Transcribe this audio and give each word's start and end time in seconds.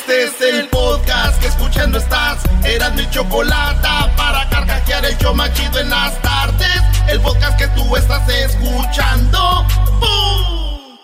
Este 0.00 0.24
es 0.24 0.40
el 0.40 0.68
podcast 0.68 1.38
que 1.42 1.48
escuchando 1.48 1.98
estás. 1.98 2.38
Eran 2.64 2.94
mi 2.94 3.08
chocolate 3.10 3.86
para 4.16 4.48
carcajear 4.48 5.04
el 5.04 5.18
yo 5.18 5.34
machido 5.34 5.78
en 5.78 5.90
las 5.90 6.20
tardes. 6.22 6.82
El 7.06 7.20
podcast 7.20 7.58
que 7.58 7.66
tú 7.68 7.94
estás 7.96 8.26
escuchando. 8.30 9.66
¡Bum! 10.00 10.98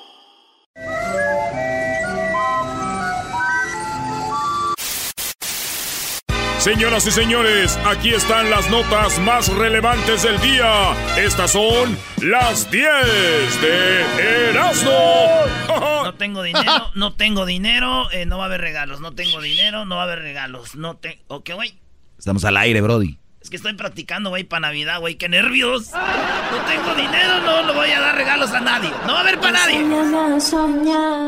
Señoras 6.59 7.07
y 7.07 7.11
señores, 7.11 7.79
aquí 7.85 8.15
están 8.15 8.49
las 8.51 8.69
notas 8.71 9.19
más 9.19 9.49
relevantes 9.49 10.23
del 10.23 10.41
día. 10.41 10.95
Estas 11.19 11.51
son 11.53 11.99
las 12.23 12.71
10 12.71 13.61
de 13.61 14.51
Erasmo. 14.51 14.91
No 15.69 15.96
tengo 16.17 16.43
dinero, 16.43 16.91
no 16.95 17.13
tengo 17.15 17.47
dinero, 17.47 18.11
eh, 18.11 18.27
no 18.27 18.39
va 18.39 18.45
a 18.45 18.47
haber 18.47 18.61
regalos. 18.61 19.01
No 19.01 19.13
tengo 19.13 19.41
dinero, 19.41 19.85
no 19.85 19.97
va 19.97 20.03
a 20.03 20.05
haber 20.05 20.21
regalos. 20.21 20.75
No 20.75 20.97
te... 20.97 21.23
¿Ok, 21.29 21.51
güey? 21.55 21.79
Estamos 22.19 22.45
al 22.45 22.57
aire, 22.57 22.81
Brody. 22.81 23.19
Es 23.41 23.51
que 23.51 23.57
estoy 23.57 23.75
practicando, 23.75 24.31
güey, 24.31 24.43
para 24.43 24.61
Navidad, 24.69 24.99
güey. 24.99 25.15
¡Qué 25.15 25.29
nervios! 25.29 25.91
No 25.93 26.65
tengo 26.67 26.95
dinero, 26.97 27.41
no 27.43 27.65
le 27.65 27.73
voy 27.75 27.91
a 27.91 28.01
dar 28.01 28.17
regalos 28.17 28.51
a 28.51 28.59
nadie. 28.61 28.91
No 29.07 29.13
va 29.13 29.19
a 29.19 29.21
haber 29.21 29.39
para 29.39 29.53
nadie. 29.53 29.85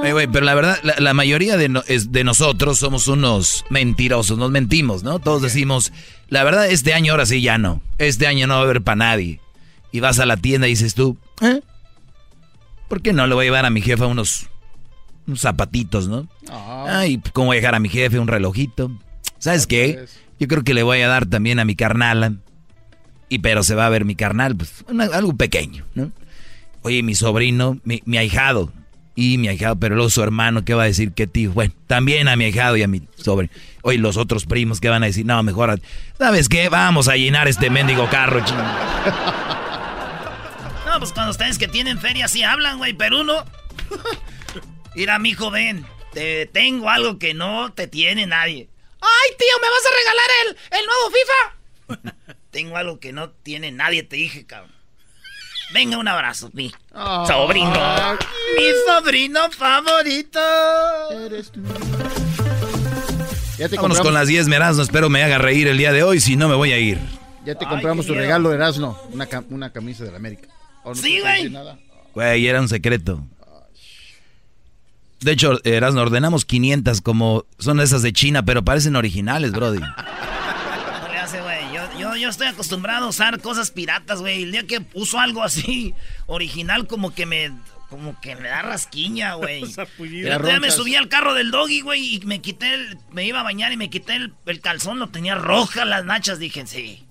Oye, 0.00 0.12
güey, 0.12 0.26
pero 0.26 0.44
la 0.44 0.54
verdad, 0.54 0.78
la, 0.82 0.94
la 0.98 1.14
mayoría 1.14 1.56
de, 1.56 1.68
no- 1.68 1.84
es- 1.86 2.10
de 2.10 2.24
nosotros 2.24 2.78
somos 2.80 3.06
unos 3.06 3.64
mentirosos, 3.70 4.36
nos 4.36 4.50
mentimos, 4.50 5.04
¿no? 5.04 5.20
Todos 5.20 5.42
decimos, 5.42 5.92
la 6.28 6.42
verdad, 6.42 6.66
este 6.68 6.92
año 6.92 7.12
ahora 7.12 7.24
sí 7.26 7.40
ya 7.40 7.56
no. 7.56 7.80
Este 7.98 8.26
año 8.26 8.48
no 8.48 8.54
va 8.54 8.60
a 8.60 8.64
haber 8.64 8.82
para 8.82 8.96
nadie. 8.96 9.40
Y 9.92 10.00
vas 10.00 10.18
a 10.18 10.26
la 10.26 10.36
tienda 10.36 10.66
y 10.66 10.70
dices 10.70 10.94
tú, 10.94 11.16
¿eh? 11.40 11.60
¿Por 12.88 13.00
qué 13.02 13.12
no 13.12 13.26
le 13.28 13.34
voy 13.34 13.44
a 13.44 13.46
llevar 13.46 13.64
a 13.66 13.70
mi 13.70 13.80
jefa 13.82 14.06
unos, 14.06 14.46
unos 15.28 15.40
zapatitos, 15.40 16.08
no? 16.08 16.26
Ay, 16.50 17.20
¿cómo 17.32 17.46
voy 17.48 17.58
a 17.58 17.60
dejar 17.60 17.74
a 17.76 17.80
mi 17.80 17.88
jefe 17.88 18.18
un 18.18 18.26
relojito? 18.26 18.90
¿Sabes 19.38 19.66
qué? 19.68 20.06
Yo 20.40 20.48
creo 20.48 20.64
que 20.64 20.74
le 20.74 20.82
voy 20.82 21.00
a 21.02 21.08
dar 21.08 21.26
también 21.26 21.60
a 21.60 21.64
mi 21.64 21.76
carnal. 21.76 22.40
Y 23.28 23.38
pero 23.40 23.62
se 23.62 23.74
va 23.74 23.86
a 23.86 23.90
ver 23.90 24.04
mi 24.04 24.16
carnal, 24.16 24.56
pues 24.56 24.84
una- 24.88 25.04
algo 25.04 25.36
pequeño, 25.36 25.84
¿no? 25.94 26.10
Oye, 26.82 27.02
mi 27.02 27.14
sobrino, 27.14 27.78
mi, 27.84 28.02
mi 28.06 28.16
ahijado. 28.16 28.72
Y 29.14 29.36
mi 29.36 29.48
ahijado, 29.48 29.76
pero 29.76 29.96
luego 29.96 30.10
su 30.10 30.22
hermano, 30.22 30.64
¿qué 30.64 30.74
va 30.74 30.84
a 30.84 30.86
decir? 30.86 31.12
¿Qué 31.12 31.26
tío? 31.26 31.50
Bueno, 31.52 31.74
también 31.88 32.28
a 32.28 32.36
mi 32.36 32.44
ahijado 32.44 32.76
y 32.76 32.82
a 32.84 32.88
mi 32.88 33.02
sobrino. 33.16 33.52
Oye, 33.82 33.98
los 33.98 34.16
otros 34.16 34.46
primos, 34.46 34.80
¿qué 34.80 34.88
van 34.88 35.02
a 35.02 35.06
decir? 35.06 35.26
No, 35.26 35.42
mejor, 35.42 35.70
a- 35.70 35.78
¿sabes 36.16 36.48
qué? 36.48 36.68
Vamos 36.68 37.08
a 37.08 37.16
llenar 37.16 37.48
este 37.48 37.68
mendigo 37.68 38.08
carro, 38.08 38.42
ching. 38.44 38.56
No, 40.86 40.98
pues 41.00 41.12
cuando 41.12 41.32
ustedes 41.32 41.58
que 41.58 41.68
tienen 41.68 41.98
feria 41.98 42.28
sí 42.28 42.42
hablan, 42.42 42.78
güey, 42.78 42.94
pero 42.94 43.20
uno... 43.20 43.34
Mira, 44.98 45.18
mijo, 45.20 45.52
ven. 45.52 45.86
Te 46.12 46.46
tengo 46.46 46.90
algo 46.90 47.20
que 47.20 47.32
no 47.32 47.72
te 47.72 47.86
tiene 47.86 48.26
nadie. 48.26 48.68
¡Ay, 49.00 49.36
tío, 49.38 49.46
me 49.62 49.68
vas 49.70 49.86
a 49.86 49.90
regalar 49.96 50.26
el, 50.42 50.56
el 50.80 50.86
nuevo 50.86 52.02
FIFA! 52.02 52.36
tengo 52.50 52.76
algo 52.76 52.98
que 52.98 53.12
no 53.12 53.30
tiene 53.30 53.70
nadie, 53.70 54.02
te 54.02 54.16
dije, 54.16 54.44
cabrón. 54.44 54.72
Venga, 55.72 55.98
un 55.98 56.08
abrazo, 56.08 56.50
mi 56.52 56.72
sobrino. 57.28 58.18
Mi 58.56 58.64
sobrino 58.88 59.48
favorito. 59.52 60.40
Ya 63.56 63.68
te 63.68 63.76
Vámonos 63.76 63.98
compramos, 63.98 64.00
con 64.00 64.14
las 64.14 64.26
10 64.26 64.48
merazno, 64.48 64.82
espero 64.82 65.08
me 65.10 65.22
haga 65.22 65.38
reír 65.38 65.68
el 65.68 65.78
día 65.78 65.92
de 65.92 66.02
hoy, 66.02 66.18
si 66.18 66.34
no 66.34 66.48
me 66.48 66.56
voy 66.56 66.72
a 66.72 66.78
ir. 66.78 66.98
ya 67.44 67.54
te 67.54 67.66
Ay, 67.66 67.70
compramos 67.70 68.04
tu 68.06 68.12
miedo. 68.14 68.24
regalo, 68.24 68.52
Erasno. 68.52 69.00
Una, 69.12 69.28
cam- 69.28 69.46
una 69.50 69.72
camisa 69.72 70.02
de 70.02 70.10
la 70.10 70.16
América. 70.16 70.48
¿O 70.82 70.88
no 70.88 70.94
Sí, 70.96 71.20
güey. 71.20 71.54
Güey, 72.14 72.48
era 72.48 72.60
un 72.60 72.68
secreto. 72.68 73.22
De 75.20 75.32
hecho, 75.32 75.58
Erasmo, 75.64 76.00
ordenamos 76.00 76.44
500 76.44 77.00
como 77.00 77.44
son 77.58 77.80
esas 77.80 78.02
de 78.02 78.12
China, 78.12 78.44
pero 78.44 78.64
parecen 78.64 78.94
originales, 78.96 79.52
Brody. 79.52 79.80
No 79.80 81.08
le 81.08 81.18
hace, 81.18 81.40
güey. 81.40 81.72
Yo, 81.74 81.98
yo, 81.98 82.16
yo 82.16 82.28
estoy 82.28 82.46
acostumbrado 82.46 83.06
a 83.06 83.08
usar 83.08 83.40
cosas 83.40 83.70
piratas, 83.70 84.20
güey. 84.20 84.44
El 84.44 84.52
día 84.52 84.66
que 84.66 84.84
uso 84.94 85.18
algo 85.18 85.42
así 85.42 85.94
original, 86.26 86.86
como 86.86 87.14
que 87.14 87.26
me. 87.26 87.52
Como 87.90 88.20
que 88.20 88.36
me 88.36 88.50
da 88.50 88.60
rasquiña, 88.60 89.32
güey. 89.34 89.64
Día 89.98 90.60
me 90.60 90.70
subí 90.70 90.94
al 90.94 91.08
carro 91.08 91.32
del 91.32 91.50
doggy, 91.50 91.80
güey, 91.80 92.16
y 92.16 92.20
me 92.26 92.42
quité 92.42 92.74
el. 92.74 92.98
Me 93.12 93.24
iba 93.24 93.40
a 93.40 93.42
bañar 93.42 93.72
y 93.72 93.78
me 93.78 93.88
quité 93.88 94.14
el, 94.14 94.34
el 94.44 94.60
calzón, 94.60 94.98
lo 94.98 95.08
tenía 95.08 95.36
roja 95.36 95.86
las 95.86 96.04
nachas. 96.04 96.38
Dije, 96.38 96.66
sí. 96.66 97.06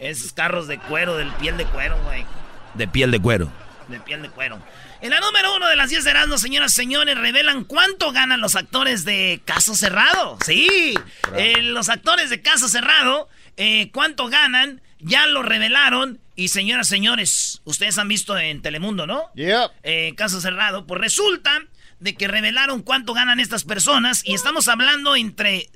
Esos 0.00 0.32
carros 0.32 0.66
de 0.66 0.78
cuero, 0.78 1.16
del 1.16 1.30
piel 1.34 1.56
de 1.56 1.64
cuero, 1.66 1.96
güey. 2.04 2.26
De 2.74 2.88
piel 2.88 3.12
de 3.12 3.20
cuero. 3.20 3.50
De 3.86 4.00
piel 4.00 4.22
de 4.22 4.28
cuero. 4.28 4.58
En 5.00 5.10
la 5.10 5.20
número 5.20 5.54
uno 5.54 5.68
de 5.68 5.76
las 5.76 5.90
10 5.90 6.02
de 6.02 6.10
Erasmo, 6.10 6.38
señoras 6.38 6.72
y 6.72 6.76
señores, 6.76 7.16
revelan 7.16 7.64
cuánto 7.64 8.10
ganan 8.10 8.40
los 8.40 8.56
actores 8.56 9.04
de 9.04 9.40
Caso 9.44 9.76
Cerrado. 9.76 10.38
Sí, 10.44 10.94
eh, 11.36 11.62
los 11.62 11.88
actores 11.88 12.30
de 12.30 12.42
Caso 12.42 12.68
Cerrado, 12.68 13.28
eh, 13.56 13.90
cuánto 13.92 14.28
ganan, 14.28 14.82
ya 14.98 15.28
lo 15.28 15.42
revelaron. 15.42 16.18
Y 16.34 16.48
señoras 16.48 16.88
y 16.88 16.90
señores, 16.90 17.62
ustedes 17.64 17.96
han 17.98 18.08
visto 18.08 18.36
en 18.38 18.60
Telemundo, 18.60 19.06
¿no? 19.06 19.30
Yep. 19.34 19.70
Eh, 19.84 20.14
Caso 20.16 20.40
Cerrado, 20.40 20.84
pues 20.84 21.00
resulta 21.00 21.62
de 22.00 22.14
que 22.14 22.26
revelaron 22.26 22.82
cuánto 22.82 23.14
ganan 23.14 23.38
estas 23.38 23.64
personas 23.64 24.22
y 24.24 24.34
estamos 24.34 24.66
hablando 24.66 25.14
entre 25.14 25.68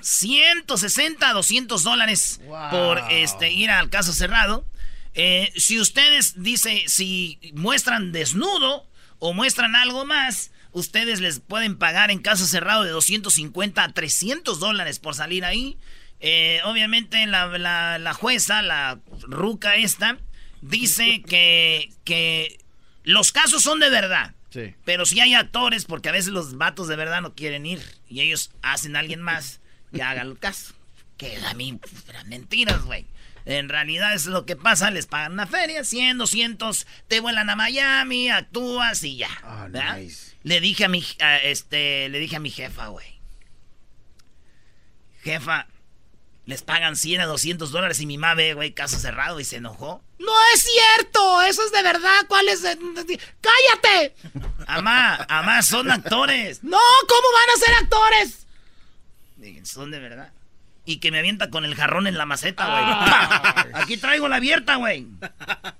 160 0.00 1.28
a 1.28 1.32
200 1.32 1.82
dólares 1.82 2.40
por 2.70 3.02
este 3.10 3.50
ir 3.50 3.70
al 3.70 3.88
caso 3.88 4.12
cerrado. 4.12 4.64
Eh, 5.14 5.52
si 5.56 5.78
ustedes 5.80 6.42
dice 6.42 6.84
si 6.88 7.38
muestran 7.54 8.12
desnudo 8.12 8.88
o 9.18 9.32
muestran 9.32 9.76
algo 9.76 10.04
más, 10.04 10.50
ustedes 10.72 11.20
les 11.20 11.40
pueden 11.40 11.76
pagar 11.78 12.10
en 12.10 12.18
caso 12.18 12.46
cerrado 12.46 12.82
de 12.84 12.90
250 12.90 13.82
a 13.84 13.92
300 13.92 14.58
dólares 14.60 14.98
por 14.98 15.14
salir 15.14 15.44
ahí. 15.44 15.78
Eh, 16.20 16.60
obviamente 16.64 17.24
la, 17.26 17.46
la- 17.58 17.98
la 17.98 18.14
jueza, 18.14 18.62
la 18.62 18.98
ruca 19.22 19.76
esta, 19.76 20.18
dice 20.62 21.22
que, 21.28 21.92
que 22.04 22.58
los 23.04 23.30
casos 23.32 23.62
son 23.62 23.78
de 23.80 23.90
verdad. 23.90 24.34
Sí. 24.50 24.74
Pero 24.84 25.04
si 25.04 25.20
hay 25.20 25.34
actores, 25.34 25.84
porque 25.84 26.08
a 26.08 26.12
veces 26.12 26.32
los 26.32 26.56
vatos 26.56 26.86
de 26.88 26.96
verdad 26.96 27.20
no 27.22 27.34
quieren 27.34 27.66
ir 27.66 27.82
y 28.08 28.20
ellos 28.20 28.50
hacen 28.62 28.94
a 28.96 29.00
alguien 29.00 29.20
más 29.20 29.60
que 29.92 30.02
haga 30.02 30.22
el 30.22 30.38
caso. 30.38 30.74
Que 31.16 31.36
a 31.44 31.54
mí, 31.54 31.78
eran 32.08 32.28
mentiras, 32.28 32.82
güey. 32.84 33.06
En 33.46 33.68
realidad 33.68 34.14
es 34.14 34.26
lo 34.26 34.46
que 34.46 34.56
pasa, 34.56 34.90
les 34.90 35.06
pagan 35.06 35.32
una 35.32 35.46
feria, 35.46 35.84
100, 35.84 36.18
200, 36.18 36.86
te 37.08 37.20
vuelan 37.20 37.50
a 37.50 37.56
Miami, 37.56 38.30
actúas 38.30 39.02
y 39.04 39.16
ya. 39.16 39.28
Ah. 39.42 39.68
Le 40.42 40.60
dije 40.60 40.86
a 40.86 40.88
mi, 40.88 41.04
a 41.20 41.36
este, 41.38 42.08
le 42.08 42.18
dije 42.18 42.36
a 42.36 42.40
mi 42.40 42.50
jefa, 42.50 42.88
güey. 42.88 43.20
Jefa, 45.22 45.66
les 46.46 46.62
pagan 46.62 46.96
100 46.96 47.22
a 47.22 47.26
200 47.26 47.70
dólares 47.70 48.00
y 48.00 48.06
mi 48.06 48.18
mamá 48.18 48.34
ve, 48.34 48.54
güey, 48.54 48.72
caso 48.72 48.98
cerrado 48.98 49.40
y 49.40 49.44
se 49.44 49.56
enojó. 49.56 50.02
¡No 50.18 50.32
es 50.54 50.62
cierto! 50.62 51.42
¡Eso 51.42 51.64
es 51.64 51.72
de 51.72 51.82
verdad! 51.82 52.26
¿Cuál 52.28 52.48
es? 52.48 52.60
¡Cállate! 52.60 54.14
Amá, 54.66 55.16
amá, 55.28 55.62
son 55.62 55.90
actores. 55.90 56.62
¡No! 56.62 56.78
¿Cómo 57.08 57.28
van 57.32 57.50
a 57.50 57.64
ser 57.64 57.74
actores? 57.74 58.46
Son 59.66 59.90
de 59.90 59.98
verdad. 59.98 60.32
Y 60.86 60.98
que 60.98 61.10
me 61.10 61.18
avienta 61.18 61.48
con 61.48 61.64
el 61.64 61.74
jarrón 61.74 62.06
en 62.06 62.18
la 62.18 62.26
maceta, 62.26 62.66
güey. 62.66 62.84
¡Pah! 62.84 63.66
Aquí 63.80 63.96
traigo 63.96 64.28
la 64.28 64.36
abierta, 64.36 64.76
güey. 64.76 65.06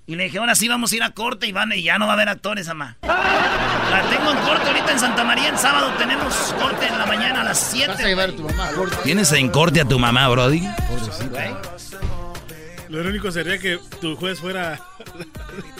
Y 0.07 0.15
le 0.15 0.23
dije, 0.25 0.39
ahora 0.39 0.55
sí 0.55 0.67
vamos 0.67 0.91
a 0.91 0.95
ir 0.95 1.03
a 1.03 1.11
corte 1.11 1.45
y, 1.47 1.51
van, 1.51 1.71
y 1.73 1.83
ya 1.83 1.99
no 1.99 2.05
va 2.07 2.13
a 2.13 2.15
haber 2.15 2.29
actores, 2.29 2.67
amá. 2.69 2.97
La 3.03 4.03
tengo 4.09 4.31
en 4.31 4.37
corte 4.39 4.67
ahorita 4.67 4.91
en 4.91 4.99
Santa 4.99 5.23
María. 5.23 5.49
El 5.49 5.57
sábado 5.59 5.91
tenemos 5.99 6.33
corte 6.59 6.87
en 6.87 6.97
la 6.97 7.05
mañana 7.05 7.41
a 7.41 7.43
las 7.43 7.59
7. 7.71 7.87
Vas 7.87 7.99
a 7.99 8.07
llevar 8.07 8.29
a 8.29 8.35
tu 8.35 8.43
mamá. 8.43 8.71
corte. 8.71 8.95
¿Tienes 9.03 9.31
en 9.31 9.49
corte 9.49 9.81
a 9.81 9.85
tu 9.85 9.99
mamá, 9.99 10.27
Brody? 10.27 10.67
Pobrecita. 10.89 11.61
Lo 12.89 13.01
único 13.01 13.31
sería 13.31 13.57
que 13.57 13.79
tu 13.99 14.15
juez 14.15 14.39
fuera 14.39 14.79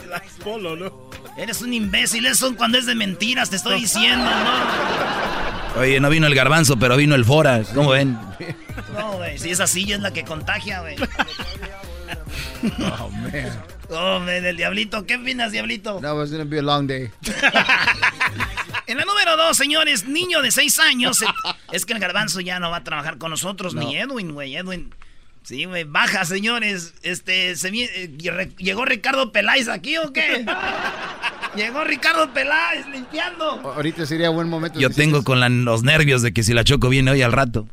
la 0.10 0.22
Polo, 0.44 0.76
¿no? 0.76 1.10
Eres 1.38 1.62
un 1.62 1.74
imbécil, 1.74 2.26
eso 2.26 2.56
cuando 2.56 2.78
es 2.78 2.86
de 2.86 2.96
mentiras, 2.96 3.50
te 3.50 3.56
estoy 3.58 3.82
diciendo, 3.82 4.26
¿no? 4.26 5.82
Oye, 5.82 6.00
no 6.00 6.10
vino 6.10 6.28
el 6.28 6.36
garbanzo, 6.36 6.78
pero 6.78 6.96
vino 6.96 7.16
el 7.16 7.26
Fora. 7.26 7.62
¿Cómo 7.74 7.92
ven? 7.92 8.18
No, 8.94 9.14
güey, 9.14 9.38
si 9.38 9.52
esa 9.52 9.68
silla 9.68 9.96
es 9.96 10.02
la 10.02 10.12
que 10.12 10.24
contagia, 10.24 10.82
güey. 10.82 10.96
Oh, 12.80 13.10
man. 13.10 13.64
Oh, 13.90 14.20
man, 14.20 14.46
el 14.46 14.58
diablito, 14.58 15.06
¿qué 15.06 15.16
opinas, 15.16 15.52
diablito? 15.52 16.00
That 16.02 16.16
was 16.16 16.32
gonna 16.32 16.46
be 16.46 16.60
a 16.60 16.62
long 16.62 16.88
day. 16.88 17.10
En 18.88 18.98
la 18.98 19.06
número 19.06 19.36
dos, 19.36 19.58
señores, 19.58 20.08
niño 20.08 20.44
de 20.44 20.52
seis 20.52 20.78
años. 20.78 21.24
Es 21.72 21.88
que 21.88 21.94
el 21.94 22.00
garbanzo 22.00 22.40
ya 22.40 22.60
no 22.60 22.70
va 22.70 22.78
a 22.78 22.84
trabajar 22.84 23.18
con 23.18 23.32
nosotros, 23.32 23.74
ni 23.74 23.98
Edwin, 23.98 24.34
güey. 24.34 24.56
Edwin. 24.56 24.94
Sí, 25.42 25.66
güey, 25.66 25.86
baja, 25.86 26.24
señores. 26.26 26.94
Este, 27.02 27.56
se 27.56 27.70
eh, 27.70 28.12
¿Llegó 28.58 28.86
Ricardo 28.86 29.32
Peláez 29.32 29.70
aquí 29.70 29.98
o 29.98 30.14
qué? 30.14 30.46
Llegó 31.56 31.84
Ricardo 31.84 32.32
Peláez 32.34 32.86
limpiando. 32.88 33.46
Ahorita 33.74 34.06
sería 34.06 34.30
buen 34.30 34.50
momento. 34.50 34.80
Yo 34.80 34.90
tengo 34.92 35.24
con 35.24 35.40
la- 35.40 35.50
los 35.50 35.82
nervios 35.84 36.22
de 36.22 36.32
que 36.34 36.44
si 36.44 36.54
la 36.54 36.64
Choco 36.64 36.90
viene 36.90 37.10
hoy 37.12 37.22
al 37.24 37.32
rato. 37.32 37.68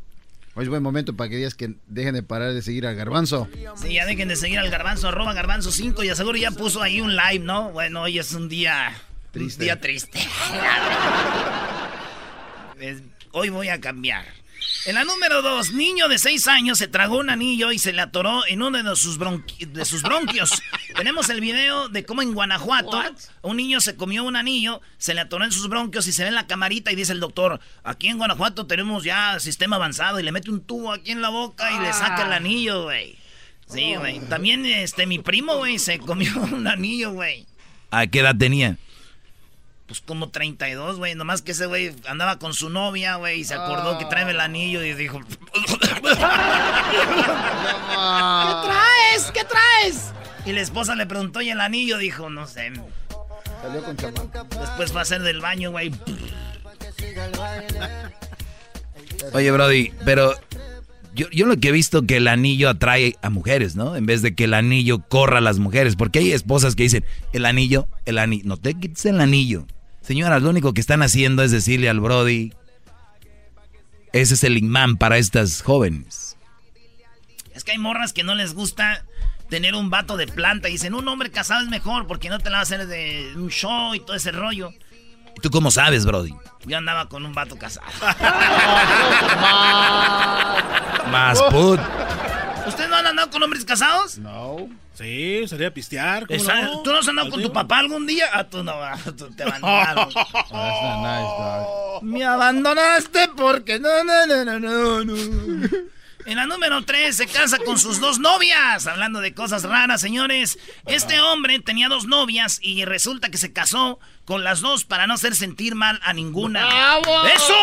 Hoy 0.54 0.64
es 0.64 0.69
buen 0.69 0.82
momento 0.82 1.16
para 1.16 1.31
que 1.31 1.37
digas 1.37 1.54
que 1.54 1.76
dejen 1.87 2.14
de 2.14 2.22
parar 2.22 2.52
de 2.52 2.60
seguir 2.60 2.87
al 2.87 2.94
garbanzo. 2.94 3.49
Sí, 3.76 3.94
ya 3.94 4.04
dejen 4.04 4.28
de 4.28 4.37
seguir 4.37 4.58
al 4.58 4.69
garbanzo, 4.70 5.08
arroba 5.08 5.32
garbanzo 5.32 5.72
5 5.72 6.04
y 6.04 6.10
aseguro 6.10 6.37
ya 6.37 6.50
puso 6.50 6.82
ahí 6.82 7.00
un 7.00 7.16
live, 7.16 7.38
¿no? 7.44 7.70
Bueno, 7.70 8.02
hoy 8.02 8.19
es 8.19 8.32
un 8.32 8.49
día... 8.50 8.93
Triste. 9.31 9.62
Un 9.62 9.64
día 9.66 9.81
triste. 9.81 10.19
Es- 12.81 13.02
hoy 13.31 13.49
voy 13.49 13.69
a 13.69 13.81
cambiar. 13.81 14.25
En 14.85 14.97
la 14.97 15.05
número 15.05 15.43
dos, 15.43 15.73
niño 15.73 16.09
de 16.09 16.19
seis 16.19 16.49
años 16.49 16.79
se 16.79 16.88
tragó 16.88 17.19
un 17.19 17.31
anillo 17.31 17.70
y 17.70 17.79
se 17.79 17.93
le 17.93 18.03
atoró 18.03 18.44
en 18.49 18.62
uno 18.62 18.82
de 18.82 18.97
sus, 18.97 19.17
de 19.19 19.85
sus 19.85 20.03
bronquios. 20.03 20.61
Tenemos 20.97 21.31
el 21.31 21.41
video 21.41 21.88
de 21.88 22.05
cómo 22.05 22.20
en 22.20 22.35
Guanajuato 22.35 23.00
un 23.43 23.56
niño 23.56 23.81
se 23.81 23.94
comió 23.94 24.25
un 24.25 24.35
anillo, 24.35 24.81
se 24.99 25.14
le 25.14 25.20
atoró 25.20 25.44
en 25.44 25.53
sus 25.53 25.69
bronquios 25.69 26.09
y 26.09 26.12
se 26.12 26.23
ve 26.23 26.31
en 26.31 26.35
la 26.35 26.49
camarita 26.49 26.91
y 26.91 26.97
dice 26.97 27.12
el 27.12 27.20
doctor, 27.20 27.61
aquí 27.85 28.09
en 28.09 28.19
Guanajuato 28.19 28.67
tenemos 28.67 29.05
ya 29.05 29.38
sistema 29.38 29.76
avanzado 29.76 30.19
y 30.19 30.25
le 30.25 30.32
mete 30.32 30.50
un 30.50 30.61
tubo 30.61 30.93
aquí 30.93 31.12
en 31.12 31.23
la 31.23 31.29
boca 31.29 31.70
y 31.73 31.79
le 31.79 31.93
saca 31.93 32.26
el 32.26 32.32
anillo, 32.32 32.82
güey. 32.82 33.17
Sí, 33.69 33.94
güey. 33.94 34.19
También 34.29 34.67
este 34.67 35.06
mi 35.06 35.20
primo, 35.20 35.59
güey, 35.59 35.79
se 35.79 36.00
comió 36.00 36.32
un 36.53 36.67
anillo, 36.67 37.12
güey. 37.12 37.47
¿A 37.93 38.09
qué 38.09 38.19
edad 38.19 38.35
tenía? 38.37 38.79
Pues 39.93 40.00
como 40.00 40.31
32, 40.31 40.97
güey. 40.97 41.15
Nomás 41.15 41.43
que 41.43 41.53
ese 41.53 41.67
güey 41.67 41.94
andaba 42.09 42.39
con 42.39 42.55
su 42.55 42.71
novia, 42.71 43.17
güey, 43.17 43.41
y 43.41 43.44
se 43.44 43.53
acordó 43.53 43.99
que 43.99 44.06
trae 44.06 44.31
el 44.31 44.41
anillo 44.41 44.83
y 44.83 44.94
dijo... 44.94 45.21
¿Qué 45.53 45.61
traes? 48.65 49.31
¿Qué 49.35 49.44
traes? 49.44 50.12
Y 50.47 50.53
la 50.53 50.62
esposa 50.62 50.94
le 50.94 51.05
preguntó 51.05 51.43
y 51.43 51.50
el 51.50 51.61
anillo 51.61 51.99
dijo, 51.99 52.31
no 52.31 52.47
sé. 52.47 52.73
Salió 53.61 53.85
con 53.85 53.94
Después 54.59 54.97
va 54.97 55.03
a 55.03 55.05
ser 55.05 55.21
del 55.21 55.43
baño, 55.43 55.73
güey. 55.73 55.91
Oye, 59.35 59.50
Brody, 59.50 59.93
pero 60.06 60.35
yo, 61.15 61.29
yo 61.29 61.45
lo 61.45 61.59
que 61.59 61.69
he 61.69 61.73
visto 61.73 62.06
que 62.06 62.17
el 62.17 62.29
anillo 62.29 62.71
atrae 62.71 63.17
a 63.21 63.29
mujeres, 63.29 63.77
¿no? 63.77 63.95
En 63.95 64.06
vez 64.06 64.23
de 64.23 64.35
que 64.35 64.45
el 64.45 64.55
anillo 64.55 65.00
corra 65.06 65.37
a 65.37 65.43
las 65.43 65.59
mujeres. 65.59 65.97
Porque 65.97 66.21
hay 66.21 66.33
esposas 66.33 66.77
que 66.77 66.85
dicen, 66.85 67.05
el 67.35 67.45
anillo, 67.45 67.88
el 68.06 68.17
anillo, 68.17 68.45
no 68.47 68.56
te 68.56 68.73
quites 68.73 69.05
el 69.05 69.21
anillo. 69.21 69.67
Señoras, 70.02 70.43
lo 70.43 70.50
único 70.50 70.75
que 70.75 70.81
están 70.81 71.02
haciendo 71.02 71.43
es 71.43 71.50
decirle 71.50 71.88
al 71.88 72.00
Brody, 72.00 72.52
ese 74.12 74.34
es 74.34 74.44
el 74.44 74.58
imán 74.58 74.96
para 74.96 75.19
estas 75.19 75.62
jóvenes. 75.62 76.37
Es 77.54 77.64
que 77.64 77.72
hay 77.72 77.78
morras 77.78 78.12
que 78.12 78.25
no 78.25 78.34
les 78.34 78.54
gusta 78.54 79.04
tener 79.49 79.75
un 79.75 79.90
vato 79.90 80.16
de 80.16 80.26
planta. 80.26 80.69
Y 80.69 80.72
dicen, 80.72 80.94
un 80.94 81.06
hombre 81.08 81.31
casado 81.31 81.62
es 81.62 81.69
mejor 81.69 82.06
porque 82.06 82.31
no 82.31 82.38
te 82.38 82.50
la 82.50 82.56
va 82.56 82.60
a 82.60 82.62
hacer 82.62 82.87
de 82.87 83.32
un 83.37 83.50
show 83.50 83.94
y 83.94 84.00
todo 84.00 84.16
ese 84.16 84.32
rollo. 84.32 84.72
¿Y 85.37 85.40
tú 85.40 85.50
cómo 85.50 85.70
sabes, 85.70 86.04
Brody? 86.04 86.34
Yo 86.64 86.78
andaba 86.78 87.08
con 87.08 87.25
un 87.25 87.32
vato 87.32 87.58
casado. 87.58 87.87
Más 91.10 91.40
put. 91.50 91.81
¿Ustedes 92.66 92.90
no 92.90 92.96
han 92.96 93.06
andado 93.06 93.31
con 93.31 93.43
hombres 93.43 93.64
casados? 93.64 94.19
No. 94.19 94.69
Sí, 94.94 95.47
salía 95.49 95.69
a 95.69 95.71
pistear. 95.71 96.27
¿Tú 96.27 96.93
no 96.93 96.99
has 96.99 97.09
andado 97.09 97.31
con 97.31 97.43
tu 97.43 97.53
papá 97.53 97.79
algún 97.79 98.06
día? 98.06 98.27
Ah, 98.33 98.44
tú 98.44 98.62
no, 98.62 98.75
tú 99.17 99.31
te 99.35 99.43
abandonaron. 99.43 100.09
Me 102.03 102.25
abandonaste 102.25 103.29
porque 103.37 103.79
no, 103.79 104.05
no, 104.05 104.27
no, 104.27 104.44
no, 104.44 104.59
no, 104.59 105.05
no. 105.05 105.15
En 106.25 106.37
la 106.37 106.47
número 106.47 106.85
3 106.85 107.17
se 107.17 107.27
casa 107.27 107.59
con 107.59 107.79
sus 107.79 108.00
dos 108.00 108.19
novias. 108.19 108.87
Hablando 108.87 109.21
de 109.21 109.35
cosas 109.35 109.65
raras, 109.65 110.00
señores. 110.00 110.59
Este 110.87 111.21
hombre 111.21 111.59
tenía 111.61 111.88
dos 111.88 112.06
novias 112.06 112.59
y 112.62 112.85
resulta 112.85 113.31
que 113.31 113.38
se 113.38 113.53
casó 113.53 113.99
con 114.25 114.45
las 114.45 114.61
dos 114.61 114.85
para 114.85 115.06
no 115.06 115.15
hacer 115.15 115.35
sentir 115.35 115.75
mal 115.75 116.00
a 116.05 116.12
ninguna. 116.12 116.69
¡Eso! 117.35 117.55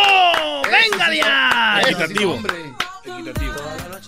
¡Venga 0.64 1.14
ya! 1.14 1.82
Equitativo. 1.82 2.42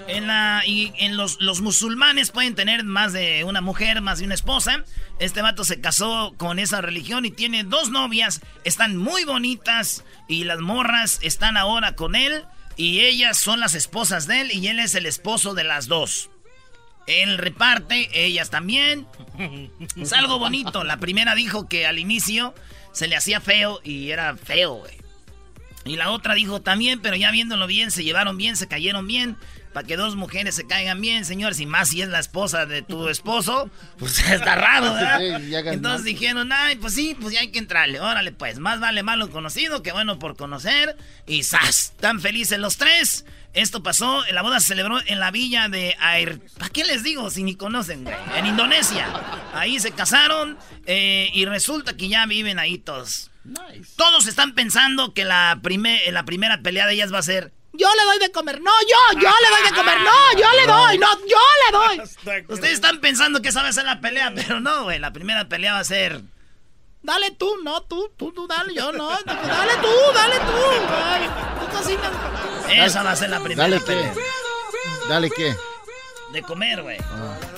En, 0.07 0.27
la, 0.27 0.63
y 0.65 0.93
en 0.97 1.17
los, 1.17 1.39
los 1.41 1.61
musulmanes 1.61 2.31
pueden 2.31 2.55
tener 2.55 2.83
más 2.83 3.13
de 3.13 3.43
una 3.43 3.61
mujer, 3.61 4.01
más 4.01 4.19
de 4.19 4.25
una 4.25 4.33
esposa. 4.33 4.83
Este 5.19 5.41
vato 5.41 5.63
se 5.63 5.81
casó 5.81 6.33
con 6.37 6.59
esa 6.59 6.81
religión 6.81 7.25
y 7.25 7.31
tiene 7.31 7.63
dos 7.63 7.89
novias. 7.89 8.41
Están 8.63 8.97
muy 8.97 9.23
bonitas 9.23 10.03
y 10.27 10.43
las 10.45 10.59
morras 10.59 11.19
están 11.21 11.57
ahora 11.57 11.95
con 11.95 12.15
él. 12.15 12.43
Y 12.77 13.01
ellas 13.01 13.37
son 13.37 13.59
las 13.59 13.75
esposas 13.75 14.27
de 14.27 14.41
él 14.41 14.51
y 14.51 14.67
él 14.67 14.79
es 14.79 14.95
el 14.95 15.05
esposo 15.05 15.53
de 15.53 15.63
las 15.63 15.87
dos. 15.87 16.29
Él 17.07 17.37
reparte, 17.37 18.09
ellas 18.13 18.49
también. 18.49 19.07
Es 19.95 20.13
algo 20.13 20.39
bonito. 20.39 20.83
La 20.83 20.97
primera 20.97 21.35
dijo 21.35 21.67
que 21.67 21.85
al 21.85 21.99
inicio 21.99 22.53
se 22.91 23.07
le 23.07 23.15
hacía 23.15 23.41
feo 23.41 23.81
y 23.83 24.11
era 24.11 24.35
feo, 24.37 24.75
güey. 24.75 25.00
Y 25.83 25.95
la 25.95 26.11
otra 26.11 26.35
dijo 26.35 26.61
también, 26.61 26.99
pero 26.99 27.15
ya 27.15 27.31
viéndolo 27.31 27.67
bien, 27.67 27.91
se 27.91 28.03
llevaron 28.03 28.37
bien, 28.37 28.55
se 28.55 28.67
cayeron 28.67 29.07
bien. 29.07 29.37
Para 29.73 29.87
que 29.87 29.95
dos 29.95 30.17
mujeres 30.17 30.55
se 30.55 30.67
caigan 30.67 30.99
bien, 30.99 31.23
señores, 31.23 31.61
y 31.61 31.65
más 31.65 31.89
si 31.89 32.01
es 32.01 32.09
la 32.09 32.19
esposa 32.19 32.65
de 32.65 32.81
tu 32.81 33.07
esposo, 33.07 33.69
pues 33.97 34.19
está 34.29 34.55
raro, 34.55 34.93
¿verdad? 34.93 35.73
Entonces 35.73 36.03
dijeron, 36.03 36.51
ay, 36.51 36.75
pues 36.75 36.93
sí, 36.93 37.15
pues 37.19 37.33
ya 37.33 37.39
hay 37.39 37.51
que 37.51 37.59
entrarle. 37.59 38.01
Órale, 38.01 38.33
pues, 38.33 38.59
más 38.59 38.81
vale 38.81 39.01
malo 39.01 39.29
conocido 39.29 39.81
que 39.81 39.93
bueno 39.93 40.19
por 40.19 40.35
conocer. 40.35 40.97
Y 41.25 41.43
¡zas! 41.43 41.93
Tan 41.99 42.19
felices 42.19 42.59
los 42.59 42.75
tres. 42.75 43.25
Esto 43.53 43.81
pasó, 43.83 44.23
la 44.31 44.41
boda 44.41 44.59
se 44.59 44.67
celebró 44.67 44.99
en 45.05 45.19
la 45.19 45.29
villa 45.29 45.67
de 45.67 45.95
Air... 46.01 46.39
¿Para 46.57 46.69
qué 46.69 46.85
les 46.85 47.03
digo 47.03 47.29
si 47.29 47.43
ni 47.43 47.55
conocen, 47.55 48.05
güey? 48.05 48.15
En 48.37 48.45
Indonesia. 48.45 49.07
Ahí 49.53 49.77
se 49.79 49.91
casaron 49.91 50.57
eh, 50.85 51.29
y 51.33 51.43
resulta 51.45 51.97
que 51.97 52.07
ya 52.07 52.25
viven 52.25 52.59
ahí 52.59 52.77
todos. 52.77 53.30
Todos 53.95 54.27
están 54.27 54.53
pensando 54.53 55.13
que 55.13 55.25
la, 55.25 55.59
la 56.11 56.25
primera 56.25 56.61
pelea 56.61 56.85
de 56.87 56.93
ellas 56.93 57.13
va 57.13 57.19
a 57.19 57.23
ser... 57.23 57.51
Yo 57.73 57.87
le 57.95 58.03
doy 58.03 58.19
de 58.19 58.31
comer. 58.31 58.61
No, 58.61 58.71
yo, 58.81 59.19
yo 59.19 59.29
le 59.29 59.49
doy 59.49 59.69
de 59.69 59.75
comer. 59.75 59.97
No, 60.01 60.39
yo 60.39 60.51
le 60.51 60.67
doy. 60.71 60.97
No, 60.97 61.07
yo 61.25 61.37
le 61.65 61.71
doy. 61.71 62.43
Ustedes 62.49 62.73
están 62.73 62.99
pensando 62.99 63.41
que 63.41 63.49
esa 63.49 63.63
va 63.63 63.69
a 63.69 63.73
ser 63.73 63.85
la 63.85 64.01
pelea, 64.01 64.31
pero 64.35 64.59
no, 64.59 64.83
güey. 64.83 64.99
La 64.99 65.13
primera 65.13 65.47
pelea 65.47 65.73
va 65.73 65.79
a 65.79 65.83
ser... 65.83 66.21
Dale 67.03 67.31
tú, 67.31 67.49
no, 67.63 67.81
tú, 67.81 68.11
tú, 68.15 68.31
tú, 68.31 68.45
dale, 68.45 68.75
yo 68.75 68.91
no. 68.91 69.09
Dale 69.09 69.73
tú, 69.81 69.89
dale 70.13 70.35
tú. 70.35 71.65
tú 71.65 71.77
cocinas. 71.77 72.11
Esa 72.69 73.01
va 73.01 73.11
a 73.11 73.15
ser 73.15 73.29
la 73.31 73.39
primera 73.39 73.63
¿Dale 73.63 73.79
pelea. 73.79 74.13
qué? 74.13 75.09
¿Dale 75.09 75.31
qué? 75.31 75.55
De 76.31 76.43
comer, 76.43 76.83
güey. 76.83 76.97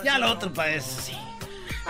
Ya 0.04 0.18
lo 0.18 0.32
otro 0.32 0.54
parece, 0.54 1.02
sí. 1.12 1.18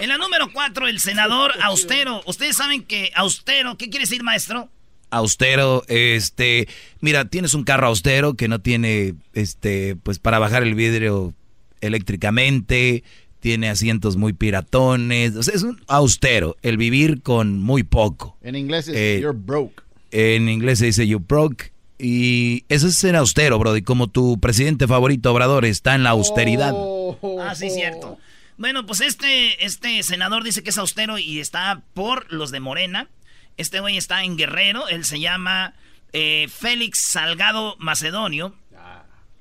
En 0.01 0.09
la 0.09 0.17
número 0.17 0.51
cuatro, 0.53 0.87
el 0.87 0.99
senador 0.99 1.51
austero. 1.61 2.21
Ustedes 2.25 2.57
saben 2.57 2.83
que 2.83 3.11
austero, 3.15 3.77
¿qué 3.77 3.89
quiere 3.89 4.05
decir, 4.05 4.23
maestro? 4.23 4.69
Austero, 5.09 5.83
este, 5.87 6.67
mira, 6.99 7.25
tienes 7.25 7.53
un 7.53 7.63
carro 7.63 7.87
austero 7.87 8.33
que 8.33 8.47
no 8.47 8.59
tiene, 8.61 9.13
este, 9.33 9.95
pues 9.95 10.17
para 10.17 10.39
bajar 10.39 10.63
el 10.63 10.73
vidrio 10.73 11.33
eléctricamente, 11.81 13.03
tiene 13.39 13.69
asientos 13.69 14.15
muy 14.15 14.33
piratones, 14.33 15.35
o 15.35 15.43
sea, 15.43 15.53
es 15.53 15.63
un 15.63 15.79
austero, 15.87 16.55
el 16.63 16.77
vivir 16.77 17.21
con 17.21 17.59
muy 17.59 17.83
poco. 17.83 18.37
En 18.41 18.55
inglés 18.55 18.87
es 18.87 18.95
Eh, 18.95 19.19
you're 19.21 19.37
broke. 19.37 19.83
En 20.11 20.49
inglés 20.49 20.79
se 20.79 20.85
dice 20.85 21.05
you 21.07 21.19
broke. 21.19 21.71
Y 21.99 22.65
eso 22.69 22.87
es 22.87 22.95
ser 22.95 23.15
austero, 23.15 23.59
bro. 23.59 23.77
Y 23.77 23.81
como 23.81 24.07
tu 24.07 24.39
presidente 24.39 24.87
favorito, 24.87 25.31
Obrador, 25.31 25.63
está 25.65 25.93
en 25.93 26.03
la 26.03 26.09
austeridad. 26.09 26.71
Oh. 26.75 27.17
Ah, 27.39 27.53
sí, 27.55 27.69
cierto. 27.69 28.17
Bueno, 28.63 28.85
pues 28.85 29.01
este, 29.01 29.65
este 29.65 30.01
senador 30.03 30.41
dice 30.41 30.63
que 30.63 30.69
es 30.69 30.77
austero 30.77 31.17
y 31.17 31.41
está 31.41 31.81
por 31.93 32.31
los 32.31 32.49
de 32.49 32.61
Morena. 32.61 33.09
Este 33.57 33.81
güey 33.81 33.97
está 33.97 34.23
en 34.23 34.37
Guerrero. 34.37 34.87
Él 34.87 35.03
se 35.03 35.19
llama 35.19 35.73
eh, 36.13 36.47
Félix 36.47 36.99
Salgado 36.99 37.75
Macedonio. 37.79 38.55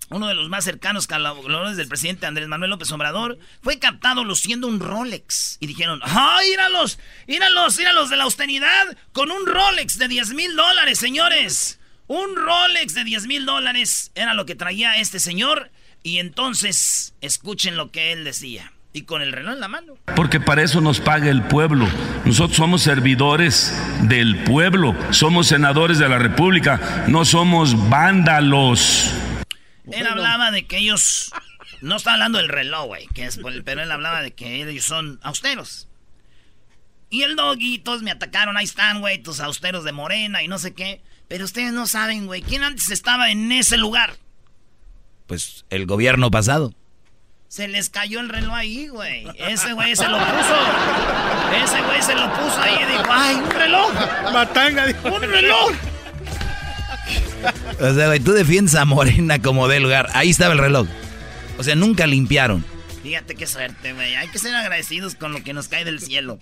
Uno 0.09 0.27
de 0.27 0.35
los 0.35 0.49
más 0.49 0.65
cercanos 0.65 1.07
colaboradores 1.07 1.77
del 1.77 1.87
presidente 1.87 2.27
Andrés 2.27 2.49
Manuel 2.49 2.71
López 2.71 2.91
Obrador. 2.91 3.39
Fue 3.63 3.79
captado 3.79 4.25
luciendo 4.25 4.67
un 4.67 4.81
Rolex. 4.81 5.57
Y 5.61 5.69
dijeron, 5.69 6.01
¡ay, 6.03 6.55
íralos! 6.55 6.99
¡Íralos! 7.29 7.79
¡Íralos 7.79 8.11
de 8.11 8.17
la 8.17 8.25
austeridad! 8.25 8.97
Con 9.13 9.31
un 9.31 9.47
Rolex 9.47 9.99
de 9.99 10.09
10 10.09 10.35
mil 10.35 10.57
dólares, 10.57 10.99
señores. 10.99 11.79
Un 12.09 12.35
Rolex 12.35 12.95
de 12.95 13.05
10 13.05 13.29
mil 13.29 13.47
dólares 13.47 14.11
era 14.17 14.35
lo 14.35 14.47
que 14.47 14.57
traía 14.57 14.97
este 14.99 15.21
señor. 15.21 15.71
Y 16.03 16.19
entonces, 16.19 17.15
escuchen 17.21 17.77
lo 17.77 17.93
que 17.93 18.11
él 18.11 18.25
decía. 18.25 18.73
Y 18.95 19.03
con 19.03 19.23
el 19.23 19.33
reloj 19.33 19.55
en 19.55 19.61
la 19.61 19.69
mano. 19.69 19.95
Porque 20.15 20.39
para 20.39 20.63
eso 20.63 20.81
nos 20.83 21.01
paga 21.01 21.31
el 21.31 21.43
pueblo. 21.45 21.89
Nosotros 22.27 22.57
somos 22.59 22.83
servidores 22.83 23.73
del 24.03 24.45
pueblo, 24.45 24.95
somos 25.13 25.47
senadores 25.47 25.99
de 25.99 26.09
la 26.11 26.19
República, 26.19 27.05
no 27.09 27.25
somos 27.25 27.89
vándalos. 27.89 29.11
Él 29.91 30.07
hablaba 30.07 30.51
de 30.51 30.67
que 30.67 30.77
ellos. 30.79 31.33
No 31.81 31.97
está 31.97 32.13
hablando 32.13 32.39
del 32.39 32.49
reloj, 32.49 32.87
güey. 32.87 33.07
Que 33.15 33.25
es, 33.25 33.39
por 33.39 33.53
el- 33.53 33.65
pero 33.65 33.83
él 33.83 33.91
hablaba 33.91 34.23
de 34.23 34.33
que 34.33 34.63
ellos 34.63 34.85
son 34.85 35.19
austeros. 35.23 35.89
Y 37.11 37.23
el 37.23 37.35
doggy, 37.35 37.79
todos 37.79 38.03
me 38.03 38.11
atacaron. 38.11 38.57
Ahí 38.57 38.65
están, 38.65 39.01
güey, 39.01 39.23
tus 39.23 39.41
austeros 39.41 39.85
de 39.85 39.93
morena 39.93 40.43
y 40.43 40.49
no 40.49 40.59
sé 40.59 40.75
qué. 40.75 41.03
Pero 41.29 41.45
ustedes 41.45 41.73
no 41.73 41.87
saben, 41.87 42.27
güey. 42.27 42.43
¿Quién 42.43 42.63
antes 42.63 42.91
estaba 42.91 43.31
en 43.31 43.51
ese 43.53 43.79
lugar? 43.79 44.15
Pues 45.27 45.65
el 45.71 45.87
gobierno 45.87 46.31
pasado. 46.31 46.75
Se 47.53 47.69
les 47.69 47.91
cayó 47.91 48.21
el 48.21 48.31
reloj 48.31 48.55
ahí, 48.55 48.89
güey. 48.89 49.27
Ese 49.37 49.75
güey 49.75 49.95
se 49.95 50.09
lo 50.09 50.17
puso. 50.17 50.57
Ese 51.63 51.83
güey 51.83 52.01
se 52.01 52.15
lo 52.15 52.33
puso 52.33 52.59
ahí 52.59 52.77
y 52.83 52.93
dijo, 52.93 53.05
¡ay, 53.11 53.35
un 53.35 53.51
reloj! 53.51 53.93
Matanga, 54.33 54.87
dijo. 54.87 55.09
¡Un 55.15 55.21
reloj! 55.21 55.73
O 57.79 57.95
sea, 57.95 58.07
güey, 58.07 58.21
tú 58.21 58.33
defiendes 58.33 58.75
a 58.75 58.87
Morena 58.87 59.43
como 59.43 59.69
del 59.69 59.83
lugar. 59.83 60.09
Ahí 60.15 60.31
estaba 60.31 60.55
el 60.55 60.61
reloj. 60.61 60.89
O 61.59 61.63
sea, 61.63 61.75
nunca 61.75 62.07
limpiaron. 62.07 62.65
Fíjate 63.03 63.35
qué 63.35 63.47
suerte, 63.47 63.93
güey. 63.93 64.15
Hay 64.15 64.29
que 64.29 64.39
ser 64.39 64.55
agradecidos 64.55 65.15
con 65.15 65.35
lo 65.35 65.45
que 65.45 65.53
nos 65.53 65.69
cae 65.69 65.85
del 65.85 66.01
cielo. 66.01 66.39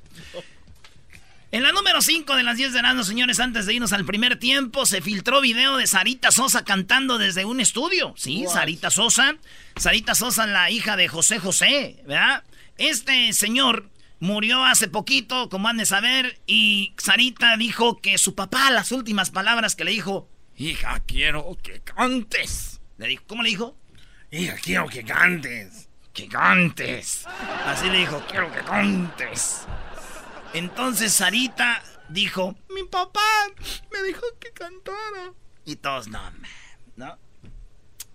En 1.52 1.64
la 1.64 1.72
número 1.72 2.00
5 2.00 2.36
de 2.36 2.44
las 2.44 2.56
10 2.58 2.72
de 2.72 2.78
Erasmo, 2.78 3.02
señores, 3.02 3.40
antes 3.40 3.66
de 3.66 3.74
irnos 3.74 3.92
al 3.92 4.04
primer 4.04 4.38
tiempo, 4.38 4.86
se 4.86 5.00
filtró 5.00 5.40
video 5.40 5.76
de 5.76 5.88
Sarita 5.88 6.30
Sosa 6.30 6.64
cantando 6.64 7.18
desde 7.18 7.44
un 7.44 7.58
estudio. 7.58 8.14
Sí, 8.16 8.44
Sarita 8.48 8.88
Sosa. 8.88 9.34
Sarita 9.74 10.14
Sosa, 10.14 10.46
la 10.46 10.70
hija 10.70 10.94
de 10.96 11.08
José 11.08 11.40
José, 11.40 12.04
¿verdad? 12.06 12.44
Este 12.78 13.32
señor 13.32 13.90
murió 14.20 14.64
hace 14.64 14.86
poquito, 14.86 15.48
como 15.48 15.66
han 15.66 15.78
de 15.78 15.86
saber, 15.86 16.40
y 16.46 16.94
Sarita 16.98 17.56
dijo 17.56 18.00
que 18.00 18.16
su 18.16 18.36
papá, 18.36 18.70
las 18.70 18.92
últimas 18.92 19.30
palabras 19.30 19.74
que 19.74 19.82
le 19.82 19.90
dijo, 19.90 20.28
hija, 20.56 21.02
quiero 21.04 21.58
que 21.60 21.80
cantes. 21.80 22.80
Le 22.96 23.08
dijo, 23.08 23.24
¿cómo 23.26 23.42
le 23.42 23.48
dijo? 23.48 23.76
Hija, 24.30 24.54
quiero 24.62 24.86
que 24.86 25.02
cantes. 25.02 25.88
Que 26.12 26.28
cantes. 26.28 27.26
Así 27.66 27.90
le 27.90 27.98
dijo, 27.98 28.22
quiero 28.30 28.52
que 28.52 28.60
cantes. 28.60 29.66
Entonces 30.52 31.12
Sarita 31.12 31.82
dijo, 32.08 32.56
mi 32.74 32.84
papá 32.84 33.20
me 33.92 34.02
dijo 34.02 34.22
que 34.38 34.50
cantara. 34.52 35.32
Y 35.64 35.76
todos, 35.76 36.08
no, 36.08 36.20
¿no? 36.96 37.18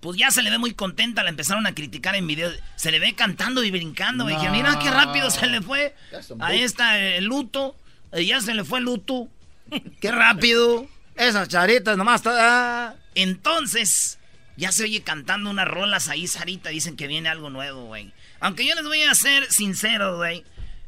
Pues 0.02 0.20
ya 0.20 0.30
se 0.30 0.44
le 0.44 0.52
ve 0.52 0.58
muy 0.58 0.74
contenta, 0.74 1.24
la 1.24 1.30
empezaron 1.30 1.66
a 1.66 1.74
criticar 1.74 2.16
en 2.16 2.28
video. 2.28 2.52
Se 2.76 2.92
le 2.92 3.00
ve 3.00 3.16
cantando 3.16 3.64
y 3.64 3.72
brincando. 3.72 4.30
Y 4.30 4.34
dije, 4.34 4.50
mira 4.52 4.78
qué 4.78 4.92
rápido 4.92 5.32
se 5.32 5.48
le 5.48 5.62
fue. 5.62 5.96
Ahí 6.42 6.62
está 6.62 7.00
el 7.00 7.26
luto. 7.26 7.76
Ya 8.12 8.40
se 8.40 8.54
le 8.54 8.64
fue 8.64 8.80
el 8.80 8.86
luto. 8.86 9.30
qué 10.02 10.12
rápido. 10.12 10.88
Esas 11.16 11.48
charitas 11.48 11.98
nomás. 11.98 12.18
está. 12.18 12.96
Entonces, 13.16 14.20
ya 14.58 14.72
se 14.72 14.84
oye 14.84 15.02
cantando 15.02 15.50
unas 15.50 15.68
rolas 15.68 16.08
ahí, 16.10 16.28
Sarita. 16.28 16.70
Dicen 16.70 16.98
que 16.98 17.08
viene 17.08 17.30
algo 17.30 17.50
nuevo, 17.50 17.86
güey. 17.86 18.14
Aunque 18.42 18.64
yo 18.64 18.76
les 18.76 18.86
voy 18.86 19.02
a 19.02 19.16
ser 19.16 19.52
sincero, 19.52 20.18
güey. 20.18 20.44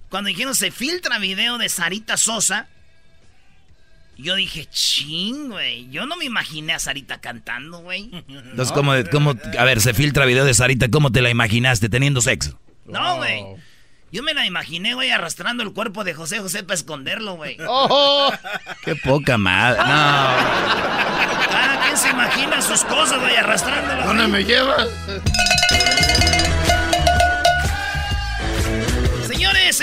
Cuando 0.10 0.30
dijeron 0.30 0.56
se 0.56 0.72
filtra 0.72 1.20
video 1.20 1.58
de 1.58 1.70
Sarita 1.70 2.18
Sosa, 2.18 2.68
yo 4.18 4.36
dije, 4.36 4.68
ching, 4.72 5.50
güey. 5.50 5.90
Yo 5.90 6.08
no 6.08 6.16
me 6.18 6.26
imaginé 6.26 6.74
a 6.74 6.80
Sarita 6.80 7.20
cantando, 7.20 7.80
güey. 7.80 8.10
Entonces, 8.28 8.72
¿cómo, 8.72 8.94
¿cómo, 9.12 9.36
a 9.58 9.64
ver, 9.64 9.80
se 9.82 9.94
filtra 9.94 10.26
video 10.26 10.46
de 10.46 10.54
Sarita, 10.54 10.90
¿cómo 10.90 11.12
te 11.12 11.22
la 11.22 11.30
imaginaste 11.30 11.90
teniendo 11.90 12.22
sexo? 12.22 12.60
No, 12.86 13.18
güey. 13.18 13.44
Yo 14.12 14.24
me 14.24 14.34
la 14.34 14.46
imaginé, 14.46 14.94
güey, 14.94 15.12
arrastrando 15.12 15.64
el 15.64 15.74
cuerpo 15.74 16.06
de 16.06 16.14
José 16.14 16.40
José 16.40 16.64
para 16.64 16.76
esconderlo, 16.76 17.36
güey. 17.36 17.58
Oh, 17.68 18.32
¡Qué 18.84 18.96
poca 18.96 19.38
madre! 19.38 19.80
No. 19.80 21.48
Cada 21.50 21.82
quien 21.84 21.98
se 21.98 22.10
imagina 22.10 22.62
sus 22.62 22.84
cosas, 22.86 23.20
güey, 23.20 23.36
arrastrándolo. 23.36 24.06
¿Dónde 24.06 24.28
me 24.28 24.44
llevas? 24.44 24.88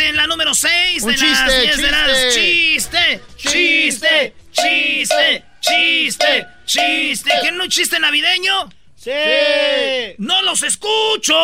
en 0.08 0.16
la 0.16 0.26
número 0.26 0.54
6 0.54 1.04
de 1.04 1.14
chiste, 1.14 1.26
las 1.26 1.62
10 1.62 1.76
de 1.76 1.90
las... 1.90 2.34
¡Chiste! 2.34 3.20
¡Chiste! 3.36 4.34
¡Chiste! 4.52 5.44
¡Chiste! 5.60 6.46
¡Chiste! 6.64 7.30
¿Quieren 7.40 7.60
un 7.60 7.68
chiste 7.68 7.98
navideño? 7.98 8.68
¡Sí! 8.96 9.10
¡No 10.18 10.42
los 10.42 10.62
escucho! 10.62 11.34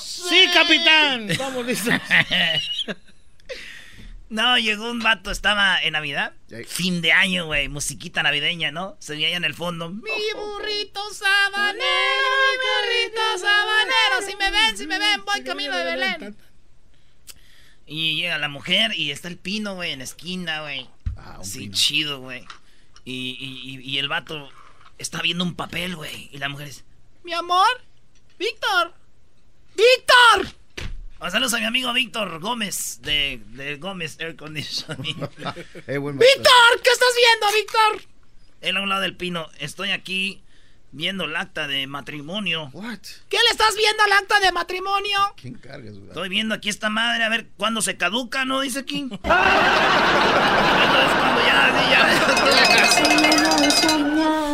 ¡Sí, 0.00 0.48
capitán! 0.52 1.28
Vamos 1.38 1.66
listos. 1.66 1.94
No, 4.32 4.56
llegó 4.56 4.90
un 4.90 5.00
vato, 5.00 5.30
estaba 5.30 5.78
en 5.82 5.92
Navidad. 5.92 6.32
Fin 6.66 7.02
de 7.02 7.12
año, 7.12 7.44
güey. 7.44 7.68
Musiquita 7.68 8.22
navideña, 8.22 8.72
¿no? 8.72 8.96
Se 8.98 9.12
veía 9.12 9.36
en 9.36 9.44
el 9.44 9.52
fondo. 9.52 9.90
Mi 9.90 10.32
burrito 10.34 11.02
sabanero, 11.12 11.76
mi 11.76 12.56
burrito 12.64 13.38
sabanero. 13.38 14.26
Si 14.26 14.34
me 14.36 14.50
ven, 14.50 14.78
si 14.78 14.86
me 14.86 14.98
ven, 14.98 15.22
voy 15.26 15.42
camino 15.42 15.76
de 15.76 15.84
Belén. 15.84 16.36
Y 17.92 18.16
llega 18.16 18.38
la 18.38 18.48
mujer 18.48 18.98
y 18.98 19.10
está 19.10 19.28
el 19.28 19.36
pino, 19.36 19.74
güey, 19.74 19.92
en 19.92 19.98
la 19.98 20.06
esquina, 20.06 20.62
güey. 20.62 20.88
Ah, 21.14 21.40
sí, 21.42 21.70
chido, 21.70 22.20
güey. 22.20 22.42
Y, 23.04 23.82
y, 23.84 23.98
el 23.98 24.08
vato 24.08 24.48
está 24.96 25.20
viendo 25.20 25.44
un 25.44 25.54
papel, 25.54 25.94
güey. 25.94 26.30
Y 26.32 26.38
la 26.38 26.48
mujer 26.48 26.68
dice, 26.68 26.84
mi 27.22 27.34
amor, 27.34 27.68
Víctor, 28.38 28.94
Víctor. 29.76 30.54
Saludos 31.30 31.52
a 31.52 31.58
mi 31.58 31.66
amigo 31.66 31.92
Víctor 31.92 32.40
Gómez 32.40 33.00
de, 33.02 33.42
de 33.48 33.76
Gómez 33.76 34.18
Air 34.18 34.36
Conditioning. 34.36 35.16
Víctor, 35.16 35.50
¿qué 35.86 36.90
estás 36.90 37.14
viendo, 37.14 37.54
Víctor? 37.54 38.08
Él 38.62 38.78
a 38.78 38.80
un 38.80 38.88
lado 38.88 39.02
del 39.02 39.18
pino. 39.18 39.50
Estoy 39.58 39.90
aquí 39.90 40.41
viendo 40.92 41.24
el 41.24 41.34
acta 41.34 41.66
de 41.66 41.86
matrimonio. 41.86 42.70
What? 42.72 42.98
¿Qué 43.28 43.38
le 43.38 43.50
estás 43.50 43.74
viendo 43.76 44.02
al 44.04 44.12
acta 44.12 44.38
de 44.40 44.52
matrimonio? 44.52 45.18
¿Quién 45.36 45.54
cargas, 45.54 45.94
güey? 45.94 46.08
Estoy 46.08 46.28
viendo 46.28 46.54
aquí 46.54 46.68
esta 46.68 46.90
madre 46.90 47.24
a 47.24 47.28
ver 47.28 47.48
cuándo 47.56 47.82
se 47.82 47.96
caduca, 47.96 48.44
¿no? 48.44 48.60
Dice 48.60 48.84
King. 48.84 49.08
cuando 49.22 49.40
ya, 51.40 51.72
ya, 51.90 52.04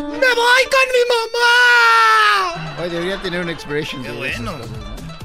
¡Me 0.04 0.35
voy 0.35 0.64
con 0.71 0.87
mi 0.95 1.04
mamá! 1.11 2.76
Hoy 2.80 2.88
debería 2.90 3.21
tener 3.21 3.40
un 3.42 3.50
expiration 3.50 4.02
date. 4.02 4.12
Qué 4.12 4.18
bueno. 4.18 4.52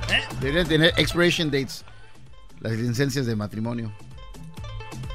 ¿Eh? 0.10 0.24
Debería 0.40 0.66
tener 0.66 0.94
expiration 0.98 1.52
dates. 1.52 1.86
Las 2.60 2.74
licencias 2.74 3.26
de 3.26 3.36
matrimonio. 3.36 3.94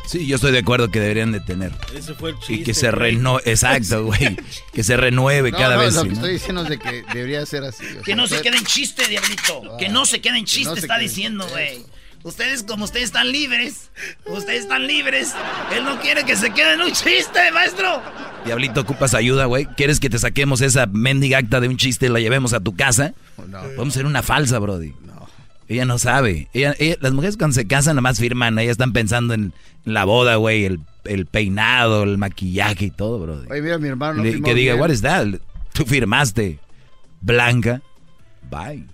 Sí, 0.08 0.26
yo 0.26 0.36
estoy 0.36 0.52
de 0.52 0.60
acuerdo 0.60 0.90
que 0.90 1.00
deberían 1.00 1.32
de 1.32 1.40
tener. 1.40 1.70
Ese 1.94 2.14
fue 2.14 2.30
el 2.30 2.38
chiste. 2.38 2.54
Y 2.54 2.62
que 2.62 2.72
se 2.72 2.90
renueve, 2.90 3.42
exacto, 3.50 4.04
güey. 4.06 4.38
que 4.72 4.82
se 4.82 4.96
renueve 4.96 5.52
cada 5.52 5.76
no, 5.76 5.82
vez. 5.82 5.94
Lo 5.94 6.04
que 6.04 6.14
estoy 6.14 6.32
diciendo 6.32 6.62
es 6.62 6.70
de 6.70 6.78
que 6.78 7.04
debería 7.12 7.44
ser 7.44 7.64
así. 7.64 7.84
que 8.06 8.16
no 8.16 8.26
se 8.26 8.40
quede 8.40 8.56
en 8.56 8.64
chiste, 8.64 9.06
diablito. 9.06 9.76
que 9.78 9.90
no 9.90 10.06
se 10.06 10.22
quede 10.22 10.38
en 10.38 10.46
chiste, 10.46 10.80
está 10.80 10.96
diciendo, 10.96 11.46
güey. 11.50 11.84
Ustedes, 12.24 12.62
como 12.64 12.84
ustedes 12.84 13.06
están 13.06 13.30
libres, 13.30 13.90
ustedes 14.26 14.62
están 14.62 14.86
libres. 14.86 15.34
Él 15.76 15.84
no 15.84 16.00
quiere 16.00 16.24
que 16.24 16.36
se 16.36 16.50
quede 16.52 16.72
en 16.72 16.80
un 16.80 16.92
chiste, 16.92 17.52
maestro. 17.52 18.02
Diablito, 18.44 18.80
ocupas 18.80 19.14
ayuda, 19.14 19.44
güey. 19.44 19.66
¿Quieres 19.66 20.00
que 20.00 20.10
te 20.10 20.18
saquemos 20.18 20.60
esa 20.62 20.86
mendiga 20.86 21.38
acta 21.38 21.60
de 21.60 21.68
un 21.68 21.76
chiste 21.76 22.06
y 22.06 22.08
la 22.08 22.18
llevemos 22.18 22.54
a 22.54 22.60
tu 22.60 22.74
casa? 22.74 23.14
No. 23.46 23.58
Vamos 23.76 23.94
a 23.94 23.98
hacer 23.98 24.06
una 24.06 24.22
falsa, 24.22 24.58
Brody. 24.58 24.94
Ella 25.68 25.84
no 25.84 25.98
sabe. 25.98 26.48
las 27.00 27.12
mujeres 27.12 27.36
cuando 27.36 27.54
se 27.54 27.66
casan 27.66 27.96
nada 27.96 28.02
más 28.02 28.18
firman. 28.18 28.58
Ellas 28.58 28.72
están 28.72 28.92
pensando 28.92 29.34
en 29.34 29.52
la 29.84 30.04
boda, 30.04 30.36
güey, 30.36 30.78
el, 31.04 31.26
peinado, 31.26 32.04
el 32.04 32.18
maquillaje 32.18 32.86
y 32.86 32.90
todo, 32.90 33.18
bro. 33.18 33.42
Oye, 33.50 33.62
mira, 33.62 33.78
mi 33.78 33.88
hermano 33.88 34.22
Que 34.22 34.54
diga, 34.54 34.76
what 34.76 34.90
is 34.90 35.02
that? 35.02 35.26
Tú 35.74 35.84
firmaste. 35.84 36.58
Blanca. 37.20 37.82
Bye. 38.50 38.86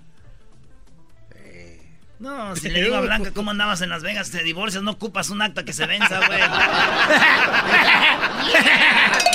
No, 2.19 2.57
si 2.57 2.71
le 2.71 2.83
digo 2.83 2.97
a 2.97 3.03
Blanca 3.03 3.31
cómo 3.33 3.53
andabas 3.53 3.81
en 3.83 3.91
Las 3.91 4.03
Vegas, 4.03 4.31
te 4.31 4.43
divorcias, 4.43 4.83
no 4.83 4.93
ocupas 4.93 5.31
un 5.31 5.43
acta 5.43 5.65
que 5.65 5.73
se 5.73 5.87
venza, 5.87 6.21
güey. 6.27 6.41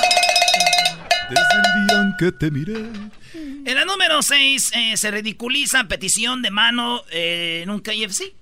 Desde 1.30 1.42
el 1.42 1.88
día 1.88 2.02
en 2.02 2.18
que 2.18 2.32
te 2.32 2.50
miré. 2.50 2.90
En 3.34 3.76
la 3.76 3.86
número 3.86 4.22
6 4.22 4.72
eh, 4.74 4.98
se 4.98 5.12
ridiculiza 5.12 5.84
petición 5.84 6.42
de 6.42 6.50
mano 6.50 7.04
eh, 7.12 7.62
en 7.64 7.70
un 7.70 7.82
KFC. 7.82 8.34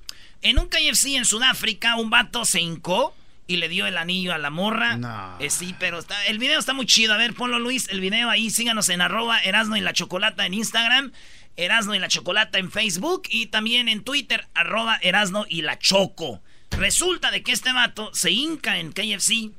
En 0.42 0.58
un 0.58 0.70
KFC 0.70 1.16
en 1.16 1.26
Sudáfrica, 1.26 1.98
un 1.98 2.10
vato 2.10 2.46
se 2.46 2.62
hincó 2.62 3.14
y 3.46 3.58
le 3.58 3.68
dio 3.68 3.88
el 3.88 3.98
anillo 3.98 4.34
a 4.34 4.38
la 4.38 4.50
morra. 4.50 4.96
No. 4.96 5.38
Eh, 5.40 5.50
sí, 5.50 5.76
pero 5.80 6.00
está, 6.00 6.26
el 6.28 6.40
video 6.40 6.60
está 6.60 6.74
muy 6.74 6.86
chido. 6.86 7.14
A 7.14 7.18
ver, 7.18 7.34
ponlo 7.34 7.60
Luis, 7.60 7.90
el 7.90 8.00
video 8.00 8.30
ahí. 8.30 8.50
Síganos 8.50 8.88
en 8.88 9.02
arroba 9.02 9.40
Erasno 9.40 9.76
y 9.76 9.82
la 9.82 9.92
Chocolata 9.92 10.46
en 10.46 10.54
Instagram. 10.54 11.12
Erasno 11.58 11.94
y 11.94 12.00
la 12.00 12.08
Chocolata 12.08 12.58
en 12.58 12.72
Facebook. 12.72 13.24
Y 13.30 13.48
también 13.48 13.90
en 13.90 14.04
Twitter, 14.04 14.48
arroba 14.54 14.98
Erasno 15.02 15.46
y 15.50 15.62
la 15.62 15.78
Choco. 15.78 16.42
Resulta 16.72 17.32
de 17.32 17.44
que 17.44 17.52
este 17.52 17.74
vato 17.74 18.14
se 18.14 18.32
hinca 18.32 18.78
en 18.78 18.94
KFC. 18.94 19.52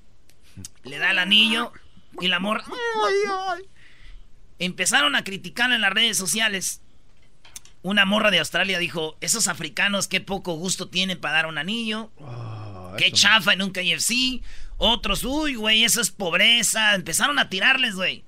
Le 0.84 0.98
da 0.98 1.10
el 1.10 1.18
anillo 1.18 1.72
y 2.20 2.28
la 2.28 2.40
morra... 2.40 2.64
Empezaron 4.60 5.14
a 5.14 5.22
criticar 5.22 5.70
en 5.70 5.80
las 5.80 5.92
redes 5.92 6.16
sociales. 6.16 6.82
Una 7.82 8.04
morra 8.04 8.32
de 8.32 8.40
Australia 8.40 8.78
dijo, 8.78 9.16
esos 9.20 9.46
africanos 9.46 10.08
qué 10.08 10.20
poco 10.20 10.54
gusto 10.54 10.88
tienen 10.88 11.20
para 11.20 11.34
dar 11.34 11.46
un 11.46 11.58
anillo. 11.58 12.10
Ah, 12.20 12.94
qué 12.98 13.12
chafa 13.12 13.52
en 13.52 13.62
un 13.62 13.70
KFC. 13.70 14.42
Otros, 14.76 15.22
uy, 15.24 15.54
güey, 15.54 15.84
eso 15.84 16.00
es 16.00 16.10
pobreza. 16.10 16.96
Empezaron 16.96 17.38
a 17.38 17.48
tirarles, 17.48 17.94
güey. 17.94 18.24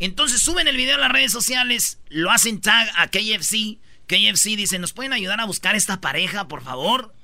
Entonces 0.00 0.40
suben 0.42 0.66
el 0.66 0.76
video 0.76 0.96
a 0.96 0.98
las 0.98 1.12
redes 1.12 1.30
sociales, 1.30 2.00
lo 2.08 2.30
hacen 2.30 2.60
tag 2.62 2.90
a 2.96 3.08
KFC. 3.08 3.78
KFC 4.06 4.56
dice, 4.56 4.78
¿nos 4.78 4.94
pueden 4.94 5.12
ayudar 5.12 5.40
a 5.40 5.44
buscar 5.44 5.76
esta 5.76 6.00
pareja, 6.00 6.48
por 6.48 6.62
favor? 6.62 7.14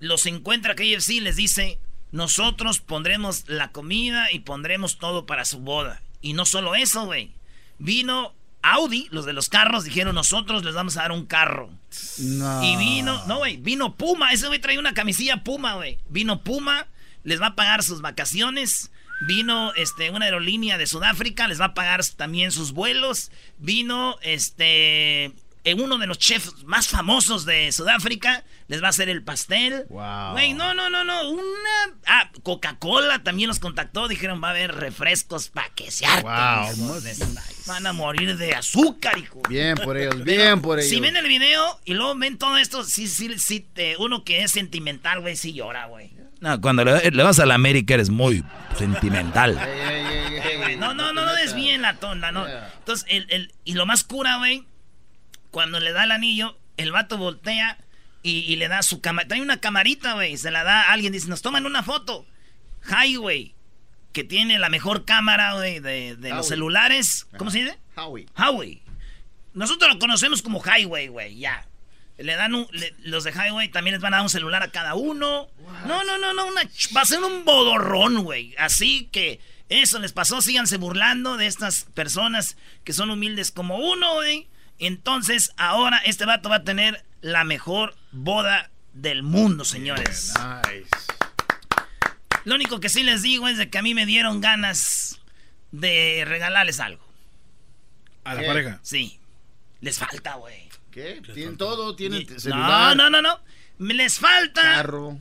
Los 0.00 0.26
encuentra 0.26 0.74
KFC 0.74 1.10
y 1.10 1.20
les 1.20 1.36
dice, 1.36 1.78
nosotros 2.12 2.80
pondremos 2.80 3.44
la 3.48 3.70
comida 3.72 4.30
y 4.32 4.40
pondremos 4.40 4.98
todo 4.98 5.26
para 5.26 5.44
su 5.44 5.60
boda. 5.60 6.02
Y 6.20 6.32
no 6.32 6.44
solo 6.44 6.74
eso, 6.74 7.06
güey. 7.06 7.32
Vino 7.78 8.34
Audi, 8.62 9.08
los 9.10 9.24
de 9.24 9.32
los 9.32 9.48
carros, 9.48 9.84
dijeron, 9.84 10.14
nosotros 10.14 10.64
les 10.64 10.74
vamos 10.74 10.96
a 10.96 11.02
dar 11.02 11.12
un 11.12 11.26
carro. 11.26 11.70
No. 12.18 12.62
Y 12.62 12.76
vino, 12.76 13.24
no, 13.26 13.38
güey, 13.38 13.56
vino 13.56 13.96
Puma. 13.96 14.32
Ese 14.32 14.48
güey 14.48 14.58
trae 14.58 14.78
una 14.78 14.94
camisilla 14.94 15.42
Puma, 15.42 15.74
güey. 15.74 15.98
Vino 16.08 16.42
Puma, 16.42 16.86
les 17.24 17.40
va 17.40 17.48
a 17.48 17.56
pagar 17.56 17.82
sus 17.82 18.00
vacaciones. 18.02 18.90
Vino 19.26 19.72
este, 19.74 20.10
una 20.10 20.24
aerolínea 20.26 20.78
de 20.78 20.86
Sudáfrica, 20.86 21.46
les 21.46 21.60
va 21.60 21.66
a 21.66 21.74
pagar 21.74 22.04
también 22.16 22.52
sus 22.52 22.72
vuelos. 22.72 23.30
Vino 23.58 24.16
este 24.22 25.32
uno 25.76 25.98
de 25.98 26.06
los 26.06 26.18
chefs 26.18 26.64
más 26.64 26.88
famosos 26.88 27.44
de 27.44 27.70
Sudáfrica 27.72 28.44
les 28.68 28.82
va 28.82 28.86
a 28.86 28.90
hacer 28.90 29.08
el 29.08 29.22
pastel. 29.22 29.84
Wow. 29.88 30.32
Güey, 30.32 30.54
no, 30.54 30.74
no, 30.74 30.88
no, 30.90 31.04
no. 31.04 31.28
Una. 31.30 31.40
Ah, 32.06 32.30
Coca-Cola 32.42 33.22
también 33.22 33.48
los 33.48 33.58
contactó. 33.58 34.08
Dijeron, 34.08 34.42
va 34.42 34.48
a 34.48 34.50
haber 34.52 34.74
refrescos 34.74 35.48
para 35.48 35.68
que 35.70 35.90
se 35.90 36.06
harten. 36.06 36.24
Wow, 36.86 37.00
Van 37.66 37.86
a 37.86 37.92
morir 37.92 38.36
de 38.36 38.54
azúcar, 38.54 39.18
hijo. 39.18 39.42
Bien 39.48 39.76
por 39.76 39.96
ellos, 39.96 40.14
Pero 40.24 40.24
bien 40.42 40.60
por 40.62 40.78
ellos. 40.78 40.90
Si 40.90 41.00
ven 41.00 41.16
el 41.16 41.26
video 41.28 41.78
y 41.84 41.94
luego 41.94 42.14
ven 42.16 42.38
todo 42.38 42.56
esto, 42.56 42.82
sí, 42.84 43.06
sí, 43.06 43.38
sí, 43.38 43.60
te- 43.60 43.96
uno 43.98 44.24
que 44.24 44.42
es 44.42 44.50
sentimental, 44.52 45.20
güey, 45.20 45.36
sí 45.36 45.52
llora, 45.52 45.86
güey. 45.86 46.10
No, 46.40 46.58
cuando 46.62 46.84
le, 46.86 47.10
le 47.10 47.22
vas 47.22 47.38
a 47.38 47.44
la 47.44 47.54
América 47.54 47.92
eres 47.94 48.08
muy 48.08 48.42
sentimental. 48.78 49.58
Ey, 49.58 49.78
ey, 49.78 50.06
ey, 50.06 50.40
ey, 50.52 50.56
Güey, 50.56 50.76
No, 50.76 50.94
no, 50.94 51.12
no, 51.12 51.24
no 51.26 51.34
desvíen 51.34 51.82
la 51.82 51.96
tonda, 51.96 52.32
¿no? 52.32 52.46
Yeah. 52.46 52.72
Entonces, 52.78 53.04
el, 53.10 53.26
el, 53.28 53.52
y 53.64 53.74
lo 53.74 53.84
más 53.84 54.04
cura, 54.04 54.38
güey, 54.38 54.66
cuando 55.50 55.80
le 55.80 55.92
da 55.92 56.04
el 56.04 56.12
anillo, 56.12 56.58
el 56.76 56.92
vato 56.92 57.16
voltea 57.18 57.78
y, 58.22 58.40
y 58.40 58.56
le 58.56 58.68
da 58.68 58.82
su 58.82 59.00
cámara. 59.00 59.28
Trae 59.28 59.40
una 59.42 59.60
camarita, 59.60 60.14
güey, 60.14 60.36
se 60.36 60.50
la 60.50 60.64
da 60.64 60.82
a 60.82 60.92
alguien, 60.92 61.12
dice, 61.12 61.28
nos 61.28 61.42
toman 61.42 61.66
una 61.66 61.82
foto. 61.82 62.26
Highway, 62.88 63.54
que 64.12 64.24
tiene 64.24 64.58
la 64.58 64.70
mejor 64.70 65.04
cámara, 65.04 65.54
güey, 65.54 65.80
de, 65.80 66.16
de 66.16 66.30
los 66.30 66.48
celulares. 66.48 67.26
¿Cómo 67.36 67.50
se 67.50 67.58
dice? 67.62 67.78
Howie. 67.96 68.26
Highway. 68.36 68.82
Nosotros 69.54 69.92
lo 69.92 69.98
conocemos 69.98 70.42
como 70.42 70.62
Highway, 70.62 71.08
güey, 71.08 71.36
ya. 71.38 71.66
Le 72.18 72.34
dan 72.36 72.54
un, 72.54 72.66
le- 72.72 72.94
los 73.00 73.24
de 73.24 73.32
Highway 73.32 73.68
también 73.68 73.94
les 73.94 74.02
van 74.02 74.12
a 74.12 74.18
dar 74.18 74.22
un 74.24 74.30
celular 74.30 74.62
a 74.62 74.70
cada 74.70 74.94
uno. 74.94 75.48
No, 75.86 76.04
no, 76.04 76.18
no, 76.18 76.32
no, 76.34 76.46
una 76.46 76.62
va 76.96 77.00
a 77.02 77.06
ser 77.06 77.22
un 77.22 77.44
bodorrón, 77.44 78.22
güey. 78.22 78.54
Así 78.58 79.08
que 79.10 79.40
eso 79.68 79.98
les 79.98 80.12
pasó, 80.12 80.42
síganse 80.42 80.76
burlando 80.76 81.36
de 81.36 81.46
estas 81.46 81.84
personas 81.94 82.56
que 82.84 82.92
son 82.92 83.10
humildes 83.10 83.50
como 83.50 83.78
uno, 83.78 84.14
güey. 84.16 84.46
Entonces, 84.80 85.52
ahora 85.56 85.98
este 85.98 86.24
vato 86.26 86.48
va 86.48 86.56
a 86.56 86.64
tener 86.64 87.04
la 87.20 87.44
mejor 87.44 87.94
boda 88.12 88.70
del 88.94 89.22
mundo, 89.22 89.64
señores. 89.64 90.32
Nice. 90.64 90.88
Lo 92.44 92.54
único 92.54 92.80
que 92.80 92.88
sí 92.88 93.02
les 93.02 93.22
digo 93.22 93.46
es 93.48 93.58
de 93.58 93.68
que 93.70 93.78
a 93.78 93.82
mí 93.82 93.94
me 93.94 94.06
dieron 94.06 94.40
ganas 94.40 95.20
de 95.70 96.24
regalarles 96.26 96.80
algo. 96.80 97.06
A 98.24 98.34
la 98.34 98.40
¿Qué? 98.40 98.46
pareja. 98.46 98.80
Sí. 98.82 99.20
Les 99.80 99.98
falta, 99.98 100.34
güey. 100.34 100.68
¿Qué? 100.90 101.22
Tienen 101.34 101.56
todo, 101.56 101.94
tienen 101.94 102.26
No, 102.28 102.40
celular, 102.40 102.96
no, 102.96 103.10
no, 103.10 103.22
no. 103.22 103.38
Me 103.78 103.94
les 103.94 104.18
falta. 104.18 104.62
carro. 104.62 105.18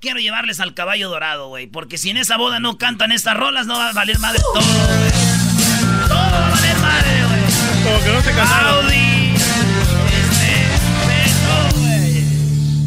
Quiero 0.00 0.18
llevarles 0.18 0.58
al 0.60 0.74
caballo 0.74 1.08
dorado, 1.08 1.48
güey. 1.48 1.66
Porque 1.66 1.98
si 1.98 2.10
en 2.10 2.16
esa 2.16 2.36
boda 2.36 2.58
no 2.60 2.78
cantan 2.78 3.12
estas 3.12 3.36
rolas, 3.36 3.66
no 3.66 3.74
va 3.76 3.90
a 3.90 3.92
valer 3.92 4.18
madre 4.18 4.40
todo, 4.40 4.62
güey. 4.62 5.10
Todo 6.08 6.14
va 6.16 6.46
a 6.46 6.50
valer. 6.50 6.81
Como 7.84 7.98
que 8.04 8.12
no 8.12 8.22
se 8.22 8.32
casaron. 8.32 8.86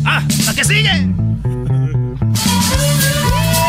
Ah, 0.06 0.24
¿la 0.46 0.54
que 0.54 0.64
sigue? 0.64 0.92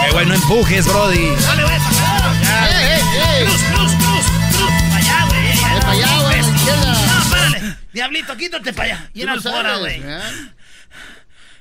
Eh, 0.05 0.13
güey, 0.13 0.27
no 0.27 0.35
empujes, 0.35 0.87
Brody. 0.87 1.31
Dale, 1.41 1.65
güey, 1.65 1.79
para 1.79 2.31
acá. 2.31 2.69
¡Ey, 2.69 2.93
ey, 2.93 3.01
ey! 3.41 3.45
Cruz, 3.47 3.63
cruz, 3.63 3.93
cruz, 3.93 4.27
cruz. 4.57 4.73
Para 4.91 4.97
allá, 4.99 5.27
güey. 5.27 5.49
Eh, 5.49 5.81
para 5.81 5.93
allá, 5.93 6.21
güey, 6.21 6.41
a. 6.41 6.93
No, 7.25 7.31
párale. 7.31 7.77
Diablito, 7.93 8.37
quítate 8.37 8.73
para 8.73 8.85
allá. 8.95 9.11
Y 9.15 9.25
no 9.25 9.41
sabes, 9.41 9.79
güey. 9.81 10.01
man. 10.01 10.55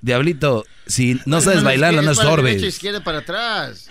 Diablito, 0.02 0.66
si 0.86 1.20
no 1.26 1.42
sabes 1.42 1.58
Mano 1.58 1.70
bailarlo, 1.70 2.02
no 2.02 2.14
para 2.14 2.22
estorbes. 2.28 2.62
izquierda 2.64 3.00
para 3.04 3.20
atrás. 3.20 3.90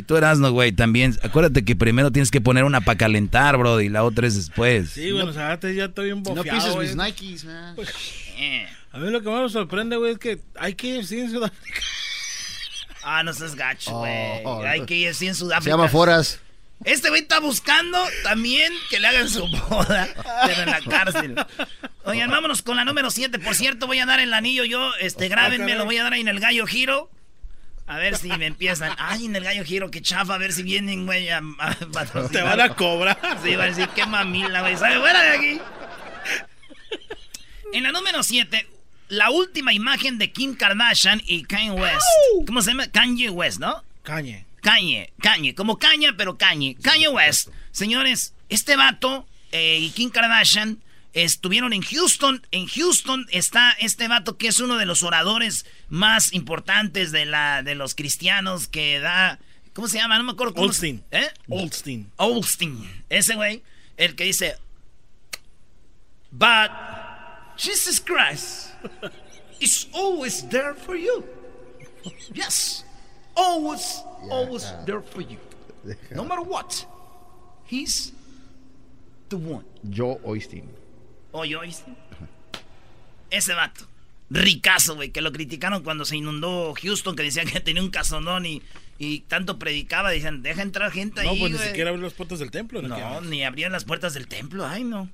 Y 0.00 0.02
tú 0.02 0.16
eras, 0.16 0.38
no, 0.38 0.50
güey, 0.50 0.72
también. 0.72 1.14
Acuérdate 1.22 1.62
que 1.62 1.76
primero 1.76 2.10
tienes 2.10 2.30
que 2.30 2.40
poner 2.40 2.64
una 2.64 2.80
para 2.80 2.96
calentar, 2.96 3.58
Brody, 3.58 3.84
y 3.84 3.88
la 3.90 4.02
otra 4.02 4.26
es 4.26 4.34
después. 4.34 4.88
Sí, 4.92 5.12
bueno, 5.12 5.28
o 5.28 5.34
sea, 5.34 5.52
antes 5.52 5.76
ya 5.76 5.84
estoy 5.84 6.06
bien 6.06 6.22
No 6.22 6.42
pises 6.42 6.74
mis 6.74 6.96
Nikes, 6.96 7.44
man. 7.44 7.76
Eh. 8.38 8.66
A 8.92 8.96
mí 8.96 9.10
lo 9.10 9.20
que 9.20 9.28
más 9.28 9.42
me 9.42 9.48
sorprende, 9.50 9.96
güey, 9.98 10.12
es 10.12 10.18
que 10.18 10.40
hay 10.58 10.74
que 10.74 10.86
ir 10.86 10.96
en 10.96 11.30
Sudáfrica. 11.30 11.80
Ah, 13.02 13.22
no 13.22 13.32
seas 13.32 13.54
gacho, 13.54 13.92
güey. 13.92 14.42
Oh, 14.44 14.62
Hay 14.62 14.84
que 14.84 14.94
ir 14.94 15.08
así 15.08 15.26
en 15.26 15.34
Sudáfrica. 15.34 15.64
Se 15.64 15.70
llama 15.70 15.88
Foras. 15.88 16.38
Este 16.84 17.08
güey 17.08 17.22
está 17.22 17.40
buscando 17.40 17.98
también 18.22 18.70
que 18.90 19.00
le 19.00 19.06
hagan 19.06 19.28
su 19.28 19.40
boda, 19.48 20.06
pero 20.46 20.62
en 20.62 20.70
la 20.70 20.80
cárcel. 20.80 21.34
Oigan, 22.04 22.30
vámonos 22.30 22.60
con 22.60 22.76
la 22.76 22.84
número 22.84 23.10
7. 23.10 23.38
Por 23.38 23.54
cierto, 23.54 23.86
voy 23.86 24.00
a 24.00 24.06
dar 24.06 24.20
el 24.20 24.34
anillo 24.34 24.64
yo. 24.64 24.92
Este, 25.00 25.28
grábenme, 25.28 25.74
lo 25.76 25.86
voy 25.86 25.96
a 25.96 26.02
dar 26.02 26.12
ahí 26.12 26.20
en 26.20 26.28
el 26.28 26.40
gallo 26.40 26.66
giro. 26.66 27.10
A 27.90 27.96
ver 27.96 28.16
si 28.16 28.28
me 28.28 28.46
empiezan. 28.46 28.92
Ay, 28.98 29.24
en 29.24 29.34
el 29.34 29.42
gallo 29.42 29.64
giro, 29.64 29.90
qué 29.90 30.00
chafa. 30.00 30.34
A 30.34 30.38
ver 30.38 30.52
si 30.52 30.62
vienen, 30.62 31.06
güey, 31.06 31.28
a. 31.28 31.42
Te 32.30 32.40
van 32.40 32.60
a 32.60 32.76
cobrar. 32.76 33.18
Sí, 33.42 33.56
va 33.56 33.64
a 33.64 33.66
decir, 33.66 33.88
qué 33.88 34.06
mamila, 34.06 34.60
güey. 34.60 34.76
¿Sabe? 34.76 35.00
Fuera 35.00 35.20
de 35.20 35.30
aquí. 35.30 35.60
En 37.72 37.82
la 37.82 37.90
número 37.90 38.22
7, 38.22 38.64
la 39.08 39.30
última 39.30 39.72
imagen 39.72 40.18
de 40.18 40.30
Kim 40.30 40.54
Kardashian 40.54 41.20
y 41.26 41.42
Kanye 41.42 41.72
West. 41.72 42.06
¿Cómo 42.46 42.62
se 42.62 42.70
llama? 42.70 42.86
Kanye 42.86 43.28
West, 43.28 43.58
¿no? 43.58 43.82
Cañe. 44.04 44.44
Kanye, 44.60 45.12
Kanye, 45.20 45.56
como 45.56 45.80
caña, 45.80 46.14
pero 46.16 46.38
Kanye. 46.38 46.76
Kanye 46.80 47.08
West. 47.08 47.48
Señores, 47.72 48.34
este 48.50 48.76
vato 48.76 49.26
eh, 49.50 49.78
y 49.80 49.90
Kim 49.90 50.10
Kardashian 50.10 50.78
estuvieron 51.12 51.72
en 51.72 51.82
Houston. 51.82 52.46
En 52.50 52.66
Houston 52.66 53.26
está 53.30 53.72
este 53.80 54.08
vato 54.08 54.36
que 54.38 54.48
es 54.48 54.60
uno 54.60 54.76
de 54.76 54.86
los 54.86 55.02
oradores 55.02 55.66
más 55.88 56.32
importantes 56.32 57.12
de, 57.12 57.24
la, 57.26 57.62
de 57.62 57.74
los 57.74 57.94
cristianos 57.94 58.68
que 58.68 59.00
da... 59.00 59.38
¿Cómo 59.72 59.88
se 59.88 59.98
llama? 59.98 60.18
No 60.18 60.24
me 60.24 60.32
acuerdo. 60.32 60.54
cómo 60.54 60.64
se- 60.72 60.86
Olstein. 60.90 61.04
¿Eh? 61.10 61.28
Olstein. 61.48 62.10
Olstein. 62.16 63.04
Ese 63.08 63.34
güey, 63.34 63.62
el 63.96 64.14
que 64.16 64.24
dice... 64.24 64.56
But 66.32 66.70
Jesus 67.56 67.98
Christ 68.00 68.68
is 69.60 69.88
always 69.92 70.42
there 70.48 70.74
for 70.74 70.96
you. 70.96 71.24
Yes. 72.32 72.84
Always, 73.36 74.02
always 74.30 74.64
there 74.86 75.00
for 75.02 75.22
you. 75.22 75.38
No 76.14 76.24
matter 76.24 76.42
what. 76.42 76.84
He's 77.64 78.12
the 79.28 79.36
one. 79.38 79.64
Joe 79.88 80.20
Oistin. 80.24 80.68
Oye, 81.32 81.56
¿oíste? 81.56 81.92
Ese 83.30 83.54
vato. 83.54 83.86
Ricazo, 84.30 84.94
güey, 84.94 85.10
que 85.10 85.22
lo 85.22 85.32
criticaron 85.32 85.82
cuando 85.82 86.04
se 86.04 86.16
inundó 86.16 86.72
Houston, 86.80 87.16
que 87.16 87.22
decían 87.24 87.48
que 87.48 87.58
tenía 87.60 87.82
un 87.82 87.90
casonón 87.90 88.46
y, 88.46 88.62
y 88.98 89.20
tanto 89.20 89.58
predicaba. 89.58 90.10
Decían, 90.10 90.42
deja 90.42 90.62
entrar 90.62 90.92
gente 90.92 91.24
No, 91.24 91.30
ahí, 91.30 91.40
pues 91.40 91.52
ni 91.52 91.56
güey". 91.58 91.68
siquiera 91.68 91.90
abrir 91.90 92.04
las 92.04 92.12
puertas 92.14 92.38
del 92.38 92.50
templo. 92.50 92.80
No, 92.82 92.88
¿no? 92.96 93.20
ni 93.22 93.42
abrían 93.44 93.72
las 93.72 93.84
puertas 93.84 94.14
del 94.14 94.28
templo, 94.28 94.66
ay 94.66 94.84
no. 94.84 95.08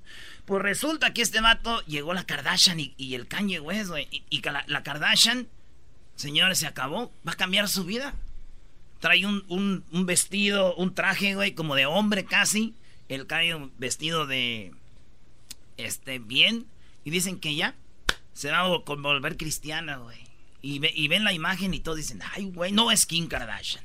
Pues 0.44 0.62
resulta 0.62 1.12
que 1.12 1.22
este 1.22 1.40
vato 1.40 1.80
llegó 1.86 2.12
la 2.14 2.24
Kardashian 2.24 2.78
y, 2.78 2.94
y 2.98 3.14
el 3.14 3.26
Kanye 3.26 3.58
West, 3.58 3.88
güey. 3.88 4.06
Y, 4.10 4.22
y 4.30 4.40
que 4.42 4.50
la, 4.50 4.64
la 4.68 4.82
Kardashian, 4.82 5.48
señores, 6.14 6.58
se 6.58 6.66
acabó. 6.66 7.10
Va 7.26 7.32
a 7.32 7.36
cambiar 7.36 7.68
su 7.68 7.84
vida. 7.84 8.14
Trae 9.00 9.24
un, 9.26 9.44
un- 9.48 9.82
un 9.92 10.06
vestido, 10.06 10.74
un 10.76 10.94
traje, 10.94 11.34
güey, 11.34 11.52
como 11.54 11.74
de 11.74 11.86
hombre 11.86 12.24
casi. 12.26 12.74
El 13.08 13.26
Kanye 13.26 13.70
vestido 13.78 14.26
de, 14.26 14.72
este, 15.76 16.18
bien. 16.18 16.66
Y 17.04 17.10
dicen 17.10 17.38
que 17.38 17.54
ya 17.54 17.74
se 18.32 18.50
va 18.50 18.60
a 18.60 18.68
vol- 18.68 19.00
volver 19.02 19.36
cristiana, 19.36 19.96
güey. 19.96 20.18
Y, 20.62 20.78
ve- 20.80 20.92
y 20.94 21.08
ven 21.08 21.24
la 21.24 21.32
imagen 21.32 21.74
y 21.74 21.80
todos 21.80 21.98
dicen, 21.98 22.20
ay, 22.34 22.46
güey, 22.50 22.72
no 22.72 22.90
es 22.90 23.06
Kim 23.06 23.28
Kardashian. 23.28 23.84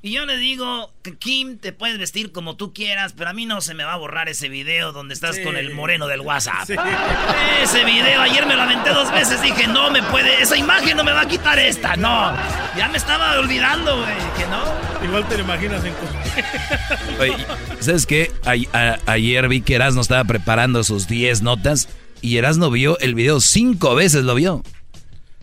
Y 0.00 0.12
yo 0.12 0.24
le 0.26 0.36
digo 0.36 0.92
que 1.02 1.16
Kim, 1.18 1.58
te 1.58 1.72
puedes 1.72 1.98
vestir 1.98 2.30
como 2.30 2.54
tú 2.56 2.72
quieras, 2.72 3.14
pero 3.16 3.30
a 3.30 3.32
mí 3.32 3.46
no 3.46 3.60
se 3.60 3.74
me 3.74 3.82
va 3.82 3.94
a 3.94 3.96
borrar 3.96 4.28
ese 4.28 4.48
video 4.48 4.92
donde 4.92 5.12
estás 5.12 5.34
Sí. 5.36 5.42
con 5.42 5.56
el 5.56 5.74
moreno 5.74 6.06
del 6.06 6.20
WhatsApp. 6.20 6.66
Sí. 6.68 6.74
Ese 7.64 7.84
video, 7.84 8.20
ayer 8.22 8.46
me 8.46 8.54
lo 8.54 8.62
aventé 8.62 8.90
dos 8.90 9.10
veces, 9.10 9.42
dije, 9.42 9.66
no 9.66 9.90
me 9.90 10.00
puede, 10.04 10.40
esa 10.40 10.56
imagen 10.56 10.96
no 10.96 11.02
me 11.02 11.10
va 11.10 11.22
a 11.22 11.26
quitar 11.28 11.58
esta, 11.58 11.96
no. 11.96 12.32
Ya 12.76 12.88
me 12.92 12.96
estaba 12.96 13.38
olvidando, 13.40 13.96
güey, 14.00 14.16
que 14.36 14.46
no. 14.46 15.04
Igual 15.04 15.26
te 15.28 15.36
lo 15.36 15.42
imaginas 15.42 15.82
en... 15.84 15.92
Oye, 17.20 17.34
¿sabes 17.80 18.06
qué? 18.06 18.30
A- 18.44 18.78
a- 18.78 18.98
ayer 19.12 19.48
vi 19.48 19.62
que 19.62 19.74
Erasmo 19.74 20.00
estaba 20.02 20.22
preparando 20.24 20.84
sus 20.84 21.08
10 21.08 21.42
notas 21.42 21.88
y 22.22 22.36
Erasmo 22.36 22.70
vio 22.70 22.98
el 23.00 23.14
video 23.16 23.40
cinco 23.40 23.96
veces, 23.96 24.22
lo 24.22 24.36
vio. 24.36 24.62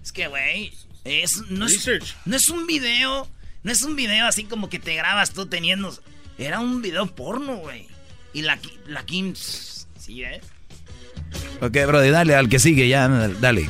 Es 0.02 0.14
que, 0.14 0.28
güey, 0.28 0.72
es, 1.04 1.42
no, 1.50 1.66
es, 1.66 1.74
Research. 1.86 2.16
no 2.26 2.36
es 2.38 2.50
un 2.50 2.66
video, 2.68 3.28
no 3.66 3.72
es 3.72 3.82
un 3.82 3.96
video 3.96 4.28
así 4.28 4.44
como 4.44 4.70
que 4.70 4.78
te 4.78 4.96
grabas 4.96 5.32
tú 5.32 5.48
teniendo... 5.48 5.92
Era 6.38 6.60
un 6.60 6.84
video 6.84 7.08
porno, 7.08 7.56
güey. 7.56 7.88
Y 8.32 8.44
la, 8.44 8.60
la 8.86 9.04
Kim, 9.08 9.34
sí, 9.36 10.24
¿eh? 10.24 10.40
Ok, 11.62 11.76
Brody, 11.88 12.10
dale 12.12 12.36
al 12.36 12.48
que 12.48 12.60
sigue 12.60 12.88
ya, 12.88 13.08
dale. 13.08 13.68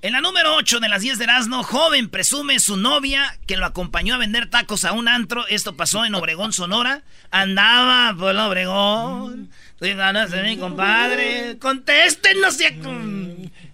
En 0.00 0.12
la 0.12 0.22
número 0.22 0.54
8 0.54 0.80
de 0.80 0.88
las 0.88 1.02
10 1.02 1.18
de 1.18 1.24
Erasmo, 1.24 1.62
joven 1.62 2.08
presume 2.08 2.58
su 2.58 2.78
novia 2.78 3.36
que 3.46 3.58
lo 3.58 3.66
acompañó 3.66 4.14
a 4.14 4.18
vender 4.18 4.48
tacos 4.48 4.86
a 4.86 4.92
un 4.92 5.08
antro. 5.08 5.46
Esto 5.48 5.76
pasó 5.76 6.06
en 6.06 6.14
Obregón, 6.14 6.54
Sonora. 6.54 7.02
Andaba 7.30 8.16
por 8.16 8.30
el 8.30 8.38
Obregón. 8.38 9.50
Estoy 9.72 9.92
ganando 9.92 10.42
mi 10.42 10.56
compadre. 10.56 11.58
Contesten, 11.58 12.40
no 12.40 12.50
sé. 12.50 12.78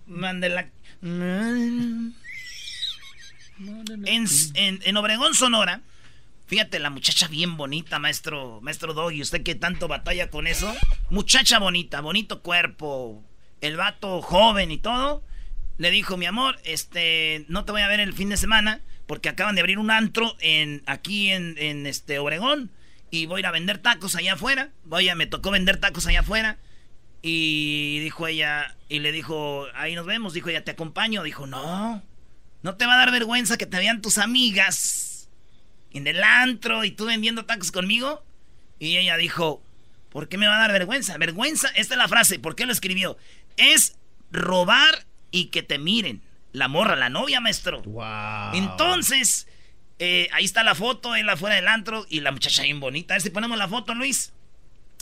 Mande 0.09 0.49
la. 0.49 0.67
En, 4.07 4.27
en, 4.55 4.81
en 4.83 4.97
Obregón, 4.97 5.35
Sonora, 5.35 5.83
Fíjate, 6.47 6.79
la 6.79 6.91
muchacha 6.91 7.27
bien 7.27 7.57
bonita, 7.57 7.99
maestro, 7.99 8.61
maestro 8.61 8.93
Doggy. 8.93 9.23
¿Usted 9.23 9.43
que 9.43 9.55
tanto 9.55 9.89
batalla 9.89 10.29
con 10.29 10.47
eso? 10.47 10.75
Muchacha 11.09 11.59
bonita, 11.59 12.01
bonito 12.03 12.43
cuerpo. 12.43 13.25
El 13.63 13.77
vato 13.77 14.21
joven 14.21 14.71
y 14.71 14.79
todo. 14.79 15.23
Le 15.79 15.91
dijo, 15.91 16.17
mi 16.17 16.27
amor, 16.27 16.59
este, 16.65 17.47
no 17.49 17.65
te 17.65 17.73
voy 17.73 17.81
a 17.81 17.89
ver 17.89 18.01
el 18.01 18.13
fin 18.13 18.29
de 18.29 18.37
semana 18.37 18.83
porque 19.07 19.31
acaban 19.31 19.55
de 19.55 19.63
abrir 19.63 19.79
un 19.79 19.91
antro 19.91 20.37
en, 20.41 20.83
aquí 20.87 21.31
en, 21.31 21.57
en 21.59 21.87
este 21.87 22.19
Obregón 22.19 22.71
y 23.11 23.27
voy 23.27 23.39
a 23.39 23.41
ir 23.41 23.47
a 23.47 23.51
vender 23.51 23.79
tacos 23.79 24.15
allá 24.15 24.35
afuera. 24.35 24.71
Voy 24.85 25.09
a, 25.09 25.15
me 25.15 25.27
tocó 25.27 25.51
vender 25.51 25.79
tacos 25.79 26.07
allá 26.07 26.21
afuera. 26.21 26.59
Y 27.23 28.01
dijo 28.01 28.27
ella, 28.27 28.77
y 28.91 28.99
le 28.99 29.13
dijo, 29.13 29.67
ahí 29.75 29.95
nos 29.95 30.05
vemos. 30.05 30.35
Dijo 30.35 30.51
ella, 30.51 30.63
te 30.63 30.73
acompaño. 30.73 31.23
Dijo, 31.23 31.47
no, 31.47 32.03
no 32.65 32.77
te 32.77 32.87
va 32.87 32.95
a 32.95 32.97
dar 32.97 33.13
vergüenza 33.13 33.59
que 33.59 33.67
te 33.67 33.77
vean 33.77 34.01
tus 34.01 34.17
amigas 34.17 35.29
en 35.93 36.07
el 36.07 36.25
antro 36.25 36.83
y 36.83 36.91
tú 36.91 37.05
vendiendo 37.05 37.45
tacos 37.45 37.71
conmigo. 37.71 38.25
Y 38.79 38.97
ella 38.97 39.19
dijo, 39.19 39.63
¿por 40.09 40.31
qué 40.31 40.39
me 40.39 40.47
va 40.47 40.57
a 40.57 40.61
dar 40.61 40.73
vergüenza? 40.73 41.19
Vergüenza, 41.19 41.69
esta 41.77 41.93
es 41.93 41.99
la 41.99 42.09
frase, 42.09 42.39
¿por 42.39 42.57
qué 42.57 42.65
lo 42.65 42.73
escribió? 42.73 43.19
Es 43.59 43.99
robar 44.33 45.05
y 45.31 45.47
que 45.47 45.63
te 45.63 45.79
miren. 45.79 46.23
La 46.53 46.69
morra, 46.69 46.97
la 46.97 47.11
novia, 47.11 47.39
maestro. 47.39 47.83
Entonces, 48.55 49.47
eh, 49.99 50.29
ahí 50.33 50.47
está 50.47 50.63
la 50.63 50.75
foto, 50.75 51.15
él 51.17 51.29
afuera 51.29 51.57
del 51.57 51.69
antro 51.69 52.07
y 52.09 52.21
la 52.21 52.33
muchacha 52.33 52.63
bien 52.63 52.81
bonita. 52.81 53.13
A 53.13 53.17
ver 53.17 53.23
si 53.23 53.29
ponemos 53.29 53.59
la 53.59 53.69
foto, 53.69 53.95
Luis, 53.95 54.33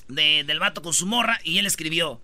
del 0.08 0.58
vato 0.58 0.82
con 0.82 0.94
su 0.94 1.06
morra 1.06 1.38
y 1.44 1.58
él 1.58 1.66
escribió. 1.66 2.20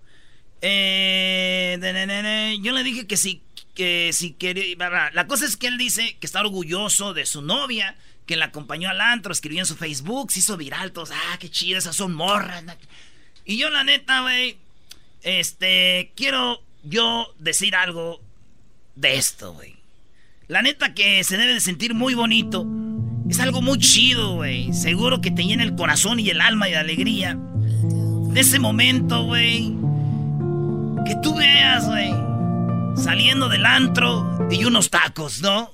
Eh, 0.62 2.58
yo 2.60 2.72
le 2.72 2.82
dije 2.82 3.06
que 3.06 3.16
si, 3.16 3.42
que 3.78 4.10
si 4.12 4.32
quería... 4.32 4.76
La 5.12 5.28
cosa 5.28 5.46
es 5.46 5.56
que 5.56 5.68
él 5.68 5.78
dice 5.78 6.16
que 6.18 6.26
está 6.26 6.40
orgulloso 6.40 7.14
de 7.14 7.24
su 7.24 7.42
novia, 7.42 7.96
que 8.26 8.36
la 8.36 8.46
acompañó 8.46 8.90
al 8.90 9.00
antro, 9.00 9.32
escribió 9.32 9.60
en 9.60 9.66
su 9.66 9.76
Facebook, 9.76 10.32
se 10.32 10.40
hizo 10.40 10.56
viral, 10.56 10.90
todos, 10.90 11.12
ah, 11.12 11.36
qué 11.38 11.48
chido, 11.48 11.78
esas 11.78 11.94
son 11.94 12.12
morras. 12.12 12.64
Y 13.44 13.56
yo 13.56 13.70
la 13.70 13.84
neta, 13.84 14.22
güey, 14.22 14.58
este, 15.22 16.10
quiero 16.16 16.60
yo 16.82 17.32
decir 17.38 17.76
algo 17.76 18.20
de 18.96 19.14
esto, 19.14 19.52
güey. 19.52 19.76
La 20.48 20.60
neta 20.60 20.92
que 20.92 21.22
se 21.22 21.36
debe 21.36 21.54
de 21.54 21.60
sentir 21.60 21.94
muy 21.94 22.14
bonito. 22.14 22.66
Es 23.30 23.38
algo 23.38 23.62
muy 23.62 23.78
chido, 23.78 24.34
güey. 24.34 24.72
Seguro 24.72 25.20
que 25.20 25.30
te 25.30 25.44
llena 25.44 25.62
el 25.62 25.76
corazón 25.76 26.18
y 26.18 26.30
el 26.30 26.40
alma 26.40 26.68
y 26.68 26.72
de 26.72 26.78
alegría. 26.78 27.38
De 28.32 28.40
ese 28.40 28.58
momento, 28.58 29.24
güey. 29.24 29.72
Que 31.06 31.14
tú 31.22 31.36
veas, 31.36 31.86
güey. 31.86 32.27
Saliendo 33.02 33.48
del 33.48 33.64
antro 33.64 34.48
y 34.50 34.64
unos 34.64 34.90
tacos, 34.90 35.40
¿no? 35.40 35.70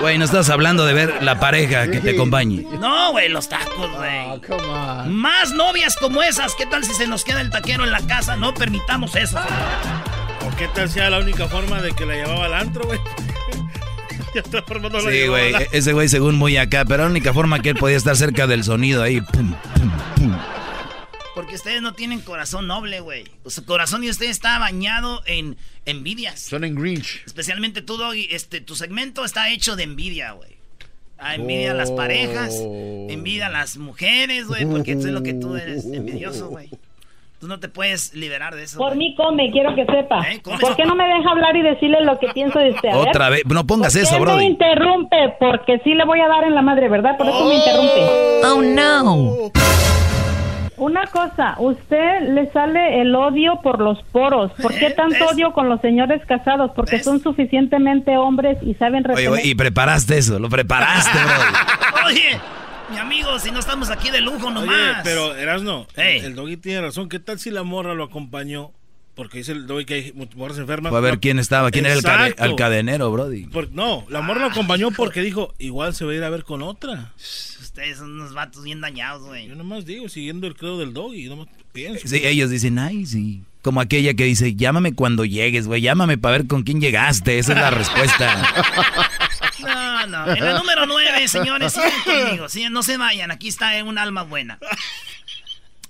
Güey, 0.00 0.18
no 0.18 0.24
estás 0.24 0.50
hablando 0.50 0.84
de 0.86 0.92
ver 0.92 1.22
la 1.22 1.38
pareja 1.38 1.90
que 1.90 2.00
te 2.00 2.10
acompañe. 2.10 2.66
No, 2.80 3.12
güey, 3.12 3.28
los 3.28 3.48
tacos, 3.48 3.90
güey. 3.96 4.40
Oh, 4.50 5.04
Más 5.06 5.52
novias 5.52 5.96
como 5.96 6.22
esas. 6.22 6.54
¿Qué 6.54 6.66
tal 6.66 6.84
si 6.84 6.94
se 6.94 7.06
nos 7.06 7.24
queda 7.24 7.40
el 7.40 7.50
taquero 7.50 7.84
en 7.84 7.92
la 7.92 8.00
casa? 8.06 8.36
No 8.36 8.54
permitamos 8.54 9.14
eso. 9.16 9.38
¿O 9.38 10.56
qué 10.56 10.68
tal 10.68 10.90
sea 10.90 11.10
la 11.10 11.18
única 11.18 11.48
forma 11.48 11.80
de 11.80 11.92
que 11.92 12.04
la 12.06 12.14
llevaba 12.14 12.46
al 12.46 12.54
antro, 12.54 12.84
güey? 12.84 12.98
sí, 15.10 15.26
güey. 15.28 15.54
Ese 15.72 15.92
güey 15.92 16.08
según 16.08 16.34
muy 16.34 16.56
acá, 16.56 16.84
pero 16.84 17.04
la 17.04 17.10
única 17.10 17.32
forma 17.32 17.60
que 17.60 17.70
él 17.70 17.76
podía 17.76 17.96
estar 17.96 18.16
cerca 18.16 18.46
del 18.46 18.64
sonido 18.64 19.02
ahí. 19.02 19.22
Porque 21.34 21.56
ustedes 21.56 21.82
no 21.82 21.94
tienen 21.94 22.20
corazón 22.20 22.68
noble, 22.68 23.00
güey. 23.00 23.24
Su 23.46 23.64
corazón 23.64 24.02
de 24.02 24.10
ustedes 24.10 24.32
está 24.32 24.58
bañado 24.58 25.22
en 25.26 25.56
envidias. 25.84 26.40
Son 26.40 26.64
en 26.64 26.76
Grinch. 26.76 27.22
Especialmente 27.26 27.82
tú, 27.82 27.96
Doggy. 27.96 28.28
Este, 28.30 28.60
tu 28.60 28.76
segmento 28.76 29.24
está 29.24 29.50
hecho 29.50 29.74
de 29.74 29.82
envidia, 29.82 30.32
güey. 30.32 30.54
Ah, 31.18 31.36
envidia 31.36 31.70
a 31.70 31.74
las 31.74 31.90
parejas, 31.90 32.54
oh. 32.60 33.06
envidia 33.08 33.46
a 33.46 33.50
las 33.50 33.78
mujeres, 33.78 34.46
güey, 34.46 34.66
porque 34.66 34.92
eso 34.92 35.06
es 35.06 35.14
lo 35.14 35.22
que 35.22 35.32
tú 35.32 35.56
eres 35.56 35.86
envidioso, 35.86 36.48
güey. 36.48 36.68
Tú 37.40 37.48
no 37.48 37.60
te 37.60 37.68
puedes 37.68 38.14
liberar 38.14 38.54
de 38.54 38.64
eso. 38.64 38.78
Por 38.78 38.96
mí 38.96 39.14
come, 39.14 39.50
quiero 39.50 39.74
que 39.74 39.86
sepa. 39.86 40.20
¿Eh? 40.30 40.40
¿Por 40.42 40.76
qué 40.76 40.84
no 40.84 40.94
me 40.94 41.04
deja 41.04 41.30
hablar 41.30 41.56
y 41.56 41.62
decirle 41.62 42.02
lo 42.02 42.18
que 42.18 42.28
pienso 42.28 42.58
de 42.58 42.70
usted? 42.70 42.90
Otra 42.94 43.30
vez, 43.30 43.42
no 43.46 43.66
pongas 43.66 43.94
eso, 43.96 44.18
bro. 44.18 44.36
me 44.36 44.44
interrumpe? 44.44 45.34
Porque 45.38 45.78
sí 45.84 45.94
le 45.94 46.04
voy 46.04 46.20
a 46.20 46.28
dar 46.28 46.44
en 46.44 46.54
la 46.54 46.62
madre, 46.62 46.88
¿verdad? 46.88 47.16
Por 47.16 47.26
eso 47.26 47.44
me 47.46 47.54
interrumpe. 47.54 48.00
Oh, 48.44 48.62
no. 48.62 49.50
Una 50.84 51.06
cosa, 51.06 51.54
usted 51.60 52.28
le 52.28 52.52
sale 52.52 53.00
el 53.00 53.14
odio 53.14 53.58
por 53.62 53.80
los 53.80 54.02
poros. 54.12 54.52
¿Por 54.60 54.74
qué 54.74 54.90
tanto 54.90 55.28
odio 55.28 55.54
con 55.54 55.70
los 55.70 55.80
señores 55.80 56.20
casados? 56.26 56.72
Porque 56.76 57.02
son 57.02 57.22
suficientemente 57.22 58.18
hombres 58.18 58.58
y 58.60 58.74
saben 58.74 59.02
retener. 59.02 59.30
Oye, 59.30 59.46
y 59.46 59.54
preparaste 59.54 60.18
eso, 60.18 60.38
lo 60.38 60.50
preparaste, 60.50 61.18
bro. 61.18 62.06
Oye, 62.06 62.38
mi 62.90 62.98
amigo, 62.98 63.38
si 63.38 63.50
no 63.50 63.60
estamos 63.60 63.88
aquí 63.88 64.10
de 64.10 64.20
lujo 64.20 64.50
nomás. 64.50 64.68
Oye, 64.68 65.00
pero 65.02 65.34
Erasno, 65.34 65.86
el 65.96 66.34
doggy 66.34 66.58
tiene 66.58 66.82
razón. 66.82 67.08
¿Qué 67.08 67.18
tal 67.18 67.38
si 67.38 67.50
la 67.50 67.62
morra 67.62 67.94
lo 67.94 68.04
acompañó? 68.04 68.72
Porque 69.14 69.38
dice 69.38 69.52
el 69.52 69.66
doggy 69.66 69.84
que 69.84 69.94
hay 69.94 70.12
morras 70.34 70.58
enfermas. 70.58 70.90
Fue 70.90 70.98
a 70.98 71.02
ver 71.02 71.20
quién 71.20 71.38
estaba, 71.38 71.70
quién 71.70 71.86
era 71.86 71.94
el, 71.94 72.56
cadenero, 72.56 73.12
brody. 73.12 73.48
no, 73.70 74.04
la 74.08 74.22
morra 74.22 74.40
lo 74.40 74.46
acompañó 74.46 74.90
porque 74.90 75.22
dijo, 75.22 75.54
igual 75.58 75.94
se 75.94 76.04
va 76.04 76.12
a 76.12 76.14
ir 76.14 76.24
a 76.24 76.30
ver 76.30 76.42
con 76.42 76.62
otra. 76.62 77.12
Ustedes 77.16 77.98
son 77.98 78.12
unos 78.12 78.34
vatos 78.34 78.64
bien 78.64 78.80
dañados, 78.80 79.22
güey. 79.22 79.48
Yo 79.48 79.54
nomás 79.54 79.84
digo, 79.84 80.08
siguiendo 80.08 80.46
el 80.46 80.56
credo 80.56 80.78
del 80.78 80.92
doggy, 80.92 81.28
nomás 81.28 81.48
pienso. 81.72 82.08
Sí, 82.08 82.20
ellos 82.24 82.50
dicen, 82.50 82.78
ay, 82.78 83.06
sí. 83.06 83.42
Como 83.62 83.80
aquella 83.80 84.14
que 84.14 84.24
dice, 84.24 84.54
llámame 84.54 84.94
cuando 84.94 85.24
llegues, 85.24 85.66
güey, 85.66 85.80
llámame 85.80 86.18
para 86.18 86.38
ver 86.38 86.46
con 86.46 86.64
quién 86.64 86.80
llegaste. 86.80 87.38
Esa 87.38 87.52
es 87.52 87.58
la 87.58 87.70
respuesta. 87.70 88.52
No, 89.60 90.06
no. 90.06 90.34
En 90.34 90.44
la 90.44 90.58
número 90.58 90.84
nueve, 90.84 91.26
señores, 91.26 91.72
sigan 91.72 91.90
conmigo. 92.04 92.46
no 92.70 92.82
se 92.82 92.98
vayan, 92.98 93.30
aquí 93.30 93.48
está 93.48 93.82
un 93.82 93.96
alma 93.96 94.22
buena. 94.22 94.58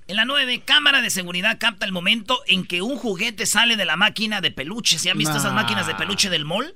En 0.06 0.16
la 0.16 0.26
9, 0.26 0.62
cámara 0.66 1.00
de 1.00 1.08
seguridad 1.08 1.58
capta 1.58 1.86
el 1.86 1.92
momento 1.92 2.42
en 2.46 2.66
que 2.66 2.82
un 2.82 2.96
juguete 2.98 3.46
sale 3.46 3.76
de 3.76 3.86
la 3.86 3.96
máquina 3.96 4.42
de 4.42 4.50
peluche. 4.50 4.98
¿Se 4.98 5.10
han 5.10 5.16
visto 5.16 5.38
esas 5.38 5.54
máquinas 5.54 5.86
de 5.86 5.94
peluche 5.94 6.28
del 6.28 6.44
mall? 6.44 6.74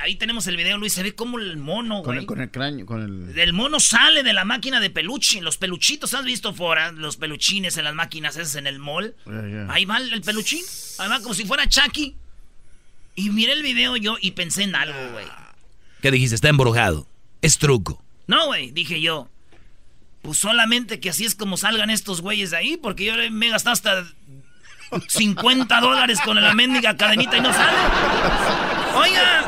ahí 0.00 0.16
tenemos 0.16 0.46
el 0.48 0.56
video, 0.56 0.76
Luis. 0.76 0.92
Se 0.92 1.04
ve 1.04 1.14
como 1.14 1.38
el 1.38 1.56
mono, 1.56 2.02
güey. 2.02 2.26
Con 2.26 2.40
el, 2.40 2.50
cráneo, 2.50 2.84
con 2.84 3.00
el... 3.00 3.38
El 3.38 3.52
mono 3.52 3.78
sale 3.78 4.24
de 4.24 4.32
la 4.32 4.44
máquina 4.44 4.80
de 4.80 4.90
peluche. 4.90 5.40
Los 5.40 5.56
peluchitos, 5.56 6.14
¿has 6.14 6.24
visto 6.24 6.52
fuera? 6.52 6.90
Los 6.90 7.16
peluchines 7.16 7.76
en 7.76 7.84
las 7.84 7.94
máquinas 7.94 8.36
esas 8.36 8.56
en 8.56 8.66
el 8.66 8.80
mall. 8.80 9.14
Ahí 9.68 9.84
va 9.84 9.98
el 9.98 10.20
peluchín. 10.22 10.64
Ahí 10.98 11.08
va 11.08 11.20
como 11.20 11.34
si 11.34 11.44
fuera 11.44 11.68
Chucky. 11.68 12.16
Y 13.14 13.30
miré 13.30 13.52
el 13.52 13.62
video 13.62 13.96
yo 13.96 14.16
y 14.20 14.32
pensé 14.32 14.64
en 14.64 14.74
algo, 14.74 15.12
güey. 15.12 15.26
¿Qué 16.00 16.10
dijiste? 16.10 16.34
Está 16.34 16.48
embrujado. 16.48 17.06
Es 17.40 17.58
truco. 17.58 18.02
No, 18.26 18.46
güey, 18.46 18.72
dije 18.72 19.00
yo. 19.00 19.28
Pues 20.22 20.38
solamente 20.38 21.00
que 21.00 21.10
así 21.10 21.24
es 21.24 21.34
como 21.34 21.56
salgan 21.56 21.90
estos 21.90 22.20
güeyes 22.20 22.52
de 22.52 22.56
ahí, 22.56 22.76
porque 22.76 23.04
yo 23.04 23.14
me 23.32 23.48
he 23.48 23.50
gastado 23.50 23.72
hasta 23.72 24.04
50 25.08 25.80
dólares 25.80 26.20
con 26.24 26.40
la 26.40 26.54
mendiga 26.54 26.96
cadenita 26.96 27.36
y 27.36 27.40
no 27.40 27.52
sale. 27.52 27.78
Oiga, 28.94 29.44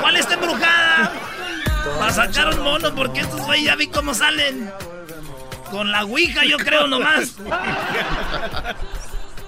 ¿cuál 0.00 0.16
está 0.16 0.34
embrujada? 0.34 1.12
Para 1.98 2.12
sacar 2.12 2.48
un 2.54 2.62
mono, 2.62 2.94
porque 2.94 3.20
estos 3.20 3.40
güeyes 3.40 3.66
ya 3.66 3.76
vi 3.76 3.86
cómo 3.86 4.14
salen. 4.14 4.70
Con 5.70 5.90
la 5.90 6.04
ouija, 6.04 6.44
yo 6.44 6.58
creo 6.58 6.86
nomás. 6.86 7.36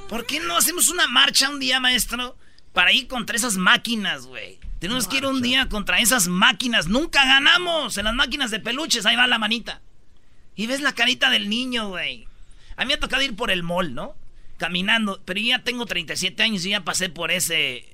¿Por 0.08 0.24
qué 0.24 0.40
no 0.40 0.56
hacemos 0.56 0.88
una 0.88 1.06
marcha 1.06 1.50
un 1.50 1.60
día, 1.60 1.80
maestro? 1.80 2.36
Para 2.72 2.92
ir 2.92 3.08
contra 3.08 3.36
esas 3.36 3.56
máquinas, 3.56 4.26
güey. 4.26 4.58
Tenemos 4.78 5.06
que 5.06 5.18
ir 5.18 5.26
un 5.26 5.42
día 5.42 5.68
contra 5.68 5.98
esas 5.98 6.28
máquinas. 6.28 6.86
Nunca 6.88 7.24
ganamos 7.24 7.98
en 7.98 8.04
las 8.06 8.14
máquinas 8.14 8.50
de 8.50 8.60
peluches. 8.60 9.06
Ahí 9.06 9.16
va 9.16 9.26
la 9.26 9.38
manita. 9.38 9.82
Y 10.56 10.66
ves 10.66 10.80
la 10.80 10.92
carita 10.92 11.30
del 11.30 11.48
niño, 11.48 11.88
güey. 11.88 12.26
A 12.76 12.82
mí 12.82 12.88
me 12.88 12.94
ha 12.94 13.00
tocado 13.00 13.22
ir 13.22 13.36
por 13.36 13.50
el 13.50 13.62
mall, 13.62 13.94
¿no? 13.94 14.14
Caminando. 14.58 15.20
Pero 15.24 15.40
yo 15.40 15.48
ya 15.48 15.62
tengo 15.62 15.86
37 15.86 16.42
años 16.42 16.64
y 16.64 16.70
ya 16.70 16.82
pasé 16.82 17.08
por 17.08 17.30
ese. 17.30 17.88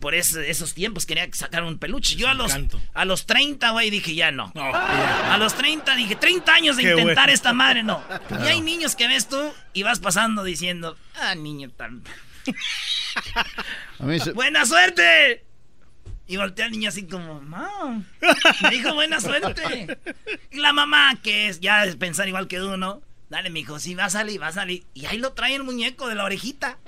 Por 0.00 0.14
esos 0.16 0.74
tiempos 0.74 1.06
quería 1.06 1.28
sacar 1.32 1.62
un 1.62 1.78
peluche. 1.78 2.16
Yo 2.16 2.28
a 2.28 2.34
los, 2.34 2.52
a 2.92 3.04
los 3.04 3.24
30, 3.24 3.70
güey, 3.70 3.88
dije 3.88 4.16
ya 4.16 4.32
no. 4.32 4.52
A 4.56 5.36
los 5.38 5.54
30 5.54 5.94
dije, 5.94 6.16
30 6.16 6.52
años 6.52 6.76
de 6.76 6.82
intentar 6.90 7.30
esta 7.30 7.52
madre, 7.52 7.84
no. 7.84 8.02
Y 8.42 8.48
hay 8.48 8.60
niños 8.60 8.96
que 8.96 9.06
ves 9.06 9.28
tú 9.28 9.40
y 9.72 9.84
vas 9.84 10.00
pasando 10.00 10.42
diciendo, 10.42 10.96
ah, 11.20 11.36
niño 11.36 11.70
tan. 11.70 12.02
¡Buena 14.34 14.66
suerte! 14.66 15.44
Y 16.32 16.38
volteé 16.38 16.64
al 16.64 16.70
niño 16.70 16.88
así 16.88 17.02
como, 17.02 17.42
mamá. 17.42 18.06
Me 18.62 18.70
dijo 18.70 18.94
buena 18.94 19.20
suerte. 19.20 19.98
Y 20.50 20.60
la 20.60 20.72
mamá, 20.72 21.18
que 21.22 21.48
es 21.48 21.60
ya 21.60 21.84
es 21.84 21.96
pensar 21.96 22.26
igual 22.26 22.48
que 22.48 22.62
uno, 22.62 23.02
dale, 23.28 23.50
mijo, 23.50 23.78
sí, 23.78 23.94
va 23.94 24.06
a 24.06 24.10
salir, 24.10 24.40
va 24.40 24.46
a 24.46 24.52
salir. 24.52 24.82
Y 24.94 25.04
ahí 25.04 25.18
lo 25.18 25.34
trae 25.34 25.54
el 25.54 25.62
muñeco 25.62 26.08
de 26.08 26.14
la 26.14 26.24
orejita. 26.24 26.78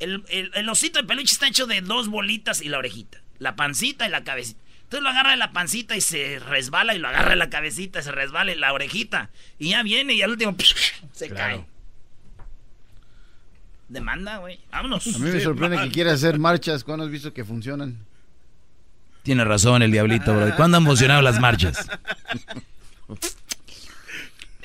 El, 0.00 0.22
el, 0.28 0.68
osito 0.68 1.00
de 1.00 1.08
peluche 1.08 1.32
está 1.32 1.48
hecho 1.48 1.66
de 1.66 1.80
dos 1.80 2.08
bolitas 2.08 2.60
y 2.60 2.68
la 2.68 2.76
orejita. 2.76 3.22
La 3.38 3.56
pancita 3.56 4.06
y 4.06 4.10
la 4.10 4.22
cabecita. 4.22 4.60
Entonces 4.82 5.02
lo 5.02 5.08
agarra 5.08 5.30
de 5.30 5.38
la 5.38 5.52
pancita 5.52 5.96
y 5.96 6.02
se 6.02 6.38
resbala 6.38 6.94
y 6.94 6.98
lo 6.98 7.08
agarra 7.08 7.30
de 7.30 7.36
la 7.36 7.48
cabecita 7.48 8.00
y 8.00 8.02
se 8.02 8.12
resbala 8.12 8.52
y 8.52 8.56
la 8.56 8.70
orejita. 8.74 9.30
Y 9.58 9.70
ya 9.70 9.82
viene 9.82 10.12
y 10.12 10.20
al 10.20 10.32
último 10.32 10.54
se 11.12 11.30
cae. 11.30 11.64
Demanda, 13.88 14.36
güey. 14.36 14.60
Vámonos. 14.70 15.06
A 15.06 15.18
mí 15.20 15.30
me 15.30 15.40
sorprende 15.40 15.78
que 15.78 15.90
quiera 15.90 16.12
hacer 16.12 16.38
marchas 16.38 16.84
cuando 16.84 17.06
has 17.06 17.10
visto 17.10 17.32
que 17.32 17.46
funcionan. 17.46 18.04
Tiene 19.26 19.44
razón 19.44 19.82
el 19.82 19.90
diablito, 19.90 20.32
bro. 20.32 20.54
¿Cuándo 20.54 20.76
han 20.76 20.84
funcionado 20.84 21.20
las 21.20 21.40
marchas? 21.40 21.88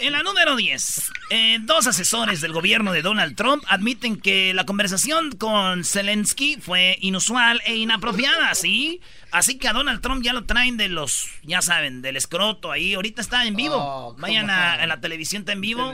En 0.02 0.14
la 0.14 0.24
número 0.24 0.56
10, 0.56 1.12
eh, 1.30 1.60
dos 1.62 1.86
asesores 1.86 2.42
del 2.42 2.54
gobierno 2.54 2.92
de 2.92 3.04
Donald 3.04 3.36
Trump 3.36 3.64
admiten 3.68 4.20
que 4.20 4.52
la 4.52 4.66
conversación 4.66 5.32
con 5.34 5.84
Zelensky 5.84 6.58
fue 6.60 6.98
inusual 7.02 7.62
e 7.66 7.76
inapropiada, 7.76 8.56
¿sí? 8.56 9.00
Así 9.30 9.60
que 9.60 9.68
a 9.68 9.74
Donald 9.74 10.02
Trump 10.02 10.24
ya 10.24 10.34
lo 10.34 10.44
traen 10.46 10.76
de 10.76 10.90
los, 10.90 11.28
ya 11.44 11.62
saben, 11.62 12.02
del 12.02 12.18
escroto 12.18 12.72
ahí. 12.72 12.96
Ahorita 12.96 13.22
está 13.22 13.46
en 13.46 13.56
vivo. 13.56 13.76
Oh, 13.78 14.16
Vayan 14.18 14.50
a, 14.50 14.86
la 14.88 15.00
televisión, 15.00 15.44
está 15.44 15.54
en 15.54 15.62
vivo. 15.62 15.94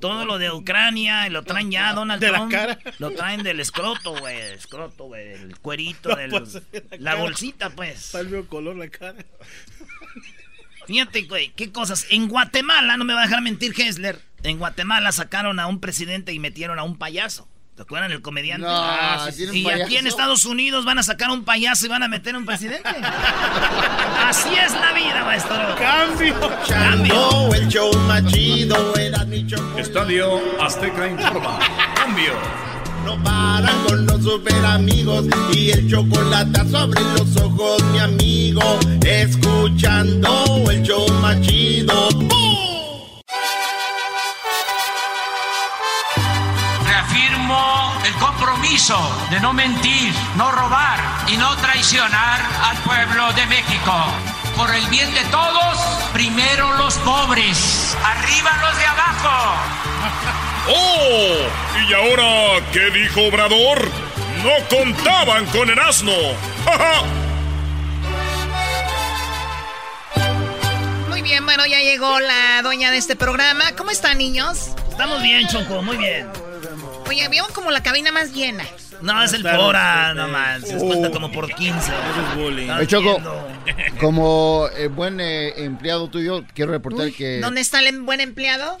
Todo 0.00 0.24
lo 0.24 0.38
de 0.38 0.52
Ucrania, 0.52 1.28
lo 1.28 1.42
traen 1.42 1.70
ya 1.72 1.90
a 1.90 1.94
Donald 1.94 2.20
¿De 2.20 2.30
la 2.30 2.38
Trump. 2.38 2.52
cara? 2.52 2.78
Lo 2.98 3.10
traen 3.10 3.42
del 3.42 3.58
escroto, 3.60 4.16
güey. 4.16 4.38
Escroto, 4.52 5.04
güey. 5.04 5.32
El 5.32 5.58
cuerito, 5.58 6.14
del, 6.16 6.30
pues, 6.30 6.54
la 6.98 6.98
la 7.00 7.14
bolsita, 7.16 7.70
pues. 7.70 8.06
Está 8.06 8.20
el 8.20 8.28
mismo 8.28 8.46
color 8.46 8.76
la 8.76 8.88
cara. 8.88 9.16
Fíjate, 10.88 11.22
güey, 11.24 11.50
qué 11.54 11.70
cosas. 11.70 12.06
En 12.08 12.28
Guatemala, 12.28 12.96
no 12.96 13.04
me 13.04 13.12
va 13.12 13.20
a 13.20 13.26
dejar 13.26 13.42
mentir 13.42 13.78
Hessler, 13.78 14.22
en 14.42 14.58
Guatemala 14.58 15.12
sacaron 15.12 15.60
a 15.60 15.66
un 15.66 15.80
presidente 15.80 16.32
y 16.32 16.38
metieron 16.38 16.78
a 16.78 16.82
un 16.82 16.96
payaso. 16.96 17.46
¿Te 17.76 17.82
acuerdan 17.82 18.10
el 18.10 18.22
comediante? 18.22 18.66
No, 18.66 18.72
Ah, 18.74 19.28
¿tiene 19.36 19.52
un 19.52 19.56
y 19.58 19.70
aquí 19.70 19.98
en? 19.98 20.06
Estados 20.06 20.46
Unidos 20.46 20.86
van 20.86 20.98
a 20.98 21.02
sacar 21.02 21.28
a 21.28 21.32
un 21.34 21.44
payaso 21.44 21.84
y 21.84 21.88
van 21.90 22.02
a 22.02 22.08
meter 22.08 22.34
a 22.34 22.38
un 22.38 22.46
presidente. 22.46 22.88
Así 24.24 24.48
es 24.54 24.72
la 24.72 24.92
vida, 24.94 25.22
maestro. 25.24 25.76
¡Cambio! 25.78 26.34
Cambio. 26.66 27.54
El 27.54 27.68
show 27.68 27.92
más 28.08 28.24
chido 28.26 28.96
era 28.96 29.24
mi. 29.26 29.46
Estadio 29.76 30.40
Azteca 30.60 31.06
Informa. 31.06 31.58
Cambio. 31.94 32.32
No 33.08 33.16
paran 33.22 33.84
con 33.86 34.04
los 34.04 34.22
super 34.22 34.66
amigos 34.66 35.24
y 35.54 35.70
el 35.70 35.90
chocolate 35.90 36.60
sobre 36.68 37.00
los 37.00 37.34
ojos, 37.38 37.82
mi 37.84 38.00
amigo. 38.00 38.60
Escuchando 39.02 40.44
el 40.70 40.82
show 40.82 41.10
más 41.22 41.40
chido. 41.40 42.10
Reafirmo 46.86 47.94
el 48.04 48.12
compromiso 48.16 48.98
de 49.30 49.40
no 49.40 49.54
mentir, 49.54 50.12
no 50.36 50.52
robar 50.52 51.00
y 51.28 51.38
no 51.38 51.56
traicionar 51.56 52.42
al 52.62 52.76
pueblo 52.82 53.32
de 53.32 53.46
México. 53.46 54.37
Por 54.58 54.74
el 54.74 54.86
bien 54.88 55.14
de 55.14 55.22
todos, 55.30 55.78
primero 56.12 56.76
los 56.78 56.98
pobres, 56.98 57.96
arriba 58.04 58.50
los 58.60 58.76
de 58.76 58.86
abajo. 58.86 59.54
¡Oh! 60.68 61.36
¿Y 61.88 61.94
ahora 61.94 62.60
qué 62.72 62.90
dijo 62.90 63.28
Obrador? 63.28 63.88
No 64.42 64.50
contaban 64.68 65.46
con 65.46 65.70
el 65.70 65.78
asno. 65.78 66.12
Muy 71.08 71.22
bien, 71.22 71.46
bueno, 71.46 71.64
ya 71.64 71.78
llegó 71.78 72.18
la 72.18 72.60
dueña 72.62 72.90
de 72.90 72.98
este 72.98 73.14
programa. 73.14 73.76
¿Cómo 73.76 73.92
están, 73.92 74.18
niños? 74.18 74.70
Estamos 74.90 75.22
bien, 75.22 75.46
Choco, 75.46 75.82
muy 75.82 75.96
bien. 75.96 76.47
Oye, 77.08 77.26
veo 77.28 77.46
como 77.54 77.70
la 77.70 77.82
cabina 77.82 78.12
más 78.12 78.32
llena. 78.34 78.64
No, 79.00 79.22
es 79.22 79.32
el 79.32 79.42
Fora, 79.42 80.08
este, 80.10 80.20
no 80.20 80.28
más. 80.28 80.62
Se 80.62 80.76
cuenta 80.78 81.10
como 81.10 81.32
por 81.32 81.52
15. 81.54 81.78
Eso 81.78 81.92
es 81.92 82.36
bullying. 82.36 82.68
Oye, 82.70 82.86
Choco, 82.86 83.18
como 84.00 84.68
eh, 84.76 84.88
buen 84.88 85.20
eh, 85.20 85.64
empleado 85.64 86.08
tuyo, 86.10 86.44
quiero 86.54 86.72
reportar 86.72 87.06
Uy, 87.06 87.12
que... 87.12 87.40
¿Dónde 87.40 87.60
está 87.60 87.80
el 87.80 88.00
buen 88.02 88.20
empleado? 88.20 88.76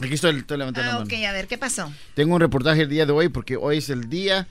Aquí 0.00 0.14
estoy, 0.14 0.36
estoy 0.38 0.58
levantando 0.58 0.90
Ah, 0.90 0.94
la 0.98 1.04
ok, 1.04 1.12
a 1.26 1.32
ver, 1.32 1.46
¿qué 1.46 1.58
pasó? 1.58 1.92
Tengo 2.14 2.34
un 2.34 2.40
reportaje 2.40 2.82
el 2.82 2.88
día 2.88 3.06
de 3.06 3.12
hoy 3.12 3.28
porque 3.28 3.56
hoy 3.56 3.78
es 3.78 3.88
el 3.90 4.08
Día 4.08 4.46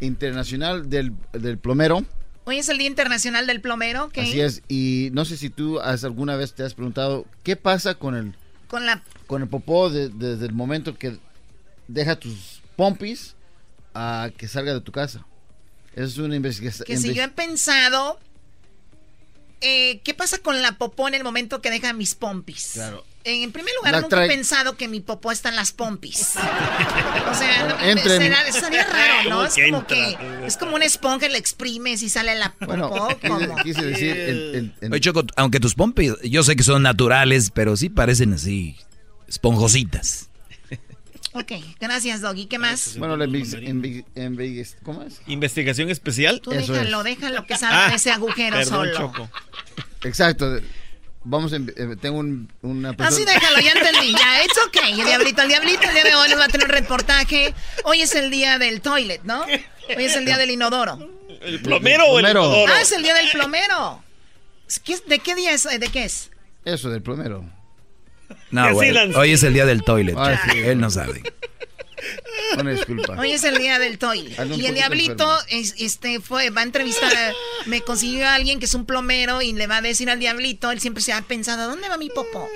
Internacional 0.00 0.88
del, 0.88 1.12
del 1.32 1.58
Plomero. 1.58 2.04
Hoy 2.44 2.58
es 2.58 2.68
el 2.68 2.78
Día 2.78 2.86
Internacional 2.88 3.46
del 3.46 3.60
Plomero, 3.60 4.04
¿ok? 4.06 4.18
Así 4.18 4.40
es. 4.40 4.62
Y 4.68 5.10
no 5.12 5.24
sé 5.24 5.36
si 5.36 5.50
tú 5.50 5.80
has, 5.80 6.04
alguna 6.04 6.36
vez 6.36 6.54
te 6.54 6.62
has 6.64 6.74
preguntado 6.74 7.26
qué 7.42 7.56
pasa 7.56 7.94
con 7.94 8.14
el, 8.14 8.34
Con 8.68 8.86
la... 8.86 9.02
con 9.26 9.42
el 9.42 9.48
popó 9.48 9.90
de- 9.90 10.08
desde 10.08 10.46
el 10.46 10.52
momento 10.52 10.96
que 10.96 11.16
deja 11.88 12.16
tus 12.16 12.59
pompis 12.80 13.36
a 13.94 14.30
que 14.38 14.48
salga 14.48 14.72
de 14.72 14.80
tu 14.80 14.90
casa. 14.92 15.26
Es 15.94 16.16
una 16.16 16.34
investigación. 16.36 16.86
Que 16.86 16.96
si 16.96 17.12
yo 17.12 17.22
he 17.22 17.28
pensado... 17.28 18.18
eh, 19.60 20.00
¿Qué 20.02 20.14
pasa 20.14 20.38
con 20.38 20.62
la 20.62 20.78
popó 20.78 21.06
en 21.08 21.14
el 21.14 21.22
momento 21.24 21.60
que 21.60 21.70
deja 21.70 21.92
mis 21.92 22.14
pompis? 22.14 22.70
Claro. 22.74 23.04
En 23.22 23.52
primer 23.52 23.74
lugar, 23.76 23.92
La 23.92 24.00
nunca 24.00 24.24
he 24.24 24.28
pensado 24.28 24.78
que 24.78 24.88
mi 24.88 25.00
popó 25.00 25.30
está 25.30 25.50
en 25.50 25.56
las 25.56 25.72
pompis. 25.72 26.36
O 27.30 27.34
sea, 27.34 27.64
no, 27.68 28.00
será- 28.00 28.50
sería 28.50 28.84
raro, 28.84 29.28
¿no? 29.30 29.36
¿Cómo 29.36 29.44
Es 29.46 29.54
como 29.70 29.86
que 29.86 30.18
es 30.46 30.56
como 30.56 30.74
una 30.76 30.84
esponja, 30.86 31.28
la 31.28 31.36
exprimes 31.38 32.02
y 32.02 32.08
sale 32.08 32.34
la 32.34 32.52
popó. 32.54 33.08
Bueno, 33.28 33.56
quise, 33.62 33.82
decir... 33.84 34.16
el- 34.16 34.54
el- 34.54 34.74
el- 34.80 34.92
Oye, 34.92 35.00
Choco, 35.00 35.22
aunque 35.36 35.60
tus 35.60 35.74
pompis, 35.74 36.14
yo 36.24 36.42
sé 36.42 36.56
que 36.56 36.62
son 36.62 36.82
naturales, 36.82 37.50
pero 37.54 37.76
sí 37.76 37.88
parecen 37.90 38.32
así, 38.32 38.76
esponjositas. 39.28 40.29
Ok, 41.32 41.52
gracias, 41.78 42.20
Doggy. 42.22 42.46
¿Qué 42.46 42.58
más? 42.58 42.96
bueno, 42.98 43.16
la. 43.16 43.26
¿Investigación 45.26 45.90
especial? 45.90 46.40
Tú 46.40 46.52
Eso 46.52 46.72
déjalo, 46.72 46.98
es. 47.00 47.04
déjalo 47.04 47.46
que 47.46 47.56
salga 47.56 47.88
de 47.90 47.96
ese 47.96 48.10
agujero 48.10 48.56
Perdón, 48.56 48.74
solo. 48.86 48.96
Choco. 48.96 49.30
Exacto. 50.02 50.58
Vamos, 51.22 51.52
a 51.52 51.58
envi- 51.58 51.74
eh, 51.76 51.96
tengo 52.00 52.18
un- 52.18 52.50
una 52.62 52.94
persona... 52.94 53.14
Así 53.14 53.26
déjalo, 53.26 53.60
ya 53.60 53.72
entendí. 53.72 54.12
Ya, 54.12 54.42
it's 54.44 54.56
ok. 54.66 54.76
El 54.88 55.04
diablito, 55.04 55.42
el 55.42 55.48
diablito, 55.48 55.82
el 55.82 55.92
día 55.94 56.04
de 56.04 56.14
hoy 56.14 56.30
nos 56.30 56.38
va 56.38 56.44
a 56.46 56.48
tener 56.48 56.66
un 56.66 56.72
reportaje. 56.72 57.54
Hoy 57.84 58.00
es 58.00 58.14
el 58.14 58.30
día 58.30 58.58
del 58.58 58.80
toilet, 58.80 59.22
¿no? 59.24 59.42
Hoy 59.44 60.04
es 60.04 60.16
el 60.16 60.24
día 60.24 60.38
del 60.38 60.50
inodoro. 60.50 60.98
¿El 61.42 61.60
plomero 61.60 62.06
o 62.06 62.18
el 62.18 62.24
Plomero. 62.24 62.44
inodoro? 62.46 62.72
Ah, 62.74 62.80
es 62.80 62.92
el 62.92 63.02
día 63.02 63.12
del 63.14 63.30
plomero. 63.30 64.02
¿Qué 64.82 64.94
es- 64.94 65.04
¿De 65.06 65.18
qué 65.18 65.34
día 65.34 65.52
es? 65.52 65.64
¿De 65.64 65.88
qué 65.92 66.04
es? 66.04 66.30
Eso 66.64 66.88
del 66.88 67.02
plomero. 67.02 67.44
No, 68.50 68.72
güey. 68.74 68.88
silencio. 68.88 69.18
Hoy 69.20 69.32
es 69.32 69.42
el 69.42 69.54
día 69.54 69.66
del 69.66 69.82
toilet. 69.82 70.14
Ay, 70.18 70.36
sí. 70.50 70.58
Él 70.58 70.80
no 70.80 70.90
sabe. 70.90 71.22
Una 72.58 72.70
disculpa. 72.72 73.14
Hoy 73.18 73.32
es 73.32 73.44
el 73.44 73.58
día 73.58 73.78
del 73.78 73.98
toilet. 73.98 74.32
Y 74.56 74.66
el 74.66 74.74
diablito 74.74 75.38
es- 75.48 75.74
este 75.78 76.18
fue, 76.20 76.50
va 76.50 76.62
a 76.62 76.64
entrevistar 76.64 77.14
a, 77.14 77.32
me 77.66 77.82
consiguió 77.82 78.26
a 78.26 78.34
alguien 78.34 78.58
que 78.58 78.64
es 78.64 78.74
un 78.74 78.86
plomero 78.86 79.42
y 79.42 79.52
le 79.52 79.66
va 79.66 79.76
a 79.76 79.82
decir 79.82 80.10
al 80.10 80.18
diablito, 80.18 80.70
él 80.72 80.80
siempre 80.80 81.02
se 81.02 81.12
ha 81.12 81.20
pensado, 81.22 81.62
¿a 81.62 81.66
dónde 81.66 81.88
va 81.88 81.96
mi 81.98 82.08
popó? 82.08 82.48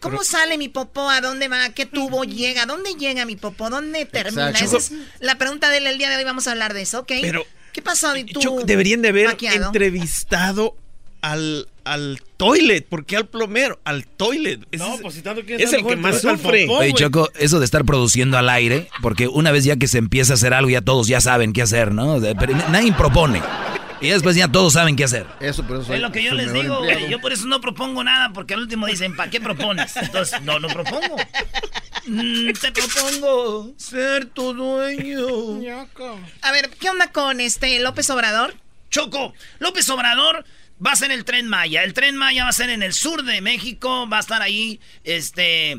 ¿Cómo 0.00 0.22
sale 0.22 0.58
mi 0.58 0.68
popó? 0.68 1.08
¿A 1.10 1.20
dónde 1.20 1.48
va? 1.48 1.70
¿Qué 1.70 1.86
tubo 1.86 2.24
llega? 2.24 2.62
¿A 2.62 2.66
dónde 2.66 2.94
llega 2.94 3.24
mi 3.24 3.36
popó? 3.36 3.70
¿Dónde 3.70 4.04
termina? 4.06 4.50
Exacto. 4.50 4.76
Esa 4.76 4.94
es 4.94 5.00
la 5.20 5.36
pregunta 5.38 5.70
de 5.70 5.78
él 5.78 5.86
el 5.86 5.98
día 5.98 6.10
de 6.10 6.16
hoy, 6.16 6.24
vamos 6.24 6.46
a 6.46 6.52
hablar 6.52 6.74
de 6.74 6.82
eso, 6.82 7.00
¿ok? 7.00 7.12
Pero- 7.22 7.46
¿Qué 7.72 7.82
pasó? 7.82 8.16
¿Y 8.16 8.24
tú, 8.24 8.62
deberían 8.66 9.00
de 9.00 9.08
haber 9.10 9.36
entrevistado 9.40 10.76
al, 11.22 11.68
al 11.84 12.20
toilet. 12.40 12.86
¿Por 12.88 13.04
qué 13.04 13.16
al 13.18 13.28
plomero? 13.28 13.78
Al 13.84 14.06
toilet. 14.06 14.60
Ese 14.70 14.82
No, 14.82 14.94
es, 14.94 15.00
pues 15.02 15.14
si 15.14 15.22
tanto 15.22 15.44
quieres 15.44 15.66
es 15.66 15.72
el 15.74 15.86
que 15.86 15.96
más 15.96 16.24
al 16.24 16.38
sufre. 16.38 16.62
Oye, 16.64 16.90
güey. 16.90 16.92
Choco, 16.94 17.28
eso 17.38 17.58
de 17.58 17.64
estar 17.66 17.84
produciendo 17.84 18.38
al 18.38 18.48
aire, 18.48 18.88
porque 19.02 19.28
una 19.28 19.52
vez 19.52 19.64
ya 19.64 19.76
que 19.76 19.86
se 19.86 19.98
empieza 19.98 20.32
a 20.32 20.34
hacer 20.34 20.54
algo, 20.54 20.70
ya 20.70 20.80
todos 20.80 21.06
ya 21.06 21.20
saben 21.20 21.52
qué 21.52 21.62
hacer, 21.62 21.92
¿no? 21.92 22.18
Pero 22.20 22.56
nadie 22.70 22.92
propone. 22.92 23.42
Y 24.00 24.08
después 24.08 24.34
ya 24.34 24.48
todos 24.48 24.72
saben 24.72 24.96
qué 24.96 25.04
hacer. 25.04 25.26
Eso, 25.40 25.62
pero 25.68 25.84
soy 25.84 25.96
Es 25.96 26.00
lo 26.00 26.10
que 26.10 26.22
yo 26.22 26.32
les 26.32 26.52
digo, 26.54 26.78
empleado. 26.78 27.00
güey. 27.00 27.10
Yo 27.10 27.20
por 27.20 27.32
eso 27.34 27.46
no 27.46 27.60
propongo 27.60 28.02
nada, 28.02 28.32
porque 28.32 28.54
al 28.54 28.60
último 28.60 28.86
dicen, 28.86 29.14
¿para 29.14 29.30
qué 29.30 29.42
propones? 29.42 29.94
Entonces, 29.96 30.40
no, 30.40 30.58
no 30.58 30.68
propongo. 30.68 31.16
Mm, 32.06 32.52
te 32.52 32.72
propongo 32.72 33.74
ser 33.76 34.24
tu 34.24 34.54
dueño. 34.54 35.60
A 36.40 36.50
ver, 36.52 36.70
¿qué 36.80 36.88
onda 36.88 37.12
con 37.12 37.40
este 37.40 37.78
López 37.80 38.08
Obrador? 38.08 38.54
Choco, 38.90 39.34
López 39.58 39.88
Obrador 39.90 40.44
va 40.84 40.92
a 40.92 40.96
ser 40.96 41.10
el 41.10 41.24
tren 41.24 41.48
Maya. 41.48 41.82
El 41.82 41.92
tren 41.92 42.16
Maya 42.16 42.44
va 42.44 42.50
a 42.50 42.54
ser 42.54 42.70
en 42.70 42.82
el 42.82 42.92
sur 42.92 43.22
de 43.22 43.40
México, 43.40 44.08
va 44.08 44.18
a 44.18 44.20
estar 44.20 44.42
ahí, 44.42 44.80
este, 45.04 45.72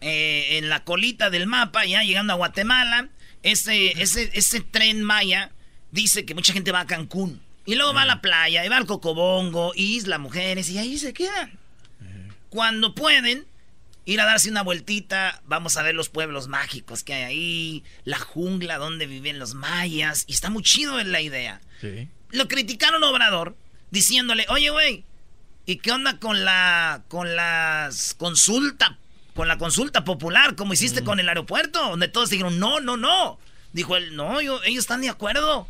eh, 0.00 0.58
en 0.58 0.68
la 0.68 0.84
colita 0.84 1.30
del 1.30 1.46
mapa, 1.46 1.84
ya 1.84 2.02
llegando 2.02 2.32
a 2.32 2.36
Guatemala. 2.36 3.08
Ese, 3.42 4.00
ese, 4.00 4.30
ese 4.34 4.60
tren 4.60 5.02
Maya 5.02 5.52
dice 5.90 6.24
que 6.24 6.34
mucha 6.34 6.52
gente 6.52 6.72
va 6.72 6.80
a 6.80 6.86
Cancún. 6.86 7.42
Y 7.66 7.74
luego 7.74 7.92
va 7.92 8.02
a 8.02 8.06
la 8.06 8.22
playa, 8.22 8.64
y 8.64 8.68
va 8.68 8.78
al 8.78 8.86
Cocobongo, 8.86 9.72
y 9.74 9.96
Isla 9.96 10.16
Mujeres, 10.16 10.70
y 10.70 10.78
ahí 10.78 10.96
se 10.96 11.12
quedan. 11.12 11.58
Cuando 12.48 12.94
pueden 12.94 13.44
ir 14.06 14.22
a 14.22 14.24
darse 14.24 14.48
una 14.50 14.62
vueltita, 14.62 15.42
vamos 15.44 15.76
a 15.76 15.82
ver 15.82 15.94
los 15.94 16.08
pueblos 16.08 16.48
mágicos 16.48 17.04
que 17.04 17.12
hay 17.12 17.22
ahí, 17.24 17.84
la 18.04 18.18
jungla 18.18 18.78
donde 18.78 19.06
viven 19.06 19.38
los 19.38 19.52
mayas, 19.52 20.24
y 20.26 20.32
está 20.32 20.48
muy 20.48 20.62
chido 20.62 20.98
en 20.98 21.12
la 21.12 21.20
idea. 21.20 21.60
Lo 22.30 22.48
criticaron 22.48 23.02
Obrador 23.04 23.54
diciéndole, 23.90 24.46
oye, 24.48 24.70
güey, 24.70 25.04
¿y 25.66 25.76
qué 25.76 25.92
onda 25.92 26.18
con 26.18 26.44
la 26.44 27.02
con 27.08 27.34
las 27.36 28.14
consulta, 28.14 28.98
con 29.34 29.48
la 29.48 29.58
consulta 29.58 30.04
popular, 30.04 30.54
como 30.56 30.72
hiciste 30.72 31.04
con 31.04 31.20
el 31.20 31.28
aeropuerto? 31.28 31.80
Donde 31.90 32.08
todos 32.08 32.30
dijeron, 32.30 32.58
no, 32.58 32.80
no, 32.80 32.96
no. 32.96 33.38
Dijo 33.72 33.96
él, 33.96 34.16
no, 34.16 34.40
yo- 34.40 34.62
ellos 34.64 34.80
están 34.84 35.00
de 35.02 35.08
acuerdo. 35.10 35.68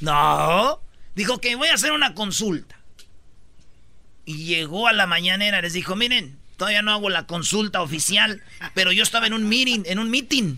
No. 0.00 0.80
Dijo 1.14 1.40
que 1.40 1.54
voy 1.56 1.68
a 1.68 1.74
hacer 1.74 1.92
una 1.92 2.14
consulta. 2.14 2.76
Y 4.24 4.44
llegó 4.44 4.88
a 4.88 4.92
la 4.92 5.06
mañanera, 5.06 5.62
les 5.62 5.72
dijo, 5.72 5.96
miren, 5.96 6.38
todavía 6.56 6.82
no 6.82 6.92
hago 6.92 7.08
la 7.10 7.26
consulta 7.26 7.80
oficial, 7.80 8.42
pero 8.74 8.92
yo 8.92 9.02
estaba 9.02 9.26
en 9.26 9.32
un 9.32 9.48
meeting, 9.48 9.82
en 9.86 9.98
un 9.98 10.10
meeting. 10.10 10.56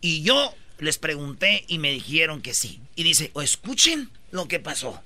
Y 0.00 0.22
yo 0.22 0.54
les 0.78 0.98
pregunté 0.98 1.64
y 1.68 1.78
me 1.78 1.92
dijeron 1.92 2.42
que 2.42 2.52
sí. 2.54 2.80
Y 2.96 3.04
dice, 3.04 3.30
o 3.34 3.42
escuchen 3.42 4.10
lo 4.32 4.48
que 4.48 4.58
pasó. 4.58 5.00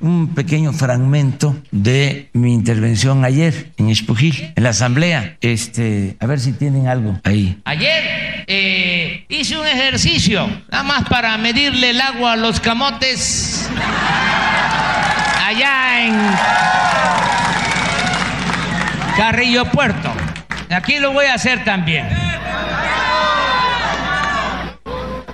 Un 0.00 0.34
pequeño 0.34 0.72
fragmento 0.72 1.56
de 1.70 2.30
mi 2.32 2.54
intervención 2.54 3.24
ayer 3.24 3.72
en 3.76 3.90
Espujil, 3.90 4.52
en 4.56 4.62
la 4.62 4.70
asamblea. 4.70 5.36
Este, 5.40 6.16
a 6.20 6.26
ver 6.26 6.40
si 6.40 6.52
tienen 6.52 6.88
algo 6.88 7.18
ahí. 7.24 7.60
Ayer 7.64 8.44
eh, 8.46 9.24
hice 9.28 9.58
un 9.58 9.66
ejercicio, 9.66 10.48
nada 10.70 10.84
más 10.84 11.08
para 11.08 11.36
medirle 11.38 11.90
el 11.90 12.00
agua 12.00 12.32
a 12.32 12.36
los 12.36 12.60
camotes 12.60 13.68
allá 15.46 16.06
en 16.06 16.14
Carrillo 19.16 19.64
Puerto. 19.66 20.12
Aquí 20.70 20.98
lo 20.98 21.12
voy 21.12 21.26
a 21.26 21.34
hacer 21.34 21.64
también. 21.64 22.29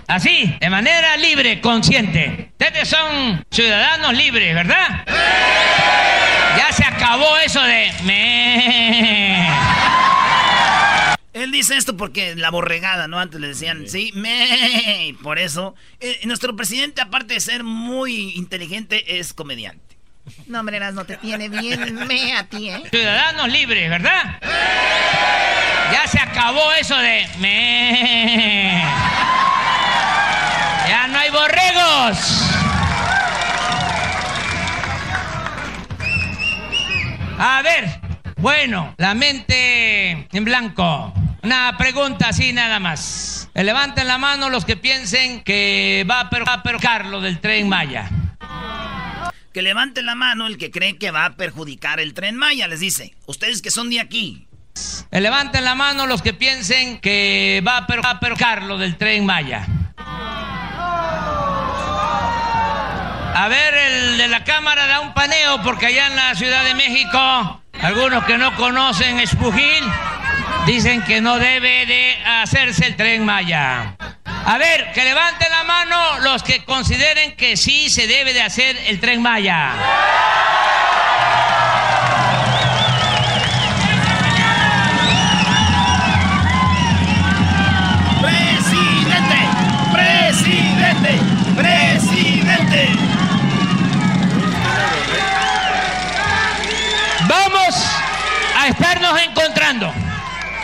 Así, 0.09 0.57
de 0.61 0.71
manera 0.71 1.17
libre, 1.17 1.61
consciente. 1.61 2.51
Ustedes 2.53 2.89
son 2.89 3.45
ciudadanos 3.51 4.15
libres, 4.15 4.55
¿verdad? 4.55 5.05
Ya 6.57 6.73
se 6.73 6.85
acabó 6.85 7.37
eso 7.39 7.61
de... 7.63 7.93
Me... 8.05 9.49
Él 11.33 11.51
dice 11.53 11.77
esto 11.77 11.99
porque 11.99 12.35
la 12.35 12.51
borregada, 12.51 13.09
¿no? 13.09 13.19
Antes 13.19 13.39
le 13.41 13.49
decían, 13.49 13.87
sí, 13.89 14.11
me. 14.15 15.15
Por 15.23 15.39
eso, 15.39 15.75
eh, 16.01 16.21
nuestro 16.25 16.57
presidente, 16.57 17.03
aparte 17.03 17.35
de 17.35 17.41
ser 17.41 17.63
muy 17.63 18.33
inteligente, 18.37 19.19
es 19.19 19.35
comediante. 19.35 19.99
No, 20.47 20.61
hombre, 20.61 20.81
no 20.81 21.05
te 21.05 21.19
tiene 21.19 21.51
bien 21.51 21.95
me 22.07 22.33
a 22.33 22.45
ti, 22.49 22.71
¿eh? 22.71 22.83
Ciudadanos 22.91 23.49
libres, 23.51 23.91
¿verdad? 23.91 24.41
Ya 25.93 26.07
se 26.07 26.19
acabó 26.19 26.73
eso 26.73 26.97
de 26.97 27.27
me. 27.39 28.83
Ya 30.89 31.09
no 31.09 31.19
hay 31.19 31.31
borregos. 31.31 32.43
A 37.39 37.61
ver, 37.63 38.01
bueno, 38.37 38.95
la 38.97 39.15
mente 39.15 40.29
en 40.33 40.45
blanco. 40.45 41.13
Una 41.43 41.77
pregunta 41.77 42.29
así 42.29 42.53
nada 42.53 42.79
más. 42.81 43.51
Levanten 43.55 44.07
la 44.07 44.19
mano 44.19 44.49
los 44.49 44.65
que 44.65 44.77
piensen 44.77 45.43
que 45.43 46.07
va 46.09 46.21
a 46.21 46.31
perjudicar 46.31 47.07
lo 47.07 47.21
del 47.21 47.41
tren 47.41 47.69
Maya. 47.69 48.09
Que 49.53 49.63
levanten 49.63 50.07
la 50.07 50.15
mano 50.15 50.47
el 50.47 50.59
que 50.59 50.71
cree 50.71 50.99
que 50.99 51.11
va 51.11 51.25
a 51.25 51.37
perjudicar 51.37 51.99
el 51.99 52.15
tren 52.15 52.37
Maya, 52.37 52.69
les 52.69 52.81
dice. 52.81 53.15
Ustedes 53.27 53.63
que 53.63 53.71
son 53.71 53.91
de 53.91 54.01
aquí. 54.01 54.47
Levanten 55.11 55.65
la 55.65 55.75
mano 55.75 56.07
los 56.07 56.23
que 56.23 56.35
piensen 56.35 56.99
que 57.01 57.63
va 57.67 57.79
a 57.79 57.87
perjudicar 57.87 58.63
lo 58.63 58.79
del 58.79 58.97
tren 58.97 59.25
Maya. 59.25 59.67
A 63.39 63.49
ver, 63.49 63.75
el 63.75 64.17
de 64.17 64.29
la 64.29 64.45
cámara 64.45 64.87
da 64.87 65.01
un 65.01 65.13
paneo 65.13 65.61
porque 65.63 65.85
allá 65.85 66.07
en 66.07 66.17
la 66.17 66.35
Ciudad 66.35 66.65
de 66.65 66.75
México, 66.75 67.61
algunos 67.83 68.25
que 68.25 68.39
no 68.39 68.57
conocen 68.57 69.21
Espujil, 69.21 69.85
dicen 70.65 71.03
que 71.03 71.21
no 71.21 71.37
debe 71.39 71.85
de 71.85 72.17
hacerse 72.25 72.87
el 72.87 72.97
tren 72.97 73.27
Maya. 73.27 73.95
A 74.25 74.57
ver, 74.57 74.91
que 74.95 75.05
levanten 75.05 75.51
la 75.51 75.65
mano 75.65 76.19
los 76.21 76.43
que 76.43 76.65
consideren 76.65 77.37
que 77.37 77.59
sí 77.59 77.91
se 77.91 78.07
debe 78.07 78.33
de 78.33 78.41
hacer 78.41 78.75
el 78.87 79.01
tren 79.01 79.21
Maya. 79.21 79.71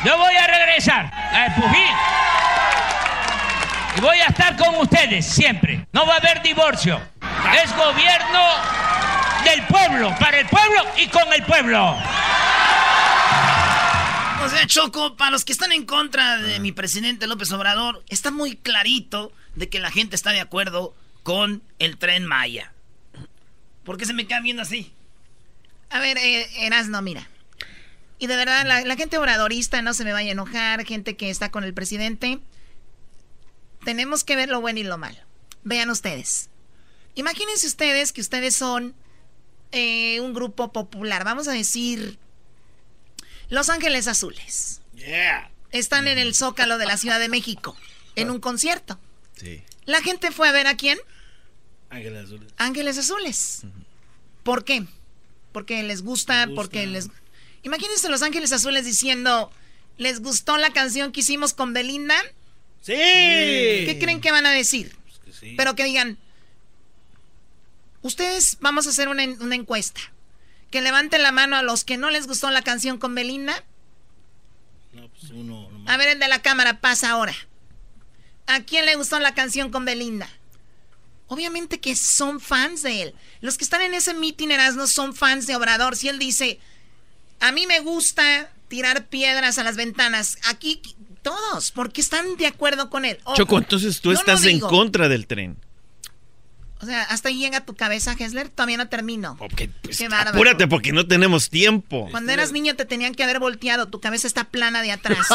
Yo 0.05 0.19
voy 0.19 0.35
a 0.35 0.47
regresar 0.47 1.13
a 1.15 1.47
Espujil. 1.47 1.89
Y 3.97 4.01
voy 4.01 4.19
a 4.19 4.27
estar 4.27 4.57
con 4.57 4.75
ustedes 4.77 5.25
siempre. 5.27 5.87
No 5.93 6.07
va 6.07 6.15
a 6.15 6.17
haber 6.17 6.43
divorcio. 6.43 7.01
Es 7.63 7.77
gobierno 7.77 8.41
del 9.45 9.63
pueblo, 9.67 10.15
para 10.19 10.41
el 10.41 10.47
pueblo 10.47 10.85
y 10.97 11.07
con 11.09 11.33
el 11.33 11.45
pueblo. 11.45 11.97
O 14.45 14.49
sea, 14.49 14.67
Choco, 14.67 15.17
para 15.17 15.31
los 15.31 15.45
que 15.45 15.53
están 15.53 15.71
en 15.71 15.87
contra 15.87 16.39
de 16.39 16.59
mi 16.59 16.73
presidente 16.73 17.29
López 17.29 17.53
Obrador, 17.53 18.03
está 18.09 18.33
muy 18.33 18.57
clarito 18.57 19.33
de 19.55 19.69
que 19.69 19.79
la 19.79 19.91
gente 19.91 20.17
está 20.17 20.31
de 20.31 20.41
acuerdo 20.41 20.95
con 21.23 21.63
el 21.79 21.97
tren 21.97 22.27
Maya. 22.27 22.73
¿Por 23.85 23.99
qué 23.99 24.07
se 24.07 24.15
me 24.15 24.27
queda 24.27 24.41
viendo 24.41 24.63
así? 24.63 24.93
A 25.91 26.01
ver, 26.01 26.19
eh, 26.19 26.67
Erasno, 26.67 27.03
mira. 27.03 27.29
Y 28.23 28.29
de 28.29 28.37
verdad, 28.37 28.65
la, 28.65 28.83
la, 28.83 28.95
gente 28.95 29.19
obradorista 29.19 29.83
no 29.83 29.95
se 29.95 30.05
me 30.05 30.13
vaya 30.13 30.29
a 30.29 30.33
enojar, 30.35 30.85
gente 30.85 31.17
que 31.17 31.29
está 31.29 31.51
con 31.51 31.65
el 31.65 31.75
presidente. 31.75 32.39
Tenemos 33.85 34.23
que 34.23 34.37
ver 34.37 34.49
lo 34.49 34.61
bueno 34.61 34.79
y 34.79 34.85
lo 34.85 34.97
malo. 34.97 35.19
Vean 35.65 35.91
ustedes. 35.91 36.49
Imagínense 37.17 37.67
ustedes 37.67 38.13
que 38.13 38.21
ustedes 38.21 38.55
son 38.55 38.95
eh, 39.73 40.21
un 40.21 40.35
grupo 40.35 40.73
popular, 40.73 41.25
vamos 41.25 41.49
a 41.49 41.53
decir 41.53 42.21
Los 43.49 43.69
Ángeles 43.69 44.07
Azules. 44.07 44.83
Yeah. 44.95 45.51
Están 45.73 46.07
en 46.07 46.19
el 46.19 46.37
Zócalo 46.37 46.79
de 46.79 46.87
la 46.87 46.99
Ciudad 46.99 47.19
de 47.19 47.29
México, 47.29 47.77
en 48.15 48.31
un 48.31 48.39
concierto. 48.39 49.01
Sí. 49.35 49.65
La 49.85 50.01
gente 50.01 50.31
fue 50.31 50.49
a 50.49 50.53
ver 50.53 50.69
a 50.69 50.77
quién? 50.77 50.97
Ángeles 51.91 52.27
Azules. 52.27 52.53
Ángeles 52.57 52.99
Azules. 52.99 53.63
¿Por 54.45 54.63
qué? 54.63 54.87
Porque 55.51 55.83
les 55.83 56.03
gusta, 56.03 56.47
gusta, 56.47 56.55
porque 56.55 56.87
les... 56.87 57.11
Imagínense 57.63 58.09
Los 58.09 58.23
Ángeles 58.23 58.53
Azules 58.53 58.85
diciendo, 58.85 59.51
¿les 59.97 60.21
gustó 60.21 60.57
la 60.57 60.73
canción 60.73 61.13
que 61.13 61.21
hicimos 61.21 61.55
con 61.55 61.73
Belinda? 61.73 62.17
Sí. 62.81 62.95
¿Qué 62.95 63.99
creen 64.01 64.21
que 64.21 64.33
van 64.33 64.47
a 64.47 64.51
decir? 64.51 64.97
Pues 65.05 65.19
que 65.21 65.33
sí. 65.33 65.55
Pero 65.57 65.75
que 65.75 65.85
digan, 65.85 66.19
ustedes 68.03 68.59
vamos 68.61 68.87
a 68.87 68.91
hacer 68.91 69.09
una, 69.09 69.25
una, 69.25 69.55
encuesta. 69.55 70.01
Que 70.71 70.81
levanten 70.81 71.23
la 71.23 71.33
mano 71.33 71.57
a 71.57 71.63
los 71.63 71.85
que 71.85 71.97
no 71.97 72.11
les 72.11 72.27
gustó 72.27 72.51
la 72.51 72.63
canción 72.63 72.99
con 72.99 73.15
Belinda. 73.15 73.63
No, 74.93 75.09
pues 75.09 75.31
uno, 75.31 75.71
a 75.87 75.97
ver, 75.97 76.09
el 76.09 76.19
de 76.19 76.29
la 76.29 76.43
cámara 76.43 76.81
pasa 76.81 77.11
ahora. 77.11 77.35
¿A 78.47 78.61
quién 78.61 78.87
le 78.87 78.97
gustó 78.97 79.19
la 79.21 79.35
canción 79.35 79.71
con 79.71 79.85
Belinda? 79.85 80.29
Obviamente 81.29 81.81
que 81.81 81.97
son 81.97 82.41
fans 82.41 82.83
de 82.83 83.03
él. 83.03 83.15
Los 83.41 83.57
que 83.57 83.65
están 83.65 83.81
en 83.83 83.95
ese 83.95 84.13
meeting 84.15 84.49
Erasmo 84.51 84.87
son 84.87 85.15
fans 85.15 85.47
de 85.47 85.57
Obrador. 85.57 85.97
Si 85.97 86.09
él 86.09 86.19
dice, 86.19 86.61
a 87.43 87.53
mí 87.53 87.67
me 87.67 87.81
gusta 87.81 88.49
tirar 88.69 89.07
piedras 89.07 89.59
a 89.59 89.65
las 89.65 89.77
ventanas. 89.77 90.39
Aquí 90.49 90.81
todos, 91.23 91.73
porque 91.73 92.01
están 92.01 92.37
de 92.37 92.47
acuerdo 92.47 92.89
con 92.89 93.05
él. 93.05 93.19
Ojo, 93.25 93.37
Choco, 93.37 93.59
entonces 93.59 94.01
tú 94.01 94.13
estás 94.13 94.43
no 94.43 94.49
en 94.49 94.61
contra 94.61 95.09
del 95.09 95.27
tren. 95.27 95.59
O 96.81 96.87
sea, 96.87 97.03
hasta 97.03 97.29
ahí 97.29 97.39
llega 97.39 97.65
tu 97.65 97.77
cabeza, 97.77 98.17
Hessler. 98.19 98.49
Todavía 98.49 98.77
no 98.77 98.89
termino. 98.89 99.37
Okay, 99.39 99.71
pues, 99.83 99.99
Qué 99.99 100.09
bárbaro. 100.09 100.31
apúrate 100.31 100.67
porque 100.67 100.93
no 100.93 101.07
tenemos 101.07 101.49
tiempo. 101.49 102.09
Cuando 102.11 102.33
eras 102.33 102.51
niño 102.51 102.75
te 102.75 102.85
tenían 102.85 103.15
que 103.15 103.23
haber 103.23 103.39
volteado. 103.39 103.87
Tu 103.87 104.01
cabeza 104.01 104.27
está 104.27 104.45
plana 104.45 104.83
de 104.83 104.91
atrás. 104.91 105.29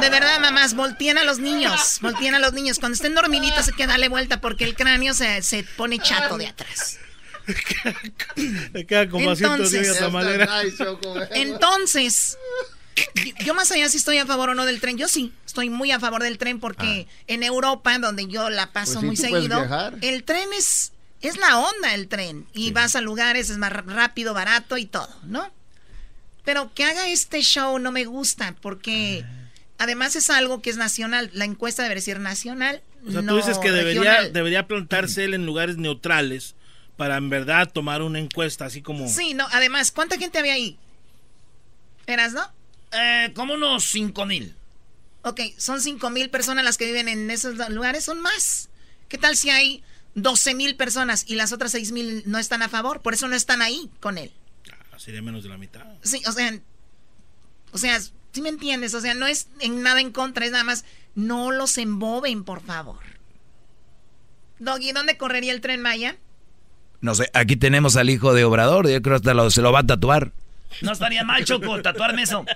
de 0.00 0.10
verdad, 0.10 0.40
mamás, 0.40 0.74
volteen 0.74 1.18
a 1.18 1.24
los 1.24 1.38
niños. 1.38 1.98
Volteen 2.00 2.34
a 2.34 2.38
los 2.38 2.54
niños. 2.54 2.78
Cuando 2.78 2.94
estén 2.94 3.14
dormiditos 3.14 3.68
hay 3.68 3.74
que 3.74 3.86
darle 3.86 4.08
vuelta 4.08 4.40
porque 4.40 4.64
el 4.64 4.74
cráneo 4.74 5.12
se, 5.12 5.42
se 5.42 5.64
pone 5.64 5.98
chato 5.98 6.38
de 6.38 6.46
atrás. 6.46 6.98
Queda 8.86 9.08
como 9.08 9.32
Entonces, 9.32 10.00
de 10.00 10.08
manera. 10.08 10.62
Entonces, 11.34 12.38
yo 13.44 13.54
más 13.54 13.70
allá 13.72 13.88
si 13.88 13.96
estoy 13.98 14.18
a 14.18 14.26
favor 14.26 14.50
o 14.50 14.54
no 14.54 14.66
del 14.66 14.80
tren, 14.80 14.98
yo 14.98 15.08
sí, 15.08 15.32
estoy 15.46 15.70
muy 15.70 15.90
a 15.90 16.00
favor 16.00 16.22
del 16.22 16.38
tren 16.38 16.60
porque 16.60 17.06
Ah. 17.08 17.22
en 17.26 17.42
Europa, 17.42 17.98
donde 17.98 18.26
yo 18.26 18.50
la 18.50 18.72
paso 18.72 19.00
Pues 19.00 19.00
sí, 19.00 19.06
muy 19.06 19.16
seguido, 19.16 19.90
el 20.00 20.24
tren 20.24 20.48
es, 20.56 20.92
es 21.20 21.36
la 21.38 21.58
onda 21.58 21.94
el 21.94 22.08
tren. 22.08 22.46
Y 22.52 22.72
vas 22.72 22.96
a 22.96 23.00
lugares, 23.00 23.50
es 23.50 23.58
más 23.58 23.72
rápido, 23.72 24.34
barato 24.34 24.76
y 24.76 24.86
todo, 24.86 25.14
¿no? 25.24 25.50
Pero 26.44 26.72
que 26.74 26.84
haga 26.84 27.08
este 27.08 27.40
show 27.42 27.78
no 27.78 27.92
me 27.92 28.04
gusta 28.04 28.56
porque 28.60 29.24
además 29.78 30.16
es 30.16 30.28
algo 30.28 30.60
que 30.60 30.70
es 30.70 30.76
nacional. 30.76 31.30
La 31.32 31.44
encuesta 31.44 31.82
debería 31.82 32.02
ser 32.02 32.20
nacional. 32.20 32.82
O 33.06 33.10
sea, 33.12 33.22
no 33.22 33.32
tú 33.32 33.36
dices 33.38 33.58
que 33.58 33.70
debería, 33.70 34.02
regional. 34.02 34.32
debería 34.32 34.66
plantarse 34.66 35.24
él 35.24 35.34
en 35.34 35.46
lugares 35.46 35.76
neutrales 35.76 36.54
para 37.02 37.16
en 37.16 37.30
verdad 37.30 37.68
tomar 37.68 38.00
una 38.00 38.20
encuesta 38.20 38.64
así 38.64 38.80
como... 38.80 39.08
Sí, 39.08 39.34
no, 39.34 39.44
además, 39.50 39.90
¿cuánta 39.90 40.16
gente 40.18 40.38
había 40.38 40.52
ahí? 40.52 40.78
¿Eras, 42.06 42.32
no? 42.32 42.48
Eh, 42.92 43.32
como 43.34 43.54
unos 43.54 43.86
5 43.86 44.24
mil. 44.24 44.54
Ok, 45.22 45.40
son 45.58 45.80
5 45.80 46.10
mil 46.10 46.30
personas 46.30 46.64
las 46.64 46.78
que 46.78 46.86
viven 46.86 47.08
en 47.08 47.28
esos 47.32 47.56
lugares, 47.70 48.04
son 48.04 48.20
más. 48.20 48.68
¿Qué 49.08 49.18
tal 49.18 49.36
si 49.36 49.50
hay 49.50 49.82
12 50.14 50.54
mil 50.54 50.76
personas 50.76 51.24
y 51.26 51.34
las 51.34 51.50
otras 51.52 51.72
6 51.72 51.90
mil 51.90 52.22
no 52.24 52.38
están 52.38 52.62
a 52.62 52.68
favor? 52.68 53.00
Por 53.02 53.14
eso 53.14 53.26
no 53.26 53.34
están 53.34 53.62
ahí 53.62 53.90
con 53.98 54.16
él. 54.16 54.30
Ah, 54.92 54.96
Sería 54.96 55.22
menos 55.22 55.42
de 55.42 55.48
la 55.48 55.58
mitad. 55.58 55.84
Sí, 56.04 56.22
o 56.24 56.30
sea, 56.30 56.56
o 57.72 57.78
sea, 57.78 58.00
¿sí 58.00 58.42
me 58.42 58.48
entiendes? 58.48 58.94
O 58.94 59.00
sea, 59.00 59.14
no 59.14 59.26
es 59.26 59.48
en 59.58 59.82
nada 59.82 60.00
en 60.00 60.12
contra, 60.12 60.46
es 60.46 60.52
nada 60.52 60.62
más, 60.62 60.84
no 61.16 61.50
los 61.50 61.78
emboben, 61.78 62.44
por 62.44 62.62
favor. 62.62 63.00
Doggy, 64.60 64.92
¿dónde 64.92 65.16
correría 65.16 65.52
el 65.52 65.60
tren 65.60 65.82
Maya? 65.82 66.16
No 67.02 67.16
sé, 67.16 67.28
aquí 67.34 67.56
tenemos 67.56 67.96
al 67.96 68.08
hijo 68.10 68.32
de 68.32 68.44
Obrador, 68.44 68.88
yo 68.88 69.02
creo 69.02 69.20
que 69.20 69.28
hasta 69.28 69.50
se 69.50 69.60
lo 69.60 69.72
va 69.72 69.80
a 69.80 69.86
tatuar. 69.86 70.30
No 70.80 70.92
estaría 70.92 71.24
mal, 71.24 71.44
Choco, 71.44 71.82
tatuarme 71.82 72.22
eso. 72.22 72.46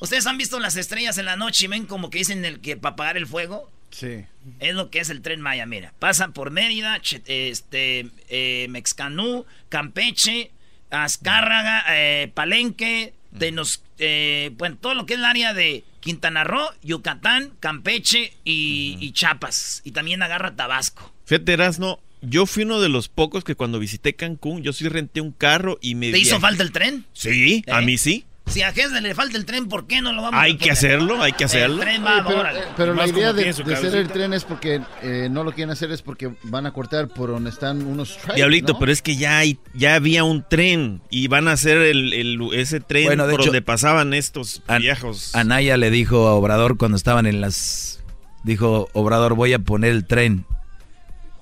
¿Ustedes 0.00 0.26
han 0.26 0.36
visto 0.36 0.58
las 0.58 0.76
estrellas 0.76 1.16
en 1.18 1.24
la 1.24 1.36
noche 1.36 1.64
y 1.64 1.68
ven 1.68 1.86
como 1.86 2.10
que 2.10 2.18
dicen 2.18 2.44
el 2.44 2.60
que 2.60 2.76
para 2.76 2.94
apagar 2.94 3.16
el 3.16 3.28
fuego? 3.28 3.70
Sí. 3.90 4.24
Es 4.58 4.74
lo 4.74 4.90
que 4.90 4.98
es 4.98 5.08
el 5.08 5.22
tren 5.22 5.40
Maya, 5.40 5.66
mira. 5.66 5.92
Pasan 6.00 6.32
por 6.32 6.50
Mérida, 6.50 7.00
este, 7.26 8.08
eh, 8.28 8.66
Mexcanú, 8.70 9.46
Campeche, 9.68 10.50
Azcárraga, 10.90 11.84
eh, 11.90 12.30
Palenque, 12.34 13.14
de 13.30 13.52
nos, 13.52 13.82
eh, 13.98 14.50
bueno, 14.58 14.76
todo 14.80 14.94
lo 14.94 15.06
que 15.06 15.14
es 15.14 15.20
el 15.20 15.24
área 15.24 15.54
de 15.54 15.84
Quintana 16.00 16.42
Roo, 16.42 16.68
Yucatán, 16.82 17.52
Campeche 17.60 18.34
y, 18.44 18.98
y 19.00 19.12
Chiapas. 19.12 19.82
Y 19.84 19.92
también 19.92 20.22
agarra 20.22 20.56
Tabasco. 20.56 21.12
Fíjate, 21.24 21.56
no 21.78 22.00
yo 22.22 22.46
fui 22.46 22.62
uno 22.62 22.80
de 22.80 22.88
los 22.88 23.08
pocos 23.08 23.44
que 23.44 23.54
cuando 23.54 23.78
visité 23.78 24.14
Cancún, 24.14 24.62
yo 24.62 24.72
sí 24.72 24.88
renté 24.88 25.20
un 25.20 25.32
carro 25.32 25.78
y 25.80 25.94
me... 25.94 26.10
¿Te 26.10 26.18
hizo 26.18 26.40
falta 26.40 26.62
el 26.62 26.72
tren? 26.72 27.04
Sí, 27.12 27.64
a 27.70 27.82
¿Eh? 27.82 27.84
mí 27.84 27.98
sí. 27.98 28.24
Si 28.46 28.60
a 28.62 28.72
Gesle 28.72 29.00
le 29.00 29.14
falta 29.14 29.38
el 29.38 29.44
tren, 29.44 29.68
¿por 29.68 29.86
qué 29.86 30.02
no 30.02 30.12
lo 30.12 30.22
vamos 30.22 30.38
hay 30.38 30.50
a 30.50 30.52
Hay 30.52 30.56
que 30.58 30.70
hacerlo, 30.70 31.22
hay 31.22 31.32
que 31.32 31.44
hacerlo. 31.44 31.76
El 31.76 31.80
tren 31.80 32.04
va, 32.04 32.24
pero, 32.26 32.46
eh, 32.48 32.62
pero 32.76 32.94
la 32.94 33.06
idea 33.06 33.32
de, 33.32 33.48
hacer 33.48 33.94
el 33.94 34.08
tren 34.08 34.34
es 34.34 34.44
porque 34.44 34.82
eh, 35.00 35.28
no 35.30 35.44
lo 35.44 35.52
quieren 35.52 35.70
hacer, 35.70 35.90
es 35.92 36.02
porque 36.02 36.32
van 36.42 36.66
a 36.66 36.72
cortar 36.72 37.08
por 37.08 37.30
donde 37.30 37.50
están 37.50 37.86
unos 37.86 38.18
Diablito, 38.34 38.78
pero 38.78 38.92
es 38.92 39.00
que 39.00 39.16
ya 39.16 39.38
hay, 39.38 39.58
ya 39.74 39.94
había 39.94 40.24
un 40.24 40.44
tren 40.46 41.00
y 41.08 41.28
van 41.28 41.48
a 41.48 41.52
hacer 41.52 41.78
el, 41.78 42.50
ese 42.52 42.80
tren 42.80 43.16
por 43.16 43.44
donde 43.44 43.62
pasaban 43.62 44.12
estos 44.12 44.62
viejos. 44.80 45.34
Anaya 45.34 45.76
le 45.76 45.90
dijo 45.90 46.26
a 46.26 46.34
Obrador 46.34 46.76
cuando 46.76 46.96
estaban 46.96 47.26
en 47.26 47.40
las... 47.40 48.00
Dijo, 48.42 48.88
Obrador, 48.92 49.34
voy 49.34 49.52
a 49.52 49.60
poner 49.60 49.92
el 49.92 50.04
tren. 50.04 50.44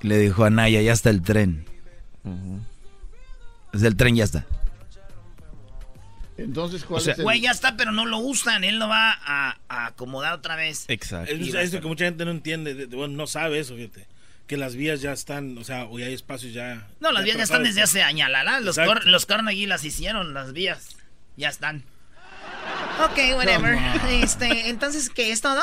Le 0.03 0.19
dijo 0.19 0.45
a 0.45 0.51
Naya, 0.51 0.81
ya 0.81 0.93
está 0.93 1.11
el 1.11 1.23
tren. 1.23 1.67
Desde 3.73 3.89
el 3.89 3.97
tren 3.97 4.17
ya 4.17 4.25
está. 4.25 4.47
Entonces, 6.39 6.85
¿cuál 6.85 7.03
es 7.03 7.19
el... 7.19 7.23
Güey, 7.23 7.41
ya 7.43 7.51
está, 7.51 7.77
pero 7.77 7.93
no 7.93 8.07
lo 8.07 8.19
usan. 8.19 8.65
Él 8.65 8.79
lo 8.79 8.89
va 8.89 9.13
a, 9.13 9.59
acomodar 9.69 10.33
otra 10.33 10.57
vez. 10.57 10.87
Exacto. 10.89 11.33
Es 11.33 11.55
eso 11.55 11.81
que 11.81 11.87
mucha 11.87 12.07
gente 12.07 12.25
no 12.25 12.31
entiende. 12.31 12.87
Bueno, 12.87 13.15
no 13.15 13.27
sabe 13.27 13.59
eso, 13.59 13.77
fíjate. 13.77 14.07
Que 14.47 14.57
las 14.57 14.75
vías 14.75 15.01
ya 15.01 15.13
están, 15.13 15.57
o 15.59 15.65
sea, 15.65 15.85
hoy 15.85 16.03
hay 16.03 16.15
espacios 16.15 16.53
ya. 16.53 16.89
No, 16.99 17.13
las 17.13 17.25
vías 17.25 17.37
ya 17.37 17.45
están 17.45 17.63
desde 17.63 17.83
hace 17.83 18.03
años. 18.03 18.29
Los, 18.63 18.77
cor 18.77 19.07
los 19.07 19.27
Carnegie 19.27 19.67
las 19.67 19.85
hicieron, 19.85 20.35
las 20.35 20.53
vías. 20.53 20.97
Ya 21.37 21.49
están. 21.49 21.85
Ok, 23.03 23.19
whatever. 23.37 23.79
Este, 24.11 24.69
entonces, 24.69 25.09
¿qué 25.09 25.33
es 25.33 25.41
todo? 25.41 25.63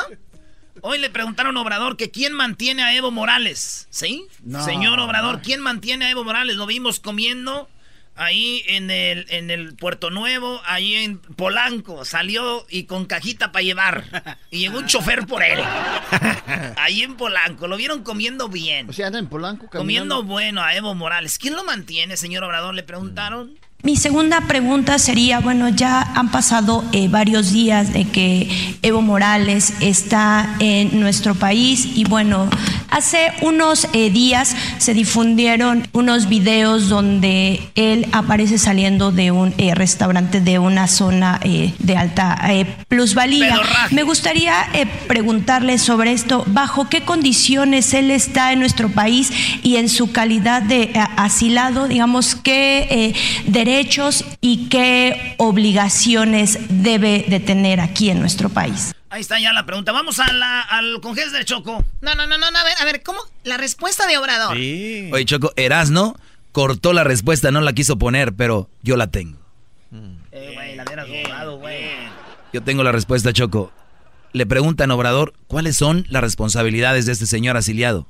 Hoy 0.82 0.98
le 0.98 1.10
preguntaron 1.10 1.56
a 1.56 1.60
Obrador 1.60 1.96
que 1.96 2.10
quién 2.10 2.32
mantiene 2.32 2.82
a 2.82 2.94
Evo 2.94 3.10
Morales, 3.10 3.86
¿sí? 3.90 4.26
Señor 4.64 4.98
Obrador, 5.00 5.42
¿quién 5.42 5.60
mantiene 5.60 6.06
a 6.06 6.10
Evo 6.10 6.24
Morales? 6.24 6.56
Lo 6.56 6.66
vimos 6.66 7.00
comiendo 7.00 7.68
ahí 8.18 8.64
en 8.66 8.90
el, 8.90 9.26
en 9.30 9.50
el 9.50 9.74
Puerto 9.76 10.10
Nuevo, 10.10 10.60
ahí 10.66 10.96
en 10.96 11.18
Polanco. 11.18 12.04
Salió 12.04 12.66
y 12.68 12.84
con 12.84 13.06
cajita 13.06 13.52
para 13.52 13.62
llevar. 13.62 14.36
Y 14.50 14.58
llegó 14.58 14.78
un 14.78 14.86
chofer 14.86 15.26
por 15.26 15.42
él. 15.42 15.60
Ahí 16.76 17.02
en 17.02 17.16
Polanco. 17.16 17.68
Lo 17.68 17.76
vieron 17.76 18.02
comiendo 18.02 18.48
bien. 18.48 18.88
O 18.88 18.92
sea, 18.92 19.08
anda 19.08 19.18
en 19.18 19.28
Polanco 19.28 19.68
Comiendo 19.68 20.22
bueno 20.22 20.62
a 20.62 20.74
Evo 20.74 20.94
Morales. 20.94 21.38
¿Quién 21.38 21.54
lo 21.54 21.64
mantiene, 21.64 22.16
señor 22.16 22.44
Obrador? 22.44 22.74
Le 22.74 22.82
preguntaron. 22.82 23.58
Mi 23.84 23.94
segunda 23.94 24.40
pregunta 24.40 24.98
sería, 24.98 25.38
bueno, 25.38 25.68
ya 25.68 26.02
han 26.02 26.32
pasado 26.32 26.84
eh, 26.90 27.06
varios 27.06 27.52
días 27.52 27.92
de 27.92 28.06
que 28.06 28.76
Evo 28.82 29.02
Morales 29.02 29.72
está 29.78 30.56
en 30.58 30.98
nuestro 30.98 31.36
país 31.36 31.86
y 31.94 32.02
bueno, 32.02 32.50
hace 32.90 33.30
unos 33.40 33.86
eh, 33.92 34.10
días 34.10 34.56
se 34.78 34.94
difundieron 34.94 35.86
unos 35.92 36.28
videos 36.28 36.88
donde 36.88 37.70
él 37.76 38.08
aparece 38.10 38.58
saliendo 38.58 39.12
de 39.12 39.30
un 39.30 39.54
eh, 39.58 39.76
restaurante 39.76 40.40
de 40.40 40.58
una 40.58 40.88
zona 40.88 41.38
de 41.44 41.96
alta 41.96 42.36
plusvalía. 42.88 43.60
Me 43.92 44.02
gustaría 44.02 44.54
preguntarle 45.06 45.78
sobre 45.78 46.10
esto, 46.10 46.42
bajo 46.48 46.88
qué 46.88 47.02
condiciones 47.02 47.94
él 47.94 48.10
está 48.10 48.52
en 48.52 48.58
nuestro 48.58 48.88
país 48.88 49.30
y 49.62 49.76
en 49.76 49.88
su 49.88 50.10
calidad 50.10 50.62
de 50.62 50.90
asilado, 51.16 51.86
digamos, 51.86 52.34
qué 52.34 53.14
derechos 53.46 53.67
y 54.40 54.68
qué 54.68 55.34
obligaciones 55.38 56.58
debe 56.68 57.26
de 57.28 57.40
tener 57.40 57.80
aquí 57.80 58.10
en 58.10 58.20
nuestro 58.20 58.48
país. 58.48 58.94
Ahí 59.10 59.20
está 59.20 59.38
ya 59.40 59.52
la 59.52 59.66
pregunta. 59.66 59.92
Vamos 59.92 60.18
a 60.18 60.32
la, 60.32 60.62
al 60.62 61.00
congés 61.00 61.32
del 61.32 61.44
Choco. 61.44 61.84
No, 62.00 62.14
no, 62.14 62.26
no, 62.26 62.38
no, 62.38 62.46
a 62.46 62.64
ver, 62.64 62.74
a 62.80 62.84
ver, 62.84 63.02
¿cómo? 63.02 63.20
La 63.44 63.56
respuesta 63.56 64.06
de 64.06 64.18
Obrador. 64.18 64.56
Sí. 64.56 65.10
Oye, 65.12 65.24
Choco, 65.24 65.52
Erasno 65.56 66.16
cortó 66.52 66.92
la 66.92 67.04
respuesta, 67.04 67.50
no 67.50 67.60
la 67.60 67.72
quiso 67.72 67.98
poner, 67.98 68.34
pero 68.34 68.68
yo 68.82 68.96
la 68.96 69.08
tengo. 69.08 69.38
Eh, 70.32 70.52
güey, 70.54 70.76
la 70.76 70.84
hubieras 70.84 71.48
güey. 71.58 71.86
Yo 72.52 72.62
tengo 72.62 72.82
la 72.82 72.92
respuesta, 72.92 73.32
Choco. 73.32 73.72
Le 74.32 74.46
preguntan 74.46 74.90
a 74.90 74.94
Obrador 74.94 75.34
cuáles 75.46 75.76
son 75.76 76.06
las 76.10 76.22
responsabilidades 76.22 77.06
de 77.06 77.12
este 77.12 77.26
señor 77.26 77.56
asiliado. 77.56 78.06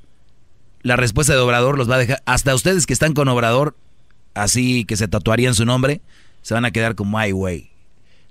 La 0.81 0.95
respuesta 0.95 1.33
de 1.33 1.39
Obrador 1.39 1.77
los 1.77 1.89
va 1.89 1.95
a 1.95 1.99
dejar. 1.99 2.21
Hasta 2.25 2.55
ustedes 2.55 2.85
que 2.85 2.93
están 2.93 3.13
con 3.13 3.27
Obrador, 3.27 3.75
así 4.33 4.85
que 4.85 4.97
se 4.97 5.07
tatuarían 5.07 5.55
su 5.55 5.65
nombre, 5.65 6.01
se 6.41 6.53
van 6.53 6.65
a 6.65 6.71
quedar 6.71 6.95
como 6.95 7.17
ay, 7.17 7.31
güey. 7.31 7.69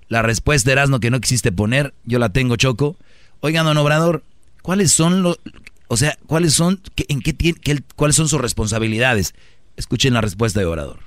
La 0.07 0.21
respuesta 0.21 0.71
Erasmo 0.71 0.99
que 0.99 1.11
no 1.11 1.21
quisiste 1.21 1.51
poner, 1.51 1.93
yo 2.03 2.19
la 2.19 2.29
tengo 2.29 2.55
choco. 2.55 2.97
Oigan, 3.41 3.65
don 3.65 3.77
Obrador, 3.77 4.23
¿cuáles 4.61 4.91
son 4.91 5.21
los, 5.21 5.39
o 5.87 5.97
sea, 5.97 6.17
cuáles 6.25 6.53
son, 6.53 6.81
en 7.07 7.21
qué, 7.21 7.33
tiene, 7.33 7.59
cuáles 7.95 8.15
son 8.15 8.27
sus 8.27 8.41
responsabilidades? 8.41 9.33
Escuchen 9.77 10.13
la 10.13 10.21
respuesta 10.21 10.59
de 10.59 10.65
Obrador. 10.65 10.99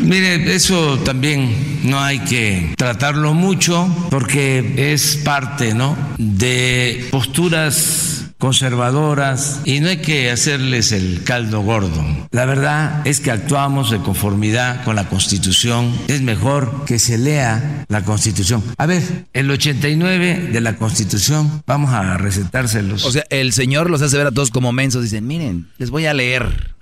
Mire, 0.00 0.54
eso 0.54 0.98
también 0.98 1.80
no 1.84 1.98
hay 1.98 2.18
que 2.20 2.74
tratarlo 2.76 3.32
mucho 3.32 3.88
porque 4.10 4.92
es 4.92 5.16
parte, 5.16 5.74
¿no? 5.74 5.96
De 6.18 7.08
posturas 7.10 8.25
conservadoras 8.38 9.60
y 9.64 9.80
no 9.80 9.88
hay 9.88 9.98
que 9.98 10.30
hacerles 10.30 10.92
el 10.92 11.22
caldo 11.24 11.62
gordo. 11.62 12.04
La 12.30 12.44
verdad 12.44 13.06
es 13.06 13.20
que 13.20 13.30
actuamos 13.30 13.90
de 13.90 13.98
conformidad 13.98 14.84
con 14.84 14.96
la 14.96 15.08
Constitución. 15.08 15.92
Es 16.08 16.22
mejor 16.22 16.84
que 16.84 16.98
se 16.98 17.18
lea 17.18 17.84
la 17.88 18.02
Constitución. 18.04 18.62
A 18.78 18.86
ver, 18.86 19.02
el 19.32 19.50
89 19.50 20.50
de 20.52 20.60
la 20.60 20.76
Constitución, 20.76 21.62
vamos 21.66 21.92
a 21.92 22.16
recetárselos. 22.16 23.04
O 23.04 23.12
sea, 23.12 23.24
el 23.30 23.52
señor 23.52 23.90
los 23.90 24.02
hace 24.02 24.16
ver 24.16 24.26
a 24.26 24.32
todos 24.32 24.50
como 24.50 24.72
mensos. 24.72 25.02
Dicen, 25.02 25.26
miren, 25.26 25.68
les 25.78 25.90
voy 25.90 26.06
a 26.06 26.14
leer 26.14 26.75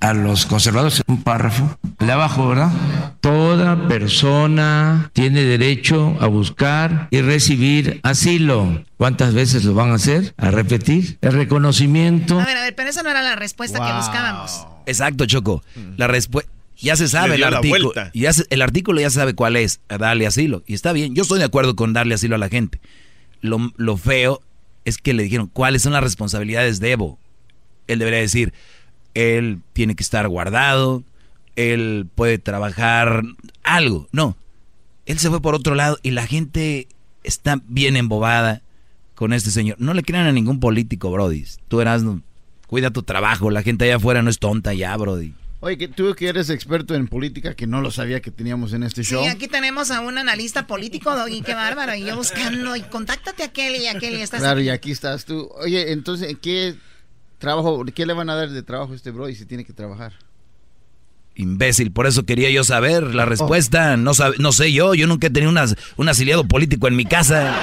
a 0.00 0.14
los 0.14 0.46
conservadores 0.46 1.02
un 1.06 1.22
párrafo 1.22 1.78
de 1.98 2.12
abajo, 2.12 2.48
¿verdad? 2.48 2.72
Toda 3.20 3.88
persona 3.88 5.10
tiene 5.12 5.42
derecho 5.42 6.16
a 6.20 6.26
buscar 6.26 7.08
y 7.10 7.20
recibir 7.20 8.00
asilo. 8.02 8.84
¿Cuántas 8.96 9.34
veces 9.34 9.64
lo 9.64 9.74
van 9.74 9.90
a 9.90 9.94
hacer? 9.94 10.34
A 10.36 10.50
repetir. 10.50 11.18
El 11.20 11.32
reconocimiento. 11.32 12.40
A 12.40 12.44
ver, 12.44 12.56
a 12.56 12.62
ver, 12.62 12.74
pero 12.74 12.90
esa 12.90 13.02
no 13.02 13.10
era 13.10 13.22
la 13.22 13.36
respuesta 13.36 13.78
que 13.78 13.92
buscábamos. 13.92 14.66
Exacto, 14.86 15.26
Choco. 15.26 15.62
La 15.96 16.06
respuesta. 16.06 16.50
Ya 16.76 16.96
se 16.96 17.08
sabe 17.08 17.36
el 17.36 17.44
artículo. 17.44 17.92
Ya 18.12 18.32
el 18.50 18.62
artículo 18.62 19.00
ya 19.00 19.10
se 19.10 19.16
sabe 19.16 19.34
cuál 19.34 19.56
es, 19.56 19.80
darle 19.88 20.26
asilo. 20.26 20.62
Y 20.66 20.74
está 20.74 20.92
bien, 20.92 21.14
yo 21.14 21.22
estoy 21.22 21.38
de 21.38 21.44
acuerdo 21.44 21.76
con 21.76 21.92
darle 21.92 22.14
asilo 22.14 22.34
a 22.34 22.38
la 22.38 22.48
gente. 22.48 22.80
Lo, 23.40 23.72
lo 23.76 23.96
feo 23.96 24.40
es 24.84 24.98
que 24.98 25.14
le 25.14 25.22
dijeron 25.22 25.48
cuáles 25.52 25.82
son 25.82 25.92
las 25.92 26.02
responsabilidades 26.02 26.80
de 26.80 26.92
Evo. 26.92 27.18
Él 27.86 27.98
debería 27.98 28.20
decir, 28.20 28.52
él 29.14 29.60
tiene 29.72 29.94
que 29.94 30.02
estar 30.02 30.28
guardado, 30.28 31.02
él 31.56 32.06
puede 32.14 32.38
trabajar 32.38 33.22
algo. 33.62 34.08
No, 34.12 34.36
él 35.06 35.18
se 35.18 35.30
fue 35.30 35.40
por 35.40 35.54
otro 35.54 35.74
lado 35.74 35.98
y 36.02 36.10
la 36.10 36.26
gente 36.26 36.88
está 37.22 37.60
bien 37.66 37.96
embobada 37.96 38.62
con 39.14 39.32
este 39.32 39.50
señor. 39.50 39.76
No 39.78 39.94
le 39.94 40.02
crean 40.02 40.26
a 40.26 40.32
ningún 40.32 40.60
político, 40.60 41.10
Brody. 41.10 41.44
Tú 41.68 41.80
eras, 41.80 42.02
cuida 42.66 42.90
tu 42.90 43.02
trabajo, 43.02 43.50
la 43.50 43.62
gente 43.62 43.84
allá 43.84 43.96
afuera 43.96 44.22
no 44.22 44.30
es 44.30 44.38
tonta 44.38 44.74
ya, 44.74 44.96
Brody. 44.96 45.34
Oye, 45.60 45.78
que 45.78 45.88
tú 45.88 46.14
que 46.14 46.28
eres 46.28 46.50
experto 46.50 46.94
en 46.94 47.08
política, 47.08 47.54
que 47.54 47.66
no 47.66 47.80
lo 47.80 47.90
sabía 47.90 48.20
que 48.20 48.30
teníamos 48.30 48.74
en 48.74 48.82
este 48.82 49.02
show. 49.02 49.22
Sí, 49.22 49.30
aquí 49.30 49.48
tenemos 49.48 49.90
a 49.90 50.02
un 50.02 50.18
analista 50.18 50.66
político, 50.66 51.16
Doggy, 51.16 51.40
qué 51.40 51.54
bárbaro. 51.54 51.94
Y 51.94 52.04
yo 52.04 52.16
buscando, 52.16 52.76
y 52.76 52.82
contáctate 52.82 53.44
a 53.44 53.48
Kelly 53.50 53.84
y 53.84 53.86
a 53.86 53.98
Kelly. 53.98 54.20
Estás 54.20 54.40
claro, 54.40 54.60
y 54.60 54.68
aquí 54.68 54.90
estás 54.90 55.24
tú. 55.24 55.50
Oye, 55.54 55.92
entonces, 55.92 56.36
¿qué 56.42 56.74
Trabajo, 57.44 57.84
¿qué 57.94 58.06
le 58.06 58.14
van 58.14 58.30
a 58.30 58.36
dar 58.36 58.48
de 58.48 58.62
trabajo 58.62 58.94
a 58.94 58.96
este 58.96 59.10
bro 59.10 59.28
y 59.28 59.34
si 59.34 59.44
tiene 59.44 59.66
que 59.66 59.74
trabajar? 59.74 60.14
Imbécil, 61.34 61.92
por 61.92 62.06
eso 62.06 62.24
quería 62.24 62.48
yo 62.48 62.64
saber 62.64 63.14
la 63.14 63.26
respuesta. 63.26 63.98
No, 63.98 64.12
no 64.38 64.52
sé 64.52 64.72
yo, 64.72 64.94
yo 64.94 65.06
nunca 65.06 65.26
he 65.26 65.30
tenido 65.30 65.52
un 65.96 66.08
asiliado 66.08 66.48
político 66.48 66.88
en 66.88 66.96
mi 66.96 67.04
casa. 67.04 67.54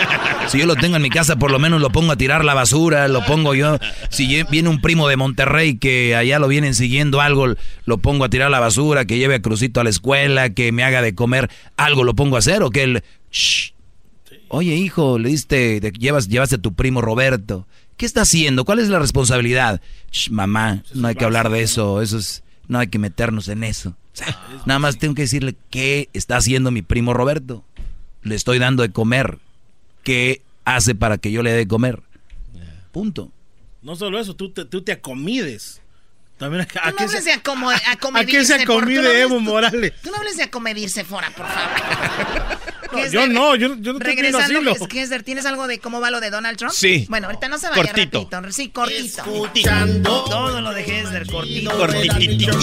Si 0.49 0.59
yo 0.59 0.67
lo 0.67 0.75
tengo 0.75 0.97
en 0.97 1.01
mi 1.01 1.09
casa, 1.09 1.38
por 1.38 1.49
lo 1.49 1.57
menos 1.57 1.82
lo 1.82 1.89
pongo 1.89 2.11
a 2.11 2.15
tirar 2.15 2.45
la 2.45 2.53
basura, 2.53 3.07
lo 3.07 3.25
pongo 3.25 3.55
yo. 3.55 3.79
Si 4.11 4.43
viene 4.51 4.69
un 4.69 4.82
primo 4.82 5.07
de 5.07 5.17
Monterrey 5.17 5.79
que 5.79 6.15
allá 6.15 6.38
lo 6.38 6.47
vienen 6.47 6.75
siguiendo 6.75 7.19
algo, 7.19 7.55
lo 7.86 7.97
pongo 7.97 8.25
a 8.25 8.29
tirar 8.29 8.51
la 8.51 8.59
basura, 8.59 9.05
que 9.05 9.17
lleve 9.17 9.34
a 9.34 9.41
Crucito 9.41 9.79
a 9.79 9.84
la 9.84 9.89
escuela, 9.89 10.51
que 10.51 10.71
me 10.71 10.84
haga 10.84 11.01
de 11.01 11.15
comer, 11.15 11.49
algo 11.75 12.03
lo 12.03 12.13
pongo 12.13 12.36
a 12.36 12.39
hacer 12.39 12.61
o 12.61 12.69
que 12.69 12.84
él... 12.84 13.03
Oye, 14.47 14.75
hijo, 14.75 15.17
le 15.17 15.29
diste, 15.29 15.79
llevas, 15.97 16.27
llevaste 16.27 16.57
a 16.57 16.61
tu 16.61 16.75
primo 16.75 17.01
Roberto 17.01 17.65
¿Qué 17.98 18.06
está 18.06 18.22
haciendo? 18.22 18.66
¿Cuál 18.66 18.80
es 18.80 18.89
la 18.89 19.00
responsabilidad? 19.00 19.82
mamá, 20.30 20.84
no 20.94 21.08
hay 21.08 21.16
que 21.16 21.26
hablar 21.26 21.50
de 21.50 21.62
eso, 21.62 22.02
eso 22.02 22.18
es, 22.18 22.44
no 22.68 22.80
hay 22.80 22.88
que 22.88 23.00
meternos 23.00 23.48
en 23.48 23.64
eso. 23.64 23.96
nada 24.66 24.80
más 24.80 24.98
tengo 24.98 25.16
que 25.16 25.24
decirle 25.24 25.56
qué 25.70 26.10
está 26.14 26.38
haciendo 26.38 26.72
mi 26.72 26.82
primo 26.82 27.14
Roberto. 27.14 27.64
Le 28.24 28.36
estoy 28.36 28.60
dando 28.60 28.84
de 28.84 28.92
comer. 28.92 29.39
¿Qué 30.04 30.42
hace 30.66 30.96
para 30.96 31.18
que 31.18 31.32
yo 31.32 31.44
le 31.44 31.52
dé 31.52 31.58
de 31.58 31.68
comer? 31.68 32.02
Punto. 32.92 33.32
No 33.82 33.96
solo 33.96 34.20
eso, 34.20 34.36
tú 34.36 34.52
te, 34.52 34.66
tú 34.66 34.82
te 34.84 34.92
acomides. 34.92 35.82
También, 36.38 36.68
¿a, 36.82 36.92
no 36.92 36.98
hables 36.98 37.24
de 37.24 37.34
acomedirse. 37.34 37.84
¿A 38.18 38.26
qué 38.26 38.46
se 38.46 38.56
acomide 38.56 39.22
Evo 39.22 39.39
Morales? 39.39 39.94
Tú 40.02 40.10
no 40.10 40.18
hables 40.18 40.38
de 40.38 40.44
acomedirse 40.44 41.04
fuera, 41.04 41.30
por 41.30 41.46
favor. 41.46 42.60
yo 43.12 43.28
no, 43.28 43.56
yo, 43.56 43.76
yo 43.78 43.94
no 43.94 44.00
Regresando, 44.00 44.76
Kessler, 44.88 45.24
¿tienes 45.24 45.46
algo 45.46 45.68
de 45.68 45.80
cómo 45.80 46.02
va 46.02 46.12
lo 46.12 46.20
de 46.20 46.30
Donald 46.30 46.58
Trump? 46.58 46.74
Sí. 46.74 47.06
Bueno, 47.10 47.28
ahorita 47.28 47.48
no 47.48 47.58
se 47.58 47.70
vaya 47.70 47.84
cortito. 47.84 48.28
Rapidito. 48.32 48.52
Sí, 48.52 48.70
cortito. 48.70 49.24
Escuchando 49.24 50.24
todo 50.26 50.62
lo 50.62 50.74
de 50.74 50.84
Kessler, 50.84 51.28
cortito. 51.28 51.72
Cortitito. 51.72 52.58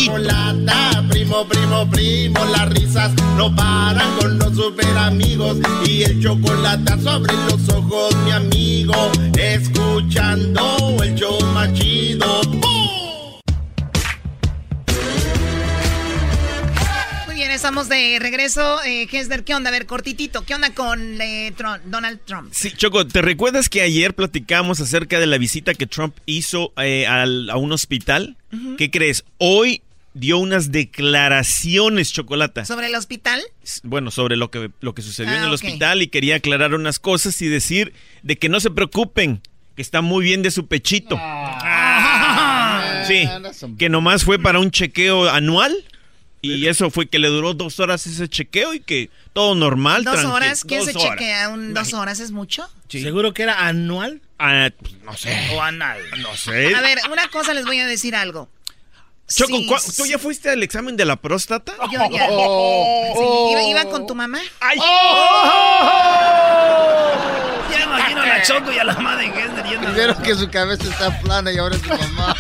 Primo, 1.11 1.49
primo, 1.49 1.91
primo, 1.91 2.45
las 2.47 2.69
risas 2.69 3.13
no 3.37 3.55
paran 3.55 4.17
con 4.19 4.39
los 4.39 4.55
super 4.55 4.97
amigos. 4.97 5.59
Y 5.87 6.03
el 6.03 6.23
chocolate 6.23 7.01
sobre 7.03 7.33
los 7.51 7.69
ojos, 7.69 8.15
mi 8.25 8.31
amigo. 8.33 9.13
Escuchando 9.37 10.97
el 11.03 11.15
show 11.15 11.41
machido. 11.53 12.68
Estamos 17.51 17.89
de 17.89 18.19
regreso. 18.21 18.83
Eh, 18.85 19.07
¿qué 19.07 19.55
onda? 19.55 19.69
A 19.69 19.73
ver, 19.73 19.87
cortitito, 19.87 20.45
¿qué 20.45 20.55
onda 20.55 20.75
con 20.75 21.21
eh, 21.21 21.53
Donald 21.87 22.21
Trump? 22.25 22.53
Sí, 22.53 22.71
Choco, 22.71 23.07
¿te 23.07 23.23
recuerdas 23.23 23.69
que 23.69 23.83
ayer 23.83 24.15
platicamos 24.15 24.81
acerca 24.81 25.21
de 25.21 25.27
la 25.27 25.39
visita 25.39 25.75
que 25.75 25.87
Trump 25.87 26.17
hizo 26.27 26.73
eh, 26.77 27.07
a 27.07 27.57
un 27.57 27.73
hospital? 27.73 28.37
¿Qué 28.77 28.91
crees? 28.91 29.25
Hoy 29.39 29.83
dio 30.15 30.39
unas 30.39 30.73
declaraciones, 30.73 32.13
Chocolata. 32.13 32.65
¿Sobre 32.65 32.87
el 32.87 32.95
hospital? 32.95 33.41
Bueno, 33.83 34.11
sobre 34.11 34.37
lo 34.37 34.51
que, 34.51 34.71
lo 34.81 34.95
que 34.95 35.03
sucedió 35.03 35.33
en 35.33 35.43
ah, 35.43 35.47
el 35.47 35.53
hospital 35.53 36.03
y 36.03 36.09
quería 36.09 36.37
aclarar 36.37 36.75
unas 36.75 36.99
cosas 36.99 37.41
y 37.43 37.49
decir 37.49 37.93
de 38.23 38.37
que 38.37 38.49
no 38.49 38.61
se 38.61 38.71
preocupen, 38.71 39.41
que 39.77 39.83
está 39.83 40.01
muy 40.01 40.25
bien 40.25 40.43
de 40.43 40.51
su 40.51 40.67
pechito. 40.67 41.17
Ah. 41.21 43.05
sí, 43.07 43.29
que 43.79 43.89
nomás 43.89 44.25
fue 44.25 44.39
para 44.39 44.59
un 44.59 44.71
chequeo 44.71 45.29
anual 45.29 45.85
y 46.41 46.67
eso 46.67 46.91
fue 46.91 47.09
que 47.09 47.19
le 47.19 47.29
duró 47.29 47.55
dos 47.55 47.81
horas 47.81 48.07
ese 48.07 48.29
chequeo 48.29 48.75
y 48.75 48.81
que 48.81 49.11
todo 49.33 49.55
normal. 49.55 50.05
¿Dos 50.05 50.25
horas? 50.25 50.65
¿Quién 50.65 50.85
se 50.85 50.95
chequea? 50.95 51.49
Un, 51.49 51.75
¿Dos 51.75 51.93
horas 51.95 52.21
es 52.21 52.31
mucho? 52.31 52.69
¿Seguro 52.89 53.35
que 53.35 53.43
era 53.43 53.67
anual? 53.67 54.21
Ah, 54.39 54.71
pues, 54.79 54.95
no 55.03 55.17
sé. 55.17 55.37
O 55.55 55.63
anal. 55.63 55.99
No 56.19 56.37
sé. 56.37 56.75
A 56.75 56.81
ver, 56.81 56.99
una 57.11 57.29
cosa 57.29 57.55
les 57.55 57.65
voy 57.65 57.81
a 57.81 57.87
decir 57.87 58.15
algo. 58.15 58.49
Choco, 59.29 59.59
¿tú 59.97 60.07
ya 60.07 60.19
fuiste 60.19 60.49
al 60.49 60.63
examen 60.63 60.97
de 60.97 61.05
la 61.05 61.17
próstata? 61.17 61.75
Yo 61.93 62.01
ya. 62.11 62.29
Oh. 62.31 63.59
sí, 63.59 63.71
¿Iba, 63.71 63.85
con 63.87 64.07
tu 64.07 64.15
mamá? 64.15 64.39
¡Ay! 64.61 64.79
Choco 68.43 68.73
y 68.73 68.79
a 68.79 68.85
la 68.85 68.95
madre 68.99 69.33
yendo. 69.35 69.63
Primero 69.63 70.23
que 70.23 70.35
su 70.35 70.49
cabeza 70.51 70.85
está 70.85 71.21
plana 71.21 71.53
y 71.53 71.59
ahora 71.59 71.77
es 71.77 71.83
su 71.83 71.89
mamá. 71.89 72.35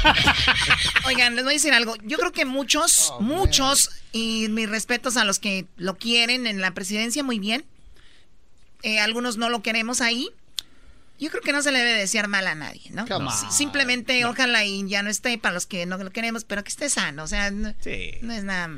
Oigan, 1.07 1.34
les 1.34 1.44
voy 1.44 1.53
a 1.53 1.57
decir 1.57 1.72
algo. 1.72 1.96
Yo 2.03 2.18
creo 2.18 2.32
que 2.32 2.44
muchos, 2.44 3.12
oh, 3.12 3.20
muchos, 3.20 3.90
y 4.12 4.49
mis 4.49 4.68
respetos 4.68 5.16
a 5.16 5.24
los 5.24 5.38
que 5.38 5.66
lo 5.76 5.96
quieren 5.96 6.46
en 6.46 6.61
la 6.61 6.72
presidencia, 6.72 7.22
muy 7.22 7.38
bien. 7.38 7.64
Eh, 8.82 9.01
algunos 9.01 9.36
no 9.36 9.49
lo 9.49 9.62
queremos 9.62 10.01
ahí. 10.01 10.30
Yo 11.18 11.30
creo 11.30 11.42
que 11.42 11.53
no 11.53 11.62
se 11.62 11.72
le 11.72 11.78
debe 11.78 11.94
desear 11.94 12.28
mal 12.28 12.46
a 12.46 12.55
nadie, 12.55 12.82
¿no? 12.90 13.05
simplemente 13.51 14.24
ojalá 14.24 14.64
y 14.64 14.88
ya 14.88 15.03
no 15.03 15.11
esté 15.11 15.36
para 15.36 15.53
los 15.53 15.66
que 15.66 15.84
no 15.84 15.99
lo 15.99 16.11
queremos, 16.11 16.44
pero 16.44 16.62
que 16.62 16.68
esté 16.68 16.88
sano. 16.88 17.24
O 17.24 17.26
sea, 17.26 17.51
no, 17.51 17.70
es 17.70 18.44
nada. 18.44 18.70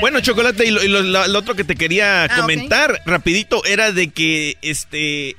Bueno, 0.00 0.20
Chocolate, 0.20 0.66
y 0.66 0.70
lo, 0.70 1.38
otro 1.38 1.54
que 1.54 1.62
te 1.62 1.76
quería 1.76 2.24
ah, 2.24 2.36
comentar 2.36 3.00
rapidito 3.06 3.64
era 3.64 3.92
de 3.92 4.10
que 4.10 4.56
este 4.62 5.36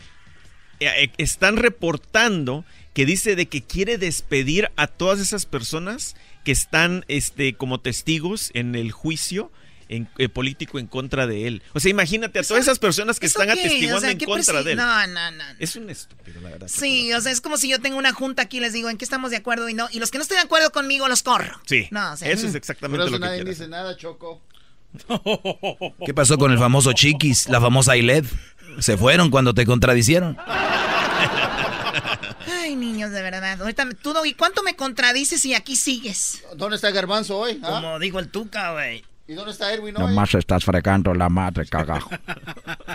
están 1.17 1.57
reportando 1.57 2.65
que 2.93 3.05
dice 3.05 3.35
de 3.35 3.47
que 3.47 3.61
quiere 3.61 3.97
despedir 3.97 4.71
a 4.77 4.87
todas 4.87 5.19
esas 5.19 5.45
personas 5.45 6.15
que 6.43 6.51
están 6.51 7.03
este 7.07 7.55
como 7.55 7.79
testigos 7.79 8.51
en 8.53 8.75
el 8.75 8.91
juicio 8.91 9.51
en, 9.89 10.07
eh, 10.17 10.29
político 10.29 10.79
en 10.79 10.87
contra 10.87 11.27
de 11.27 11.47
él. 11.47 11.61
O 11.73 11.79
sea, 11.79 11.91
imagínate 11.91 12.39
a 12.39 12.43
todas 12.43 12.63
esas 12.63 12.79
personas 12.79 13.19
que 13.19 13.25
están 13.25 13.49
atestiguando 13.49 14.07
en 14.07 14.17
contra 14.19 14.63
de 14.63 14.71
él. 14.71 14.77
No, 14.77 15.07
no, 15.07 15.31
no. 15.31 15.43
Es 15.59 15.75
un 15.75 15.89
estúpido, 15.89 16.41
la 16.41 16.51
verdad. 16.51 16.67
Sí, 16.67 17.13
o 17.13 17.21
sea, 17.21 17.31
es 17.31 17.41
como 17.41 17.57
si 17.57 17.69
yo 17.69 17.79
tengo 17.79 17.97
una 17.97 18.13
junta 18.13 18.43
aquí 18.43 18.57
y 18.57 18.59
les 18.61 18.73
digo 18.73 18.89
en 18.89 18.97
qué 18.97 19.05
estamos 19.05 19.31
de 19.31 19.37
acuerdo 19.37 19.69
y 19.69 19.73
no. 19.73 19.87
Y 19.91 19.99
los 19.99 20.11
que 20.11 20.17
no 20.17 20.23
estén 20.23 20.37
de 20.37 20.43
acuerdo 20.43 20.71
conmigo 20.71 21.07
los 21.07 21.23
corro. 21.23 21.59
Sí. 21.65 21.87
No, 21.91 22.13
eso 22.13 22.25
es 22.25 22.53
mm. 22.53 22.55
exactamente 22.55 23.05
lo 23.05 23.11
que 23.11 23.19
nadie 23.19 23.43
dice 23.43 23.67
nada, 23.67 23.95
Choco. 23.97 24.41
¿Qué 26.05 26.13
pasó 26.13 26.37
con 26.37 26.51
el 26.51 26.57
famoso 26.57 26.93
Chiquis, 26.93 27.49
la 27.49 27.59
famosa 27.59 27.97
ILED? 27.97 28.25
Se 28.79 28.97
fueron 28.97 29.29
cuando 29.29 29.53
te 29.53 29.65
contradicieron. 29.65 30.37
Ay, 32.47 32.75
niños, 32.75 33.11
de 33.11 33.21
verdad. 33.21 33.61
Ahorita, 33.61 33.87
tú, 34.01 34.13
¿y 34.25 34.33
cuánto 34.33 34.63
me 34.63 34.75
contradices 34.75 35.45
y 35.45 35.53
aquí 35.53 35.75
sigues? 35.75 36.43
¿Dónde 36.55 36.75
está 36.75 36.91
Garbanzo 36.91 37.37
hoy? 37.37 37.59
Ah? 37.63 37.69
Como 37.69 37.99
dijo 37.99 38.19
el 38.19 38.29
Tuca, 38.29 38.73
güey. 38.73 39.03
¿Y 39.27 39.33
dónde 39.33 39.51
está 39.51 39.73
Erwin 39.73 39.95
hoy? 39.97 40.03
Nomás 40.03 40.35
estás 40.35 40.63
fregando 40.63 41.13
la 41.13 41.29
madre, 41.29 41.65
cagajo. 41.65 42.11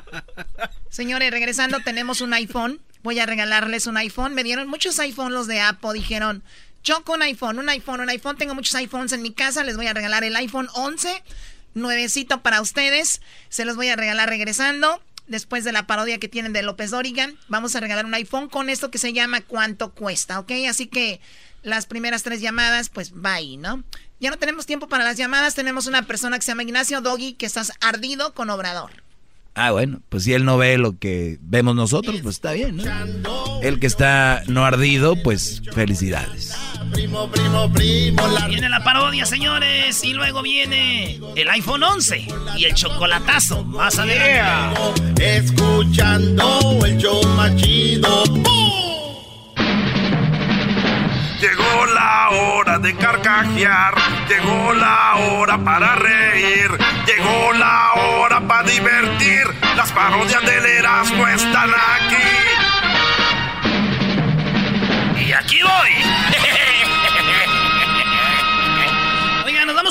Señores, 0.91 1.31
regresando, 1.31 1.81
tenemos 1.81 2.21
un 2.21 2.35
iPhone. 2.35 2.81
Voy 3.03 3.19
a 3.19 3.27
regalarles 3.27 3.87
un 3.87 3.97
iPhone. 3.97 4.35
Me 4.35 4.45
dieron 4.45 4.69
muchos 4.69 4.99
iPhones 4.99 5.33
los 5.33 5.47
de 5.47 5.61
Apple. 5.61 5.93
Dijeron, 5.95 6.43
choco 6.83 7.15
un 7.15 7.23
iPhone, 7.23 7.59
un 7.59 7.69
iPhone, 7.69 8.01
un 8.01 8.11
iPhone. 8.11 8.37
Tengo 8.37 8.55
muchos 8.55 8.75
iPhones 8.75 9.13
en 9.13 9.23
mi 9.23 9.33
casa. 9.33 9.65
Les 9.65 9.77
voy 9.77 9.87
a 9.87 9.95
regalar 9.95 10.23
el 10.23 10.37
iPhone 10.37 10.69
11. 10.75 11.23
Nuevecito 11.75 12.43
para 12.43 12.61
ustedes. 12.61 13.23
Se 13.49 13.65
los 13.65 13.77
voy 13.77 13.89
a 13.89 13.97
regalar 13.97 14.29
regresando. 14.29 15.01
Después 15.31 15.63
de 15.63 15.71
la 15.71 15.87
parodia 15.87 16.19
que 16.19 16.29
tienen 16.29 16.53
de 16.53 16.65
López 16.65 16.91
Dorigan, 16.91 17.37
vamos 17.47 17.77
a 17.77 17.81
regalar 17.81 18.05
un 18.05 18.15
iPhone 18.15 18.49
con 18.49 18.69
esto 18.69 18.91
que 18.91 18.99
se 18.99 19.13
llama 19.13 19.41
¿Cuánto 19.41 19.93
cuesta? 19.93 20.41
¿Ok? 20.41 20.51
Así 20.69 20.89
que 20.89 21.21
las 21.63 21.87
primeras 21.87 22.25
tres 22.25 22.41
llamadas, 22.41 22.89
pues 22.89 23.13
bye, 23.13 23.57
¿no? 23.57 23.85
Ya 24.19 24.31
no 24.31 24.39
tenemos 24.39 24.67
tiempo 24.67 24.89
para 24.89 25.05
las 25.05 25.17
llamadas. 25.17 25.55
Tenemos 25.55 25.87
una 25.87 26.03
persona 26.03 26.37
que 26.37 26.45
se 26.45 26.51
llama 26.51 26.65
Ignacio 26.65 27.01
Doggy 27.01 27.35
que 27.35 27.47
estás 27.47 27.71
ardido 27.81 28.35
con 28.35 28.51
Obrador. 28.51 28.91
Ah, 29.55 29.71
bueno, 29.71 30.01
pues 30.09 30.25
si 30.25 30.33
él 30.33 30.45
no 30.45 30.59
ve 30.59 30.79
lo 30.79 30.99
que 30.99 31.39
vemos 31.43 31.77
nosotros, 31.77 32.17
pues 32.25 32.35
está 32.35 32.51
bien, 32.51 32.79
¿no? 32.79 33.61
El 33.63 33.79
que 33.79 33.87
está 33.87 34.43
no 34.49 34.65
ardido, 34.65 35.15
pues 35.23 35.63
felicidades. 35.73 36.57
Primo, 36.93 37.31
primo, 37.31 37.71
primo, 37.73 38.23
Viene 38.49 38.69
la 38.69 38.83
parodia, 38.83 39.27
señores, 39.27 40.03
y 40.03 40.15
luego 40.15 40.43
viene 40.43 41.21
el 41.37 41.49
iPhone 41.51 41.83
11 41.83 42.27
y 42.57 42.65
el 42.65 42.75
chocolatazo 42.75 43.63
más 43.65 43.99
adelante. 43.99 45.37
Escuchando 45.37 46.79
el 46.85 46.97
show 46.97 47.23
machido. 47.37 48.25
Llegó 51.41 51.87
la 51.95 52.29
hora 52.31 52.79
de 52.79 52.97
carcajear, 52.97 53.95
llegó 54.29 54.73
la 54.73 55.15
hora 55.17 55.63
para 55.63 55.95
reír, 55.97 56.71
llegó 57.07 57.53
la 57.55 57.93
hora 57.95 58.41
para 58.41 58.69
divertir. 58.69 59.45
Las 59.77 59.93
parodias 59.93 60.43
del 60.45 60.67
Erasmo 60.67 61.27
están 61.29 61.71
aquí. 61.71 62.51
Y 65.27 65.33
aquí 65.33 65.61
voy. 65.63 65.91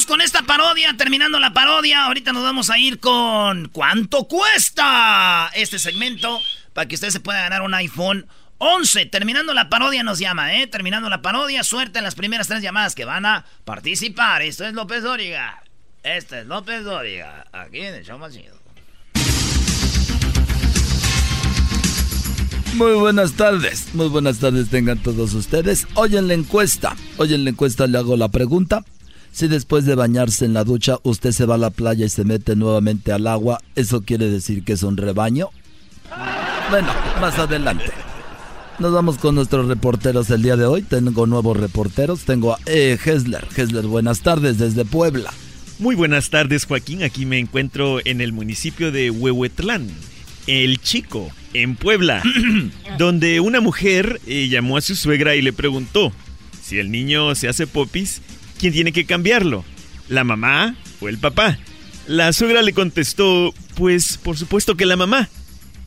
Con 0.09 0.21
esta 0.21 0.41
parodia. 0.41 0.97
Terminando 0.97 1.39
la 1.39 1.53
parodia, 1.53 2.05
ahorita 2.05 2.33
nos 2.33 2.41
vamos 2.41 2.71
a 2.71 2.79
ir 2.79 2.99
con 2.99 3.69
¿Cuánto 3.69 4.27
cuesta? 4.27 5.51
Este 5.53 5.77
segmento 5.77 6.41
para 6.73 6.87
que 6.87 6.95
usted 6.95 7.11
se 7.11 7.19
pueda 7.19 7.41
ganar 7.41 7.61
un 7.61 7.75
iPhone 7.75 8.25
11. 8.57 9.05
Terminando 9.05 9.53
la 9.53 9.69
parodia 9.69 10.01
nos 10.01 10.17
llama, 10.17 10.55
¿eh? 10.55 10.65
Terminando 10.65 11.09
la 11.09 11.21
parodia, 11.21 11.63
suerte 11.63 11.99
en 11.99 12.03
las 12.03 12.15
primeras 12.15 12.47
tres 12.47 12.63
llamadas 12.63 12.95
que 12.95 13.05
van 13.05 13.27
a 13.27 13.45
participar. 13.65 14.41
Esto 14.41 14.65
es 14.65 14.73
López 14.73 15.03
Dóriga. 15.03 15.61
Este 16.01 16.39
es 16.39 16.47
López 16.47 16.83
Dóriga. 16.83 17.45
Aquí 17.53 17.81
en 17.81 17.93
el 17.93 18.03
show 18.03 18.17
más 18.17 18.33
Muy 22.73 22.93
buenas 22.93 23.33
tardes, 23.33 23.93
muy 23.93 24.07
buenas 24.07 24.39
tardes 24.39 24.69
tengan 24.69 24.97
todos 24.97 25.35
ustedes. 25.35 25.85
Hoy 25.93 26.17
en 26.17 26.27
la 26.27 26.33
encuesta, 26.33 26.95
hoy 27.17 27.35
en 27.35 27.43
la 27.43 27.51
encuesta 27.51 27.85
le 27.85 27.99
hago 27.99 28.17
la 28.17 28.29
pregunta. 28.29 28.83
Si 29.31 29.47
después 29.47 29.85
de 29.85 29.95
bañarse 29.95 30.45
en 30.45 30.53
la 30.53 30.63
ducha 30.63 30.97
usted 31.03 31.31
se 31.31 31.45
va 31.45 31.55
a 31.55 31.59
la 31.59 31.69
playa 31.69 32.05
y 32.05 32.09
se 32.09 32.23
mete 32.23 32.55
nuevamente 32.55 33.11
al 33.11 33.27
agua, 33.27 33.59
¿eso 33.75 34.01
quiere 34.01 34.29
decir 34.29 34.63
que 34.63 34.73
es 34.73 34.83
un 34.83 34.97
rebaño? 34.97 35.49
Bueno, 36.69 36.93
más 37.21 37.37
adelante. 37.37 37.91
Nos 38.79 38.93
vamos 38.93 39.17
con 39.17 39.35
nuestros 39.35 39.67
reporteros 39.67 40.29
el 40.29 40.41
día 40.41 40.55
de 40.55 40.65
hoy. 40.65 40.81
Tengo 40.81 41.27
nuevos 41.27 41.57
reporteros. 41.57 42.21
Tengo 42.21 42.53
a 42.53 42.59
eh, 42.65 42.97
Hesler. 43.03 43.45
Hesler, 43.55 43.85
buenas 43.85 44.21
tardes 44.21 44.57
desde 44.57 44.85
Puebla. 44.85 45.33
Muy 45.79 45.95
buenas 45.95 46.29
tardes, 46.29 46.65
Joaquín. 46.65 47.03
Aquí 47.03 47.25
me 47.25 47.39
encuentro 47.39 47.99
en 48.05 48.21
el 48.21 48.31
municipio 48.31 48.91
de 48.91 49.11
Huehuetlán. 49.11 49.89
El 50.47 50.79
Chico, 50.79 51.29
en 51.53 51.75
Puebla, 51.75 52.23
donde 52.97 53.39
una 53.39 53.59
mujer 53.59 54.21
eh, 54.25 54.47
llamó 54.49 54.77
a 54.77 54.81
su 54.81 54.95
suegra 54.95 55.35
y 55.35 55.41
le 55.41 55.53
preguntó, 55.53 56.11
si 56.61 56.79
el 56.79 56.89
niño 56.89 57.35
se 57.35 57.49
hace 57.49 57.67
popis, 57.67 58.21
¿quién 58.59 58.73
tiene 58.73 58.91
que 58.91 59.05
cambiarlo? 59.05 59.63
¿La 60.07 60.23
mamá 60.23 60.75
o 60.99 61.09
el 61.09 61.17
papá? 61.17 61.57
La 62.07 62.33
suegra 62.33 62.61
le 62.61 62.73
contestó, 62.73 63.53
pues 63.75 64.17
por 64.17 64.37
supuesto 64.37 64.75
que 64.75 64.85
la 64.85 64.97
mamá. 64.97 65.29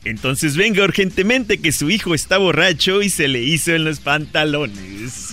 Entonces 0.03 0.57
venga 0.57 0.83
urgentemente 0.83 1.59
que 1.59 1.71
su 1.71 1.89
hijo 1.89 2.13
está 2.13 2.37
borracho 2.37 3.01
y 3.01 3.09
se 3.09 3.29
le 3.29 3.41
hizo 3.41 3.71
en 3.71 3.85
los 3.85 3.99
pantalones. 3.99 5.29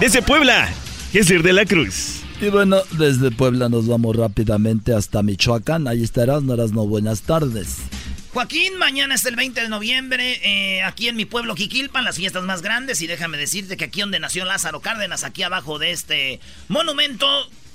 Desde 0.00 0.20
Puebla, 0.20 0.68
Jesús 1.12 1.42
de 1.42 1.52
la 1.52 1.64
Cruz. 1.64 2.20
Y 2.40 2.48
bueno, 2.48 2.78
desde 2.98 3.30
Puebla 3.30 3.68
nos 3.68 3.86
vamos 3.86 4.16
rápidamente 4.16 4.92
hasta 4.92 5.22
Michoacán. 5.22 5.88
Ahí 5.88 6.02
estarás, 6.02 6.42
no 6.42 6.56
no 6.56 6.86
buenas 6.86 7.22
tardes. 7.22 7.78
Joaquín, 8.34 8.76
mañana 8.78 9.14
es 9.14 9.24
el 9.26 9.36
20 9.36 9.60
de 9.60 9.68
noviembre, 9.68 10.40
eh, 10.42 10.82
aquí 10.82 11.06
en 11.06 11.14
mi 11.14 11.24
pueblo 11.24 11.54
Jiquilpan, 11.54 12.02
las 12.02 12.16
fiestas 12.16 12.42
más 12.42 12.62
grandes. 12.62 13.00
Y 13.00 13.06
déjame 13.06 13.38
decirte 13.38 13.76
que 13.76 13.84
aquí 13.84 14.00
donde 14.00 14.18
nació 14.18 14.44
Lázaro 14.44 14.80
Cárdenas, 14.80 15.22
aquí 15.22 15.44
abajo 15.44 15.78
de 15.78 15.92
este 15.92 16.40
monumento, 16.66 17.28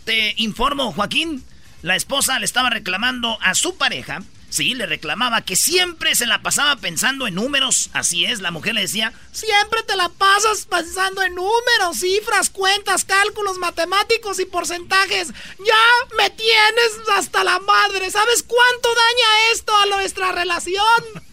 te 0.03 0.33
informo, 0.35 0.91
Joaquín, 0.91 1.45
la 1.81 1.95
esposa 1.95 2.37
le 2.39 2.45
estaba 2.45 2.69
reclamando 2.69 3.37
a 3.41 3.55
su 3.55 3.77
pareja 3.77 4.21
Sí, 4.49 4.73
le 4.73 4.87
reclamaba 4.87 5.41
que 5.41 5.55
siempre 5.55 6.15
se 6.15 6.25
la 6.25 6.41
pasaba 6.41 6.75
pensando 6.75 7.27
en 7.27 7.35
números. 7.35 7.89
Así 7.93 8.25
es, 8.25 8.41
la 8.41 8.51
mujer 8.51 8.73
le 8.73 8.81
decía, 8.81 9.13
siempre 9.31 9.83
te 9.83 9.95
la 9.95 10.09
pasas 10.09 10.65
pensando 10.65 11.21
en 11.21 11.35
números, 11.35 11.99
cifras, 11.99 12.49
cuentas, 12.49 13.05
cálculos 13.05 13.57
matemáticos 13.59 14.39
y 14.39 14.45
porcentajes. 14.45 15.27
Ya 15.59 16.15
me 16.17 16.29
tienes 16.31 16.91
hasta 17.15 17.43
la 17.43 17.59
madre. 17.59 18.09
¿Sabes 18.09 18.43
cuánto 18.43 18.89
daña 18.89 19.51
esto 19.53 19.71
a 19.77 19.85
nuestra 19.97 20.31
relación? 20.31 21.03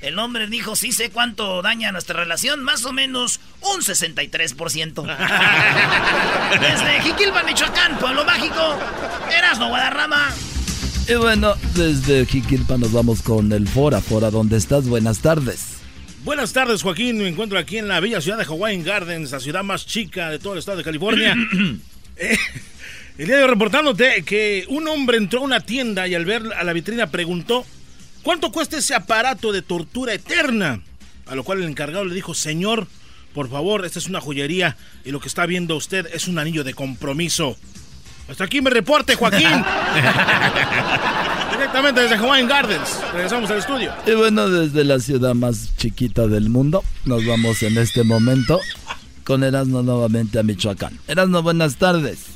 El 0.00 0.18
hombre 0.18 0.46
dijo, 0.46 0.76
sí 0.76 0.92
sé 0.92 1.10
cuánto 1.10 1.62
daña 1.62 1.90
nuestra 1.90 2.20
relación, 2.20 2.62
más 2.62 2.84
o 2.84 2.92
menos 2.92 3.40
un 3.62 3.80
63%. 3.80 5.04
Desde 6.60 7.02
Jiquilpan, 7.02 7.46
Michoacán, 7.46 7.98
Pueblo 7.98 8.24
Mágico, 8.24 8.78
Erasno 9.30 9.68
Guadarrama. 9.68 10.32
Y 11.08 11.14
bueno, 11.14 11.54
desde 11.76 12.26
Jiquilpa 12.26 12.78
nos 12.78 12.90
vamos 12.90 13.22
con 13.22 13.52
el 13.52 13.68
Fora. 13.68 14.00
Fora, 14.00 14.28
¿dónde 14.32 14.56
estás? 14.56 14.88
Buenas 14.88 15.20
tardes. 15.20 15.76
Buenas 16.24 16.52
tardes, 16.52 16.82
Joaquín. 16.82 17.18
Me 17.18 17.28
encuentro 17.28 17.60
aquí 17.60 17.78
en 17.78 17.86
la 17.86 18.00
bella 18.00 18.20
ciudad 18.20 18.38
de 18.38 18.44
Hawaiian 18.44 18.82
Gardens, 18.82 19.30
la 19.30 19.38
ciudad 19.38 19.62
más 19.62 19.86
chica 19.86 20.30
de 20.30 20.40
todo 20.40 20.54
el 20.54 20.58
estado 20.58 20.78
de 20.78 20.84
California. 20.84 21.36
Eh, 22.18 22.34
el 23.18 23.26
día 23.26 23.36
de 23.36 23.42
hoy 23.42 23.50
reportándote 23.50 24.22
que 24.22 24.64
un 24.70 24.88
hombre 24.88 25.18
entró 25.18 25.40
a 25.40 25.42
una 25.42 25.60
tienda 25.60 26.08
y 26.08 26.14
al 26.14 26.24
ver 26.24 26.44
a 26.58 26.64
la 26.64 26.72
vitrina 26.72 27.10
preguntó, 27.10 27.66
¿cuánto 28.22 28.50
cuesta 28.50 28.78
ese 28.78 28.94
aparato 28.94 29.52
de 29.52 29.60
tortura 29.60 30.14
eterna? 30.14 30.80
A 31.26 31.34
lo 31.34 31.44
cual 31.44 31.58
el 31.58 31.68
encargado 31.68 32.06
le 32.06 32.14
dijo, 32.14 32.32
señor, 32.32 32.86
por 33.34 33.50
favor, 33.50 33.84
esta 33.84 33.98
es 33.98 34.06
una 34.06 34.22
joyería 34.22 34.78
y 35.04 35.10
lo 35.10 35.20
que 35.20 35.28
está 35.28 35.44
viendo 35.44 35.76
usted 35.76 36.06
es 36.14 36.26
un 36.26 36.38
anillo 36.38 36.64
de 36.64 36.72
compromiso. 36.72 37.58
Hasta 38.28 38.44
aquí 38.44 38.60
me 38.60 38.70
reporte, 38.70 39.14
Joaquín. 39.14 39.48
Directamente 41.52 42.00
desde 42.00 42.16
Hawaiian 42.16 42.48
Gardens. 42.48 43.00
Regresamos 43.12 43.50
al 43.50 43.58
estudio. 43.58 43.92
Y 44.06 44.12
bueno, 44.12 44.48
desde 44.48 44.84
la 44.84 44.98
ciudad 44.98 45.34
más 45.34 45.76
chiquita 45.76 46.26
del 46.26 46.50
mundo, 46.50 46.82
nos 47.04 47.24
vamos 47.24 47.62
en 47.62 47.78
este 47.78 48.02
momento 48.02 48.60
con 49.24 49.44
Erasmo 49.44 49.82
nuevamente 49.82 50.38
a 50.38 50.42
Michoacán. 50.42 50.98
Erasmo, 51.06 51.42
buenas 51.42 51.76
tardes. 51.76 52.26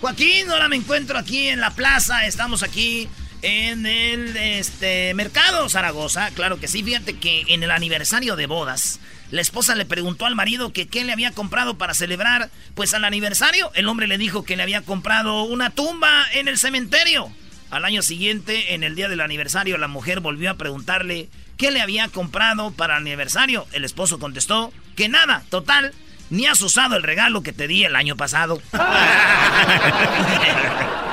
Joaquín, 0.00 0.50
ahora 0.50 0.68
me 0.68 0.76
encuentro 0.76 1.18
aquí 1.18 1.48
en 1.48 1.60
la 1.60 1.70
plaza. 1.70 2.26
Estamos 2.26 2.62
aquí 2.62 3.08
en 3.42 3.86
el 3.86 4.36
este, 4.36 5.14
mercado 5.14 5.68
Zaragoza. 5.68 6.30
Claro 6.30 6.58
que 6.58 6.68
sí, 6.68 6.82
fíjate 6.82 7.18
que 7.18 7.44
en 7.48 7.62
el 7.62 7.70
aniversario 7.70 8.36
de 8.36 8.46
bodas 8.46 9.00
la 9.30 9.40
esposa 9.40 9.76
le 9.76 9.84
preguntó 9.84 10.26
al 10.26 10.34
marido 10.34 10.72
que 10.72 10.88
qué 10.88 11.04
le 11.04 11.12
había 11.12 11.30
comprado 11.30 11.78
para 11.78 11.94
celebrar, 11.94 12.50
pues 12.74 12.94
al 12.94 13.04
aniversario. 13.04 13.70
El 13.74 13.86
hombre 13.86 14.08
le 14.08 14.18
dijo 14.18 14.44
que 14.44 14.56
le 14.56 14.64
había 14.64 14.82
comprado 14.82 15.44
una 15.44 15.70
tumba 15.70 16.24
en 16.32 16.48
el 16.48 16.58
cementerio. 16.58 17.30
Al 17.70 17.84
año 17.84 18.02
siguiente, 18.02 18.74
en 18.74 18.82
el 18.82 18.96
día 18.96 19.08
del 19.08 19.20
aniversario, 19.20 19.78
la 19.78 19.86
mujer 19.86 20.18
volvió 20.18 20.50
a 20.50 20.54
preguntarle 20.54 21.28
qué 21.56 21.70
le 21.70 21.80
había 21.80 22.08
comprado 22.08 22.72
para 22.72 22.96
el 22.96 23.02
aniversario. 23.02 23.68
El 23.72 23.84
esposo 23.84 24.18
contestó 24.18 24.72
que 24.96 25.08
nada, 25.08 25.44
total, 25.48 25.92
ni 26.30 26.46
has 26.46 26.60
usado 26.60 26.96
el 26.96 27.04
regalo 27.04 27.42
que 27.42 27.52
te 27.52 27.68
di 27.68 27.84
el 27.84 27.94
año 27.94 28.16
pasado. 28.16 28.60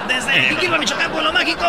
Desde 0.08 0.54
Iquilpa, 0.54 0.80
Michoacán, 0.80 1.12
Pueblo 1.12 1.32
Mágico. 1.32 1.66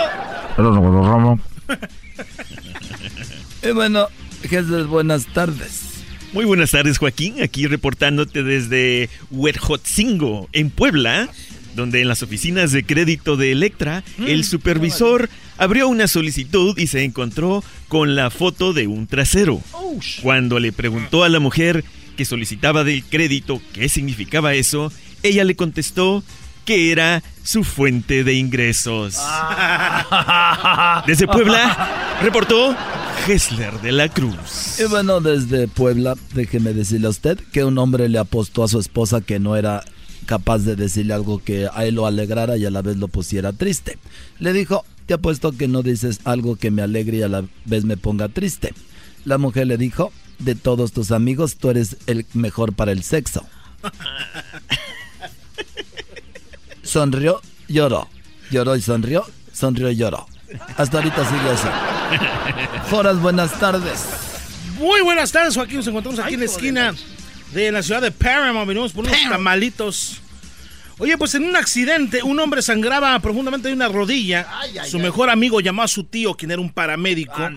y 3.62 3.70
bueno, 3.72 4.08
Jesús, 4.48 4.86
buenas 4.86 5.26
tardes. 5.26 5.87
Muy 6.32 6.44
buenas 6.44 6.72
tardes, 6.72 6.98
Joaquín. 6.98 7.42
Aquí 7.42 7.66
reportándote 7.66 8.42
desde 8.42 9.08
Huerjotzingo, 9.30 10.48
en 10.52 10.68
Puebla, 10.68 11.28
donde 11.74 12.02
en 12.02 12.08
las 12.08 12.22
oficinas 12.22 12.70
de 12.70 12.84
crédito 12.84 13.36
de 13.36 13.52
Electra, 13.52 14.04
mm, 14.18 14.26
el 14.26 14.44
supervisor 14.44 15.30
abrió 15.56 15.88
una 15.88 16.06
solicitud 16.06 16.78
y 16.78 16.86
se 16.88 17.04
encontró 17.04 17.64
con 17.88 18.14
la 18.14 18.28
foto 18.30 18.74
de 18.74 18.86
un 18.86 19.06
trasero. 19.06 19.62
Cuando 20.22 20.58
le 20.58 20.72
preguntó 20.72 21.24
a 21.24 21.30
la 21.30 21.40
mujer 21.40 21.82
que 22.16 22.26
solicitaba 22.26 22.84
del 22.84 23.04
crédito 23.04 23.62
qué 23.72 23.88
significaba 23.88 24.54
eso, 24.54 24.92
ella 25.22 25.44
le 25.44 25.56
contestó 25.56 26.22
que 26.68 26.92
era 26.92 27.22
su 27.42 27.64
fuente 27.64 28.24
de 28.24 28.34
ingresos. 28.34 29.14
Ah. 29.18 31.02
Desde 31.06 31.26
Puebla, 31.26 32.18
reportó 32.20 32.76
Hessler 33.26 33.80
de 33.80 33.90
la 33.90 34.10
Cruz. 34.10 34.78
Y 34.78 34.84
bueno, 34.84 35.22
desde 35.22 35.66
Puebla, 35.66 36.14
déjeme 36.34 36.74
decirle 36.74 37.06
a 37.06 37.10
usted 37.10 37.40
que 37.52 37.64
un 37.64 37.78
hombre 37.78 38.10
le 38.10 38.18
apostó 38.18 38.64
a 38.64 38.68
su 38.68 38.78
esposa 38.78 39.22
que 39.22 39.38
no 39.38 39.56
era 39.56 39.82
capaz 40.26 40.58
de 40.58 40.76
decirle 40.76 41.14
algo 41.14 41.38
que 41.38 41.70
a 41.72 41.86
él 41.86 41.94
lo 41.94 42.04
alegrara 42.04 42.58
y 42.58 42.66
a 42.66 42.70
la 42.70 42.82
vez 42.82 42.98
lo 42.98 43.08
pusiera 43.08 43.54
triste. 43.54 43.96
Le 44.38 44.52
dijo, 44.52 44.84
te 45.06 45.14
apuesto 45.14 45.52
que 45.52 45.68
no 45.68 45.82
dices 45.82 46.20
algo 46.24 46.56
que 46.56 46.70
me 46.70 46.82
alegre 46.82 47.16
y 47.16 47.22
a 47.22 47.28
la 47.28 47.44
vez 47.64 47.86
me 47.86 47.96
ponga 47.96 48.28
triste. 48.28 48.74
La 49.24 49.38
mujer 49.38 49.68
le 49.68 49.78
dijo, 49.78 50.12
de 50.38 50.54
todos 50.54 50.92
tus 50.92 51.12
amigos, 51.12 51.56
tú 51.56 51.70
eres 51.70 51.96
el 52.06 52.26
mejor 52.34 52.74
para 52.74 52.92
el 52.92 53.04
sexo. 53.04 53.46
sonrió, 56.88 57.40
lloró. 57.68 58.08
Lloró 58.50 58.74
y 58.76 58.82
sonrió, 58.82 59.26
sonrió 59.52 59.90
y 59.90 59.96
lloró. 59.96 60.26
Hasta 60.76 60.98
ahorita 60.98 61.28
sigue 61.28 61.50
así. 61.50 61.68
Foras, 62.88 63.20
buenas 63.20 63.58
tardes. 63.60 64.06
Muy 64.78 65.02
buenas 65.02 65.30
tardes, 65.30 65.54
Joaquín. 65.54 65.76
Nos 65.76 65.86
encontramos 65.88 66.18
aquí 66.20 66.34
en 66.34 66.40
la 66.40 66.46
esquina 66.46 66.94
de 67.52 67.70
la 67.70 67.82
ciudad 67.82 68.00
de 68.00 68.10
Paramount. 68.10 68.66
Venimos 68.66 68.92
por 68.92 69.04
unos 69.04 69.18
tamalitos. 69.28 70.22
Oye, 70.98 71.16
pues 71.18 71.34
en 71.34 71.44
un 71.44 71.54
accidente, 71.56 72.22
un 72.22 72.40
hombre 72.40 72.62
sangraba 72.62 73.18
profundamente 73.20 73.68
de 73.68 73.74
una 73.74 73.88
rodilla. 73.88 74.46
su 74.88 74.98
mejor 74.98 75.30
amigo 75.30 75.60
llamó 75.60 75.82
a 75.82 75.88
su 75.88 76.04
tío, 76.04 76.34
quien 76.34 76.50
era 76.50 76.60
un 76.60 76.72
paramédico. 76.72 77.50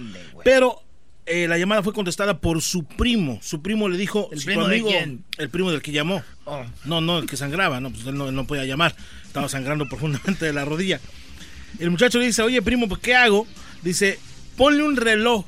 pero 0.43 0.83
eh, 1.25 1.47
la 1.47 1.57
llamada 1.57 1.83
fue 1.83 1.93
contestada 1.93 2.39
por 2.39 2.61
su 2.61 2.83
primo. 2.83 3.39
Su 3.41 3.61
primo 3.61 3.87
le 3.87 3.97
dijo, 3.97 4.29
¿El 4.31 4.41
primo 4.43 4.65
amigo, 4.65 4.89
El 5.37 5.49
primo 5.49 5.71
del 5.71 5.81
que 5.81 5.91
llamó. 5.91 6.23
Oh. 6.45 6.63
No, 6.85 7.01
no, 7.01 7.19
el 7.19 7.27
que 7.27 7.37
sangraba, 7.37 7.79
no, 7.79 7.91
pues 7.91 8.05
él 8.07 8.17
no, 8.17 8.47
podía 8.47 8.65
llamar. 8.65 8.95
Estaba 9.25 9.47
sangrando 9.47 9.85
profundamente 9.89 10.45
de 10.45 10.53
la 10.53 10.65
rodilla. 10.65 10.99
El 11.79 11.91
muchacho 11.91 12.19
le 12.19 12.25
dice, 12.25 12.41
oye 12.41 12.61
primo, 12.61 12.87
pues 12.87 13.01
¿qué 13.01 13.15
hago? 13.15 13.47
Dice, 13.81 14.19
ponle 14.57 14.83
un 14.83 14.97
reloj 14.97 15.45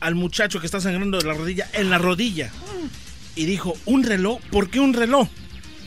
al 0.00 0.14
muchacho 0.14 0.60
que 0.60 0.66
está 0.66 0.80
sangrando 0.80 1.18
de 1.18 1.24
la 1.24 1.34
rodilla 1.34 1.68
en 1.74 1.90
la 1.90 1.98
rodilla. 1.98 2.50
Y 3.36 3.44
dijo, 3.44 3.76
¿un 3.84 4.02
reloj? 4.02 4.40
¿Por 4.50 4.68
qué 4.68 4.80
un 4.80 4.94
reloj? 4.94 5.28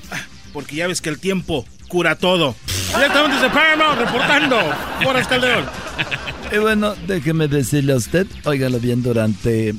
Ah, 0.09 0.25
porque 0.53 0.75
ya 0.75 0.87
ves 0.87 1.01
que 1.01 1.09
el 1.09 1.19
tiempo 1.19 1.65
cura 1.89 2.15
todo. 2.15 2.55
Directamente 2.95 3.35
desde 3.35 3.49
Paramount, 3.49 3.99
reportando. 3.99 4.57
Horas 5.05 5.27
Calderón. 5.27 5.65
Y 6.51 6.57
bueno, 6.57 6.95
déjeme 7.07 7.47
decirle 7.47 7.93
a 7.93 7.95
usted, 7.95 8.27
óigalo 8.43 8.79
bien, 8.79 9.01
durante 9.01 9.73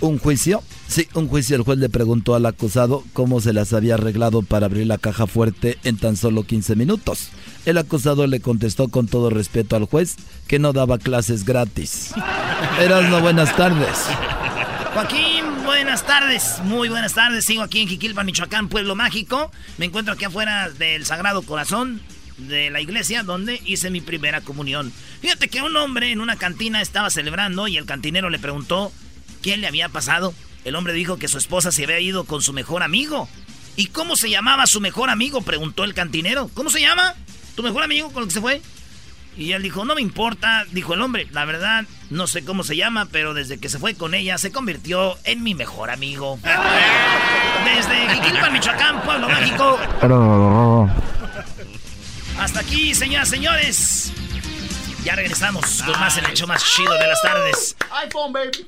un 0.00 0.18
juicio, 0.18 0.62
sí, 0.86 1.08
un 1.14 1.28
juicio, 1.28 1.56
el 1.56 1.62
juez 1.62 1.78
le 1.78 1.88
preguntó 1.88 2.34
al 2.34 2.44
acusado 2.44 3.02
cómo 3.14 3.40
se 3.40 3.54
las 3.54 3.72
había 3.72 3.94
arreglado 3.94 4.42
para 4.42 4.66
abrir 4.66 4.86
la 4.86 4.98
caja 4.98 5.26
fuerte 5.26 5.78
en 5.82 5.96
tan 5.96 6.16
solo 6.18 6.44
15 6.44 6.76
minutos. 6.76 7.30
El 7.64 7.78
acusado 7.78 8.26
le 8.26 8.40
contestó 8.40 8.88
con 8.88 9.08
todo 9.08 9.30
respeto 9.30 9.76
al 9.76 9.86
juez 9.86 10.16
que 10.46 10.58
no 10.58 10.74
daba 10.74 10.98
clases 10.98 11.46
gratis. 11.46 12.12
Erasno, 12.78 13.22
buenas 13.22 13.56
tardes. 13.56 14.06
Joaquín, 14.92 15.64
buenas 15.64 16.06
tardes. 16.06 16.60
Muy 16.64 16.90
buenas 16.90 17.14
tardes. 17.14 17.46
Sigo 17.46 17.62
aquí 17.62 17.80
en 17.80 17.88
Jiquilpan, 17.88 18.26
Michoacán, 18.26 18.68
Pueblo 18.68 18.94
Mágico. 18.94 19.50
Me 19.78 19.86
encuentro 19.86 20.12
aquí 20.12 20.26
afuera 20.26 20.68
del 20.68 21.06
Sagrado 21.06 21.40
Corazón 21.42 22.02
de 22.38 22.70
la 22.70 22.80
iglesia 22.80 23.22
donde 23.22 23.60
hice 23.64 23.90
mi 23.90 24.00
primera 24.00 24.40
comunión. 24.40 24.92
Fíjate 25.20 25.48
que 25.48 25.62
un 25.62 25.76
hombre 25.76 26.12
en 26.12 26.20
una 26.20 26.36
cantina 26.36 26.80
estaba 26.80 27.10
celebrando 27.10 27.68
y 27.68 27.76
el 27.76 27.86
cantinero 27.86 28.30
le 28.30 28.38
preguntó 28.38 28.92
qué 29.42 29.56
le 29.56 29.66
había 29.66 29.88
pasado. 29.88 30.34
El 30.64 30.76
hombre 30.76 30.92
dijo 30.92 31.18
que 31.18 31.28
su 31.28 31.38
esposa 31.38 31.72
se 31.72 31.84
había 31.84 32.00
ido 32.00 32.24
con 32.24 32.42
su 32.42 32.52
mejor 32.52 32.82
amigo. 32.82 33.28
¿Y 33.76 33.86
cómo 33.88 34.16
se 34.16 34.30
llamaba 34.30 34.66
su 34.66 34.80
mejor 34.80 35.10
amigo? 35.10 35.42
preguntó 35.42 35.84
el 35.84 35.94
cantinero. 35.94 36.48
¿Cómo 36.54 36.70
se 36.70 36.80
llama? 36.80 37.14
¿Tu 37.54 37.62
mejor 37.62 37.82
amigo 37.82 38.10
con 38.12 38.22
el 38.22 38.28
que 38.28 38.34
se 38.34 38.40
fue? 38.40 38.62
Y 39.36 39.52
él 39.52 39.62
dijo, 39.62 39.84
no 39.84 39.96
me 39.96 40.00
importa, 40.00 40.64
dijo 40.70 40.94
el 40.94 41.02
hombre, 41.02 41.26
la 41.32 41.44
verdad, 41.44 41.84
no 42.08 42.28
sé 42.28 42.44
cómo 42.44 42.62
se 42.62 42.76
llama, 42.76 43.08
pero 43.10 43.34
desde 43.34 43.58
que 43.58 43.68
se 43.68 43.80
fue 43.80 43.94
con 43.94 44.14
ella 44.14 44.38
se 44.38 44.52
convirtió 44.52 45.18
en 45.24 45.42
mi 45.42 45.54
mejor 45.54 45.90
amigo. 45.90 46.38
Desde 47.64 48.14
Jiquilpan, 48.14 48.52
Michoacán, 48.52 49.02
Pueblo 49.02 49.28
Mágico. 49.28 49.78
Hasta 52.38 52.60
aquí, 52.60 52.94
señoras, 52.94 53.28
señores. 53.28 54.12
Ya 55.04 55.14
regresamos 55.14 55.82
con 55.82 55.98
más 56.00 56.16
en 56.18 56.24
el 56.24 56.30
hecho 56.30 56.46
más 56.46 56.64
chido 56.64 56.94
de 56.94 57.06
las 57.06 57.20
tardes. 57.22 57.76
iPhone, 58.02 58.32
baby. 58.32 58.66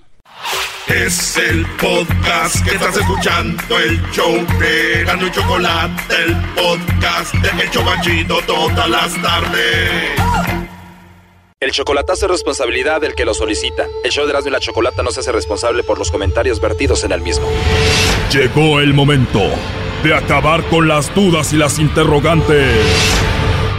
Es 0.87 1.37
el 1.37 1.67
podcast 1.77 2.63
que 2.65 2.75
estás 2.75 2.97
escuchando, 2.97 3.79
el 3.79 4.01
show 4.13 4.47
de 4.61 5.05
Gano 5.05 5.27
y 5.27 5.31
Chocolate, 5.33 6.15
el 6.15 6.37
podcast 6.55 7.35
de 7.35 7.63
El 7.63 7.71
Chocachito 7.71 8.39
todas 8.47 8.89
las 8.89 9.21
tardes. 9.21 10.11
El 11.59 11.73
chocolatazo 11.73 12.27
es 12.27 12.33
responsabilidad 12.33 13.01
del 13.01 13.15
que 13.15 13.25
lo 13.25 13.33
solicita. 13.35 13.87
El 14.05 14.13
show 14.13 14.27
de 14.27 14.31
Erasmo 14.31 14.51
y 14.51 14.53
la 14.53 14.61
Chocolata 14.61 15.03
no 15.03 15.11
se 15.11 15.21
hace 15.21 15.33
responsable 15.33 15.83
por 15.83 15.99
los 15.99 16.11
comentarios 16.11 16.61
vertidos 16.61 17.03
en 17.03 17.13
el 17.13 17.23
mismo. 17.23 17.49
Llegó 18.31 18.79
el 18.81 18.93
momento 18.93 19.41
de 20.05 20.15
acabar 20.15 20.63
con 20.69 20.87
las 20.87 21.13
dudas 21.15 21.53
y 21.55 21.57
las 21.57 21.79
interrogantes. 21.79 22.77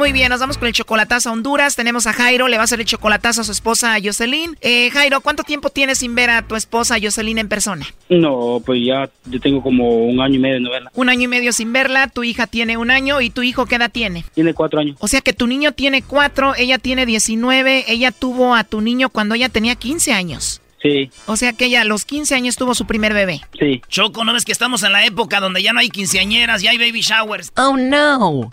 Muy 0.00 0.12
bien, 0.12 0.30
nos 0.30 0.40
vamos 0.40 0.56
con 0.56 0.66
el 0.66 0.72
chocolatazo 0.72 1.28
a 1.28 1.32
Honduras. 1.34 1.76
Tenemos 1.76 2.06
a 2.06 2.14
Jairo, 2.14 2.48
le 2.48 2.56
va 2.56 2.62
a 2.62 2.64
hacer 2.64 2.80
el 2.80 2.86
chocolatazo 2.86 3.42
a 3.42 3.44
su 3.44 3.52
esposa 3.52 3.98
Jocelyn. 4.02 4.56
Eh, 4.62 4.88
Jairo, 4.88 5.20
¿cuánto 5.20 5.42
tiempo 5.42 5.68
tienes 5.68 5.98
sin 5.98 6.14
ver 6.14 6.30
a 6.30 6.40
tu 6.40 6.56
esposa 6.56 6.96
Jocelyn 6.98 7.36
en 7.36 7.50
persona? 7.50 7.86
No, 8.08 8.62
pues 8.64 8.80
ya 8.82 9.10
yo 9.26 9.40
tengo 9.40 9.62
como 9.62 10.06
un 10.06 10.18
año 10.22 10.36
y 10.36 10.38
medio 10.38 10.54
de 10.54 10.60
no 10.60 10.70
verla. 10.70 10.90
Un 10.94 11.10
año 11.10 11.24
y 11.24 11.28
medio 11.28 11.52
sin 11.52 11.74
verla, 11.74 12.08
tu 12.08 12.24
hija 12.24 12.46
tiene 12.46 12.78
un 12.78 12.90
año 12.90 13.20
y 13.20 13.28
tu 13.28 13.42
hijo 13.42 13.66
qué 13.66 13.74
edad 13.74 13.90
tiene? 13.92 14.24
Tiene 14.34 14.54
cuatro 14.54 14.80
años. 14.80 14.96
O 15.00 15.06
sea 15.06 15.20
que 15.20 15.34
tu 15.34 15.46
niño 15.46 15.72
tiene 15.72 16.00
cuatro, 16.00 16.54
ella 16.56 16.78
tiene 16.78 17.04
19, 17.04 17.84
ella 17.86 18.10
tuvo 18.10 18.54
a 18.54 18.64
tu 18.64 18.80
niño 18.80 19.10
cuando 19.10 19.34
ella 19.34 19.50
tenía 19.50 19.74
15 19.74 20.14
años. 20.14 20.62
Sí. 20.80 21.10
O 21.26 21.36
sea 21.36 21.52
que 21.52 21.66
ella 21.66 21.82
a 21.82 21.84
los 21.84 22.06
15 22.06 22.34
años 22.34 22.56
tuvo 22.56 22.74
su 22.74 22.86
primer 22.86 23.12
bebé. 23.12 23.42
Sí. 23.58 23.82
Choco, 23.88 24.24
¿no 24.24 24.32
ves 24.32 24.46
que 24.46 24.52
estamos 24.52 24.82
en 24.82 24.92
la 24.92 25.04
época 25.04 25.40
donde 25.40 25.62
ya 25.62 25.74
no 25.74 25.80
hay 25.80 25.90
quinceañeras, 25.90 26.62
ya 26.62 26.70
hay 26.70 26.78
baby 26.78 27.02
showers? 27.02 27.52
Oh, 27.56 27.76
no. 27.76 28.50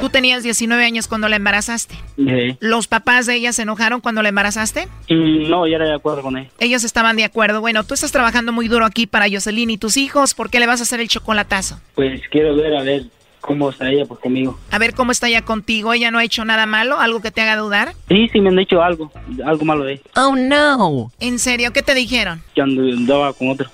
Tú 0.00 0.08
tenías 0.08 0.42
19 0.42 0.82
años 0.82 1.08
cuando 1.08 1.28
la 1.28 1.36
embarazaste. 1.36 1.94
Sí. 2.16 2.56
¿Los 2.60 2.88
papás 2.88 3.26
de 3.26 3.34
ella 3.34 3.52
se 3.52 3.62
enojaron 3.62 4.00
cuando 4.00 4.22
la 4.22 4.30
embarazaste? 4.30 4.88
Mm, 5.10 5.50
no, 5.50 5.66
ya 5.66 5.76
era 5.76 5.84
de 5.84 5.94
acuerdo 5.94 6.22
con 6.22 6.38
él. 6.38 6.48
Ellos 6.58 6.84
estaban 6.84 7.16
de 7.16 7.24
acuerdo. 7.24 7.60
Bueno, 7.60 7.84
tú 7.84 7.94
estás 7.94 8.10
trabajando 8.10 8.52
muy 8.52 8.68
duro 8.68 8.86
aquí 8.86 9.06
para 9.06 9.26
Jocelyn 9.30 9.68
y 9.70 9.78
tus 9.78 9.96
hijos. 9.98 10.34
¿Por 10.34 10.48
qué 10.48 10.58
le 10.58 10.66
vas 10.66 10.80
a 10.80 10.84
hacer 10.84 11.00
el 11.00 11.08
chocolatazo? 11.08 11.78
Pues 11.94 12.22
quiero 12.30 12.56
ver 12.56 12.76
a 12.76 12.82
ver 12.82 13.04
cómo 13.40 13.70
está 13.70 13.90
ella 13.90 14.06
pues 14.06 14.20
conmigo. 14.20 14.58
A 14.70 14.78
ver 14.78 14.94
cómo 14.94 15.12
está 15.12 15.28
ella 15.28 15.42
contigo. 15.42 15.92
¿Ella 15.92 16.10
no 16.10 16.18
ha 16.18 16.24
hecho 16.24 16.44
nada 16.44 16.64
malo? 16.64 16.98
¿Algo 16.98 17.20
que 17.20 17.30
te 17.30 17.42
haga 17.42 17.56
dudar? 17.56 17.94
Sí, 18.08 18.28
sí 18.32 18.40
me 18.40 18.48
han 18.48 18.56
dicho 18.56 18.82
algo, 18.82 19.12
algo 19.44 19.64
malo 19.64 19.84
de 19.84 19.94
él. 19.94 20.00
Oh, 20.16 20.34
no. 20.34 21.12
¿En 21.20 21.38
serio? 21.38 21.72
¿Qué 21.72 21.82
te 21.82 21.94
dijeron? 21.94 22.42
Que 22.54 22.62
andaba 22.62 23.32
con 23.34 23.50
otro. 23.50 23.68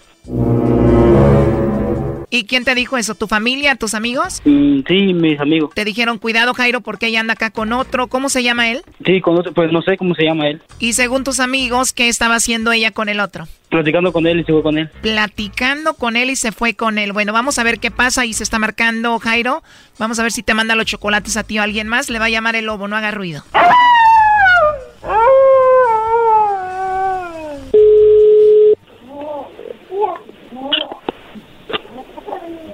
¿Y 2.31 2.45
quién 2.45 2.65
te 2.65 2.75
dijo 2.75 2.97
eso? 2.97 3.15
¿Tu 3.15 3.27
familia? 3.27 3.77
¿Tus 3.77 3.95
amigos? 3.95 4.43
Mm, 4.45 4.81
sí, 4.87 5.15
mis 5.15 5.39
amigos. 5.39 5.71
Te 5.75 5.85
dijeron, 5.85 6.19
cuidado 6.19 6.55
Jairo, 6.55 6.81
porque 6.81 7.07
ella 7.07 7.21
anda 7.21 7.35
acá 7.35 7.51
con 7.51 7.73
otro. 7.73 8.09
¿Cómo 8.09 8.29
se 8.29 8.43
llama 8.43 8.71
él? 8.71 8.83
Sí, 9.05 9.21
con 9.21 9.39
otro, 9.39 9.53
pues 9.53 9.73
no 9.73 9.83
sé 9.83 9.97
cómo 9.97 10.15
se 10.15 10.25
llama 10.25 10.49
él. 10.49 10.63
Y 10.79 10.95
según 10.95 11.25
tus 11.25 11.41
amigos, 11.41 11.93
¿qué 11.93 12.09
estaba 12.09 12.35
haciendo 12.35 12.73
ella 12.73 12.91
con 12.91 13.09
el 13.09 13.21
otro? 13.21 13.47
Platicando 13.69 14.13
con 14.13 14.27
él 14.27 14.41
y 14.41 14.45
se 14.45 14.53
fue 14.53 14.63
con 14.63 14.79
él. 14.79 14.89
Platicando 15.03 15.95
con 15.95 16.17
él 16.17 16.31
y 16.31 16.37
se 16.37 16.53
fue 16.53 16.75
con 16.75 16.99
él. 16.99 17.13
Bueno, 17.13 17.33
vamos 17.33 17.59
a 17.59 17.65
ver 17.65 17.79
qué 17.79 17.91
pasa 17.91 18.25
y 18.25 18.33
se 18.33 18.43
está 18.43 18.59
marcando 18.59 19.19
Jairo. 19.19 19.63
Vamos 19.99 20.19
a 20.19 20.23
ver 20.23 20.33
si 20.33 20.43
te 20.43 20.55
manda 20.55 20.75
los 20.75 20.87
chocolates 20.87 21.37
a 21.37 21.45
ti 21.45 21.59
o 21.59 21.63
a 21.63 21.65
alguien 21.65 21.89
más. 21.89 22.11
Le 22.11 22.19
va 22.19 22.27
a 22.27 22.31
llamar 22.31 22.57
el 22.57 22.67
lobo, 22.67 22.89
no 22.89 22.97
haga 22.97 23.11
ruido. 23.11 23.45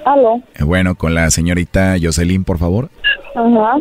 Aló. 0.05 0.41
Eh, 0.59 0.65
Bueno, 0.65 0.95
con 0.95 1.15
la 1.15 1.31
señorita 1.31 1.97
Jocelyn, 2.01 2.45
por 2.45 2.59
favor. 2.59 2.91
Ajá. 3.35 3.79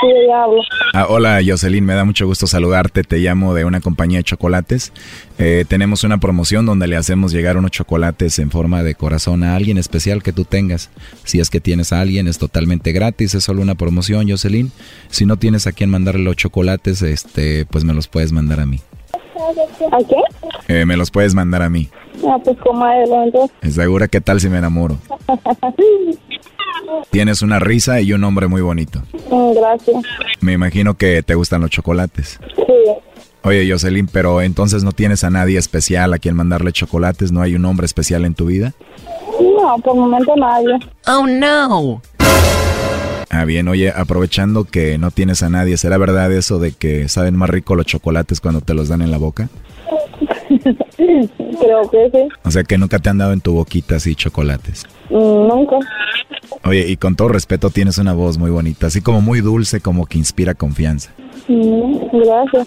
Sí, 0.00 0.30
habla. 0.32 0.62
Ah, 0.94 1.06
hola 1.08 1.40
Jocelyn, 1.44 1.84
me 1.84 1.94
da 1.94 2.04
mucho 2.04 2.24
gusto 2.26 2.46
saludarte. 2.46 3.02
Te 3.02 3.18
llamo 3.18 3.52
de 3.54 3.64
una 3.64 3.80
compañía 3.80 4.18
de 4.18 4.24
chocolates. 4.24 4.92
Eh, 5.38 5.64
tenemos 5.66 6.04
una 6.04 6.18
promoción 6.18 6.66
donde 6.66 6.86
le 6.86 6.96
hacemos 6.96 7.32
llegar 7.32 7.56
unos 7.56 7.72
chocolates 7.72 8.38
en 8.38 8.50
forma 8.52 8.84
de 8.84 8.94
corazón 8.94 9.42
a 9.42 9.56
alguien 9.56 9.76
especial 9.76 10.22
que 10.22 10.32
tú 10.32 10.44
tengas. 10.44 10.90
Si 11.24 11.40
es 11.40 11.50
que 11.50 11.60
tienes 11.60 11.92
a 11.92 12.00
alguien, 12.00 12.28
es 12.28 12.38
totalmente 12.38 12.92
gratis, 12.92 13.34
es 13.34 13.42
solo 13.42 13.60
una 13.60 13.74
promoción, 13.74 14.28
Jocelyn. 14.30 14.70
Si 15.08 15.26
no 15.26 15.36
tienes 15.36 15.66
a 15.66 15.72
quien 15.72 15.90
mandarle 15.90 16.22
los 16.22 16.36
chocolates, 16.36 17.02
este, 17.02 17.66
pues 17.66 17.82
me 17.82 17.92
los 17.92 18.06
puedes 18.06 18.30
mandar 18.30 18.60
a 18.60 18.66
mí. 18.66 18.80
¿A 19.92 19.98
qué? 19.98 20.16
Eh, 20.80 20.84
me 20.84 20.96
los 20.96 21.10
puedes 21.10 21.34
mandar 21.34 21.62
a 21.62 21.68
mí. 21.70 21.88
Ah, 22.26 22.38
pues 22.42 22.56
entonces. 23.24 23.74
¿Segura 23.74 24.08
qué 24.08 24.20
tal 24.20 24.40
si 24.40 24.48
me 24.48 24.58
enamoro? 24.58 24.98
Tienes 27.10 27.42
una 27.42 27.58
risa 27.58 28.00
y 28.00 28.12
un 28.12 28.20
nombre 28.20 28.46
muy 28.46 28.62
bonito. 28.62 29.02
Mm, 29.30 29.52
Gracias. 29.54 30.04
Me 30.40 30.52
imagino 30.52 30.94
que 30.94 31.22
te 31.22 31.34
gustan 31.34 31.60
los 31.60 31.70
chocolates. 31.70 32.40
Sí. 32.56 32.72
Oye, 33.44 33.70
Jocelyn, 33.70 34.08
pero 34.08 34.42
entonces 34.42 34.84
no 34.84 34.92
tienes 34.92 35.24
a 35.24 35.30
nadie 35.30 35.58
especial 35.58 36.12
a 36.12 36.18
quien 36.18 36.34
mandarle 36.34 36.72
chocolates, 36.72 37.30
¿no 37.32 37.40
hay 37.40 37.54
un 37.54 37.64
hombre 37.64 37.86
especial 37.86 38.24
en 38.24 38.34
tu 38.34 38.46
vida? 38.46 38.74
No, 39.40 39.78
por 39.78 39.94
el 39.94 40.00
momento 40.00 40.34
nadie. 40.36 40.74
Oh, 41.06 41.26
no. 41.26 42.02
Ah, 43.30 43.44
bien, 43.44 43.68
oye, 43.68 43.90
aprovechando 43.94 44.64
que 44.64 44.98
no 44.98 45.10
tienes 45.10 45.42
a 45.42 45.50
nadie, 45.50 45.76
¿será 45.76 45.98
verdad 45.98 46.32
eso 46.32 46.58
de 46.58 46.72
que 46.72 47.08
saben 47.08 47.36
más 47.36 47.50
rico 47.50 47.74
los 47.76 47.86
chocolates 47.86 48.40
cuando 48.40 48.60
te 48.60 48.74
los 48.74 48.88
dan 48.88 49.02
en 49.02 49.10
la 49.10 49.18
boca? 49.18 49.48
Creo 50.96 51.90
que 51.90 52.10
sí. 52.12 52.28
O 52.44 52.50
sea, 52.50 52.64
que 52.64 52.78
nunca 52.78 52.98
te 52.98 53.10
han 53.10 53.18
dado 53.18 53.32
en 53.32 53.40
tu 53.40 53.52
boquita 53.54 53.96
así 53.96 54.14
chocolates. 54.14 54.86
Mm, 55.10 55.48
Nunca. 55.48 55.76
Oye, 56.64 56.86
y 56.88 56.96
con 56.96 57.16
todo 57.16 57.28
respeto 57.28 57.70
tienes 57.70 57.98
una 57.98 58.12
voz 58.12 58.38
muy 58.38 58.50
bonita, 58.50 58.86
así 58.88 59.00
como 59.00 59.20
muy 59.20 59.40
dulce, 59.40 59.80
como 59.80 60.06
que 60.06 60.18
inspira 60.18 60.54
confianza. 60.54 61.10
Mm, 61.48 61.96
Gracias. 62.12 62.66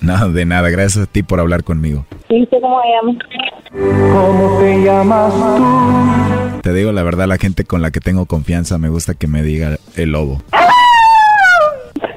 Nada, 0.00 0.28
de 0.28 0.44
nada, 0.44 0.70
gracias 0.70 1.04
a 1.04 1.10
ti 1.10 1.22
por 1.24 1.40
hablar 1.40 1.64
conmigo. 1.64 2.06
¿Y 2.28 2.44
usted 2.44 2.58
cómo 2.60 2.80
te 4.60 4.82
llamas 4.84 5.34
tú? 5.34 6.60
Te 6.62 6.72
digo 6.72 6.92
la 6.92 7.02
verdad, 7.02 7.26
la 7.26 7.36
gente 7.36 7.64
con 7.64 7.82
la 7.82 7.90
que 7.90 8.00
tengo 8.00 8.26
confianza 8.26 8.78
me 8.78 8.88
gusta 8.88 9.14
que 9.14 9.26
me 9.26 9.42
diga 9.42 9.78
el 9.96 10.12
lobo. 10.12 10.40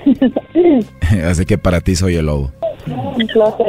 Así 1.25 1.45
que 1.45 1.57
para 1.57 1.81
ti 1.81 1.95
soy 1.95 2.15
el 2.15 2.25
lobo. 2.27 2.51
Un 2.87 3.27
placer. 3.27 3.65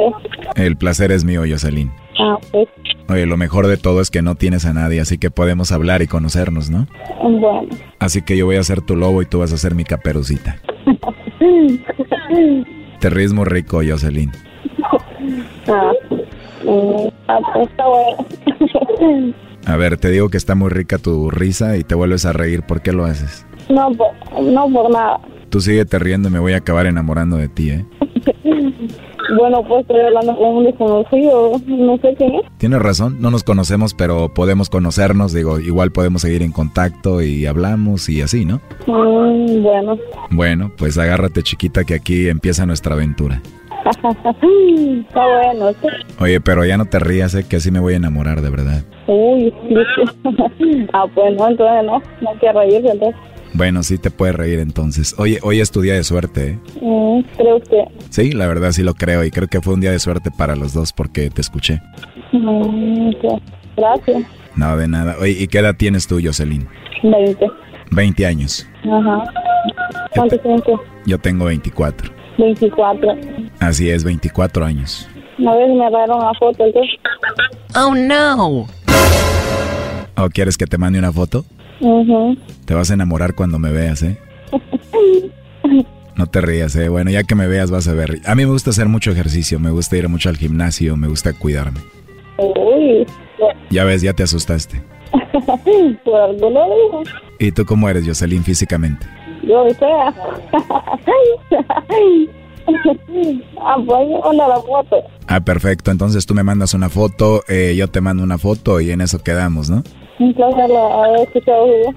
El 0.55 0.77
placer 0.77 1.11
es 1.11 1.23
mío, 1.23 1.43
Jocelyn. 1.47 1.91
Ah, 2.19 2.37
pues. 2.51 2.67
Oye, 3.09 3.25
lo 3.25 3.37
mejor 3.37 3.67
de 3.67 3.77
todo 3.77 4.01
es 4.01 4.09
que 4.09 4.21
no 4.21 4.35
tienes 4.35 4.65
a 4.65 4.73
nadie, 4.73 5.01
así 5.01 5.17
que 5.17 5.31
podemos 5.31 5.71
hablar 5.71 6.01
y 6.01 6.07
conocernos, 6.07 6.69
¿no? 6.69 6.87
Bueno. 7.21 7.67
Así 7.99 8.21
que 8.21 8.37
yo 8.37 8.45
voy 8.45 8.55
a 8.55 8.63
ser 8.63 8.81
tu 8.81 8.95
lobo 8.95 9.21
y 9.21 9.25
tú 9.25 9.39
vas 9.39 9.53
a 9.53 9.57
ser 9.57 9.75
mi 9.75 9.83
caperucita. 9.83 10.57
Te 12.99 13.09
ríes 13.09 13.33
muy 13.33 13.45
rico, 13.45 13.81
Jocelyn. 13.85 14.31
Ah, 15.67 15.91
mm, 16.63 17.07
ah, 17.27 17.39
pues 17.53 17.69
está 17.69 17.83
bueno. 17.87 19.35
A 19.65 19.77
ver, 19.77 19.97
te 19.97 20.09
digo 20.09 20.27
que 20.29 20.35
está 20.35 20.55
muy 20.55 20.69
rica 20.69 20.97
tu 20.97 21.31
risa 21.31 21.77
y 21.77 21.85
te 21.85 21.95
vuelves 21.95 22.25
a 22.25 22.33
reír. 22.33 22.63
¿Por 22.63 22.81
qué 22.81 22.91
lo 22.91 23.05
haces? 23.05 23.45
No, 23.69 23.89
por, 23.93 24.11
no 24.41 24.69
por 24.69 24.91
nada. 24.91 25.21
Tú 25.53 25.61
síguete 25.61 25.99
riendo 25.99 26.31
me 26.31 26.39
voy 26.39 26.53
a 26.53 26.57
acabar 26.57 26.87
enamorando 26.87 27.37
de 27.37 27.47
ti, 27.47 27.69
¿eh? 27.69 27.85
Bueno, 29.37 29.63
pues 29.67 29.81
estoy 29.81 30.01
hablando 30.01 30.35
con 30.35 30.47
un 30.57 30.63
desconocido. 30.65 31.51
No 31.67 31.97
sé 31.97 32.15
quién 32.17 32.35
es. 32.35 32.41
Tienes 32.57 32.81
razón, 32.81 33.17
no 33.19 33.31
nos 33.31 33.43
conocemos, 33.43 33.93
pero 33.93 34.33
podemos 34.33 34.69
conocernos. 34.69 35.31
Digo, 35.31 35.59
igual 35.59 35.91
podemos 35.91 36.23
seguir 36.23 36.41
en 36.41 36.51
contacto 36.51 37.21
y 37.21 37.45
hablamos 37.45 38.09
y 38.09 38.21
así, 38.21 38.45
¿no? 38.45 38.61
Mm, 38.87 39.63
bueno. 39.63 39.97
Bueno, 40.31 40.71
pues 40.75 40.97
agárrate 40.97 41.43
chiquita 41.43 41.83
que 41.83 41.93
aquí 41.93 42.27
empieza 42.27 42.65
nuestra 42.65 42.95
aventura. 42.95 43.41
está 43.85 45.25
bueno. 45.25 45.71
sí. 45.81 45.87
Oye, 46.19 46.41
pero 46.41 46.65
ya 46.65 46.77
no 46.77 46.85
te 46.85 46.99
rías, 46.99 47.33
¿eh? 47.35 47.45
Que 47.47 47.57
así 47.57 47.69
me 47.69 47.79
voy 47.79 47.93
a 47.93 47.97
enamorar, 47.97 48.41
de 48.41 48.49
verdad. 48.49 48.83
Uy, 49.07 49.53
ah, 50.93 51.05
pues 51.13 51.37
no, 51.37 51.47
entonces 51.47 51.85
no. 51.85 52.01
No 52.21 52.39
quiero 52.39 52.59
reírse, 52.59 52.89
entonces. 52.89 53.32
Bueno, 53.53 53.83
sí 53.83 53.97
te 53.97 54.09
puedes 54.09 54.35
reír 54.35 54.59
entonces. 54.59 55.15
Oye, 55.17 55.39
hoy 55.43 55.59
es 55.59 55.71
tu 55.71 55.81
día 55.81 55.93
de 55.93 56.03
suerte, 56.03 56.49
¿eh? 56.49 56.59
Mm, 56.81 57.21
creo 57.37 57.59
que. 57.61 57.85
Sí, 58.09 58.31
la 58.31 58.47
verdad 58.47 58.71
sí 58.71 58.81
lo 58.81 58.95
creo 58.95 59.23
y 59.23 59.31
creo 59.31 59.47
que 59.47 59.61
fue 59.61 59.75
un 59.75 59.81
día 59.81 59.91
de 59.91 59.99
suerte 59.99 60.31
para 60.35 60.55
los 60.55 60.73
dos 60.73 60.91
porque 60.91 61.29
te 61.29 61.41
escuché. 61.41 61.79
Mm. 62.31 63.11
Gracias. 63.77 64.23
No, 64.55 64.75
de 64.77 64.87
nada. 64.87 65.15
Oye, 65.19 65.31
¿y 65.31 65.47
qué 65.47 65.59
edad 65.59 65.75
tienes 65.75 66.07
tú, 66.07 66.19
Jocelyn? 66.23 66.67
20. 67.03 67.47
20 67.91 68.25
años. 68.25 68.67
Ajá. 68.83 69.23
¿Cuánto 70.15 70.37
tiempo? 70.39 70.81
Yo 71.05 71.19
tengo 71.19 71.45
24. 71.45 72.11
24. 72.37 73.15
Así 73.59 73.89
es, 73.89 74.03
24 74.03 74.65
años. 74.65 75.07
Una 75.37 75.55
vez 75.55 75.69
me 75.69 75.85
agarraron 75.85 76.17
una 76.17 76.33
foto, 76.35 76.65
entonces. 76.65 76.95
Oh, 77.75 77.93
no. 77.95 78.67
¿O 80.15 80.29
quieres 80.29 80.57
que 80.57 80.65
te 80.65 80.77
mande 80.77 80.99
una 80.99 81.11
foto? 81.11 81.45
Te 82.65 82.73
vas 82.73 82.91
a 82.91 82.93
enamorar 82.93 83.35
cuando 83.35 83.59
me 83.59 83.71
veas, 83.71 84.03
¿eh? 84.03 84.17
No 86.15 86.27
te 86.27 86.39
rías, 86.41 86.75
¿eh? 86.75 86.87
Bueno, 86.89 87.11
ya 87.11 87.23
que 87.23 87.35
me 87.35 87.47
veas 87.47 87.71
vas 87.71 87.87
a 87.87 87.93
ver. 87.93 88.21
A 88.25 88.35
mí 88.35 88.45
me 88.45 88.51
gusta 88.51 88.69
hacer 88.69 88.87
mucho 88.87 89.11
ejercicio, 89.11 89.59
me 89.59 89.71
gusta 89.71 89.97
ir 89.97 90.07
mucho 90.07 90.29
al 90.29 90.37
gimnasio, 90.37 90.95
me 90.95 91.07
gusta 91.07 91.33
cuidarme. 91.33 91.81
Uy. 92.37 93.05
Ya 93.69 93.83
ves, 93.83 94.01
ya 94.01 94.13
te 94.13 94.23
asustaste. 94.23 94.81
Por 96.05 96.21
algo 96.21 96.49
lo 96.49 96.63
digo. 96.63 97.03
¿Y 97.39 97.51
tú 97.51 97.65
cómo 97.65 97.89
eres, 97.89 98.05
Jocelyn, 98.07 98.43
físicamente? 98.43 99.05
Yo 99.41 99.65
sea. 99.77 100.07
ah, 103.61 103.75
pues 103.85 104.07
onda 104.23 104.47
la 104.47 104.61
foto. 104.61 105.03
Ah, 105.27 105.41
perfecto. 105.41 105.91
Entonces 105.91 106.25
tú 106.25 106.33
me 106.33 106.43
mandas 106.43 106.73
una 106.73 106.89
foto, 106.89 107.43
eh, 107.49 107.75
yo 107.75 107.89
te 107.89 107.99
mando 107.99 108.23
una 108.23 108.37
foto 108.37 108.79
y 108.79 108.91
en 108.91 109.01
eso 109.01 109.19
quedamos, 109.19 109.69
¿no? 109.69 109.83
Un 110.19 110.33
placer 110.33 110.71
haber 110.71 111.21
escuchado 111.21 111.65
su 111.65 111.85
voz. 111.85 111.95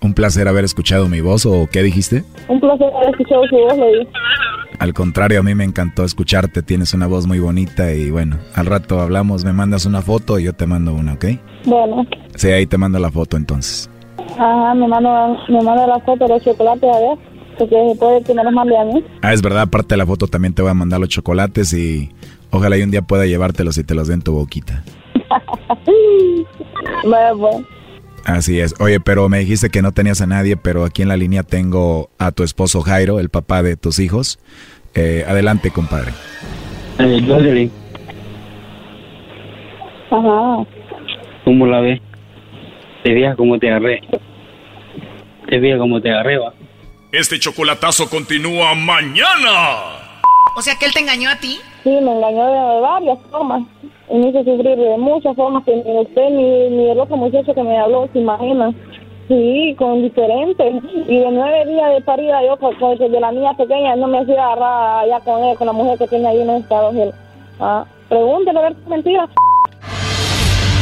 Un 0.00 0.14
placer 0.14 0.48
haber 0.48 0.64
escuchado 0.64 1.08
mi 1.08 1.20
voz, 1.20 1.46
¿o 1.46 1.68
qué 1.70 1.82
dijiste? 1.82 2.24
Un 2.48 2.60
placer 2.60 2.88
haber 2.94 3.10
escuchado 3.10 3.42
su 3.48 3.56
voz, 3.56 3.76
le 3.76 3.98
dije. 3.98 4.08
Al 4.78 4.92
contrario, 4.92 5.40
a 5.40 5.42
mí 5.42 5.54
me 5.54 5.64
encantó 5.64 6.04
escucharte, 6.04 6.62
tienes 6.62 6.92
una 6.92 7.06
voz 7.06 7.26
muy 7.26 7.38
bonita 7.38 7.92
y 7.92 8.10
bueno, 8.10 8.38
al 8.54 8.66
rato 8.66 9.00
hablamos, 9.00 9.44
me 9.44 9.52
mandas 9.52 9.86
una 9.86 10.02
foto 10.02 10.38
y 10.38 10.44
yo 10.44 10.52
te 10.52 10.66
mando 10.66 10.92
una, 10.92 11.14
¿ok? 11.14 11.24
Bueno. 11.64 12.06
Sí, 12.34 12.48
ahí 12.48 12.66
te 12.66 12.76
mando 12.76 12.98
la 12.98 13.10
foto 13.10 13.36
entonces. 13.36 13.90
Ajá, 14.38 14.74
me 14.74 14.86
manda, 14.86 15.28
me 15.48 15.62
manda 15.62 15.86
la 15.86 15.98
foto 16.00 16.26
de 16.26 16.34
los 16.34 16.42
chocolates, 16.42 16.90
a 16.94 17.00
ver. 17.00 17.18
Porque 17.58 17.76
puede 17.98 18.22
que 18.22 18.34
me 18.34 18.44
los 18.44 18.52
mande 18.52 18.76
a 18.76 18.84
mí. 18.84 19.02
Ah, 19.22 19.32
es 19.32 19.40
verdad, 19.40 19.62
aparte 19.62 19.94
de 19.94 19.96
la 19.96 20.06
foto 20.06 20.26
también 20.26 20.52
te 20.52 20.60
voy 20.60 20.70
a 20.70 20.74
mandar 20.74 21.00
los 21.00 21.08
chocolates 21.08 21.72
y 21.72 22.10
ojalá 22.50 22.76
y 22.76 22.82
un 22.82 22.90
día 22.90 23.00
pueda 23.00 23.24
llevártelos 23.24 23.78
y 23.78 23.84
te 23.84 23.94
los 23.94 24.08
den 24.08 24.16
en 24.16 24.22
tu 24.22 24.34
boquita. 24.34 24.84
Así 28.24 28.58
es. 28.58 28.74
Oye, 28.80 28.98
pero 28.98 29.28
me 29.28 29.38
dijiste 29.38 29.70
que 29.70 29.82
no 29.82 29.92
tenías 29.92 30.20
a 30.20 30.26
nadie, 30.26 30.56
pero 30.56 30.84
aquí 30.84 31.02
en 31.02 31.08
la 31.08 31.16
línea 31.16 31.44
tengo 31.44 32.10
a 32.18 32.32
tu 32.32 32.42
esposo 32.42 32.82
Jairo, 32.82 33.20
el 33.20 33.28
papá 33.28 33.62
de 33.62 33.76
tus 33.76 34.00
hijos. 34.00 34.40
Eh, 34.94 35.24
adelante, 35.28 35.70
compadre. 35.70 36.12
Eh, 36.98 37.70
Ajá. 40.10 40.66
¿cómo 41.44 41.66
la 41.66 41.80
ves? 41.80 42.00
Te 43.04 43.14
veas 43.14 43.36
como 43.36 43.58
te 43.58 43.68
agarré. 43.70 44.00
Te 45.48 45.60
veas 45.60 45.78
como 45.78 46.00
te 46.00 46.10
agarré, 46.10 46.38
va. 46.38 46.52
Este 47.12 47.38
chocolatazo 47.38 48.10
continúa 48.10 48.74
mañana. 48.74 50.20
O 50.56 50.62
sea, 50.62 50.74
que 50.76 50.86
él 50.86 50.92
te 50.92 51.00
engañó 51.00 51.30
a 51.30 51.36
ti. 51.36 51.60
Sí, 51.86 51.92
me 52.02 52.16
engañó 52.16 52.44
de 52.48 52.80
varias 52.80 53.18
formas. 53.30 53.62
Y 54.10 54.16
me 54.16 54.28
hizo 54.30 54.42
sufrir 54.42 54.76
de 54.76 54.96
muchas 54.98 55.36
formas 55.36 55.62
que 55.64 55.76
ni 55.76 55.98
usted 56.00 56.30
ni, 56.30 56.68
ni 56.76 56.90
el 56.90 56.98
otro 56.98 57.16
muchacho 57.16 57.54
que 57.54 57.62
me 57.62 57.78
habló 57.78 58.08
se 58.12 58.18
imagina. 58.18 58.72
Sí, 59.28 59.72
con 59.78 60.02
diferentes. 60.02 60.82
Y 61.06 61.16
de 61.18 61.30
nueve 61.30 61.64
días 61.66 61.94
de 61.94 62.00
parida 62.00 62.42
yo, 62.44 62.56
con, 62.56 62.74
con- 62.74 62.98
de 62.98 63.20
la 63.20 63.30
niña 63.30 63.54
pequeña, 63.54 63.94
no 63.94 64.08
me 64.08 64.18
hacía 64.18 64.44
agarrar 64.46 65.04
allá 65.04 65.20
con 65.20 65.44
él, 65.44 65.56
con 65.56 65.68
la 65.68 65.72
mujer 65.72 65.96
que 65.98 66.08
tiene 66.08 66.26
ahí 66.26 66.40
en 66.40 66.50
Estados 66.50 66.92
Unidos. 66.92 67.14
Ah, 67.60 67.84
pregúntele 68.08 68.58
a 68.58 68.62
ver 68.62 68.74
si 68.82 68.90
mentira. 68.90 69.28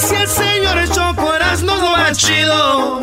El 0.00 0.28
señor 0.28 0.88
Choco 0.94 1.34
Erasmo 1.34 1.72
es 1.74 1.80
lo 1.80 1.90
más 1.90 2.16
chido. 2.18 3.00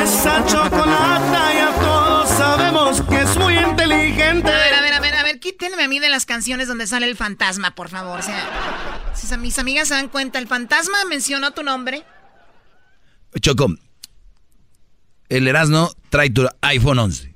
Esa 0.00 0.46
chocolata 0.46 1.52
ya 1.52 1.74
todos 1.80 2.28
sabemos 2.28 3.02
que 3.02 3.22
es 3.22 3.36
muy 3.36 3.58
inteligente. 3.58 4.48
A 4.48 4.56
ver, 4.56 4.74
a 4.74 4.80
ver, 4.80 4.94
a 4.94 5.00
ver, 5.00 5.14
a 5.16 5.22
ver, 5.24 5.40
quítenme 5.40 5.82
a 5.82 5.88
mí 5.88 5.98
de 5.98 6.10
las 6.10 6.26
canciones 6.26 6.68
donde 6.68 6.86
sale 6.86 7.06
el 7.08 7.16
fantasma, 7.16 7.74
por 7.74 7.88
favor. 7.88 8.20
O 8.20 8.22
sea, 8.22 9.12
si 9.14 9.36
mis 9.38 9.58
amigas 9.58 9.88
se 9.88 9.94
dan 9.94 10.08
cuenta, 10.08 10.38
el 10.38 10.46
fantasma 10.46 11.04
mencionó 11.06 11.50
tu 11.50 11.64
nombre. 11.64 12.04
Choco, 13.40 13.74
el 15.28 15.48
Erasmo 15.48 15.90
trae 16.08 16.30
tu 16.30 16.48
iPhone 16.60 17.00
11. 17.00 17.34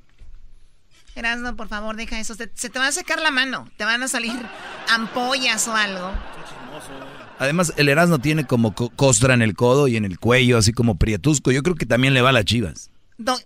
Erasno, 1.15 1.57
por 1.57 1.67
favor, 1.67 1.97
deja 1.97 2.21
eso. 2.21 2.35
Se, 2.35 2.49
se 2.55 2.69
te 2.69 2.79
va 2.79 2.87
a 2.87 2.91
secar 2.93 3.19
la 3.19 3.31
mano. 3.31 3.69
Te 3.75 3.83
van 3.83 4.01
a 4.01 4.07
salir 4.07 4.33
ampollas 4.89 5.67
o 5.67 5.75
algo. 5.75 6.13
Además, 7.39 7.73
el 7.77 7.89
Erasmo 7.89 8.19
tiene 8.19 8.45
como 8.45 8.73
co- 8.75 8.89
costra 8.95 9.33
en 9.33 9.41
el 9.41 9.55
codo 9.55 9.87
y 9.87 9.97
en 9.97 10.05
el 10.05 10.19
cuello, 10.19 10.57
así 10.57 10.71
como 10.71 10.95
prietusco. 10.97 11.51
Yo 11.51 11.63
creo 11.63 11.75
que 11.75 11.85
también 11.85 12.13
le 12.13 12.21
va 12.21 12.29
a 12.29 12.33
las 12.33 12.45
chivas. 12.45 12.89
Do- 13.17 13.37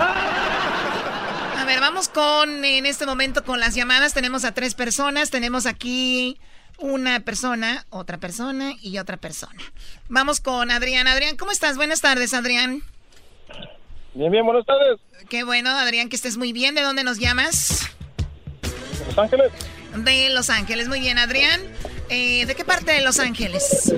A 0.00 1.64
ver, 1.66 1.80
vamos 1.80 2.08
con, 2.08 2.64
en 2.64 2.86
este 2.86 3.06
momento, 3.06 3.44
con 3.44 3.60
las 3.60 3.74
llamadas. 3.74 4.12
Tenemos 4.14 4.44
a 4.44 4.52
tres 4.52 4.74
personas. 4.74 5.30
Tenemos 5.30 5.66
aquí 5.66 6.38
una 6.78 7.20
persona, 7.20 7.86
otra 7.90 8.18
persona 8.18 8.72
y 8.82 8.98
otra 8.98 9.16
persona. 9.16 9.60
Vamos 10.08 10.40
con 10.40 10.70
Adrián. 10.70 11.06
Adrián, 11.06 11.36
¿cómo 11.36 11.52
estás? 11.52 11.76
Buenas 11.76 12.00
tardes, 12.00 12.34
Adrián. 12.34 12.82
Bien, 14.14 14.30
bien, 14.30 14.44
buenas 14.44 14.66
tardes. 14.66 14.98
Qué 15.30 15.44
bueno, 15.44 15.70
Adrián, 15.70 16.08
que 16.08 16.16
estés 16.16 16.36
muy 16.36 16.52
bien. 16.52 16.74
¿De 16.74 16.82
dónde 16.82 17.04
nos 17.04 17.18
llamas? 17.18 17.88
Los 19.06 19.16
Ángeles. 19.18 19.52
De 19.96 20.28
Los 20.30 20.50
Ángeles. 20.50 20.88
Muy 20.88 21.00
bien, 21.00 21.18
Adrián. 21.18 21.60
Eh, 22.14 22.44
¿De 22.44 22.54
qué 22.54 22.62
parte 22.64 22.92
de 22.92 23.00
Los 23.02 23.18
Ángeles? 23.18 23.90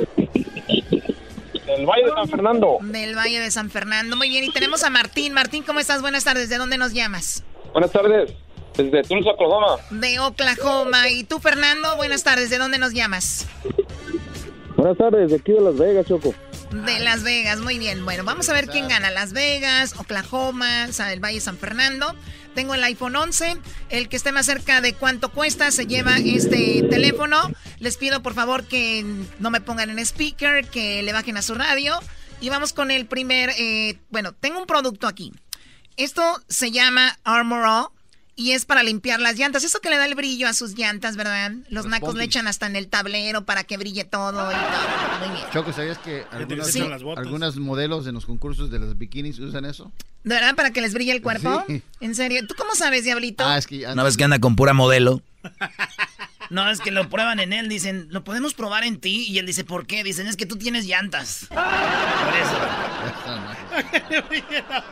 Del 1.66 1.84
Valle 1.84 2.04
de 2.04 2.10
San 2.14 2.28
Fernando. 2.28 2.78
Del 2.82 3.16
Valle 3.16 3.40
de 3.40 3.50
San 3.50 3.70
Fernando. 3.70 4.14
Muy 4.16 4.28
bien, 4.28 4.44
y 4.44 4.52
tenemos 4.52 4.84
a 4.84 4.90
Martín. 4.90 5.32
Martín, 5.32 5.64
¿cómo 5.64 5.80
estás? 5.80 6.00
Buenas 6.00 6.22
tardes. 6.22 6.48
¿De 6.48 6.56
dónde 6.56 6.78
nos 6.78 6.92
llamas? 6.92 7.42
Buenas 7.72 7.90
tardes. 7.90 8.32
Desde 8.76 9.02
Tulsa, 9.02 9.30
Oklahoma. 9.30 9.78
De 9.90 10.20
Oklahoma. 10.20 11.08
¿Y 11.08 11.24
tú, 11.24 11.40
Fernando? 11.40 11.96
Buenas 11.96 12.22
tardes. 12.22 12.50
¿De 12.50 12.58
dónde 12.58 12.78
nos 12.78 12.92
llamas? 12.92 13.46
Buenas 14.76 14.96
tardes, 14.96 15.30
de 15.30 15.36
aquí 15.36 15.50
de 15.52 15.60
Las 15.60 15.76
Vegas, 15.76 16.06
Choco. 16.06 16.34
De 16.70 16.98
Las 17.00 17.22
Vegas, 17.24 17.58
muy 17.60 17.78
bien. 17.78 18.04
Bueno, 18.04 18.22
vamos 18.24 18.48
a 18.48 18.52
ver 18.52 18.66
quién 18.68 18.86
gana. 18.88 19.10
Las 19.10 19.32
Vegas, 19.32 19.94
Oklahoma, 19.98 20.92
Sa- 20.92 21.12
el 21.12 21.18
Valle 21.20 21.36
de 21.36 21.40
San 21.40 21.56
Fernando. 21.58 22.14
Tengo 22.54 22.74
el 22.74 22.84
iPhone 22.84 23.16
11. 23.16 23.56
El 23.88 24.08
que 24.08 24.16
esté 24.16 24.32
más 24.32 24.46
cerca 24.46 24.80
de 24.80 24.94
cuánto 24.94 25.30
cuesta 25.32 25.70
se 25.70 25.86
lleva 25.86 26.16
este 26.18 26.82
teléfono. 26.88 27.50
Les 27.78 27.96
pido 27.96 28.22
por 28.22 28.34
favor 28.34 28.64
que 28.64 29.04
no 29.38 29.50
me 29.50 29.60
pongan 29.60 29.90
en 29.90 29.98
speaker, 29.98 30.66
que 30.68 31.02
le 31.02 31.12
bajen 31.12 31.36
a 31.36 31.42
su 31.42 31.54
radio. 31.54 31.98
Y 32.40 32.48
vamos 32.48 32.72
con 32.72 32.90
el 32.90 33.06
primer, 33.06 33.50
eh, 33.58 33.98
bueno, 34.10 34.32
tengo 34.32 34.58
un 34.58 34.66
producto 34.66 35.06
aquí. 35.06 35.32
Esto 35.96 36.42
se 36.48 36.70
llama 36.70 37.18
Armor 37.24 37.92
y 38.36 38.52
es 38.52 38.64
para 38.64 38.82
limpiar 38.82 39.20
las 39.20 39.36
llantas. 39.38 39.64
Eso 39.64 39.80
que 39.80 39.90
le 39.90 39.96
da 39.96 40.06
el 40.06 40.14
brillo 40.14 40.48
a 40.48 40.52
sus 40.52 40.76
llantas, 40.76 41.16
¿verdad? 41.16 41.52
Los 41.68 41.86
nacos 41.86 42.14
le 42.14 42.24
echan 42.24 42.46
hasta 42.48 42.66
en 42.66 42.76
el 42.76 42.88
tablero 42.88 43.44
para 43.44 43.64
que 43.64 43.76
brille 43.76 44.04
todo 44.04 44.50
y 44.50 44.54
todo. 44.54 45.26
Muy 45.26 45.36
bien. 45.36 45.46
Choco, 45.52 45.72
¿sabías 45.72 45.98
que 45.98 46.24
algunas, 46.30 46.70
Sí. 46.72 46.80
las 46.80 47.02
algunas 47.02 47.56
modelos 47.56 48.06
en 48.06 48.14
los 48.14 48.26
concursos 48.26 48.70
de 48.70 48.78
las 48.80 48.98
bikinis 48.98 49.38
usan 49.38 49.64
eso? 49.64 49.92
¿De 50.24 50.34
verdad? 50.34 50.54
¿Para 50.54 50.70
que 50.70 50.80
les 50.80 50.94
brille 50.94 51.12
el 51.12 51.22
cuerpo? 51.22 51.64
Sí. 51.66 51.82
¿En 52.00 52.14
serio? 52.14 52.46
¿Tú 52.46 52.54
cómo 52.56 52.74
sabes, 52.74 53.04
Diablito? 53.04 53.44
Ah, 53.46 53.58
es 53.58 53.66
que 53.66 53.86
Una 53.86 54.02
vez 54.02 54.16
que 54.16 54.24
anda 54.24 54.38
con 54.38 54.56
pura 54.56 54.72
modelo. 54.72 55.22
No, 56.50 56.70
es 56.70 56.80
que 56.80 56.90
lo 56.90 57.08
prueban 57.08 57.40
en 57.40 57.52
él, 57.52 57.68
dicen, 57.68 58.08
lo 58.10 58.22
podemos 58.24 58.54
probar 58.54 58.84
en 58.84 58.98
ti. 59.00 59.26
Y 59.28 59.38
él 59.38 59.46
dice, 59.46 59.64
¿por 59.64 59.86
qué? 59.86 60.02
Dicen, 60.04 60.26
es 60.26 60.36
que 60.36 60.46
tú 60.46 60.56
tienes 60.56 60.86
llantas. 60.86 61.46
Por 61.50 61.58
eso. 62.36 62.58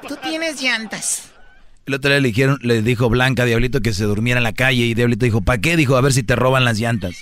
Tú 0.08 0.16
tienes 0.22 0.60
llantas. 0.60 1.31
El 1.86 1.94
otro 1.94 2.10
día 2.10 2.20
le, 2.20 2.28
dijeron, 2.28 2.58
le 2.62 2.80
dijo 2.82 3.08
Blanca 3.08 3.42
a 3.42 3.46
Diablito 3.46 3.80
que 3.80 3.92
se 3.92 4.04
durmiera 4.04 4.38
en 4.38 4.44
la 4.44 4.52
calle 4.52 4.82
y 4.84 4.94
Diablito 4.94 5.24
dijo, 5.24 5.40
¿para 5.42 5.60
qué? 5.60 5.76
Dijo, 5.76 5.96
a 5.96 6.00
ver 6.00 6.12
si 6.12 6.22
te 6.22 6.36
roban 6.36 6.64
las 6.64 6.78
llantas. 6.78 7.16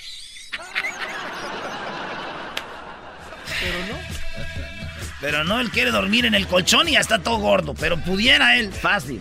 Pero 5.21 5.45
no, 5.45 5.61
él 5.61 5.71
quiere 5.71 5.91
dormir 5.91 6.25
en 6.25 6.35
el 6.35 6.47
colchón 6.47 6.89
y 6.89 6.93
ya 6.93 7.01
está 7.01 7.19
todo 7.23 7.37
gordo. 7.39 7.75
Pero 7.75 7.99
pudiera 8.03 8.57
él, 8.59 8.73
fácil. 8.73 9.21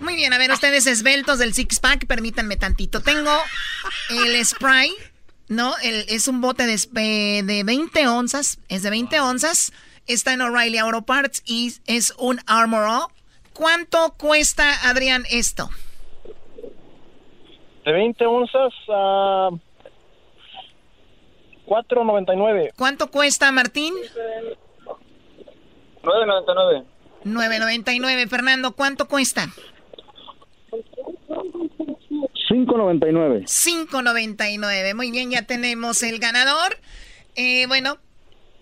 Muy 0.00 0.14
bien, 0.14 0.32
a 0.32 0.38
ver, 0.38 0.52
ustedes 0.52 0.86
esbeltos 0.86 1.38
del 1.38 1.52
six 1.54 1.80
pack, 1.80 2.06
permítanme 2.06 2.56
tantito. 2.56 3.00
Tengo 3.00 3.32
el 4.10 4.44
spray, 4.44 4.92
¿no? 5.48 5.74
El- 5.82 6.04
es 6.08 6.28
un 6.28 6.40
bote 6.40 6.66
de, 6.66 6.74
sp- 6.78 7.42
de 7.42 7.62
20 7.64 8.06
onzas, 8.06 8.58
es 8.68 8.82
de 8.82 8.90
20 8.90 9.18
onzas. 9.20 9.72
está 10.06 10.34
en 10.34 10.42
O'Reilly 10.42 10.76
Auto 10.78 11.02
Parts 11.02 11.42
y 11.46 11.74
es 11.86 12.12
un 12.18 12.38
Armor 12.46 12.84
All. 12.84 13.06
¿Cuánto 13.54 14.14
cuesta, 14.18 14.64
Adrián, 14.88 15.24
esto? 15.30 15.70
De 17.84 17.92
20 17.92 18.26
onzas 18.26 18.72
a 18.88 19.50
4.99. 21.66 22.72
¿Cuánto 22.76 23.10
cuesta, 23.10 23.50
Martín? 23.52 23.94
9.99. 26.02 26.84
9.99. 27.24 28.28
Fernando, 28.28 28.72
¿cuánto 28.72 29.06
cuesta? 29.08 29.48
5.99. 32.50 33.44
5.99. 33.44 34.94
Muy 34.94 35.10
bien, 35.10 35.30
ya 35.30 35.46
tenemos 35.46 36.02
el 36.02 36.18
ganador. 36.18 36.76
Eh, 37.36 37.66
bueno, 37.66 37.98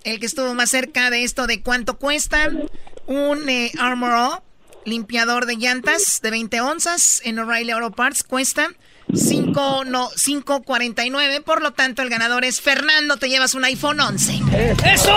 el 0.05 0.21
que 0.21 0.27
estuvo 0.27 0.55
más 0.55 0.71
cerca 0.71 1.11
de 1.11 1.25
esto 1.25 1.47
de 1.47 1.63
cuánto 1.63 1.99
cuesta. 1.99 2.51
Un 3.07 3.49
eh, 3.49 3.73
Armor 3.81 4.13
All, 4.13 4.39
limpiador 4.85 5.47
de 5.47 5.57
llantas 5.57 6.21
de 6.23 6.31
20 6.31 6.61
onzas 6.61 7.21
en 7.25 7.39
O'Reilly 7.39 7.71
Auto 7.73 7.91
Parts 7.93 8.25
cuesta 8.25 8.69
5 9.15 9.85
no 9.85 10.11
5.49, 10.11 11.43
por 11.43 11.63
lo 11.63 11.73
tanto 11.73 12.03
el 12.03 12.09
ganador 12.09 12.45
es 12.45 12.61
Fernando, 12.61 13.17
te 13.17 13.29
llevas 13.29 13.55
un 13.55 13.65
iPhone 13.65 14.01
11. 14.01 14.41
¡Eso! 14.85 15.17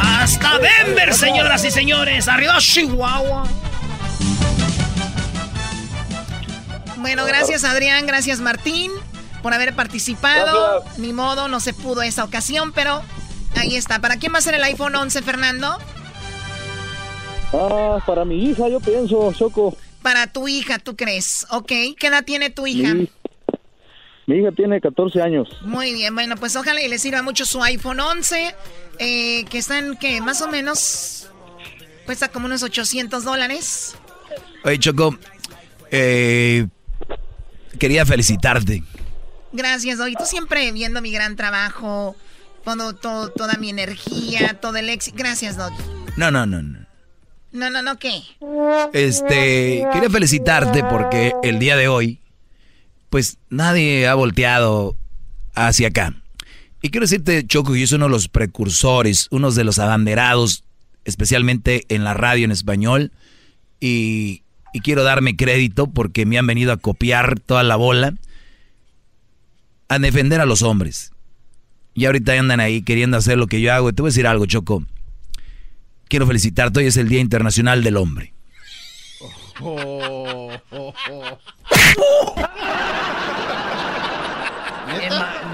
Hasta 0.00 0.58
Denver, 0.58 1.14
señoras 1.14 1.64
y 1.64 1.70
señores, 1.70 2.28
arriba 2.28 2.58
Chihuahua. 2.58 3.44
Bueno, 6.96 7.24
gracias 7.24 7.64
Adrián, 7.64 8.06
gracias 8.06 8.40
Martín 8.40 8.90
por 9.42 9.54
haber 9.54 9.74
participado. 9.74 10.84
Ni 10.98 11.12
modo, 11.12 11.48
no 11.48 11.60
se 11.60 11.72
pudo 11.72 12.02
esta 12.02 12.24
ocasión, 12.24 12.72
pero 12.72 13.02
ahí 13.56 13.76
está. 13.76 14.00
¿Para 14.00 14.16
quién 14.16 14.34
va 14.34 14.38
a 14.38 14.42
ser 14.42 14.54
el 14.54 14.64
iPhone 14.64 14.94
11, 14.94 15.22
Fernando? 15.22 15.78
Ah, 17.52 17.98
para 18.06 18.24
mi 18.24 18.44
hija, 18.44 18.68
yo 18.68 18.80
pienso, 18.80 19.32
Choco. 19.32 19.76
Para 20.02 20.26
tu 20.26 20.48
hija, 20.48 20.78
¿tú 20.78 20.96
crees? 20.96 21.46
Ok, 21.50 21.68
¿qué 21.98 22.06
edad 22.06 22.24
tiene 22.24 22.50
tu 22.50 22.66
hija? 22.66 22.94
Mi, 22.94 23.08
mi 24.26 24.36
hija 24.36 24.52
tiene 24.52 24.80
14 24.80 25.22
años. 25.22 25.48
Muy 25.62 25.92
bien, 25.92 26.14
bueno, 26.14 26.36
pues 26.36 26.54
ojalá 26.56 26.82
y 26.82 26.88
le 26.88 26.98
sirva 26.98 27.22
mucho 27.22 27.46
su 27.46 27.62
iPhone 27.62 28.00
11, 28.00 28.54
eh, 28.98 29.44
que 29.46 29.58
están, 29.58 29.96
que 29.96 30.20
más 30.20 30.42
o 30.42 30.48
menos, 30.48 31.30
cuesta 32.04 32.28
como 32.28 32.46
unos 32.46 32.62
800 32.62 33.24
dólares. 33.24 33.96
Oye, 34.64 34.78
Choco, 34.78 35.16
eh, 35.90 36.66
quería 37.78 38.04
felicitarte. 38.04 38.82
Gracias, 39.52 39.98
Doggy. 39.98 40.14
Tú 40.14 40.26
siempre 40.26 40.70
viendo 40.72 41.00
mi 41.00 41.10
gran 41.10 41.34
trabajo, 41.34 42.14
todo, 42.64 42.94
todo, 42.94 43.30
toda 43.30 43.54
mi 43.54 43.70
energía, 43.70 44.58
todo 44.60 44.76
el 44.76 44.90
éxito. 44.90 45.16
Gracias, 45.18 45.56
Doggy. 45.56 45.82
No, 46.16 46.30
no, 46.30 46.44
no, 46.44 46.60
no. 46.60 46.87
No, 47.58 47.70
no, 47.70 47.82
no, 47.82 47.98
¿qué? 47.98 48.22
Este, 48.92 49.84
quería 49.92 50.08
felicitarte 50.08 50.84
porque 50.84 51.32
el 51.42 51.58
día 51.58 51.76
de 51.76 51.88
hoy, 51.88 52.20
pues 53.10 53.38
nadie 53.50 54.06
ha 54.06 54.14
volteado 54.14 54.96
hacia 55.56 55.88
acá. 55.88 56.14
Y 56.82 56.90
quiero 56.90 57.02
decirte, 57.02 57.44
Choco, 57.44 57.74
yo 57.74 57.84
soy 57.88 57.96
uno 57.96 58.04
de 58.04 58.12
los 58.12 58.28
precursores, 58.28 59.26
uno 59.32 59.50
de 59.50 59.64
los 59.64 59.80
abanderados, 59.80 60.62
especialmente 61.04 61.84
en 61.88 62.04
la 62.04 62.14
radio 62.14 62.44
en 62.44 62.52
español. 62.52 63.10
Y, 63.80 64.44
quiero 64.84 65.02
darme 65.02 65.34
crédito 65.34 65.88
porque 65.88 66.24
me 66.24 66.38
han 66.38 66.46
venido 66.46 66.70
a 66.70 66.76
copiar 66.76 67.40
toda 67.40 67.64
la 67.64 67.74
bola, 67.74 68.14
a 69.88 69.98
defender 69.98 70.40
a 70.40 70.46
los 70.46 70.62
hombres. 70.62 71.10
Y 71.94 72.04
ahorita 72.04 72.38
andan 72.38 72.60
ahí 72.60 72.82
queriendo 72.82 73.16
hacer 73.16 73.36
lo 73.36 73.48
que 73.48 73.60
yo 73.60 73.74
hago. 73.74 73.92
Te 73.92 74.02
voy 74.02 74.10
a 74.10 74.12
decir 74.12 74.28
algo, 74.28 74.46
Choco. 74.46 74.84
Quiero 76.08 76.26
felicitarte, 76.26 76.80
hoy 76.80 76.86
es 76.86 76.96
el 76.96 77.08
Día 77.08 77.20
Internacional 77.20 77.84
del 77.84 77.98
Hombre. 77.98 78.32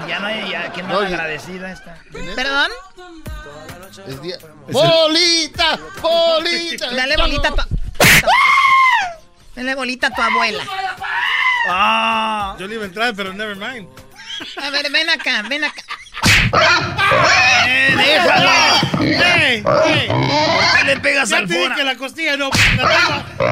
Ya 0.07 0.19
no 0.19 0.27
hay, 0.27 0.49
ya, 0.49 0.71
qué 0.71 0.83
mal 0.83 1.05
agradecida 1.05 1.71
está. 1.73 1.97
¿Perdón? 2.35 2.71
Es 4.07 4.21
día... 4.21 4.37
¡Bolita! 4.71 5.79
¡Bolita! 6.01 6.91
Dale 6.95 7.17
bolita 7.17 7.47
a 7.49 7.55
tu... 7.55 7.61
Dale 9.55 9.75
bolita 9.75 10.07
a 10.07 10.11
tu 10.11 10.21
abuela. 10.21 10.63
Ah. 11.67 12.55
Yo 12.59 12.67
le 12.67 12.75
iba 12.75 12.83
a 12.83 12.87
entrar, 12.87 13.13
pero 13.15 13.33
never 13.33 13.57
mind. 13.57 13.89
A 14.61 14.69
ver, 14.69 14.89
ven 14.91 15.09
acá, 15.09 15.41
ven 15.49 15.63
acá. 15.65 15.83
Que 21.27 21.83
la 21.83 21.95
costilla 21.95 22.37
no. 22.37 22.49
¡La 22.77 22.87
tengo! 22.87 23.45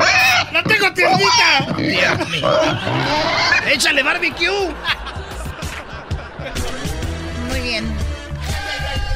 ¡La 0.53 0.63
tengo 0.63 0.93
tiernita! 0.93 1.73
Dios 1.77 2.29
mío. 2.29 2.47
¡Échale 3.67 4.03
barbecue! 4.03 4.47
Muy 7.49 7.61
bien. 7.61 7.85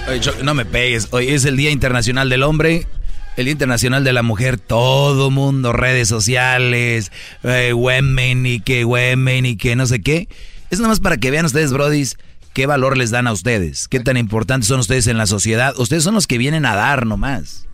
Oye, 0.10 0.22
no 0.44 0.54
me 0.54 0.66
pegues. 0.66 1.08
Hoy 1.12 1.30
es 1.30 1.46
el 1.46 1.56
Día 1.56 1.70
Internacional 1.70 2.30
del 2.30 2.44
Hombre, 2.44 2.88
el 3.36 3.46
Día 3.46 3.52
Internacional 3.52 4.04
de 4.04 4.14
la 4.14 4.24
Mujer. 4.24 4.58
Todo 4.58 5.30
mundo, 5.30 5.72
redes 5.72 6.08
sociales, 6.08 7.12
eh, 7.44 7.74
women 7.74 8.46
y 8.46 8.60
que 8.60 8.86
women 8.86 9.46
y 9.46 9.58
que 9.58 9.76
no 9.76 9.86
sé 9.86 10.02
qué. 10.02 10.28
Es 10.72 10.80
nada 10.80 10.90
más 10.90 11.00
para 11.00 11.18
que 11.18 11.30
vean 11.30 11.46
ustedes, 11.46 11.72
brodis, 11.72 12.18
qué 12.54 12.66
valor 12.66 12.98
les 12.98 13.12
dan 13.12 13.28
a 13.28 13.34
ustedes, 13.34 13.88
qué 13.88 14.00
tan 14.00 14.18
importantes 14.18 14.68
son 14.68 14.80
ustedes 14.80 15.06
en 15.08 15.18
la 15.18 15.28
sociedad. 15.28 15.76
Ustedes 15.78 16.04
son 16.04 16.16
los 16.16 16.26
que 16.26 16.40
vienen 16.40 16.66
a 16.66 16.76
dar 16.76 17.06
nomás. 17.06 17.67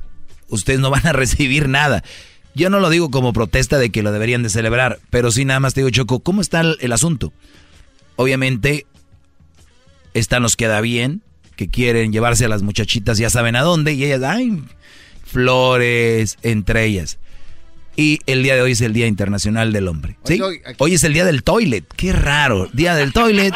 Ustedes 0.53 0.79
no 0.79 0.89
van 0.89 1.05
a 1.07 1.13
recibir 1.13 1.67
nada. 1.67 2.03
Yo 2.55 2.69
no 2.69 2.79
lo 2.79 2.89
digo 2.89 3.09
como 3.09 3.33
protesta 3.33 3.79
de 3.79 3.89
que 3.89 4.03
lo 4.03 4.11
deberían 4.11 4.43
de 4.43 4.49
celebrar, 4.49 4.99
pero 5.09 5.31
sí 5.31 5.43
nada 5.43 5.59
más 5.59 5.73
te 5.73 5.81
digo, 5.81 5.89
Choco, 5.89 6.19
¿cómo 6.19 6.41
está 6.41 6.61
el, 6.61 6.77
el 6.81 6.91
asunto? 6.91 7.33
Obviamente 8.15 8.85
están 10.13 10.43
los 10.43 10.55
que 10.55 10.67
da 10.67 10.79
bien, 10.81 11.23
que 11.55 11.67
quieren 11.67 12.13
llevarse 12.13 12.45
a 12.45 12.49
las 12.49 12.61
muchachitas 12.61 13.17
ya 13.17 13.29
saben 13.29 13.55
a 13.55 13.61
dónde, 13.61 13.93
y 13.93 14.03
ellas, 14.03 14.21
ay, 14.23 14.63
flores 15.25 16.37
entre 16.43 16.85
ellas. 16.85 17.17
Y 17.95 18.19
el 18.25 18.41
día 18.41 18.55
de 18.55 18.61
hoy 18.61 18.71
es 18.71 18.81
el 18.81 18.93
Día 18.93 19.07
Internacional 19.07 19.71
del 19.71 19.87
Hombre. 19.87 20.17
¿sí? 20.23 20.39
Hoy 20.79 20.93
es 20.93 21.03
el 21.03 21.13
Día 21.13 21.25
del 21.25 21.43
Toilet. 21.43 21.85
Qué 21.95 22.11
raro. 22.11 22.67
Día 22.73 22.95
del 22.95 23.13
Toilet, 23.13 23.53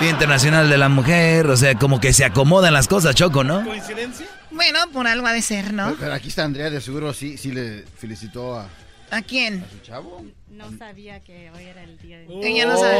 Día 0.00 0.10
Internacional 0.10 0.70
de 0.70 0.78
la 0.78 0.88
Mujer. 0.88 1.48
O 1.48 1.56
sea, 1.56 1.74
como 1.74 2.00
que 2.00 2.12
se 2.12 2.24
acomodan 2.24 2.72
las 2.72 2.86
cosas, 2.86 3.16
Choco, 3.16 3.42
¿no? 3.42 3.64
¿Coincidencia? 3.64 4.26
Bueno, 4.50 4.78
por 4.92 5.06
algo 5.06 5.26
ha 5.26 5.32
de 5.32 5.42
ser, 5.42 5.72
¿no? 5.72 5.94
Pero 5.98 6.12
aquí 6.12 6.28
está 6.28 6.44
Andrea, 6.44 6.70
de 6.70 6.80
seguro 6.80 7.12
sí, 7.14 7.36
sí 7.38 7.52
le 7.52 7.84
felicitó 7.98 8.58
a, 8.58 8.68
¿A 9.10 9.22
quién? 9.22 9.64
su 9.70 9.78
chavo. 9.80 10.24
No 10.50 10.76
sabía 10.76 11.20
que 11.20 11.50
hoy 11.54 11.64
era 11.64 11.82
el 11.84 11.96
día 11.98 12.18
de... 12.18 12.26
Ella 12.42 12.66
no 12.66 12.76
sabe. 12.78 12.98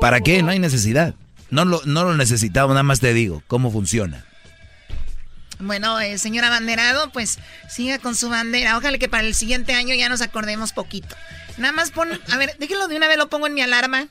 ¿Para 0.00 0.20
qué? 0.20 0.42
No 0.42 0.50
hay 0.50 0.58
necesidad. 0.58 1.14
No 1.50 1.64
lo, 1.64 1.80
no 1.84 2.04
lo 2.04 2.16
necesitamos, 2.16 2.70
nada 2.70 2.82
más 2.82 3.00
te 3.00 3.12
digo 3.12 3.42
cómo 3.46 3.70
funciona. 3.70 4.24
Bueno, 5.58 6.00
eh, 6.00 6.16
señor 6.16 6.44
abanderado, 6.44 7.10
pues 7.12 7.38
siga 7.68 7.98
con 7.98 8.14
su 8.14 8.30
bandera. 8.30 8.78
Ojalá 8.78 8.98
que 8.98 9.08
para 9.08 9.26
el 9.26 9.34
siguiente 9.34 9.74
año 9.74 9.94
ya 9.94 10.08
nos 10.08 10.22
acordemos 10.22 10.72
poquito. 10.72 11.14
Nada 11.58 11.72
más 11.72 11.90
pon, 11.90 12.08
a 12.30 12.36
ver, 12.38 12.56
déjenlo 12.58 12.88
de 12.88 12.96
una 12.96 13.08
vez, 13.08 13.18
lo 13.18 13.28
pongo 13.28 13.46
en 13.46 13.54
mi 13.54 13.60
alarma. 13.60 14.08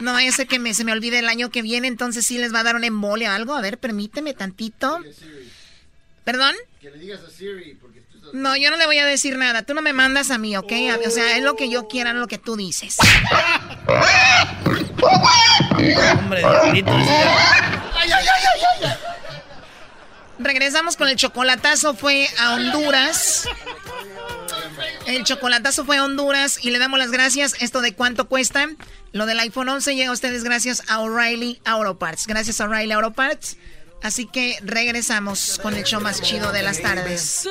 No 0.00 0.16
ser 0.32 0.46
que 0.46 0.58
me, 0.58 0.74
se 0.74 0.84
me 0.84 0.92
olvide 0.92 1.18
el 1.18 1.28
año 1.28 1.50
que 1.50 1.62
viene, 1.62 1.88
entonces 1.88 2.24
sí 2.26 2.38
les 2.38 2.54
va 2.54 2.60
a 2.60 2.62
dar 2.64 2.76
una 2.76 2.86
embolia 2.86 3.30
o 3.30 3.34
algo. 3.34 3.54
A 3.54 3.60
ver, 3.60 3.78
permíteme 3.78 4.34
tantito. 4.34 4.98
¿Perdón? 6.24 6.54
Que 6.80 6.90
le 6.90 6.98
digas 6.98 7.20
a 7.26 7.30
Siri, 7.30 7.74
porque 7.80 8.00
tú 8.00 8.18
estás... 8.18 8.34
No, 8.34 8.56
yo 8.56 8.70
no 8.70 8.76
le 8.76 8.86
voy 8.86 8.98
a 8.98 9.06
decir 9.06 9.36
nada. 9.36 9.62
Tú 9.62 9.74
no 9.74 9.82
me 9.82 9.92
mandas 9.92 10.30
a 10.30 10.38
mí, 10.38 10.56
¿ok? 10.56 10.72
O 11.06 11.10
sea, 11.10 11.36
es 11.36 11.42
lo 11.42 11.56
que 11.56 11.68
yo 11.68 11.88
quiera, 11.88 12.12
no 12.12 12.20
lo 12.20 12.28
que 12.28 12.38
tú 12.38 12.56
dices. 12.56 12.96
Hombre, 16.18 16.40
diablito. 16.40 16.96
ese 16.98 17.06
ya- 17.06 17.90
¡Ay, 17.96 18.10
ay, 18.10 18.24
ay, 18.26 18.44
ay, 18.82 18.84
ay! 18.84 18.96
Regresamos 20.38 20.96
con 20.96 21.08
el 21.08 21.16
chocolatazo, 21.16 21.94
fue 21.94 22.28
a 22.38 22.54
Honduras. 22.54 23.44
El 25.12 25.24
chocolatazo 25.24 25.84
fue 25.84 25.98
a 25.98 26.04
Honduras 26.04 26.58
y 26.62 26.70
le 26.70 26.78
damos 26.78 26.98
las 26.98 27.10
gracias. 27.10 27.54
Esto 27.60 27.82
de 27.82 27.92
cuánto 27.92 28.28
cuesta. 28.28 28.70
Lo 29.12 29.26
del 29.26 29.38
iPhone 29.40 29.68
11 29.68 29.94
llega 29.94 30.08
a 30.08 30.14
ustedes 30.14 30.42
gracias 30.42 30.82
a 30.88 31.00
O'Reilly 31.00 31.60
Auto 31.66 31.98
Parts. 31.98 32.26
Gracias 32.26 32.62
a 32.62 32.64
O'Reilly 32.64 32.92
Auto 32.92 33.12
Parts. 33.12 33.58
Así 34.02 34.24
que 34.24 34.56
regresamos 34.62 35.60
con 35.62 35.74
el 35.74 35.84
show 35.84 36.00
más 36.00 36.22
chido 36.22 36.50
de 36.50 36.62
las 36.62 36.80
tardes. 36.80 37.46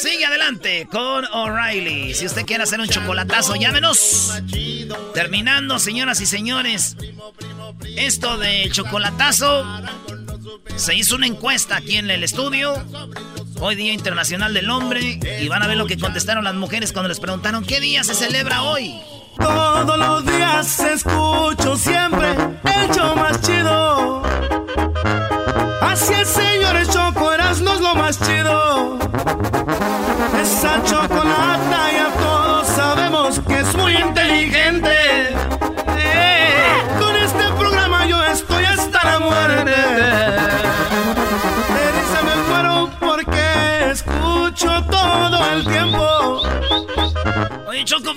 Sigue 0.00 0.26
adelante 0.26 0.88
con 0.90 1.24
O'Reilly. 1.26 2.14
Si 2.14 2.26
usted 2.26 2.44
quiere 2.44 2.64
hacer 2.64 2.80
un 2.80 2.88
chocolatazo, 2.88 3.54
llámenos. 3.54 4.32
Terminando, 5.14 5.78
señoras 5.78 6.20
y 6.20 6.26
señores. 6.26 6.96
Esto 7.96 8.38
del 8.38 8.72
chocolatazo. 8.72 9.64
Se 10.76 10.96
hizo 10.96 11.14
una 11.14 11.28
encuesta 11.28 11.76
aquí 11.76 11.96
en 11.96 12.10
el 12.10 12.24
estudio. 12.24 12.74
Hoy 13.60 13.76
Día 13.76 13.92
Internacional 13.92 14.52
del 14.52 14.68
Hombre 14.70 15.18
y 15.40 15.48
van 15.48 15.62
a 15.62 15.66
ver 15.66 15.76
lo 15.76 15.86
que 15.86 15.98
contestaron 15.98 16.44
las 16.44 16.54
mujeres 16.54 16.92
cuando 16.92 17.08
les 17.08 17.20
preguntaron 17.20 17.64
qué 17.64 17.80
día 17.80 18.02
se 18.04 18.14
celebra 18.14 18.62
hoy. 18.62 19.00
Todos 19.38 19.98
los 19.98 20.26
días 20.26 20.80
escucho 20.80 21.76
siempre 21.76 22.30
el 22.30 22.90
show 22.94 23.16
más 23.16 23.40
chido. 23.40 24.22
Así 25.80 26.12
es, 26.14 26.28
señores, 26.28 26.88
Choco, 26.88 27.30
no 27.38 27.74
es 27.74 27.80
lo 27.80 27.94
más 27.94 28.18
chido. 28.18 28.98
Esa 30.42 30.82
chocolata 30.84 31.92
ya 31.92 32.03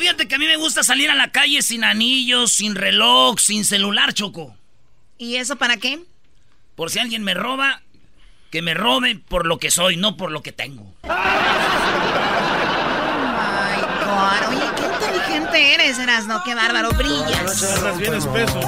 fíjate 0.08 0.28
que 0.28 0.36
a 0.36 0.38
mí 0.38 0.46
me 0.46 0.58
gusta 0.58 0.84
salir 0.84 1.10
a 1.10 1.16
la 1.16 1.32
calle 1.32 1.62
sin 1.62 1.84
anillos, 1.84 2.54
sin 2.54 2.76
reloj, 2.76 3.40
sin 3.40 3.66
celular, 3.66 4.14
Choco. 4.14 4.56
¿Y 5.18 5.36
eso 5.36 5.58
para 5.58 5.78
qué? 5.78 6.00
Por 6.76 6.92
si 6.92 7.00
alguien 7.00 7.24
me 7.24 7.34
roba, 7.34 7.82
que 8.52 8.62
me 8.62 8.74
robe 8.74 9.20
por 9.28 9.46
lo 9.46 9.58
que 9.58 9.70
soy, 9.72 9.98
no 9.98 10.16
por 10.16 10.32
lo 10.32 10.42
que 10.44 10.52
tengo. 10.54 10.94
Ay, 11.04 11.12
God. 14.06 14.50
Oye, 14.50 14.66
qué 14.78 14.86
inteligente 14.86 15.74
eres, 15.74 16.00
Erasno. 16.00 16.42
Qué 16.46 16.56
bárbaro, 16.56 16.92
brillas. 16.92 17.62
Estás 17.62 17.98
bien 17.98 18.14
espeso. 18.14 18.60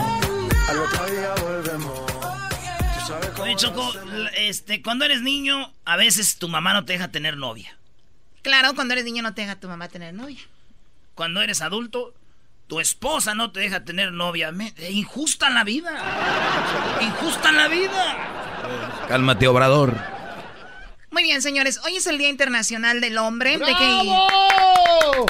Oye, 3.42 3.56
Choco, 3.56 3.94
este, 4.36 4.82
cuando 4.82 5.06
eres 5.06 5.22
niño, 5.22 5.72
a 5.86 5.96
veces 5.96 6.38
tu 6.38 6.50
mamá 6.50 6.74
no 6.74 6.84
te 6.84 6.94
deja 6.94 7.08
tener 7.08 7.38
novia. 7.38 7.79
Claro, 8.42 8.74
cuando 8.76 8.94
eres 8.94 9.06
niño 9.06 9.24
no 9.24 9.34
te 9.34 9.42
deja 9.42 9.60
tu 9.60 9.68
mamá 9.68 9.88
tener 9.90 10.14
novia. 10.14 10.40
Cuando 11.16 11.42
eres 11.42 11.62
adulto, 11.62 12.14
tu 12.68 12.80
esposa 12.80 13.36
no 13.36 13.52
te 13.52 13.60
deja 13.60 13.84
tener 13.84 14.12
novia. 14.12 14.52
Me, 14.52 14.74
injusta 14.90 15.48
en 15.48 15.56
la 15.56 15.64
vida. 15.64 15.92
Injusta 17.02 17.50
en 17.50 17.58
la 17.58 17.68
vida. 17.68 19.06
Cálmate, 19.08 19.48
obrador. 19.48 19.96
Muy 21.12 21.24
bien, 21.24 21.42
señores. 21.42 21.80
Hoy 21.84 21.98
es 21.98 22.08
el 22.08 22.18
Día 22.18 22.30
Internacional 22.30 23.02
del 23.02 23.18
Hombre. 23.18 23.58
De 23.58 23.66
que... 23.66 24.16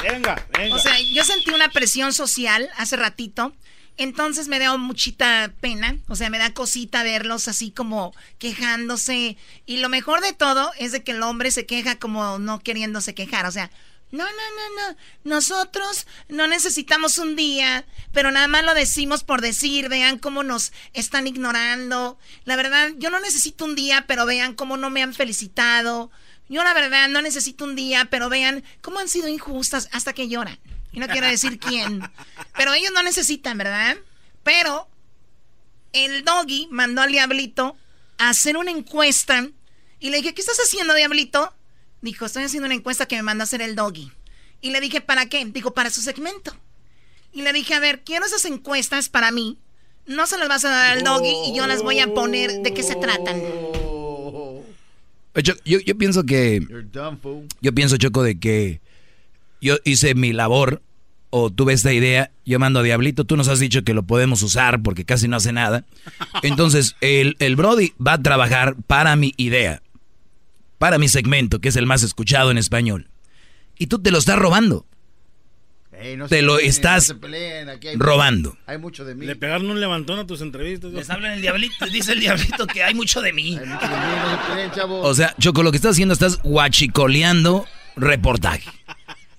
Venga, 0.04 0.46
venga. 0.58 0.76
O 0.76 0.80
sea, 0.80 1.00
yo 1.00 1.24
sentí 1.24 1.52
una 1.52 1.70
presión 1.70 2.12
social 2.12 2.70
hace 2.78 2.98
ratito. 2.98 3.54
Entonces 4.00 4.48
me 4.48 4.60
da 4.60 4.78
muchita 4.78 5.52
pena, 5.60 5.98
o 6.08 6.16
sea, 6.16 6.30
me 6.30 6.38
da 6.38 6.54
cosita 6.54 7.04
verlos 7.04 7.50
así 7.50 7.70
como 7.70 8.16
quejándose. 8.38 9.36
Y 9.66 9.78
lo 9.78 9.90
mejor 9.90 10.22
de 10.22 10.32
todo 10.32 10.72
es 10.80 10.94
de 10.94 11.04
que 11.04 11.12
el 11.12 11.22
hombre 11.22 11.52
se 11.52 11.66
queja 11.66 12.00
como 12.00 12.40
no 12.40 12.62
queriéndose 12.62 13.14
quejar. 13.14 13.46
O 13.46 13.52
sea, 13.52 13.70
no, 14.12 14.24
no, 14.24 14.30
no, 14.30 14.94
no. 14.94 14.98
Nosotros 15.26 16.08
no 16.30 16.48
necesitamos 16.48 17.18
un 17.18 17.36
día, 17.36 17.84
pero 18.14 18.32
nada 18.32 18.48
más 18.48 18.64
lo 18.64 18.74
decimos 18.74 19.26
por 19.26 19.42
decir. 19.42 19.90
Vean 19.90 20.18
cómo 20.18 20.44
nos 20.44 20.72
están 20.94 21.28
ignorando. 21.28 22.18
La 22.46 22.56
verdad, 22.56 22.92
yo 23.00 23.10
no 23.10 23.20
necesito 23.20 23.66
un 23.66 23.76
día, 23.76 24.06
pero 24.08 24.26
vean 24.26 24.54
cómo 24.54 24.78
no 24.78 24.90
me 24.90 25.04
han 25.04 25.14
felicitado. 25.14 26.10
Yo 26.48 26.64
la 26.64 26.74
verdad 26.74 27.10
no 27.10 27.22
necesito 27.22 27.66
un 27.66 27.76
día, 27.76 28.06
pero 28.10 28.30
vean 28.30 28.64
cómo 28.80 29.00
han 29.00 29.10
sido 29.10 29.28
injustas 29.28 29.90
hasta 29.92 30.14
que 30.14 30.30
lloran. 30.30 30.58
Y 30.92 31.00
no 31.00 31.08
quiero 31.08 31.28
decir 31.28 31.60
quién. 31.60 32.02
Pero 32.58 32.74
ellos 32.74 32.92
no 32.94 33.04
necesitan, 33.04 33.58
¿verdad? 33.58 33.98
Pero 34.44 34.88
el 35.94 36.24
doggy 36.24 36.68
mandó 36.72 37.02
al 37.02 37.12
diablito 37.12 37.78
a 38.18 38.30
hacer 38.30 38.58
una 38.58 38.72
encuesta. 38.72 39.48
Y 40.00 40.10
le 40.10 40.18
dije, 40.18 40.34
¿qué 40.34 40.42
estás 40.42 40.60
haciendo, 40.60 40.94
diablito? 40.94 41.54
Dijo, 42.02 42.26
estoy 42.26 42.44
haciendo 42.44 42.66
una 42.66 42.76
encuesta 42.76 43.06
que 43.06 43.18
me 43.18 43.24
mandó 43.24 43.44
a 43.44 43.46
hacer 43.46 43.62
el 43.62 43.76
doggy. 43.76 44.12
Y 44.62 44.72
le 44.72 44.82
dije, 44.82 45.02
¿para 45.02 45.28
qué? 45.28 45.46
Dijo, 45.46 45.74
para 45.74 45.90
su 45.90 46.02
segmento. 46.02 46.56
Y 47.32 47.44
le 47.44 47.54
dije, 47.54 47.74
a 47.76 47.80
ver, 47.80 48.04
quiero 48.04 48.26
esas 48.26 48.46
encuestas 48.46 49.10
para 49.10 49.32
mí. 49.32 49.58
No 50.06 50.26
se 50.26 50.38
las 50.38 50.48
vas 50.48 50.66
a 50.66 50.70
dar 50.70 50.98
al 50.98 51.04
doggy 51.04 51.34
y 51.46 51.56
yo 51.56 51.68
las 51.68 51.84
voy 51.84 52.00
a 52.00 52.08
poner 52.14 52.62
de 52.62 52.74
qué 52.74 52.82
se 52.82 52.96
tratan. 52.96 53.40
Yo, 55.36 55.54
yo, 55.64 55.80
yo 55.80 55.98
pienso 55.98 56.24
que... 56.24 56.66
Yo 57.62 57.76
pienso, 57.76 57.98
Choco, 57.98 58.24
de 58.24 58.40
que 58.40 58.82
yo 59.62 59.78
hice 59.84 60.16
mi 60.16 60.34
labor 60.34 60.82
o 61.32 61.52
tuve 61.52 61.74
esta 61.74 61.94
idea, 61.94 62.32
yo 62.46 62.60
mando 62.60 62.80
a 62.80 62.84
Diablito, 62.84 63.24
tú 63.24 63.38
nos 63.38 63.48
has 63.48 63.60
dicho 63.60 63.84
que 63.84 63.94
lo 63.94 64.04
podemos 64.04 64.42
usar 64.42 64.82
porque 64.82 65.06
casi 65.06 65.28
no 65.28 65.38
hace 65.38 65.52
nada. 65.52 65.86
Entonces, 66.44 66.96
el, 67.02 67.36
el 67.40 67.56
Brody 67.56 67.94
va 68.06 68.14
a 68.14 68.22
trabajar 68.22 68.76
para 68.88 69.16
mi 69.16 69.34
idea, 69.38 69.82
para 70.78 70.98
mi 70.98 71.08
segmento, 71.08 71.60
que 71.60 71.70
es 71.70 71.76
el 71.76 71.86
más 71.86 72.04
escuchado 72.04 72.52
en 72.52 72.58
español. 72.58 73.10
Y 73.78 73.88
tú 73.88 74.00
te 74.00 74.12
lo 74.12 74.18
estás 74.18 74.40
robando. 74.40 74.86
te 76.28 76.42
lo 76.42 76.60
estás 76.60 77.16
robando. 77.96 78.58
Hay 78.66 78.78
mucho 78.78 79.06
de 79.06 79.16
mí. 79.16 79.26
Le 79.26 79.36
pegaron 79.36 79.70
un 79.70 79.80
levantón 79.80 80.20
a 80.20 80.26
tus 80.26 80.42
entrevistas. 80.42 80.92
Les 80.92 81.10
hablan 81.10 81.34
el 81.34 81.42
diablito, 81.42 81.86
dice 81.86 82.14
el 82.14 82.20
diablito 82.20 82.66
que 82.66 82.84
hay 82.84 82.94
mucho 82.96 83.22
de 83.22 83.34
mí. 83.34 83.58
O 84.90 85.14
sea, 85.14 85.36
Choco, 85.40 85.64
lo 85.64 85.72
que 85.72 85.78
estás 85.78 85.92
haciendo, 85.92 86.14
estás 86.14 86.42
guachicoleando 86.42 87.66
reportaje. 87.96 88.70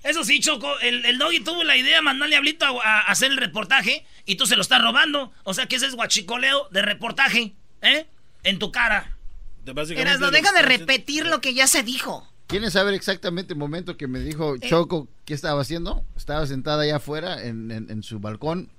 Eso 0.03 0.23
sí, 0.23 0.39
Choco, 0.39 0.79
el, 0.79 1.05
el 1.05 1.17
doggy 1.17 1.41
tuvo 1.41 1.63
la 1.63 1.77
idea 1.77 1.97
de 1.97 2.01
mandarle 2.01 2.35
a 2.35 2.39
Diablito 2.39 2.81
a, 2.81 3.01
hacer 3.01 3.31
el 3.31 3.37
reportaje 3.37 4.05
y 4.25 4.35
tú 4.35 4.47
se 4.47 4.55
lo 4.55 4.61
estás 4.61 4.81
robando. 4.81 5.31
O 5.43 5.53
sea 5.53 5.67
que 5.67 5.75
ese 5.75 5.85
es 5.85 5.95
guachicoleo 5.95 6.69
de 6.71 6.81
reportaje, 6.81 7.53
¿eh? 7.81 8.07
En 8.43 8.57
tu 8.57 8.71
cara. 8.71 9.17
Eras, 9.65 10.19
no 10.19 10.31
deja 10.31 10.51
de 10.53 10.63
repetir 10.63 11.27
lo 11.27 11.39
que 11.39 11.53
ya 11.53 11.67
se 11.67 11.83
dijo. 11.83 12.27
¿Quieren 12.47 12.71
saber 12.71 12.93
exactamente 12.93 13.53
el 13.53 13.59
momento 13.59 13.95
que 13.95 14.07
me 14.07 14.19
dijo 14.19 14.55
eh. 14.55 14.59
Choco 14.67 15.07
qué 15.23 15.33
estaba 15.33 15.61
haciendo? 15.61 16.03
Estaba 16.17 16.45
sentada 16.47 16.81
allá 16.83 16.97
afuera 16.97 17.41
en, 17.43 18.03
su 18.03 18.19
balcón 18.19 18.69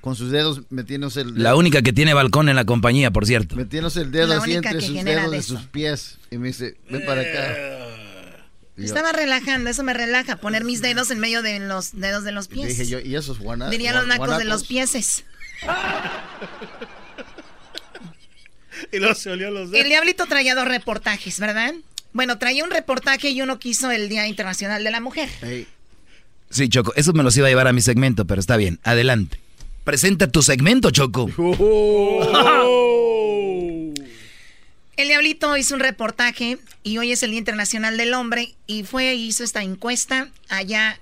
con 0.00 0.16
sus 0.16 0.30
dedos 0.30 0.62
metiéndose 0.70 1.20
el 1.20 1.42
La 1.42 1.56
única 1.56 1.82
que 1.82 1.92
tiene 1.92 2.14
balcón 2.14 2.48
en 2.48 2.56
la 2.56 2.64
compañía, 2.64 3.10
por 3.10 3.26
cierto. 3.26 3.56
Metiéndose 3.56 4.00
el 4.00 4.12
dedo 4.12 4.32
así 4.32 4.54
entre 4.54 4.80
sus 4.80 5.04
dedos 5.04 5.30
de 5.30 5.42
sus 5.42 5.62
pies. 5.64 6.18
Y 6.30 6.38
me 6.38 6.48
dice, 6.48 6.76
ven 6.88 7.04
para 7.04 7.20
acá. 7.20 7.79
Estaba 8.84 9.12
relajando, 9.12 9.70
eso 9.70 9.82
me 9.82 9.94
relaja, 9.94 10.36
poner 10.36 10.64
mis 10.64 10.82
dedos 10.82 11.10
en 11.10 11.18
medio 11.18 11.42
de 11.42 11.58
los 11.60 11.98
dedos 11.98 12.24
de 12.24 12.32
los 12.32 12.48
pies. 12.48 12.68
Dije 12.68 12.86
yo, 12.86 13.00
¿y 13.00 13.16
esos 13.16 13.38
guanacos? 13.38 13.70
Diría 13.70 13.92
los 13.92 14.06
nacos 14.06 14.38
de 14.38 14.44
los 14.44 14.64
pieses. 14.64 15.24
y 18.92 18.98
luego 18.98 19.14
se 19.14 19.30
olió 19.30 19.50
los 19.50 19.70
dedos. 19.70 19.84
El 19.84 19.90
diablito 19.90 20.26
traía 20.26 20.54
dos 20.54 20.66
reportajes, 20.66 21.38
¿verdad? 21.40 21.74
Bueno, 22.12 22.38
traía 22.38 22.64
un 22.64 22.70
reportaje 22.70 23.30
y 23.30 23.42
uno 23.42 23.58
quiso 23.58 23.90
el 23.90 24.08
Día 24.08 24.26
Internacional 24.26 24.82
de 24.82 24.90
la 24.90 25.00
Mujer. 25.00 25.28
Sí, 26.50 26.68
Choco, 26.68 26.92
eso 26.96 27.12
me 27.12 27.22
los 27.22 27.36
iba 27.36 27.46
a 27.46 27.50
llevar 27.50 27.68
a 27.68 27.72
mi 27.72 27.80
segmento, 27.80 28.26
pero 28.26 28.40
está 28.40 28.56
bien, 28.56 28.80
adelante. 28.82 29.38
Presenta 29.84 30.26
tu 30.26 30.42
segmento, 30.42 30.90
Choco. 30.90 31.30
El 35.00 35.08
Diablito 35.08 35.56
hizo 35.56 35.72
un 35.72 35.80
reportaje 35.80 36.58
y 36.82 36.98
hoy 36.98 37.10
es 37.10 37.22
el 37.22 37.30
Día 37.30 37.38
Internacional 37.38 37.96
del 37.96 38.12
Hombre 38.12 38.54
y 38.66 38.82
fue 38.82 39.14
hizo 39.14 39.42
esta 39.42 39.62
encuesta 39.62 40.28
allá 40.50 41.00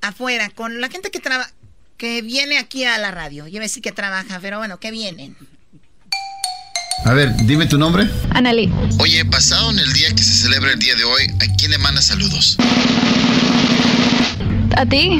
afuera 0.00 0.50
con 0.50 0.80
la 0.80 0.88
gente 0.88 1.10
que 1.10 1.18
trabaja 1.18 1.50
que 1.96 2.22
viene 2.22 2.58
aquí 2.58 2.84
a 2.84 2.96
la 2.96 3.10
radio. 3.10 3.48
Yo 3.48 3.58
a 3.58 3.62
decir 3.62 3.82
que 3.82 3.90
trabaja, 3.90 4.38
pero 4.40 4.58
bueno, 4.58 4.78
que 4.78 4.92
vienen. 4.92 5.36
A 7.04 7.12
ver, 7.12 7.34
dime 7.38 7.66
tu 7.66 7.76
nombre. 7.76 8.08
Analí. 8.30 8.72
Oye, 9.00 9.24
pasado 9.24 9.72
en 9.72 9.80
el 9.80 9.92
día 9.92 10.14
que 10.14 10.22
se 10.22 10.34
celebra 10.34 10.70
el 10.70 10.78
día 10.78 10.94
de 10.94 11.02
hoy, 11.02 11.24
¿a 11.24 11.56
quién 11.56 11.72
le 11.72 11.78
manda 11.78 12.02
saludos? 12.02 12.56
A 14.76 14.86
ti. 14.86 15.18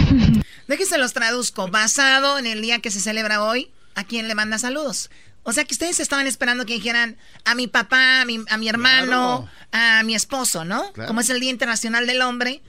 Déjense 0.69 0.99
los 0.99 1.15
traduzco. 1.15 1.67
Basado 1.67 2.39
en 2.39 2.47
el 2.47 2.63
día 2.63 2.79
que 2.79 2.93
se 2.93 3.01
celebra 3.01 3.43
hoy, 3.43 3.73
¿a 3.97 4.05
quién 4.05 4.29
le 4.29 4.37
manda 4.37 4.59
saludos? 4.59 5.11
O 5.45 5.53
sea 5.53 5.65
que 5.65 5.75
ustedes 5.75 6.01
estaban 6.01 6.27
esperando 6.27 6.65
que 6.65 6.73
dijeran 6.75 7.17
a 7.45 7.55
mi 7.55 7.67
papá, 7.67 8.23
a 8.23 8.25
mi, 8.25 8.41
a 8.49 8.57
mi 8.57 8.69
hermano, 8.69 9.47
a 9.73 10.03
mi 10.03 10.15
esposo, 10.15 10.65
¿no? 10.65 10.93
Como 11.07 11.21
es 11.21 11.29
el 11.31 11.39
Día 11.39 11.51
Internacional 11.51 12.07
del 12.07 12.23
Hombre. 12.23 12.63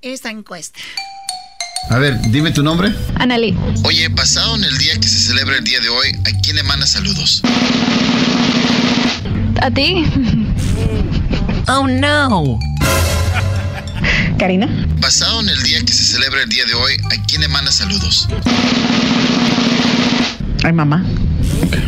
Esta 0.00 0.30
encuesta. 0.30 0.80
A 1.90 1.98
ver, 1.98 2.18
dime 2.30 2.50
tu 2.52 2.62
nombre. 2.62 2.92
Analí. 3.16 3.56
Oye, 3.84 4.08
pasado 4.10 4.56
en 4.56 4.64
el 4.64 4.78
día 4.78 4.94
que 4.98 5.08
se 5.08 5.18
celebra 5.18 5.56
el 5.56 5.64
día 5.64 5.78
de 5.80 5.88
hoy, 5.88 6.08
¿a 6.24 6.40
quién 6.42 6.56
le 6.56 6.62
manda 6.62 6.86
saludos? 6.86 7.42
A 9.62 9.70
ti. 9.70 10.04
Oh 11.68 11.88
no. 11.88 12.60
Karina. 14.38 14.68
Pasado 15.00 15.40
en 15.40 15.48
el 15.48 15.60
día 15.64 15.80
que 15.84 15.92
se 15.92 16.04
celebra 16.04 16.42
el 16.42 16.48
día 16.48 16.64
de 16.64 16.74
hoy, 16.74 16.94
¿a 17.06 17.24
quién 17.26 17.40
le 17.40 17.48
manda 17.48 17.72
saludos? 17.72 18.28
Ay, 20.64 20.72
mamá. 20.72 21.04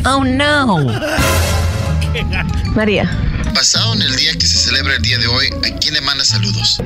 Oh 0.05 0.25
no. 0.25 0.87
María. 2.75 3.11
Basado 3.55 3.95
en 3.95 4.03
el 4.03 4.17
día 4.17 4.33
que 4.35 4.47
se 4.47 4.59
celebra 4.59 4.95
el 4.95 5.03
día 5.03 5.19
de 5.19 5.27
hoy, 5.27 5.47
¿a 5.49 5.79
quién 5.79 5.95
le 5.95 6.01
manda 6.01 6.25
saludos? 6.25 6.81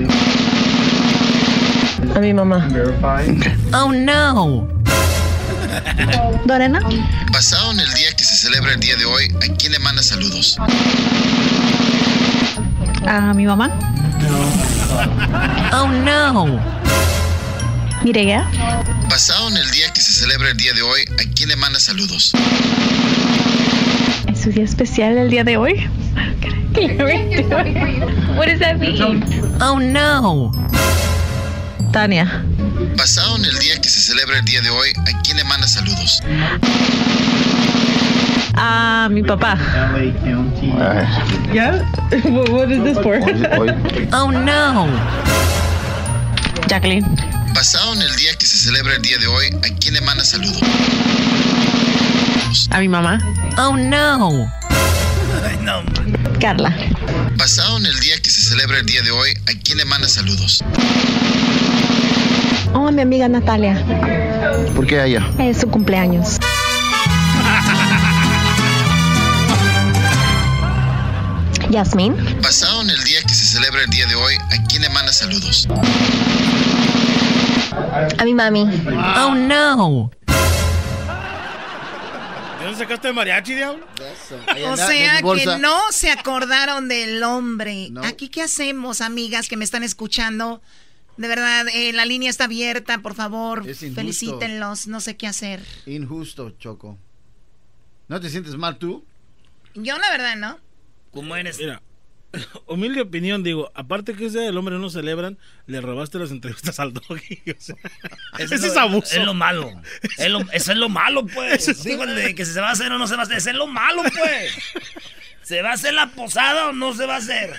A 2.14 2.18
mi 2.20 2.32
mamá. 2.32 2.68
Oh 3.74 3.92
no. 3.92 4.68
Dorena. 6.44 6.80
Basado 7.32 7.72
en 7.72 7.80
el 7.80 7.92
día 7.94 8.12
que 8.16 8.24
se 8.24 8.36
celebra 8.36 8.72
el 8.72 8.80
día 8.80 8.96
de 8.96 9.04
hoy, 9.04 9.34
¿a 9.36 9.54
quién 9.56 9.72
le 9.72 9.78
manda 9.78 10.02
saludos? 10.02 10.59
A 13.06 13.32
mi 13.34 13.46
mamá. 13.46 13.70
Oh 15.72 15.88
no. 15.88 16.81
Mireya. 18.05 18.45
Basado 19.09 19.49
en 19.49 19.57
el 19.57 19.70
día 19.70 19.93
que 19.93 20.01
se 20.01 20.12
celebra 20.12 20.51
el 20.51 20.57
día 20.57 20.73
de 20.73 20.83
hoy, 20.83 21.03
¿a 21.20 21.35
quién 21.35 21.49
le 21.49 21.57
manda 21.57 21.79
saludos? 21.79 22.33
¿Es 24.27 24.41
su 24.41 24.51
día 24.51 24.65
especial 24.65 25.16
el 25.19 25.31
día 25.31 25.45
de 25.45 25.57
hoy? 25.57 25.74
What 28.37 28.47
does 28.47 28.59
that 28.59 28.79
mean? 28.79 29.23
Oh 29.61 29.79
no. 29.79 30.51
Tania. 31.93 32.45
Basado 32.97 33.37
en 33.37 33.45
el 33.45 33.59
día 33.59 33.81
que 33.81 33.89
se 33.89 34.01
celebra 34.01 34.39
el 34.39 34.45
día 34.47 34.62
de 34.62 34.70
hoy, 34.70 34.89
¿a 34.97 35.23
quién 35.23 35.37
le 35.37 35.45
manda 35.45 35.69
saludos? 35.69 36.23
A 38.55 39.09
mi 39.11 39.23
papá. 39.23 39.57
Yeah? 41.53 41.89
What 42.51 42.73
is 42.73 42.83
this 42.83 42.99
for? 42.99 43.20
Oh 44.12 44.31
no. 44.31 44.89
Jacqueline. 46.66 47.05
Basado 47.55 47.93
en 47.93 48.03
el 48.03 48.16
día 48.16 48.35
que 48.35 48.47
se 48.47 48.59
celebra 48.59 48.97
el 48.97 49.03
día 49.03 49.19
de 49.19 49.27
hoy, 49.27 49.47
¿a 49.62 49.79
quién 49.79 49.95
le 49.95 50.01
manda 50.01 50.24
saludos? 50.24 50.62
A 52.70 52.81
mi 52.81 52.89
mamá. 52.89 53.20
Oh 53.59 53.77
no. 53.77 54.51
no. 55.61 55.83
Carla. 56.41 56.74
Basado 57.37 57.77
en 57.77 57.87
el 57.87 57.99
día 58.01 58.19
que 58.20 58.31
se 58.31 58.43
celebra 58.43 58.79
el 58.79 58.87
día 58.87 59.03
de 59.03 59.11
hoy, 59.11 59.31
¿a 59.49 59.53
quién 59.62 59.79
le 59.79 59.85
manda 59.85 60.09
saludos? 60.09 60.65
Oh, 62.74 62.89
a 62.89 62.93
mi 62.93 63.03
amiga 63.03 63.29
Natalia. 63.29 63.81
¿Por 64.74 64.87
qué 64.87 65.01
a 65.01 65.07
ella? 65.07 65.29
Es 65.39 65.61
su 65.61 65.69
cumpleaños. 65.69 66.39
Yasmín. 71.70 72.16
Basado 72.43 72.83
en 72.83 72.91
el 72.91 73.05
día 73.05 73.23
que 73.23 73.35
se 73.35 73.47
celebra 73.47 73.83
el 73.83 73.91
día 73.91 74.07
de 74.07 74.15
hoy, 74.15 74.35
¿a 74.37 74.65
quién 74.69 74.83
le 74.83 74.89
manda 74.89 75.12
saludos? 75.12 75.69
A 78.19 78.24
mi 78.24 78.35
mami. 78.35 78.62
Oh 79.19 79.35
no. 79.35 80.11
¿De 82.59 82.65
dónde 82.65 82.78
sacaste 82.78 83.09
el 83.09 83.15
mariachi, 83.15 83.55
diablo? 83.55 83.86
O 84.66 84.77
sea 84.77 85.20
que 85.20 85.59
no 85.59 85.81
se 85.90 86.11
acordaron 86.11 86.89
del 86.89 87.23
hombre. 87.23 87.90
Aquí, 88.05 88.28
¿qué 88.28 88.43
hacemos, 88.43 89.01
amigas 89.01 89.49
que 89.49 89.57
me 89.57 89.65
están 89.65 89.82
escuchando? 89.82 90.62
De 91.16 91.28
verdad, 91.28 91.66
eh, 91.69 91.93
la 91.93 92.05
línea 92.07 92.31
está 92.31 92.44
abierta, 92.44 92.99
por 92.99 93.15
favor. 93.15 93.69
Es 93.69 93.82
injusto. 93.82 94.01
Felicítenlos, 94.01 94.86
no 94.86 95.01
sé 95.01 95.16
qué 95.16 95.27
hacer. 95.27 95.62
Injusto, 95.86 96.51
Choco. 96.53 96.99
¿No 98.09 98.20
te 98.20 98.31
sientes 98.31 98.57
mal 98.57 98.78
tú? 98.78 99.05
Yo, 99.74 99.99
la 99.99 100.11
verdad, 100.11 100.36
no. 100.36 100.59
¿Cómo 101.11 101.36
eres? 101.36 101.59
Mira, 101.59 101.82
humilde 102.66 103.00
opinión, 103.02 103.42
digo, 103.42 103.70
aparte 103.74 104.14
que 104.14 104.26
ese 104.26 104.38
día 104.38 104.46
del 104.46 104.56
hombre 104.56 104.78
no 104.78 104.88
celebran, 104.90 105.38
le 105.66 105.80
robaste 105.80 106.18
las 106.18 106.30
entrevistas 106.30 106.80
al 106.80 106.92
doggy. 106.92 107.42
O 107.56 107.60
sea, 107.60 107.76
Eso 108.38 108.54
ese 108.54 108.66
es 108.68 108.76
abuso. 108.76 109.16
Es 109.18 109.24
lo 109.24 109.34
malo. 109.34 109.70
Es 110.18 110.30
lo- 110.30 110.40
eso 110.52 110.72
es 110.72 110.78
lo 110.78 110.88
malo, 110.88 111.26
pues. 111.26 111.82
Digo, 111.84 112.04
el 112.04 112.14
de 112.14 112.34
que 112.34 112.44
si 112.46 112.52
se 112.52 112.60
va 112.60 112.70
a 112.70 112.72
hacer 112.72 112.90
o 112.92 112.98
no 112.98 113.06
se 113.06 113.16
va 113.16 113.22
a 113.22 113.24
hacer. 113.24 113.36
Eso 113.38 113.50
es 113.50 113.56
lo 113.56 113.66
malo, 113.66 114.02
pues. 114.02 114.52
¿Se 115.42 115.60
va 115.62 115.70
a 115.70 115.74
hacer 115.74 115.92
la 115.94 116.09
posada 116.12 116.68
o 116.68 116.72
no 116.72 116.94
se 116.94 117.04
va 117.06 117.16
a 117.16 117.18
hacer? 117.18 117.54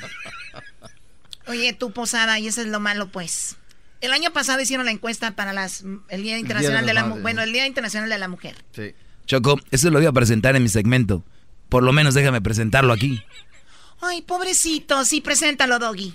Oye, 1.47 1.73
tu 1.73 1.91
posada, 1.91 2.39
y 2.39 2.47
eso 2.47 2.61
es 2.61 2.67
lo 2.67 2.79
malo, 2.79 3.07
pues. 3.09 3.57
El 4.01 4.11
año 4.13 4.31
pasado 4.31 4.61
hicieron 4.61 4.85
la 4.85 4.91
encuesta 4.91 5.31
para 5.35 5.53
las 5.53 5.83
el 6.09 6.23
Día 6.23 6.37
Internacional 6.37 6.85
de 6.85 6.93
la 6.93 7.01
Mu- 7.03 7.07
Madres, 7.09 7.23
bueno, 7.23 7.41
el 7.41 7.53
Día 7.53 7.65
Internacional 7.67 8.09
de 8.09 8.17
la 8.17 8.27
Mujer. 8.27 8.55
Sí. 8.75 8.93
Choco, 9.25 9.59
eso 9.71 9.89
lo 9.89 10.01
iba 10.01 10.09
a 10.09 10.13
presentar 10.13 10.55
en 10.55 10.63
mi 10.63 10.69
segmento. 10.69 11.23
Por 11.69 11.83
lo 11.83 11.93
menos 11.93 12.13
déjame 12.13 12.41
presentarlo 12.41 12.91
aquí. 12.93 13.21
Ay, 14.05 14.21
pobrecito, 14.21 15.05
sí, 15.05 15.21
preséntalo, 15.21 15.80
Doggy. 15.80 16.13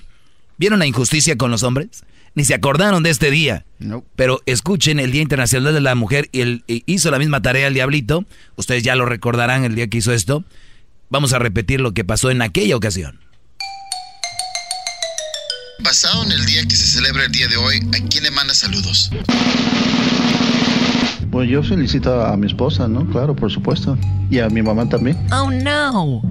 ¿Vieron 0.58 0.78
la 0.78 0.86
injusticia 0.86 1.38
con 1.38 1.50
los 1.50 1.62
hombres? 1.62 2.04
Ni 2.34 2.44
se 2.44 2.52
acordaron 2.52 3.02
de 3.02 3.08
este 3.08 3.30
día. 3.30 3.64
Pero 4.14 4.42
escuchen 4.44 5.00
el 5.00 5.10
Día 5.10 5.22
Internacional 5.22 5.72
de 5.72 5.80
la 5.80 5.94
Mujer 5.94 6.28
y 6.30 6.42
el, 6.42 6.64
y 6.66 6.82
hizo 6.86 7.10
la 7.10 7.18
misma 7.18 7.40
tarea 7.40 7.66
el 7.66 7.74
diablito. 7.74 8.26
Ustedes 8.56 8.82
ya 8.82 8.94
lo 8.94 9.06
recordarán 9.06 9.64
el 9.64 9.74
día 9.74 9.88
que 9.88 9.98
hizo 9.98 10.12
esto. 10.12 10.44
Vamos 11.08 11.32
a 11.32 11.38
repetir 11.38 11.80
lo 11.80 11.92
que 11.94 12.04
pasó 12.04 12.30
en 12.30 12.42
aquella 12.42 12.76
ocasión. 12.76 13.20
Basado 15.80 16.24
en 16.24 16.32
el 16.32 16.44
día 16.44 16.62
que 16.64 16.76
se 16.76 16.86
celebra 16.86 17.24
el 17.24 17.32
día 17.32 17.48
de 17.48 17.56
hoy, 17.56 17.78
¿a 17.78 18.08
quién 18.08 18.24
le 18.24 18.30
manda 18.30 18.52
saludos? 18.52 19.10
Pues 21.30 21.48
yo 21.48 21.62
felicito 21.62 22.26
a 22.26 22.36
mi 22.36 22.48
esposa, 22.48 22.86
¿no? 22.86 23.08
Claro, 23.10 23.34
por 23.34 23.50
supuesto. 23.50 23.96
Y 24.30 24.40
a 24.40 24.48
mi 24.48 24.60
mamá 24.60 24.88
también. 24.88 25.16
Oh 25.32 25.50
no. 25.50 26.22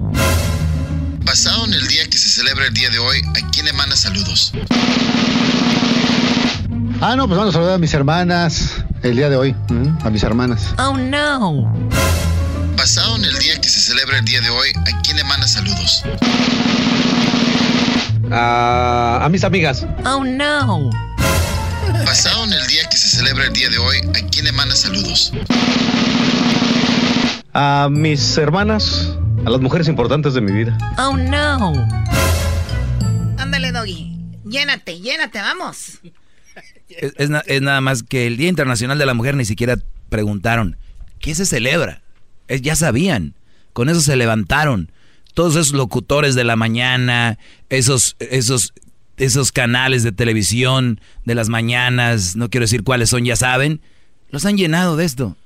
Basado 1.28 1.66
en 1.66 1.74
el 1.74 1.86
día 1.88 2.06
que 2.08 2.16
se 2.16 2.30
celebra 2.30 2.64
el 2.68 2.72
día 2.72 2.88
de 2.88 2.98
hoy, 2.98 3.20
¿a 3.36 3.50
quién 3.50 3.66
le 3.66 3.74
manda 3.74 3.94
saludos? 3.94 4.50
Ah, 7.02 7.16
no, 7.16 7.28
pues 7.28 7.36
vamos 7.36 7.50
a 7.50 7.52
saludar 7.52 7.74
a 7.74 7.78
mis 7.78 7.92
hermanas 7.92 8.82
el 9.02 9.14
día 9.14 9.28
de 9.28 9.36
hoy. 9.36 9.54
A 10.04 10.08
mis 10.08 10.22
hermanas. 10.22 10.74
Oh 10.78 10.96
no. 10.96 11.70
Basado 12.78 13.16
en 13.16 13.26
el 13.26 13.38
día 13.40 13.60
que 13.60 13.68
se 13.68 13.78
celebra 13.78 14.16
el 14.16 14.24
día 14.24 14.40
de 14.40 14.48
hoy, 14.48 14.70
¿a 14.74 15.02
quién 15.02 15.18
le 15.18 15.24
manda 15.24 15.46
saludos? 15.46 16.02
A, 18.32 19.20
a 19.22 19.28
mis 19.28 19.44
amigas. 19.44 19.84
Oh 20.06 20.24
no. 20.24 20.88
Basado 22.06 22.44
en 22.44 22.54
el 22.54 22.66
día 22.68 22.88
que 22.88 22.96
se 22.96 23.10
celebra 23.14 23.44
el 23.44 23.52
día 23.52 23.68
de 23.68 23.76
hoy, 23.76 23.98
¿a 23.98 24.26
quién 24.30 24.46
le 24.46 24.52
manda 24.52 24.74
saludos? 24.74 25.34
A 27.52 27.88
mis 27.90 28.38
hermanas. 28.38 29.10
A 29.48 29.50
las 29.50 29.62
mujeres 29.62 29.88
importantes 29.88 30.34
de 30.34 30.42
mi 30.42 30.52
vida. 30.52 30.76
Oh 30.98 31.16
no. 31.16 31.72
Ándale, 33.38 33.72
Doggy. 33.72 34.14
Llénate, 34.44 35.00
llénate, 35.00 35.38
vamos. 35.38 36.00
Es, 36.90 37.14
es 37.16 37.30
na- 37.30 37.42
es 37.46 37.62
nada 37.62 37.80
más 37.80 38.02
que 38.02 38.26
el 38.26 38.36
Día 38.36 38.50
Internacional 38.50 38.98
de 38.98 39.06
la 39.06 39.14
Mujer 39.14 39.36
ni 39.36 39.46
siquiera 39.46 39.78
preguntaron, 40.10 40.76
¿qué 41.18 41.34
se 41.34 41.46
celebra? 41.46 42.02
Es- 42.46 42.60
ya 42.60 42.76
sabían, 42.76 43.32
con 43.72 43.88
eso 43.88 44.02
se 44.02 44.16
levantaron. 44.16 44.92
Todos 45.32 45.56
esos 45.56 45.72
locutores 45.72 46.34
de 46.34 46.44
la 46.44 46.56
mañana, 46.56 47.38
esos, 47.70 48.16
esos, 48.18 48.74
esos 49.16 49.50
canales 49.50 50.02
de 50.02 50.12
televisión 50.12 51.00
de 51.24 51.34
las 51.34 51.48
mañanas, 51.48 52.36
no 52.36 52.50
quiero 52.50 52.64
decir 52.64 52.84
cuáles 52.84 53.08
son, 53.08 53.24
ya 53.24 53.34
saben, 53.36 53.80
los 54.28 54.44
han 54.44 54.58
llenado 54.58 54.98
de 54.98 55.06
esto. 55.06 55.38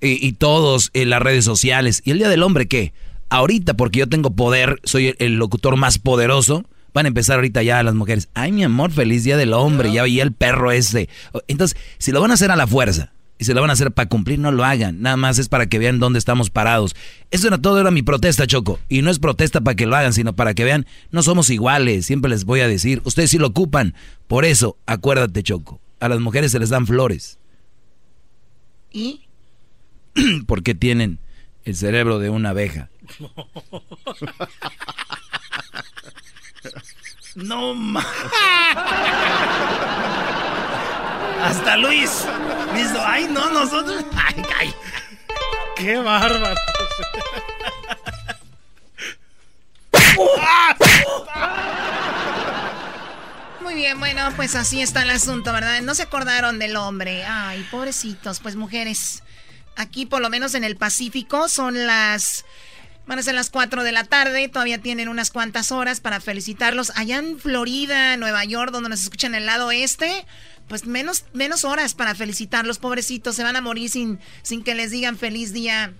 Y, 0.00 0.24
y 0.24 0.30
todos 0.34 0.90
en 0.94 1.10
las 1.10 1.20
redes 1.20 1.44
sociales. 1.44 2.02
¿Y 2.04 2.12
el 2.12 2.18
Día 2.18 2.28
del 2.28 2.44
Hombre 2.44 2.68
qué? 2.68 2.92
Ahorita, 3.32 3.72
porque 3.72 4.00
yo 4.00 4.08
tengo 4.10 4.36
poder, 4.36 4.78
soy 4.84 5.14
el, 5.18 5.36
locutor 5.36 5.76
más 5.78 5.96
poderoso, 5.98 6.66
van 6.92 7.06
a 7.06 7.08
empezar 7.08 7.36
ahorita 7.36 7.62
ya 7.62 7.82
las 7.82 7.94
mujeres. 7.94 8.28
Ay, 8.34 8.52
mi 8.52 8.62
amor, 8.62 8.90
feliz 8.90 9.24
Día 9.24 9.38
del 9.38 9.54
Hombre, 9.54 9.90
ya 9.90 10.02
veía 10.02 10.22
el 10.22 10.32
perro 10.32 10.70
ese. 10.70 11.08
Entonces, 11.48 11.78
si 11.96 12.12
lo 12.12 12.20
van 12.20 12.30
a 12.30 12.34
hacer 12.34 12.50
a 12.50 12.56
la 12.56 12.66
fuerza 12.66 13.14
y 13.38 13.46
si 13.46 13.54
lo 13.54 13.62
van 13.62 13.70
a 13.70 13.72
hacer 13.72 13.90
para 13.90 14.06
cumplir, 14.06 14.38
no 14.38 14.52
lo 14.52 14.66
hagan. 14.66 15.00
Nada 15.00 15.16
más 15.16 15.38
es 15.38 15.48
para 15.48 15.64
que 15.64 15.78
vean 15.78 15.98
dónde 15.98 16.18
estamos 16.18 16.50
parados. 16.50 16.94
Eso 17.30 17.48
era 17.48 17.56
todo, 17.56 17.80
era 17.80 17.90
mi 17.90 18.02
protesta, 18.02 18.46
Choco. 18.46 18.78
Y 18.90 19.00
no 19.00 19.10
es 19.10 19.18
protesta 19.18 19.62
para 19.62 19.76
que 19.76 19.86
lo 19.86 19.96
hagan, 19.96 20.12
sino 20.12 20.34
para 20.36 20.52
que 20.52 20.64
vean, 20.64 20.84
no 21.10 21.22
somos 21.22 21.48
iguales. 21.48 22.04
Siempre 22.04 22.28
les 22.28 22.44
voy 22.44 22.60
a 22.60 22.68
decir, 22.68 23.00
ustedes 23.06 23.30
sí 23.30 23.38
lo 23.38 23.46
ocupan. 23.46 23.94
Por 24.26 24.44
eso, 24.44 24.76
acuérdate, 24.84 25.42
Choco, 25.42 25.80
a 26.00 26.10
las 26.10 26.20
mujeres 26.20 26.52
se 26.52 26.58
les 26.58 26.68
dan 26.68 26.86
flores. 26.86 27.38
¿Y? 28.92 29.22
porque 30.46 30.74
tienen 30.74 31.18
el 31.64 31.76
cerebro 31.76 32.18
de 32.18 32.30
una 32.30 32.50
abeja. 32.50 32.90
No 37.34 37.74
ma. 37.74 38.04
Hasta 41.42 41.76
Luis. 41.76 42.26
Dice, 42.74 42.98
ay, 42.98 43.26
no, 43.30 43.50
nosotros. 43.50 44.04
Ay, 44.14 44.42
ay. 44.58 44.74
Qué 45.76 45.98
bárbaro. 45.98 46.60
Muy 53.60 53.74
bien, 53.74 53.98
bueno, 53.98 54.28
pues 54.36 54.54
así 54.54 54.82
está 54.82 55.02
el 55.02 55.10
asunto, 55.10 55.52
¿verdad? 55.52 55.80
No 55.80 55.94
se 55.94 56.02
acordaron 56.02 56.58
del 56.58 56.76
hombre. 56.76 57.24
Ay, 57.24 57.66
pobrecitos, 57.70 58.40
pues 58.40 58.56
mujeres. 58.56 59.22
Aquí, 59.76 60.06
por 60.06 60.20
lo 60.20 60.30
menos 60.30 60.54
en 60.54 60.64
el 60.64 60.76
Pacífico, 60.76 61.48
son 61.48 61.86
las... 61.86 62.44
Van 63.04 63.18
a 63.18 63.22
ser 63.22 63.34
las 63.34 63.50
4 63.50 63.82
de 63.82 63.90
la 63.90 64.04
tarde, 64.04 64.48
todavía 64.48 64.78
tienen 64.78 65.08
unas 65.08 65.32
cuantas 65.32 65.72
horas 65.72 66.00
para 66.00 66.20
felicitarlos. 66.20 66.92
Allá 66.94 67.18
en 67.18 67.38
Florida, 67.38 68.16
Nueva 68.16 68.44
York, 68.44 68.70
donde 68.70 68.90
nos 68.90 69.02
escuchan 69.02 69.34
el 69.34 69.44
lado 69.44 69.66
oeste, 69.66 70.24
pues 70.68 70.86
menos, 70.86 71.24
menos 71.32 71.64
horas 71.64 71.94
para 71.94 72.14
felicitarlos, 72.14 72.78
pobrecitos. 72.78 73.34
Se 73.34 73.42
van 73.42 73.56
a 73.56 73.60
morir 73.60 73.90
sin, 73.90 74.20
sin 74.42 74.62
que 74.62 74.76
les 74.76 74.92
digan 74.92 75.18
feliz 75.18 75.52
día 75.52 75.92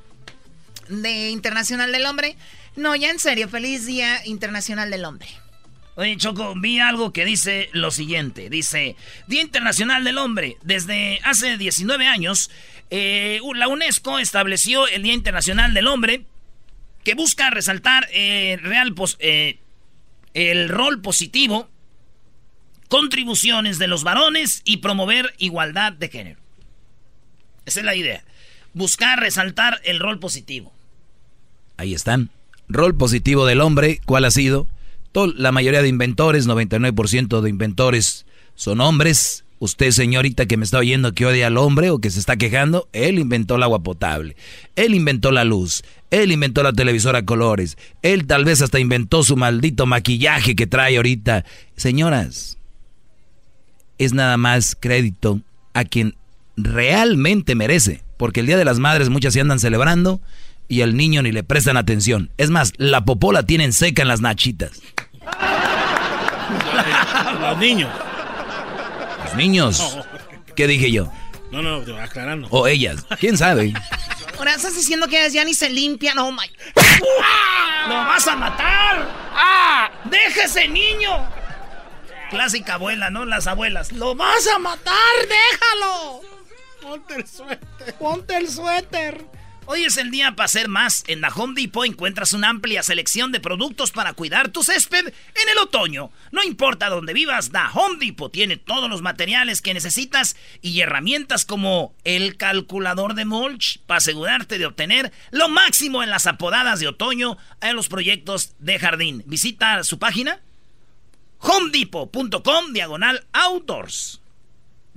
de 0.88 1.30
Internacional 1.30 1.90
del 1.90 2.06
Hombre. 2.06 2.36
No, 2.76 2.94
ya 2.94 3.10
en 3.10 3.18
serio, 3.18 3.48
feliz 3.48 3.84
día 3.84 4.24
Internacional 4.24 4.90
del 4.90 5.04
Hombre. 5.04 5.28
Oye, 5.94 6.16
Choco, 6.16 6.54
vi 6.56 6.78
algo 6.78 7.12
que 7.12 7.24
dice 7.26 7.68
lo 7.72 7.90
siguiente. 7.90 8.48
Dice, 8.48 8.96
Día 9.26 9.42
Internacional 9.42 10.04
del 10.04 10.16
Hombre. 10.16 10.56
Desde 10.62 11.20
hace 11.22 11.58
19 11.58 12.06
años, 12.06 12.50
eh, 12.94 13.40
la 13.54 13.68
UNESCO 13.68 14.18
estableció 14.18 14.86
el 14.86 15.02
Día 15.02 15.14
Internacional 15.14 15.72
del 15.72 15.86
Hombre 15.86 16.26
que 17.04 17.14
busca 17.14 17.48
resaltar 17.48 18.06
eh, 18.12 18.58
real 18.60 18.94
eh, 19.18 19.58
el 20.34 20.68
rol 20.68 21.00
positivo, 21.00 21.70
contribuciones 22.88 23.78
de 23.78 23.86
los 23.86 24.04
varones 24.04 24.60
y 24.66 24.76
promover 24.76 25.32
igualdad 25.38 25.94
de 25.94 26.10
género. 26.10 26.40
Esa 27.64 27.80
es 27.80 27.86
la 27.86 27.94
idea. 27.94 28.24
Buscar 28.74 29.20
resaltar 29.20 29.80
el 29.84 29.98
rol 29.98 30.18
positivo. 30.18 30.70
Ahí 31.78 31.94
están. 31.94 32.28
Rol 32.68 32.94
positivo 32.94 33.46
del 33.46 33.62
hombre, 33.62 34.02
¿cuál 34.04 34.26
ha 34.26 34.30
sido? 34.30 34.68
La 35.14 35.50
mayoría 35.50 35.80
de 35.80 35.88
inventores, 35.88 36.46
99% 36.46 37.40
de 37.40 37.48
inventores 37.48 38.26
son 38.54 38.82
hombres. 38.82 39.46
Usted, 39.62 39.92
señorita 39.92 40.46
que 40.46 40.56
me 40.56 40.64
está 40.64 40.78
oyendo 40.78 41.14
que 41.14 41.24
odia 41.24 41.46
al 41.46 41.56
hombre 41.56 41.90
o 41.90 42.00
que 42.00 42.10
se 42.10 42.18
está 42.18 42.34
quejando, 42.34 42.88
él 42.92 43.20
inventó 43.20 43.54
el 43.54 43.62
agua 43.62 43.84
potable, 43.84 44.34
él 44.74 44.92
inventó 44.92 45.30
la 45.30 45.44
luz, 45.44 45.84
él 46.10 46.32
inventó 46.32 46.64
la 46.64 46.72
televisora 46.72 47.20
a 47.20 47.24
colores, 47.24 47.78
él 48.02 48.26
tal 48.26 48.44
vez 48.44 48.60
hasta 48.60 48.80
inventó 48.80 49.22
su 49.22 49.36
maldito 49.36 49.86
maquillaje 49.86 50.56
que 50.56 50.66
trae 50.66 50.96
ahorita. 50.96 51.44
Señoras, 51.76 52.58
es 53.98 54.12
nada 54.12 54.36
más 54.36 54.76
crédito 54.80 55.42
a 55.74 55.84
quien 55.84 56.16
realmente 56.56 57.54
merece. 57.54 58.02
Porque 58.16 58.40
el 58.40 58.46
Día 58.46 58.56
de 58.56 58.64
las 58.64 58.80
Madres 58.80 59.10
muchas 59.10 59.32
se 59.32 59.42
andan 59.42 59.60
celebrando 59.60 60.20
y 60.66 60.82
al 60.82 60.96
niño 60.96 61.22
ni 61.22 61.30
le 61.30 61.44
prestan 61.44 61.76
atención. 61.76 62.30
Es 62.36 62.50
más, 62.50 62.72
la 62.78 63.04
popola 63.04 63.44
tienen 63.44 63.72
seca 63.72 64.02
en 64.02 64.08
las 64.08 64.20
nachitas. 64.20 64.82
Los 67.40 67.58
niños. 67.58 67.90
Los 69.32 69.38
niños. 69.38 69.98
¿Qué 70.54 70.66
dije 70.66 70.90
yo? 70.90 71.10
No, 71.50 71.62
no, 71.62 71.96
aclarando. 71.98 72.48
O 72.50 72.66
ellas. 72.66 73.06
¿Quién 73.18 73.38
sabe? 73.38 73.72
Ahora 74.36 74.54
estás 74.54 74.74
diciendo 74.74 75.08
que 75.08 75.18
ellas 75.18 75.32
ya 75.32 75.42
ni 75.44 75.54
se 75.54 75.70
limpian. 75.70 76.18
Oh 76.18 76.30
my. 76.30 76.50
¡Lo 77.88 77.94
vas 77.94 78.26
a 78.26 78.36
matar! 78.36 79.08
¡Ah! 79.34 79.90
¡Déjese, 80.04 80.68
niño! 80.68 81.26
Clásica 82.28 82.74
abuela, 82.74 83.08
¿no? 83.08 83.24
Las 83.24 83.46
abuelas. 83.46 83.92
¡Lo 83.92 84.14
vas 84.14 84.46
a 84.48 84.58
matar! 84.58 84.94
¡Déjalo! 85.22 86.20
Ponte 86.82 87.14
el 87.14 87.26
suéter. 87.26 87.94
Ponte 87.94 88.36
el 88.36 88.50
suéter. 88.50 89.24
Hoy 89.64 89.84
es 89.84 89.96
el 89.96 90.10
día 90.10 90.34
para 90.34 90.46
hacer 90.46 90.68
más. 90.68 91.04
En 91.06 91.20
la 91.20 91.28
Home 91.28 91.54
Depot 91.54 91.86
encuentras 91.86 92.32
una 92.32 92.48
amplia 92.48 92.82
selección 92.82 93.30
de 93.30 93.38
productos 93.38 93.92
para 93.92 94.12
cuidar 94.12 94.48
tu 94.48 94.64
césped 94.64 95.06
en 95.06 95.48
el 95.48 95.58
otoño. 95.58 96.10
No 96.32 96.42
importa 96.42 96.88
dónde 96.88 97.12
vivas, 97.12 97.52
la 97.52 97.70
Home 97.70 98.04
Depot 98.04 98.32
tiene 98.32 98.56
todos 98.56 98.90
los 98.90 99.02
materiales 99.02 99.62
que 99.62 99.72
necesitas 99.72 100.36
y 100.62 100.80
herramientas 100.80 101.44
como 101.44 101.94
el 102.02 102.36
calculador 102.36 103.14
de 103.14 103.24
mulch 103.24 103.78
para 103.86 103.98
asegurarte 103.98 104.58
de 104.58 104.66
obtener 104.66 105.12
lo 105.30 105.48
máximo 105.48 106.02
en 106.02 106.10
las 106.10 106.26
apodadas 106.26 106.80
de 106.80 106.88
otoño 106.88 107.38
en 107.60 107.76
los 107.76 107.88
proyectos 107.88 108.54
de 108.58 108.80
jardín. 108.80 109.22
Visita 109.26 109.84
su 109.84 110.00
página 110.00 110.40
homedepot.com 111.38 112.72
diagonal 112.72 113.24
outdoors. 113.32 114.20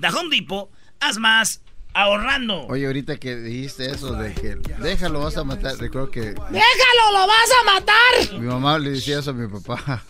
Home 0.02 0.36
Depot, 0.36 0.72
haz 1.00 1.18
más 1.20 1.62
ahorrando. 1.96 2.68
Oye, 2.68 2.86
ahorita 2.86 3.18
que 3.18 3.36
dijiste 3.38 3.90
eso 3.90 4.14
de 4.14 4.34
que 4.34 4.56
déjalo, 4.82 5.22
vas 5.22 5.38
a 5.38 5.44
matar, 5.44 5.78
recuerdo 5.78 6.12
que 6.12 6.20
¡Déjalo, 6.22 7.12
lo 7.14 7.26
vas 7.28 7.50
a 7.62 7.66
matar! 7.74 8.40
mi 8.40 8.46
mamá 8.46 8.78
le 8.78 8.92
decía 8.92 9.20
eso 9.20 9.32
a 9.32 9.34
mi 9.34 9.48
papá. 9.48 10.04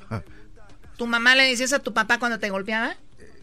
¿Tu 0.97 1.05
mamá 1.07 1.35
le 1.35 1.43
decías 1.43 1.71
a 1.73 1.79
tu 1.79 1.93
papá 1.93 2.17
cuando 2.19 2.39
te 2.39 2.49
golpeaba? 2.49 2.97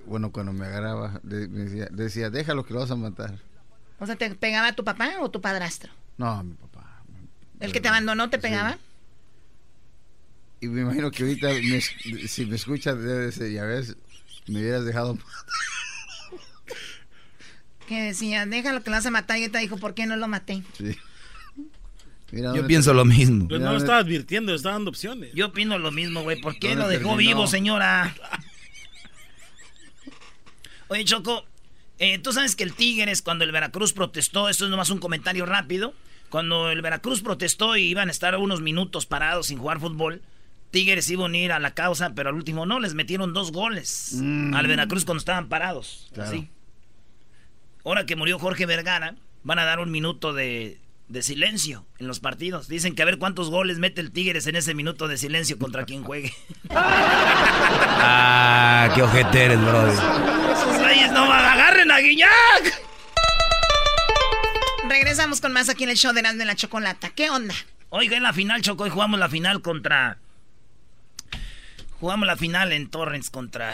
Bueno, 0.06 0.32
cuando 0.32 0.52
me 0.52 0.66
agarraba, 0.66 1.20
le, 1.22 1.46
decía, 1.46 1.88
le 1.90 2.02
decía, 2.04 2.30
déjalo 2.30 2.64
que 2.64 2.74
lo 2.74 2.80
vas 2.80 2.90
a 2.90 2.96
matar. 2.96 3.38
O 4.00 4.06
sea, 4.06 4.16
¿te 4.16 4.28
pegaba 4.34 4.72
tu 4.72 4.82
papá 4.84 5.12
o 5.20 5.30
tu 5.30 5.40
padrastro? 5.40 5.92
No, 6.18 6.42
mi 6.42 6.54
papá. 6.54 7.02
¿El 7.60 7.72
que 7.72 7.80
te 7.80 7.88
abandonó 7.88 8.28
te 8.28 8.38
pegaba? 8.38 8.76
Y 10.60 10.66
me 10.66 10.80
imagino 10.82 11.10
que 11.12 11.22
ahorita, 11.22 11.48
me- 11.48 12.26
si 12.28 12.46
me 12.46 12.56
escuchas, 12.56 12.98
debe 12.98 13.52
ya 13.52 13.64
ves, 13.64 13.96
me 14.48 14.58
hubieras 14.60 14.84
dejado. 14.84 15.16
Que 17.88 18.00
decía, 18.02 18.46
déjalo 18.46 18.82
que 18.82 18.90
lo 18.90 18.96
vas 18.96 19.06
a 19.06 19.10
matar. 19.10 19.38
Y 19.38 19.48
te 19.48 19.58
dijo, 19.58 19.76
¿por 19.76 19.94
qué 19.94 20.06
no 20.06 20.16
lo 20.16 20.28
maté? 20.28 20.62
Sí. 20.78 20.96
Mira 22.30 22.54
Yo 22.54 22.66
pienso 22.66 22.90
te- 22.92 22.96
lo 22.96 23.04
mismo. 23.04 23.48
Pues 23.48 23.60
no 23.60 23.72
lo 23.72 23.78
estaba 23.78 23.98
advirtiendo, 23.98 24.54
estaba 24.54 24.74
dando 24.74 24.90
opciones. 24.90 25.30
Yo 25.34 25.46
opino 25.48 25.78
lo 25.78 25.90
mismo, 25.90 26.22
güey. 26.22 26.40
¿Por 26.40 26.58
qué 26.58 26.68
¿Dónde 26.68 26.84
lo 26.84 26.88
dejó 26.88 27.00
terminó? 27.10 27.16
vivo, 27.16 27.46
señora? 27.46 28.14
Oye, 30.88 31.04
Choco, 31.04 31.44
eh, 31.98 32.18
tú 32.18 32.32
sabes 32.32 32.56
que 32.56 32.64
el 32.64 32.74
Tigres, 32.74 33.22
cuando 33.22 33.44
el 33.44 33.52
Veracruz 33.52 33.92
protestó, 33.92 34.48
esto 34.48 34.64
es 34.64 34.70
nomás 34.70 34.90
un 34.90 34.98
comentario 34.98 35.46
rápido. 35.46 35.94
Cuando 36.28 36.70
el 36.70 36.80
Veracruz 36.82 37.22
protestó 37.22 37.76
y 37.76 37.82
iban 37.84 38.08
a 38.08 38.12
estar 38.12 38.36
unos 38.36 38.60
minutos 38.62 39.06
parados 39.06 39.48
sin 39.48 39.58
jugar 39.58 39.80
fútbol, 39.80 40.22
Tigres 40.70 41.08
iba 41.10 41.22
a 41.22 41.26
unir 41.26 41.52
a 41.52 41.58
la 41.58 41.74
causa, 41.74 42.14
pero 42.14 42.30
al 42.30 42.34
último 42.34 42.64
no, 42.64 42.80
les 42.80 42.94
metieron 42.94 43.34
dos 43.34 43.52
goles 43.52 44.12
Mm. 44.14 44.54
al 44.54 44.66
Veracruz 44.66 45.04
cuando 45.04 45.18
estaban 45.18 45.48
parados. 45.48 46.08
Claro. 46.14 46.30
Así. 46.30 46.48
Ahora 47.84 48.06
que 48.06 48.16
murió 48.16 48.38
Jorge 48.38 48.66
Vergara, 48.66 49.16
van 49.42 49.58
a 49.58 49.64
dar 49.64 49.80
un 49.80 49.90
minuto 49.90 50.32
de, 50.32 50.80
de 51.08 51.22
silencio 51.22 51.84
en 51.98 52.06
los 52.06 52.20
partidos. 52.20 52.68
Dicen 52.68 52.94
que 52.94 53.02
a 53.02 53.04
ver 53.04 53.18
cuántos 53.18 53.50
goles 53.50 53.78
mete 53.78 54.00
el 54.00 54.12
Tigres 54.12 54.46
en 54.46 54.56
ese 54.56 54.74
minuto 54.74 55.08
de 55.08 55.18
silencio 55.18 55.58
contra 55.58 55.84
quien 55.84 56.02
juegue. 56.04 56.32
Ah, 58.04 58.90
qué 58.96 59.02
ojete 59.02 59.44
eres, 59.44 59.60
brother. 59.60 59.92
Esos 59.92 61.12
no 61.12 61.28
van, 61.28 61.44
agarren 61.44 61.88
a 61.92 61.98
Guiñac. 61.98 62.82
Regresamos 64.88 65.40
con 65.40 65.52
más 65.52 65.68
aquí 65.68 65.84
en 65.84 65.90
el 65.90 65.96
show 65.96 66.12
de 66.12 66.18
Erasmo 66.18 66.40
de 66.40 66.44
la 66.46 66.56
Chocolata. 66.56 67.10
¿Qué 67.10 67.30
onda? 67.30 67.54
Oiga, 67.90 68.16
en 68.16 68.24
la 68.24 68.32
final, 68.32 68.60
Choco, 68.60 68.82
hoy 68.84 68.90
jugamos 68.90 69.20
la 69.20 69.28
final 69.28 69.62
contra... 69.62 70.18
Jugamos 72.00 72.26
la 72.26 72.36
final 72.36 72.72
en 72.72 72.90
Torrens 72.90 73.30
contra 73.30 73.72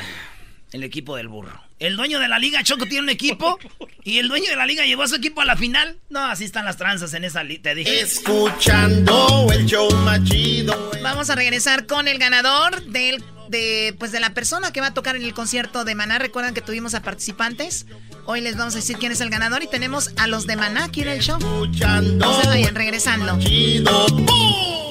el 0.72 0.82
equipo 0.84 1.16
del 1.16 1.28
burro. 1.28 1.62
El 1.78 1.96
dueño 1.96 2.18
de 2.18 2.28
la 2.28 2.38
liga, 2.38 2.62
Choco, 2.64 2.86
tiene 2.86 3.02
un 3.02 3.08
equipo 3.08 3.58
y 4.02 4.18
el 4.18 4.28
dueño 4.28 4.50
de 4.50 4.56
la 4.56 4.66
liga 4.66 4.84
llevó 4.84 5.04
a 5.04 5.08
su 5.08 5.14
equipo 5.14 5.40
a 5.40 5.44
la 5.44 5.56
final. 5.56 5.98
No, 6.10 6.24
así 6.24 6.44
están 6.44 6.64
las 6.64 6.76
tranzas 6.76 7.14
en 7.14 7.24
esa 7.24 7.44
liga, 7.44 7.62
te 7.62 7.74
dije. 7.76 8.00
Escuchando 8.00 9.46
el 9.52 9.64
show 9.66 9.88
más 9.98 10.22
chido. 10.24 10.90
Vamos 11.02 11.30
a 11.30 11.36
regresar 11.36 11.86
con 11.86 12.08
el 12.08 12.18
ganador 12.18 12.82
del, 12.86 13.22
de, 13.48 13.94
pues 13.98 14.10
de 14.10 14.18
la 14.20 14.34
persona 14.34 14.72
que 14.72 14.80
va 14.80 14.88
a 14.88 14.94
tocar 14.94 15.14
en 15.14 15.22
el 15.22 15.34
concierto 15.34 15.84
de 15.84 15.94
Maná. 15.94 16.18
Recuerdan 16.18 16.52
que 16.52 16.62
tuvimos 16.62 16.94
a 16.94 17.02
participantes. 17.02 17.86
Hoy 18.26 18.40
les 18.40 18.56
vamos 18.56 18.74
a 18.74 18.78
decir 18.78 18.96
quién 18.98 19.12
es 19.12 19.20
el 19.20 19.30
ganador 19.30 19.62
y 19.62 19.68
tenemos 19.68 20.10
a 20.16 20.26
los 20.26 20.46
de 20.46 20.56
Maná 20.56 20.84
aquí 20.84 21.02
en 21.02 21.08
el 21.08 21.20
show. 21.20 21.38
No 21.40 22.40
se 22.42 22.48
vayan, 22.48 22.74
regresando. 22.74 23.38
Ya, 23.38 24.87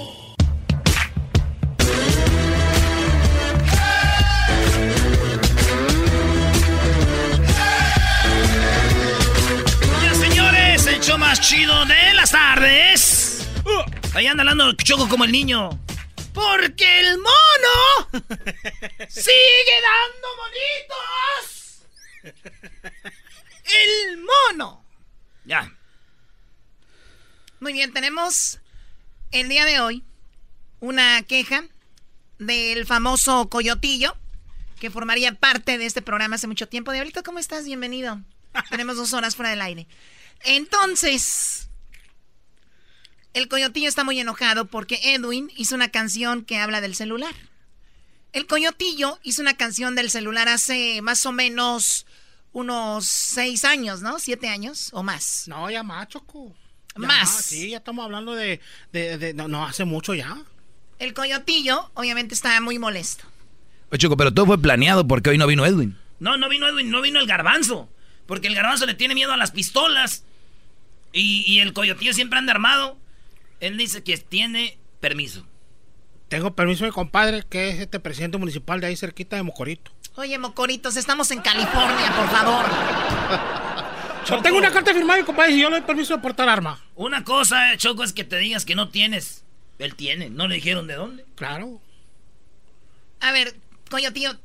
show 11.08 11.18
más 11.18 11.40
chido 11.40 11.86
de 11.86 12.14
las 12.16 12.32
tardes. 12.32 13.48
Ahí 14.14 14.28
anda 14.28 14.42
hablando 14.42 14.74
Choco 14.74 15.08
como 15.08 15.24
el 15.24 15.32
niño. 15.32 15.70
Porque 16.34 17.00
el 17.00 17.18
mono 17.18 18.10
sigue 19.08 19.78
dando 19.88 20.28
monitos. 20.42 21.86
El 23.64 24.18
mono. 24.18 24.84
Ya. 25.46 25.72
Muy 27.62 27.72
bien, 27.72 27.94
tenemos 27.94 28.60
el 29.32 29.48
día 29.48 29.64
de 29.64 29.80
hoy 29.80 30.04
una 30.82 31.22
queja 31.24 31.64
del 32.38 32.86
famoso 32.86 33.48
Coyotillo, 33.48 34.18
que 34.78 34.92
formaría 34.92 35.34
parte 35.36 35.78
de 35.78 35.86
este 35.86 36.02
programa 36.02 36.36
hace 36.36 36.48
mucho 36.48 36.68
tiempo. 36.68 36.92
Diablito, 36.92 37.24
¿cómo 37.24 37.40
estás? 37.40 37.64
Bienvenido. 37.64 38.20
Tenemos 38.70 38.98
dos 38.98 39.14
horas 39.14 39.38
fuera 39.38 39.52
del 39.52 39.62
aire. 39.62 39.88
Entonces, 40.44 41.70
el 43.34 43.48
Coyotillo 43.48 43.88
está 43.88 44.04
muy 44.04 44.20
enojado 44.20 44.66
porque 44.66 45.00
Edwin 45.14 45.52
hizo 45.56 45.76
una 45.76 45.90
canción 45.90 46.44
que 46.44 46.58
habla 46.58 46.82
del 46.82 46.96
celular. 46.96 47.34
El 48.34 48.46
Coyotillo 48.48 49.20
hizo 49.24 49.42
una 49.42 49.56
canción 49.56 49.96
del 49.96 50.10
celular 50.10 50.48
hace 50.50 51.02
más 51.02 51.26
o 51.26 51.32
menos 51.32 52.06
unos 52.52 53.06
seis 53.06 53.64
años, 53.66 54.02
¿no? 54.02 54.20
Siete 54.20 54.48
años 54.50 54.90
o 54.94 55.04
más. 55.04 55.44
No, 55.48 55.70
ya 55.70 55.84
más, 55.84 56.08
Choco. 56.08 56.56
Ya 56.96 57.08
Más. 57.08 57.30
Sí, 57.46 57.70
ya 57.70 57.78
estamos 57.78 58.04
hablando 58.06 58.34
de... 58.34 58.60
de- 58.92 59.18
de- 59.18 59.34
no, 59.34 59.48
no, 59.48 59.66
hace 59.66 59.86
mucho 59.86 60.16
ya. 60.16 60.38
El 60.98 61.14
Coyotillo 61.14 61.92
obviamente 61.94 62.34
estaba 62.34 62.60
muy 62.60 62.80
molesto. 62.80 63.24
Oye, 63.92 64.00
Choco, 64.00 64.18
pero 64.18 64.34
todo 64.34 64.48
fue 64.48 64.58
planeado 64.62 65.08
porque 65.08 65.30
hoy 65.30 65.38
no 65.38 65.46
vino 65.46 65.66
Edwin. 65.66 65.96
No, 66.20 66.38
no 66.38 66.50
vino 66.50 66.68
Edwin, 66.68 66.90
no 66.90 67.02
vino 67.02 67.20
el 67.20 67.28
garbanzo. 67.28 67.88
Porque 68.26 68.48
el 68.48 68.56
garbanzo 68.56 68.86
le 68.88 68.96
tiene 68.96 69.14
miedo 69.14 69.32
a 69.32 69.38
las 69.38 69.52
pistolas. 69.52 70.24
Y, 71.14 71.44
y 71.48 71.60
el 71.60 71.74
coyotillo 71.74 72.14
siempre 72.14 72.40
anda 72.40 72.52
armado. 72.52 72.98
Él 73.60 73.78
dice 73.78 74.04
que 74.04 74.18
tiene 74.18 74.78
permiso. 75.00 75.46
Tengo 76.28 76.54
permiso 76.56 76.84
de 76.84 76.90
mi 76.92 76.94
compadre, 76.94 77.44
que 77.50 77.70
es 77.70 77.80
este 77.80 78.00
presidente 78.00 78.38
municipal 78.38 78.82
de 78.82 78.88
ahí 78.88 78.96
cerquita 78.96 79.36
de 79.36 79.44
Mocorito. 79.44 79.92
Oye, 80.16 80.38
Mocoritos, 80.38 80.98
estamos 80.98 81.32
en 81.32 81.42
California, 81.42 82.14
por 82.16 82.30
favor. 82.30 82.66
Yo 84.28 84.42
tengo 84.42 84.58
una 84.58 84.72
carta 84.72 84.94
firmada 84.94 85.16
de 85.16 85.22
mi 85.22 85.26
compadre 85.26 85.54
y 85.54 85.62
yo 85.62 85.70
le 85.70 85.78
doy 85.78 85.86
permiso 85.88 86.16
de 86.16 86.22
portar 86.22 86.50
arma. 86.50 86.84
Una 86.96 87.24
cosa, 87.24 87.72
eh, 87.72 87.78
Choco, 87.78 88.04
es 88.04 88.12
que 88.12 88.26
te 88.26 88.38
digas 88.38 88.66
que 88.66 88.76
no 88.76 88.90
tienes. 88.90 89.46
Él 89.80 89.96
tiene. 89.96 90.30
No 90.30 90.50
le 90.50 90.56
dijeron 90.56 90.86
de 90.86 90.96
dónde. 90.96 91.26
Claro. 91.36 91.80
A 93.22 93.32
ver, 93.32 93.56
Coyotillo. 93.90 94.38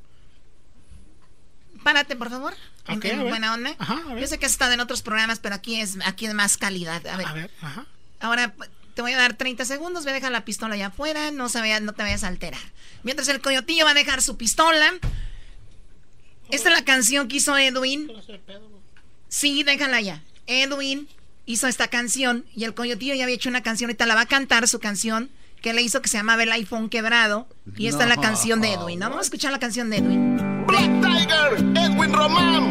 Párate, 1.83 2.15
por 2.15 2.31
favor. 2.31 2.55
En- 2.89 2.99
Ok, 2.99 3.05
en 3.05 3.21
a 3.21 3.23
ver. 3.23 3.29
buena 3.31 3.55
onda. 3.55 3.75
Ajá, 3.79 4.01
a 4.09 4.15
ver. 4.15 4.21
Yo 4.23 4.27
sé 4.27 4.39
que 4.39 4.47
has 4.47 4.53
estado 4.53 4.73
en 4.73 4.81
otros 4.81 5.03
programas, 5.03 5.39
pero 5.39 5.55
aquí 5.55 5.81
es, 5.81 5.97
aquí 6.05 6.27
es 6.27 6.35
más 6.35 6.57
calidad. 6.57 7.07
A 7.07 7.17
ver. 7.17 7.27
A 7.27 7.33
ver, 7.33 7.51
ajá. 7.61 7.87
Ahora 8.21 8.55
te 8.95 9.03
voy 9.03 9.13
a 9.13 9.17
dar 9.17 9.35
30 9.35 9.65
segundos. 9.65 10.05
Ve 10.05 10.11
a 10.11 10.15
dejar 10.15 10.33
la 10.33 10.45
pistola 10.45 10.75
allá 10.75 10.87
afuera. 10.89 11.31
No, 11.31 11.49
se 11.49 11.61
vaya- 11.61 11.81
no 11.81 11.93
te 11.93 12.03
vayas 12.03 12.25
a 12.25 12.29
alterar. 12.29 12.61
Mientras 13.05 13.29
el 13.29 13.41
Coyotillo 13.41 13.85
va 13.85 13.93
a 13.93 13.95
dejar 13.95 14.21
su 14.23 14.37
pistola. 14.37 14.93
Esta 16.51 16.69
es 16.71 16.75
la 16.77 16.85
canción 16.85 17.29
que 17.29 17.37
hizo 17.37 17.57
Edwin. 17.57 18.11
Sí, 19.29 19.63
déjala 19.63 20.01
ya. 20.01 20.23
Edwin 20.47 21.09
hizo 21.47 21.67
esta 21.67 21.89
canción 21.89 22.45
y 22.55 22.65
el 22.65 22.75
Coyotillo 22.75 23.15
ya 23.15 23.25
había 23.25 23.35
hecho 23.37 23.49
una 23.49 23.63
canción. 23.63 23.89
Ahorita 23.89 24.07
la 24.07 24.15
va 24.15 24.21
a 24.23 24.27
cantar 24.27 24.69
su 24.69 24.79
canción 24.79 25.31
que 25.63 25.73
le 25.73 25.81
hizo 25.83 26.03
que 26.03 26.09
se 26.09 26.17
llamaba 26.19 26.43
El 26.43 26.53
iPhone 26.53 26.91
Quebrado. 26.91 27.49
Y 27.77 27.87
esta 27.87 28.03
es 28.03 28.09
la 28.09 28.17
canción 28.17 28.61
de 28.61 28.73
Edwin. 28.75 28.99
¿no? 28.99 29.07
Vamos 29.09 29.21
a 29.25 29.27
escuchar 29.27 29.53
la 29.53 29.59
canción 29.61 29.89
de 29.91 29.99
Edwin. 29.99 30.37
Edwin 31.85 32.13
Román. 32.13 32.65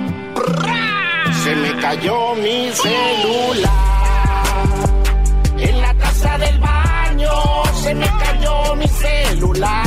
Se 1.43 1.55
me 1.55 1.75
cayó 1.79 2.35
mi 2.35 2.71
celular. 2.71 3.71
En 5.57 5.81
la 5.81 5.93
taza 5.95 6.37
del 6.37 6.59
baño 6.59 7.31
se 7.83 7.95
me 7.95 8.07
cayó 8.07 8.75
mi 8.75 8.87
celular. 8.87 9.85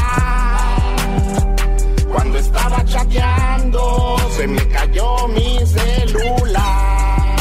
Cuando 2.12 2.38
estaba 2.38 2.84
chateando 2.84 4.16
se 4.36 4.46
me 4.46 4.68
cayó 4.68 5.28
mi 5.28 5.58
celular. 5.66 7.36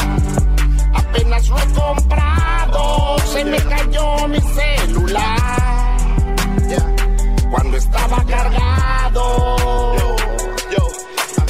Apenas 0.94 1.48
lo 1.48 1.58
he 1.58 1.66
comprado, 1.72 3.16
se 3.32 3.44
me 3.44 3.58
cayó 3.58 4.28
mi 4.28 4.40
celular. 4.40 5.98
Cuando 7.50 7.76
estaba 7.76 8.24
cargado, 8.24 9.56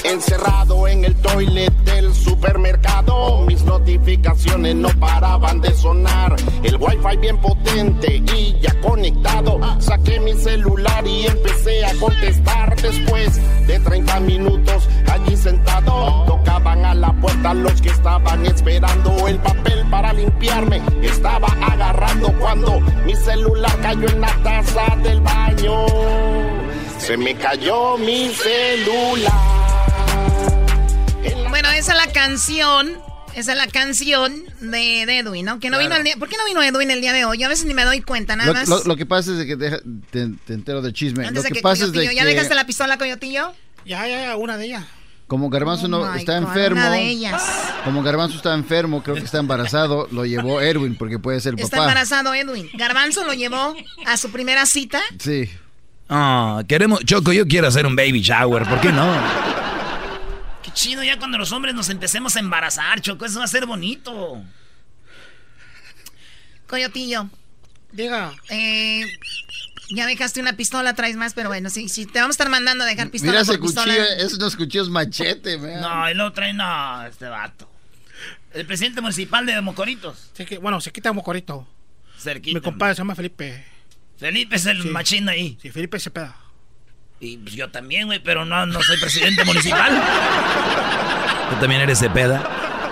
encerrado 0.04 0.86
en 0.86 1.04
el 1.04 1.14
toilet 1.16 1.72
del 1.84 2.14
supermercado, 2.14 3.42
mis 3.46 3.62
notificaciones 3.64 4.76
no 4.76 4.88
paraban 5.00 5.60
de 5.60 5.72
sonar. 5.74 6.36
El 6.62 6.76
wifi 6.76 7.16
bien 7.18 7.38
potente 7.38 8.22
y 8.34 8.58
ya 8.60 8.78
conectado. 8.80 9.58
Saqué 9.80 10.20
mi 10.20 10.34
celular 10.34 11.06
y 11.06 11.26
empecé 11.26 11.84
a 11.84 11.94
contestar. 11.94 12.76
Después 12.80 13.40
de 13.66 13.80
30 13.80 14.20
minutos 14.20 14.88
allí 15.10 15.36
sentado, 15.36 16.24
tocaban 16.26 16.84
a 16.84 16.94
la 16.94 17.12
puerta 17.14 17.54
los 17.54 17.80
que 17.80 17.88
estaban 17.88 18.44
esperando 18.44 19.26
el 19.26 19.38
papel 19.38 19.86
para 19.90 20.12
limpiarme. 20.12 20.82
Estaba 21.02 21.48
agarrando 21.48 22.30
cuando 22.38 22.80
mi 23.06 23.14
celular 23.16 23.76
cayó 23.80 24.08
en 24.08 24.20
la 24.20 24.36
taza 24.42 24.96
del 25.02 25.20
baño. 25.22 25.86
Se 26.98 27.16
me 27.16 27.34
cayó 27.34 27.96
mi 27.98 28.30
celular. 28.30 29.53
Esa 31.84 31.92
es 31.92 32.06
la 32.06 32.12
canción. 32.12 32.92
Esa 33.34 33.52
es 33.52 33.58
la 33.58 33.66
canción 33.66 34.32
de, 34.60 35.04
de 35.06 35.18
Edwin, 35.18 35.44
¿no? 35.44 35.58
Que 35.60 35.68
no 35.68 35.78
vino 35.78 35.94
el 35.96 36.04
día, 36.04 36.14
¿Por 36.16 36.28
qué 36.28 36.36
no 36.38 36.44
vino 36.46 36.62
Edwin 36.62 36.90
el 36.90 37.00
día 37.00 37.12
de 37.12 37.24
hoy? 37.24 37.36
Yo 37.38 37.46
a 37.46 37.48
veces 37.48 37.66
ni 37.66 37.74
me 37.74 37.84
doy 37.84 38.00
cuenta, 38.00 38.36
nada 38.36 38.46
Lo, 38.48 38.54
más. 38.54 38.68
lo- 38.68 38.84
lo 38.84 38.96
que 38.96 39.04
pasa 39.06 39.32
es 39.32 39.38
de 39.38 39.46
que 39.46 39.56
deja- 39.56 39.80
te, 40.10 40.28
te 40.46 40.52
entero 40.54 40.80
del 40.82 40.92
chisme. 40.92 41.26
Antes 41.26 41.34
lo 41.38 41.42
de 41.42 41.48
que, 41.48 41.54
que 41.56 41.60
pasa 41.60 41.84
es 41.84 41.92
de 41.92 42.14
¿Ya 42.14 42.22
que 42.22 42.28
dejaste 42.28 42.54
la 42.54 42.64
pistola, 42.64 42.96
Coyotillo? 42.96 43.52
Ya, 43.84 44.06
ya, 44.06 44.22
ya, 44.22 44.36
una 44.36 44.56
de 44.56 44.66
ellas. 44.66 44.84
como 45.26 45.50
Garbanzo 45.50 45.88
no 45.88 45.98
Oh 46.02 46.14
está 46.14 46.38
God, 46.38 46.46
enfermo, 46.48 46.80
una 46.80 46.90
de 46.92 47.02
ellas. 47.08 47.42
como 47.84 48.02
Garbanzo 48.04 48.36
está 48.36 48.54
enfermo, 48.54 49.02
creo 49.02 49.16
que 49.16 49.24
está 49.24 49.38
embarazado, 49.40 50.06
lo 50.12 50.24
llevó 50.24 50.60
Erwin 50.60 50.94
porque 50.96 51.18
puede 51.18 51.40
ser 51.40 51.54
Está 51.58 51.68
papá. 51.76 51.82
embarazado 51.82 52.32
Edwin. 52.34 52.70
Garbanzo 52.74 53.24
lo 53.24 53.34
llevó 53.34 53.74
a 54.06 54.16
su 54.16 54.30
primera 54.30 54.64
cita. 54.64 55.02
Sí. 55.18 55.50
Ah, 56.08 56.62
queremos, 56.68 57.00
Choco, 57.04 57.32
yo 57.32 57.46
quiero 57.48 57.66
hacer 57.66 57.84
un 57.84 57.96
baby 57.96 58.20
shower, 58.22 58.62
¿por 58.68 58.80
qué 58.80 58.92
no? 58.92 59.12
Chido 60.74 61.02
ya 61.02 61.18
cuando 61.18 61.38
los 61.38 61.52
hombres 61.52 61.74
nos 61.74 61.88
empecemos 61.88 62.36
a 62.36 62.40
embarazar, 62.40 63.00
Choco. 63.00 63.24
Eso 63.24 63.38
va 63.38 63.44
a 63.44 63.48
ser 63.48 63.64
bonito. 63.66 64.42
Coyotillo. 66.66 67.28
Diga. 67.92 68.32
Eh, 68.48 69.04
ya 69.90 70.06
dejaste 70.06 70.40
una 70.40 70.54
pistola, 70.56 70.94
traes 70.94 71.16
más, 71.16 71.34
pero 71.34 71.48
bueno, 71.48 71.70
si, 71.70 71.88
si 71.88 72.06
te 72.06 72.18
vamos 72.20 72.34
a 72.34 72.36
estar 72.36 72.48
mandando 72.48 72.84
a 72.84 72.86
dejar 72.86 73.10
pistola 73.10 73.32
Mira 73.32 73.44
por 73.44 73.54
ese 73.54 73.62
pistola. 73.62 73.94
cuchillo, 73.94 74.16
esos 74.26 74.38
unos 74.38 74.56
cuchillos 74.56 74.90
machete, 74.90 75.58
man. 75.58 75.80
No, 75.80 76.10
y 76.10 76.14
luego 76.14 76.32
trae, 76.32 76.52
no, 76.52 77.06
este 77.06 77.26
vato. 77.26 77.70
El 78.52 78.66
presidente 78.66 79.00
municipal 79.00 79.44
de 79.46 79.60
Mocoritos. 79.60 80.30
Sí, 80.32 80.44
que, 80.44 80.58
bueno, 80.58 80.80
se 80.80 80.90
quita 80.92 81.12
Mocorito. 81.12 81.68
Cerquita. 82.18 82.58
Mi 82.58 82.62
compadre 82.64 82.94
se 82.94 82.98
llama 82.98 83.14
Felipe. 83.14 83.64
Felipe 84.18 84.56
es 84.56 84.66
el 84.66 84.82
Sí. 84.82 84.88
machín 84.88 85.28
ahí. 85.28 85.58
Sí, 85.60 85.70
Felipe 85.70 85.98
Cepeda. 86.00 86.36
Y 87.20 87.36
pues, 87.38 87.54
yo 87.54 87.70
también, 87.70 88.06
güey, 88.06 88.18
pero 88.18 88.44
no, 88.44 88.66
no 88.66 88.82
soy 88.82 88.98
presidente 88.98 89.44
municipal. 89.44 89.92
¿Tú 91.50 91.56
también 91.56 91.80
eres 91.82 91.98
Cepeda? 91.98 92.42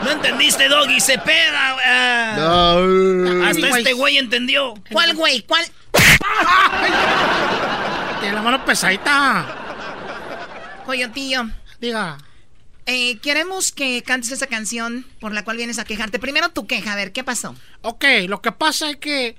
¿No 0.05 0.11
entendiste, 0.11 0.69
Doggy? 0.69 1.01
Cepeda, 1.01 1.73
güey. 1.75 1.85
Ah. 1.87 2.35
No. 2.37 3.47
Hasta 3.47 3.69
Güey. 3.69 3.83
este 3.83 3.93
güey 3.93 4.19
entendió. 4.19 4.75
¿Cuál 4.91 5.15
güey? 5.15 5.43
¿Cuál? 5.43 5.65
Tiene 8.21 8.35
la 8.35 8.43
mano 8.43 8.65
pesadita. 8.65 9.47
Coyotillo. 10.87 11.45
Diga. 11.81 12.19
Eh, 12.87 13.19
queremos 13.19 13.71
que 13.71 14.03
cantes 14.03 14.33
esa 14.33 14.49
canción 14.49 15.07
por 15.21 15.33
la 15.33 15.45
cual 15.45 15.57
vienes 15.57 15.79
a 15.79 15.85
quejarte. 15.85 16.19
Primero 16.19 16.49
tu 16.49 16.67
queja, 16.67 16.93
a 16.93 16.97
ver, 16.97 17.13
¿qué 17.13 17.23
pasó? 17.23 17.55
Ok, 17.83 18.05
lo 18.27 18.43
que 18.43 18.51
pasa 18.51 18.91
es 18.91 18.97
que 18.97 19.37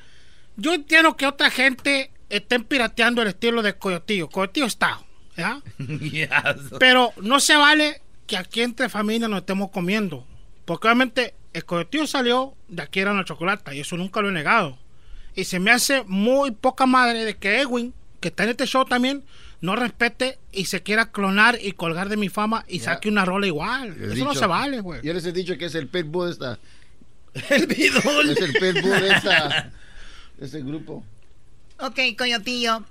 yo 0.55 0.73
entiendo 0.73 1.17
que 1.17 1.27
otra 1.27 1.51
gente 1.51 2.09
estén 2.37 2.63
pirateando 2.63 3.21
el 3.21 3.29
estilo 3.29 3.61
de 3.61 3.77
Coyotillo. 3.77 4.29
Coyotillo 4.29 4.65
está, 4.65 5.01
¿ya? 5.37 5.61
Pero 6.79 7.13
no 7.21 7.39
se 7.39 7.55
vale 7.55 8.01
que 8.27 8.37
aquí 8.37 8.61
entre 8.61 8.89
familia 8.89 9.27
nos 9.27 9.39
estemos 9.39 9.69
comiendo. 9.69 10.25
Porque 10.65 10.87
obviamente 10.87 11.35
el 11.53 11.65
Coyotillo 11.65 12.07
salió 12.07 12.55
de 12.67 12.81
aquí 12.81 12.99
era 12.99 13.11
una 13.11 13.25
chocolata 13.25 13.73
y 13.75 13.81
eso 13.81 13.97
nunca 13.97 14.21
lo 14.21 14.29
he 14.29 14.33
negado. 14.33 14.77
Y 15.35 15.45
se 15.45 15.59
me 15.59 15.71
hace 15.71 16.03
muy 16.07 16.51
poca 16.51 16.85
madre 16.85 17.25
de 17.25 17.37
que 17.37 17.59
Edwin, 17.61 17.93
que 18.19 18.29
está 18.29 18.43
en 18.43 18.51
este 18.51 18.65
show 18.65 18.85
también, 18.85 19.23
no 19.61 19.75
respete 19.75 20.39
y 20.51 20.65
se 20.65 20.83
quiera 20.83 21.11
clonar 21.11 21.57
y 21.61 21.71
colgar 21.71 22.09
de 22.09 22.17
mi 22.17 22.29
fama 22.29 22.65
y 22.67 22.79
saque 22.79 23.09
una 23.09 23.25
rola 23.25 23.47
igual. 23.47 23.95
Eso 24.01 24.25
no 24.25 24.33
se 24.33 24.45
vale, 24.45 24.81
güey. 24.81 25.01
Yo 25.03 25.13
les 25.13 25.25
he 25.25 25.31
dicho 25.31 25.57
que 25.57 25.65
es 25.65 25.75
el 25.75 25.87
pitbull 25.87 26.27
de 26.27 26.31
esta. 26.33 26.59
El 27.49 27.65
bidón. 27.65 28.29
Es 28.29 28.41
el 28.41 28.53
pitbull 28.53 29.01
de 29.01 29.09
esta. 29.09 29.71
de 30.37 30.45
este 30.45 30.61
grupo. 30.61 31.03
Ok, 31.79 31.99
Coyotillo. 32.17 32.83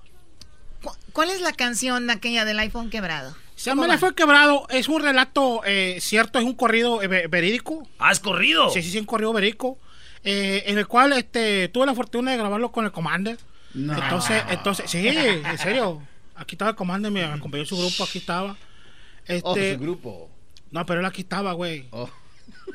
¿cu- 0.83 0.97
¿Cuál 1.13 1.31
es 1.31 1.41
la 1.41 1.53
canción 1.53 2.11
aquella 2.11 2.45
del 2.45 2.59
iPhone 2.59 2.91
quebrado? 2.91 3.37
Se 3.57 3.71
llama 3.71 3.87
Le 3.87 3.97
fue 3.99 4.15
quebrado, 4.15 4.67
es 4.71 4.89
un 4.89 5.01
relato 5.03 5.63
eh, 5.65 5.99
cierto, 6.01 6.39
es 6.39 6.45
un 6.45 6.55
corrido 6.55 7.01
eh, 7.03 7.07
ve- 7.07 7.27
verídico. 7.29 7.87
¿Has 7.99 8.19
corrido? 8.19 8.71
Sí, 8.71 8.83
sí, 8.83 8.91
sí, 8.91 8.99
un 8.99 9.05
corrido 9.07 9.33
verídico. 9.33 9.79
eh, 10.25 10.65
en 10.67 10.79
el 10.79 10.87
cual 10.87 11.13
este, 11.15 11.69
tuve 11.69 11.87
la 11.87 11.95
fortuna 11.95 12.31
de 12.33 12.37
grabarlo 12.39 12.71
con 12.73 12.85
el 12.85 12.93
Commander. 12.93 13.39
No. 13.75 13.93
Entonces, 13.95 14.43
entonces, 14.51 14.91
sí, 14.91 15.07
en 15.09 15.59
serio. 15.59 16.03
Aquí 16.35 16.55
estaba 16.55 16.71
el 16.71 16.77
Commander, 16.77 17.11
me 17.13 17.25
acompañó 17.25 17.65
su 17.65 17.77
grupo, 17.77 18.05
aquí 18.05 18.19
estaba. 18.19 18.57
Este, 19.27 19.43
Oh, 19.45 19.55
su 19.55 19.79
grupo. 19.81 20.31
No, 20.71 20.85
pero 20.87 21.01
él 21.01 21.07
aquí 21.07 21.23
estaba, 21.23 21.53
güey. 21.53 21.87
Oh. 21.91 22.09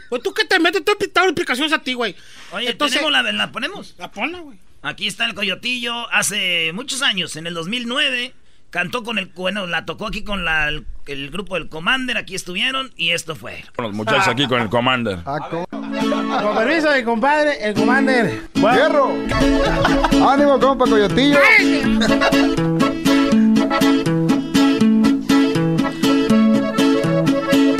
Pues 0.10 0.22
tú 0.24 0.34
qué 0.34 0.46
te 0.46 0.60
metes, 0.60 0.84
tú 0.86 0.92
has 0.92 1.14
dado 1.14 1.28
explicaciones 1.28 1.74
a 1.74 1.80
ti, 1.80 1.94
güey. 1.94 2.16
Oye, 2.52 2.70
Entonces- 2.72 3.00
¿tenemos 3.00 3.12
la, 3.12 3.32
la 3.32 3.52
ponemos? 3.52 3.96
La 3.98 4.12
ponla, 4.12 4.40
güey. 4.40 4.58
Aquí 4.82 5.08
está 5.08 5.26
el 5.26 5.34
Coyotillo. 5.34 6.10
Hace 6.12 6.72
muchos 6.74 7.02
años, 7.02 7.36
en 7.36 7.48
el 7.48 7.54
2009, 7.54 8.34
cantó 8.70 9.04
con 9.04 9.18
el... 9.18 9.28
Bueno, 9.36 9.66
la 9.68 9.86
tocó 9.86 10.08
aquí 10.08 10.24
con 10.24 10.46
la, 10.46 10.70
el, 10.70 10.86
el 11.08 11.30
grupo 11.32 11.56
del 11.56 11.68
Commander. 11.68 12.18
Aquí 12.18 12.36
estuvieron 12.36 12.92
y 12.96 13.12
esto 13.12 13.36
fue. 13.36 13.64
Los 13.78 13.94
muchachos 13.94 14.28
aquí 14.28 14.48
con 14.48 14.62
el 14.62 14.70
Commander. 14.70 15.20
Con 15.24 16.56
permiso 16.56 16.90
de 16.92 17.04
compadre, 17.04 17.68
el 17.68 17.74
Commander. 17.74 18.44
¡Hierro! 18.54 19.14
¡Ánimo, 20.30 20.60
compa 20.60 20.86
Coyotillo! 20.86 21.40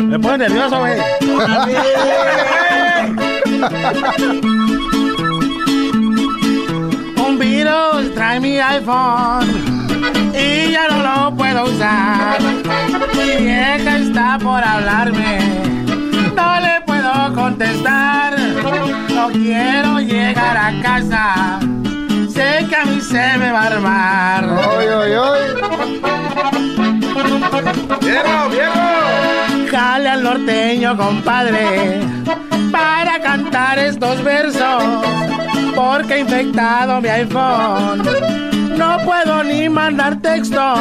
Me 0.08 0.20
pone 0.20 0.38
nervioso, 0.38 0.80
güey. 0.80 0.98
Trae 8.16 8.40
mi 8.40 8.58
iPhone 8.60 9.48
y 10.34 10.72
ya 10.72 10.88
no 10.90 11.04
lo 11.04 11.36
puedo 11.36 11.66
usar. 11.66 12.40
Mi 13.14 13.44
vieja 13.44 13.98
está 13.98 14.38
por 14.40 14.64
hablarme, 14.64 15.40
no 16.36 16.60
le 16.60 16.82
puedo 16.86 17.34
contestar. 17.36 18.36
No 19.14 19.30
quiero 19.30 20.00
llegar 20.00 20.58
a 20.58 20.82
casa, 20.82 21.60
sé 22.30 22.66
que 22.70 22.76
a 22.76 22.86
mí 22.86 23.02
se 23.02 23.38
me 23.38 23.52
va 23.52 23.64
a 23.64 23.68
armar. 23.68 24.46
¡Oy, 24.46 24.86
oy, 24.86 25.12
oy! 25.12 25.40
¡Viejo, 28.02 28.50
viejo! 28.50 29.70
Jale 29.72 30.10
al 30.10 30.24
norteño, 30.24 30.96
compadre, 30.96 32.00
para 32.72 33.20
cantar 33.22 33.78
estos 33.80 34.24
versos, 34.24 34.84
porque 35.78 36.16
he 36.16 36.20
infectado 36.22 37.00
mi 37.00 37.08
iPhone. 37.08 38.02
No 38.76 38.98
puedo 39.06 39.44
ni 39.44 39.70
mandar 39.70 40.20
textos, 40.22 40.80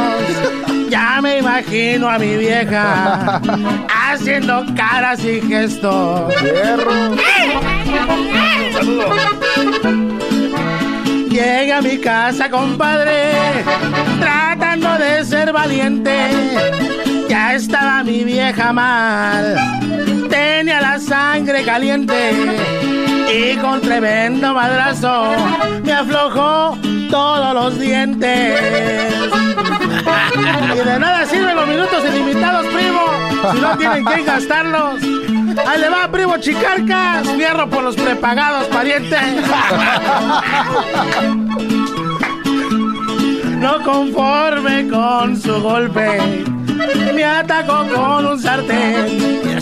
ya 0.89 1.21
me 1.21 1.39
imagino 1.39 2.09
a 2.09 2.19
mi 2.19 2.37
vieja 2.37 3.41
haciendo 3.89 4.65
caras 4.75 5.23
y 5.23 5.41
gestos. 5.43 6.33
Llega 11.31 11.79
a 11.79 11.83
mi 11.83 11.99
casa, 11.99 12.51
compadre, 12.51 13.33
tratando 14.19 14.97
de 14.99 15.25
ser 15.25 15.53
valiente. 15.53 16.17
Ya 17.29 17.55
estaba 17.55 18.03
mi 18.03 18.25
vieja 18.25 18.73
mal, 18.73 19.57
tenía 20.57 20.81
la 20.81 20.99
sangre 20.99 21.63
caliente 21.65 22.33
y 23.31 23.57
con 23.59 23.79
tremendo 23.83 24.55
madrazo 24.55 25.35
me 25.85 25.93
aflojó 25.93 26.79
todos 27.11 27.53
los 27.53 27.79
dientes. 27.79 28.59
y 30.75 30.79
de 30.79 30.99
nada 30.99 31.27
sirven 31.27 31.57
los 31.57 31.69
minutos 31.69 32.03
ilimitados, 32.11 32.67
primo, 32.69 33.03
si 33.53 33.61
no 33.61 33.77
tienen 33.77 34.05
que 34.07 34.23
gastarlos. 34.23 35.03
Ahí 35.67 35.79
le 35.79 35.91
va, 35.91 36.11
primo 36.11 36.39
Chicarcas, 36.39 37.29
fierro 37.37 37.69
por 37.69 37.85
los 37.85 37.95
prepagados, 37.95 38.65
pariente. 38.69 39.19
No 43.59 43.83
conforme 43.83 44.89
con 44.89 45.37
su 45.37 45.61
golpe, 45.61 46.45
me 47.15 47.25
atacó 47.25 47.87
con 47.95 48.27
un 48.27 48.41
sartén. 48.41 49.56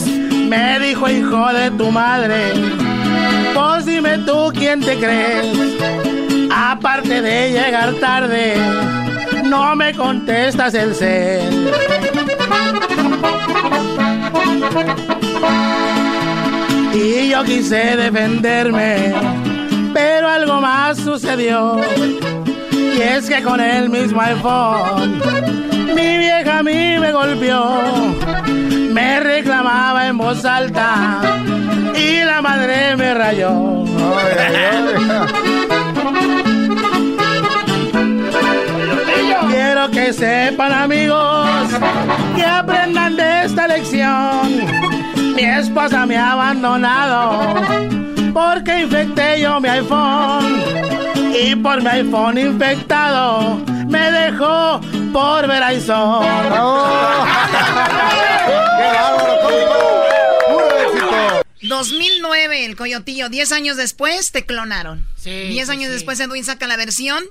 Me 0.48 0.78
dijo, 0.78 1.08
hijo 1.08 1.52
de 1.52 1.70
tu 1.72 1.90
madre, 1.90 2.52
pues 3.54 3.86
dime 3.86 4.18
tú 4.18 4.52
quién 4.52 4.80
te 4.80 4.96
crees. 4.96 5.46
Aparte 6.50 7.22
de 7.22 7.50
llegar 7.50 7.94
tarde, 7.94 8.54
no 9.44 9.74
me 9.74 9.94
contestas 9.94 10.74
el 10.74 10.94
cel. 10.94 11.72
Y 16.94 17.28
yo 17.30 17.42
quise 17.44 17.96
defenderme, 17.96 19.14
pero 19.92 20.28
algo 20.28 20.60
más 20.60 20.98
sucedió. 20.98 21.80
Y 22.72 23.00
es 23.00 23.28
que 23.28 23.42
con 23.42 23.60
el 23.60 23.88
mismo 23.88 24.20
iPhone, 24.20 25.20
mi 25.94 26.18
vieja 26.18 26.58
a 26.58 26.62
mí 26.62 26.98
me 26.98 27.12
golpeó. 27.12 27.80
Me 28.94 29.18
reclamaba 29.18 30.06
en 30.06 30.16
voz 30.16 30.44
alta 30.44 31.20
y 31.96 32.22
la 32.22 32.40
madre 32.40 32.96
me 32.96 33.12
rayó. 33.12 33.84
Quiero 39.50 39.90
que 39.90 40.12
sepan 40.12 40.72
amigos 40.72 41.48
que 42.36 42.44
aprendan 42.44 43.16
de 43.16 43.46
esta 43.46 43.66
lección. 43.66 44.60
Mi 45.34 45.42
esposa 45.42 46.06
me 46.06 46.16
ha 46.16 46.30
abandonado 46.30 47.52
porque 48.32 48.82
infecté 48.82 49.40
yo 49.40 49.60
mi 49.60 49.70
iPhone. 49.70 50.62
Y 51.42 51.56
por 51.56 51.82
mi 51.82 51.88
iPhone 51.88 52.38
infectado 52.38 53.73
me 53.94 54.10
dejó 54.10 54.80
por 55.12 55.46
Verizon. 55.46 56.24
¡Qué 61.56 61.68
2009, 61.68 62.66
el 62.66 62.76
Coyotillo. 62.76 63.28
10 63.28 63.52
años 63.52 63.76
después 63.76 64.32
te 64.32 64.44
clonaron. 64.44 65.06
Sí, 65.16 65.30
10 65.30 65.66
sí, 65.66 65.72
años 65.72 65.86
sí. 65.86 65.92
después 65.94 66.20
Edwin 66.20 66.44
saca 66.44 66.66
la 66.66 66.76
versión 66.76 67.24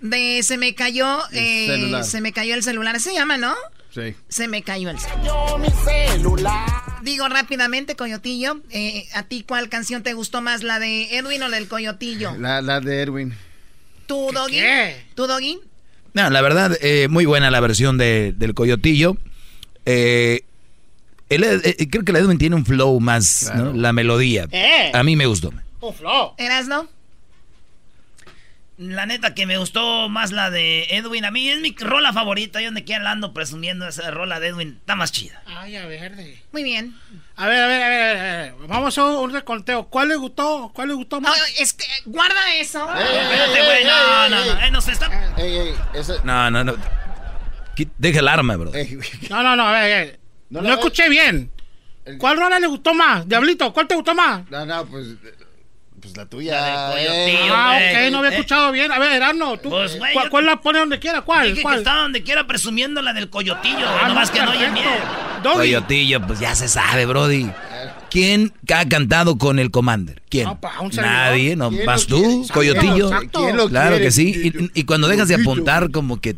de 0.00 0.42
se 0.42 0.58
me 0.58 0.74
cayó 0.74 1.20
eh, 1.32 1.68
celular. 1.68 2.04
se 2.04 2.20
me 2.20 2.32
cayó 2.32 2.54
el 2.54 2.62
celular. 2.62 3.00
Se 3.00 3.14
llama, 3.14 3.38
¿no? 3.38 3.54
Sí. 3.94 4.14
Se 4.28 4.48
me 4.48 4.62
cayó 4.62 4.90
el 4.90 4.98
celular. 4.98 6.68
Digo 7.02 7.28
rápidamente, 7.28 7.96
Coyotillo, 7.96 8.60
eh, 8.70 9.06
¿a 9.14 9.22
ti 9.22 9.44
cuál 9.46 9.68
canción 9.68 10.02
te 10.02 10.12
gustó 10.12 10.42
más, 10.42 10.62
la 10.62 10.78
de 10.78 11.16
Edwin 11.16 11.42
o 11.42 11.48
la 11.48 11.56
del 11.56 11.68
Coyotillo? 11.68 12.34
La, 12.38 12.60
la 12.60 12.80
de 12.80 13.02
Erwin. 13.02 13.34
¿Tú, 14.06 14.30
Doggy? 14.32 14.60
¿Tú, 15.14 15.26
Doggy? 15.26 15.60
No, 16.14 16.28
la 16.30 16.42
verdad, 16.42 16.76
eh, 16.82 17.08
muy 17.08 17.24
buena 17.24 17.50
la 17.50 17.60
versión 17.60 17.96
de, 17.98 18.34
del 18.36 18.54
Coyotillo. 18.54 19.16
Eh, 19.86 20.42
el- 21.28 21.44
eh, 21.44 21.88
creo 21.90 22.04
que 22.04 22.12
el 22.12 22.18
Edwin 22.18 22.38
tiene 22.38 22.56
un 22.56 22.66
flow 22.66 23.00
más, 23.00 23.50
¿no? 23.54 23.72
La 23.72 23.92
melodía. 23.92 24.46
Eh. 24.52 24.90
A 24.94 25.02
mí 25.02 25.16
me 25.16 25.26
gustó. 25.26 25.52
¿Eras, 26.38 26.68
no? 26.68 26.86
La 28.88 29.06
neta 29.06 29.34
que 29.34 29.46
me 29.46 29.58
gustó 29.58 30.08
más 30.08 30.32
la 30.32 30.50
de 30.50 30.84
Edwin. 30.90 31.24
A 31.24 31.30
mí 31.30 31.48
es 31.48 31.60
mi 31.60 31.74
rola 31.78 32.12
favorita. 32.12 32.60
Yo 32.60 32.66
donde 32.66 32.84
quiera 32.84 33.02
la 33.04 33.12
ando 33.12 33.32
presumiendo 33.32 33.86
esa 33.86 34.10
rola 34.10 34.40
de 34.40 34.48
Edwin. 34.48 34.76
Está 34.80 34.96
más 34.96 35.12
chida. 35.12 35.42
Ay, 35.46 35.76
a 35.76 35.86
verde. 35.86 36.42
Muy 36.52 36.62
bien. 36.64 36.94
A 37.36 37.46
ver, 37.46 37.62
a 37.62 37.66
ver, 37.66 37.82
a 37.82 37.88
ver, 37.88 38.16
a 38.16 38.22
ver. 38.42 38.54
Vamos 38.68 38.98
a 38.98 39.04
un 39.04 39.32
reconteo. 39.32 39.84
¿Cuál 39.88 40.08
le 40.08 40.16
gustó? 40.16 40.70
¿Cuál 40.74 40.88
le 40.88 40.94
gustó 40.94 41.20
más? 41.20 41.38
es 41.58 41.72
que, 41.72 41.84
guarda 42.06 42.54
eso. 42.56 42.88
Espérate, 42.92 43.64
güey. 43.64 43.84
No, 43.84 44.28
no, 44.28 44.44
no. 44.44 44.60
Eh, 44.60 44.70
nos 44.70 44.88
está... 44.88 45.34
Ey, 45.36 45.56
ey, 45.56 45.74
esa- 45.94 46.22
No, 46.24 46.50
no, 46.50 46.64
no. 46.64 46.74
Deja 47.98 48.18
el 48.20 48.28
arma, 48.28 48.56
bro. 48.56 48.70
No, 49.30 49.42
no, 49.42 49.56
no, 49.56 49.68
a 49.68 49.72
ver, 49.72 49.82
a 49.82 49.86
ver. 50.04 50.20
No 50.50 50.60
No, 50.60 50.74
escuché 50.74 51.08
bien. 51.08 51.50
¿Cuál 52.18 52.36
rola 52.36 52.58
le 52.58 52.66
gustó 52.66 52.94
más? 52.94 53.26
Diablito, 53.28 53.72
¿cuál 53.72 53.86
te 53.86 53.94
gustó 53.94 54.14
más? 54.14 54.48
No, 54.50 54.66
no, 54.66 54.84
pues, 54.86 55.06
pues 56.02 56.16
la 56.16 56.26
tuya. 56.26 56.90
Coyotillo, 56.90 57.54
ah, 57.54 57.70
güey. 57.78 58.06
ok, 58.06 58.12
no 58.12 58.18
había 58.18 58.30
Eh. 58.30 58.34
escuchado 58.34 58.72
bien. 58.72 58.90
A 58.90 58.98
ver, 58.98 59.12
Erasno, 59.12 59.56
¿tú, 59.56 59.70
Pues, 59.70 59.96
güey, 59.96 60.12
¿cuál, 60.12 60.24
yo- 60.26 60.30
cuál 60.30 60.46
la 60.46 60.60
pone 60.60 60.80
donde 60.80 60.98
quiera? 60.98 61.22
¿Cuál? 61.22 61.50
Dije 61.50 61.62
¿Cuál? 61.62 61.74
que 61.76 61.78
estaba 61.78 62.02
donde 62.02 62.22
quiera 62.22 62.46
presumiendo 62.46 63.00
la 63.02 63.12
del 63.12 63.30
Coyotillo. 63.30 63.86
Ah, 63.88 64.08
nomás 64.08 64.28
no, 64.30 64.34
que 64.34 64.42
no 64.44 64.50
oyen 64.50 64.74
bien. 64.74 64.86
Coyotillo, 65.42 66.20
pues 66.26 66.40
ya 66.40 66.54
se 66.54 66.68
sabe, 66.68 67.06
Brody. 67.06 67.50
¿Quién 68.10 68.52
ha 68.74 68.86
cantado 68.88 69.38
con 69.38 69.58
el 69.58 69.70
Commander? 69.70 70.20
¿Quién? 70.28 70.44
No, 70.44 70.60
pa, 70.60 70.80
un 70.80 70.92
servidor. 70.92 71.14
Nadie, 71.16 71.56
¿no? 71.56 71.70
¿Quién 71.70 71.86
¿Vas 71.86 72.06
tú, 72.06 72.20
quiere? 72.20 72.52
Coyotillo? 72.52 73.06
Exacto. 73.08 73.40
¿Quién 73.44 73.56
lo 73.56 73.68
claro 73.68 73.90
quiere? 73.90 74.04
que 74.04 74.10
sí. 74.10 74.52
Y, 74.74 74.80
y 74.80 74.84
cuando 74.84 75.08
dejas 75.08 75.28
de 75.28 75.36
apuntar, 75.36 75.90
como 75.90 76.20
que 76.20 76.36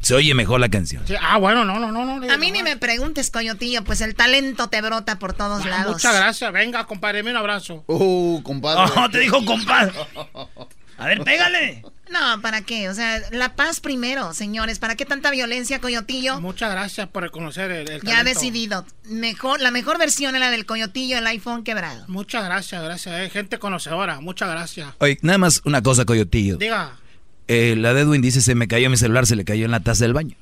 se 0.00 0.14
oye 0.14 0.34
mejor 0.34 0.60
la 0.60 0.68
canción. 0.68 1.02
Sí, 1.06 1.14
ah, 1.20 1.38
bueno, 1.38 1.64
no, 1.64 1.78
no, 1.80 1.90
no. 1.90 2.04
no 2.20 2.32
A 2.32 2.36
mí 2.36 2.50
ni 2.50 2.62
me 2.62 2.76
preguntes, 2.76 3.30
Coyotillo, 3.30 3.82
pues 3.84 4.00
el 4.00 4.14
talento 4.14 4.68
te 4.68 4.80
brota 4.80 5.18
por 5.18 5.32
todos 5.32 5.64
Ah, 5.66 5.68
lados. 5.68 5.92
Muchas 5.94 6.14
gracias. 6.14 6.52
Venga, 6.52 6.86
compadre, 6.86 7.22
un 7.22 7.36
abrazo. 7.36 7.84
Uh, 7.86 8.42
compadre. 8.42 8.92
Oh, 8.96 9.08
te 9.10 9.18
dijo 9.20 9.44
compadre. 9.44 9.92
A 10.98 11.06
ver, 11.06 11.22
pégale. 11.24 11.82
No, 12.10 12.40
¿para 12.42 12.60
qué? 12.60 12.88
O 12.90 12.94
sea, 12.94 13.20
la 13.32 13.56
paz 13.56 13.80
primero, 13.80 14.34
señores. 14.34 14.78
¿Para 14.78 14.94
qué 14.94 15.04
tanta 15.06 15.30
violencia, 15.30 15.80
Coyotillo? 15.80 16.40
Muchas 16.40 16.70
gracias 16.70 17.08
por 17.08 17.22
reconocer 17.24 17.70
el, 17.72 17.90
el 17.90 18.02
Ya 18.02 18.18
ha 18.20 18.24
decidido. 18.24 18.84
Mejor, 19.04 19.60
la 19.60 19.70
mejor 19.72 19.98
versión 19.98 20.34
es 20.36 20.40
la 20.40 20.50
del 20.50 20.66
Coyotillo, 20.66 21.16
el 21.18 21.26
iPhone 21.26 21.64
quebrado. 21.64 22.04
Muchas 22.08 22.44
gracias, 22.44 22.82
gracias. 22.84 23.14
eh, 23.18 23.30
gente 23.30 23.58
conocedora, 23.58 24.20
muchas 24.20 24.50
gracias. 24.50 24.90
Oye, 24.98 25.18
nada 25.22 25.38
más 25.38 25.62
una 25.64 25.82
cosa, 25.82 26.04
Coyotillo. 26.04 26.56
Diga, 26.58 26.98
Eh, 27.48 27.74
la 27.76 27.92
de 27.94 28.02
Edwin 28.02 28.22
dice, 28.22 28.40
se 28.40 28.54
me 28.54 28.68
cayó 28.68 28.88
mi 28.90 28.96
celular, 28.96 29.26
se 29.26 29.36
le 29.36 29.44
cayó 29.44 29.64
en 29.64 29.70
la 29.72 29.80
taza 29.80 30.04
del 30.04 30.14
baño. 30.14 30.36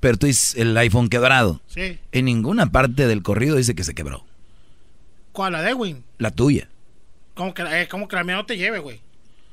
Pero 0.00 0.16
tú 0.16 0.26
dices, 0.26 0.54
el 0.56 0.76
iPhone 0.78 1.08
quebrado. 1.08 1.60
sí. 1.66 1.98
En 2.12 2.24
ninguna 2.24 2.70
parte 2.72 3.06
del 3.06 3.22
corrido 3.22 3.56
dice 3.56 3.74
que 3.74 3.84
se 3.84 3.94
quebró. 3.94 4.24
¿Cuál? 5.32 5.52
La 5.52 5.62
de 5.62 5.70
Edwin. 5.70 6.04
La 6.18 6.30
tuya. 6.30 6.68
¿Cómo 7.34 7.54
que, 7.54 7.62
eh, 7.62 7.88
cómo 7.88 8.08
que 8.08 8.16
la 8.16 8.24
mía 8.24 8.36
no 8.36 8.46
te 8.46 8.56
lleve, 8.56 8.78
güey? 8.78 9.00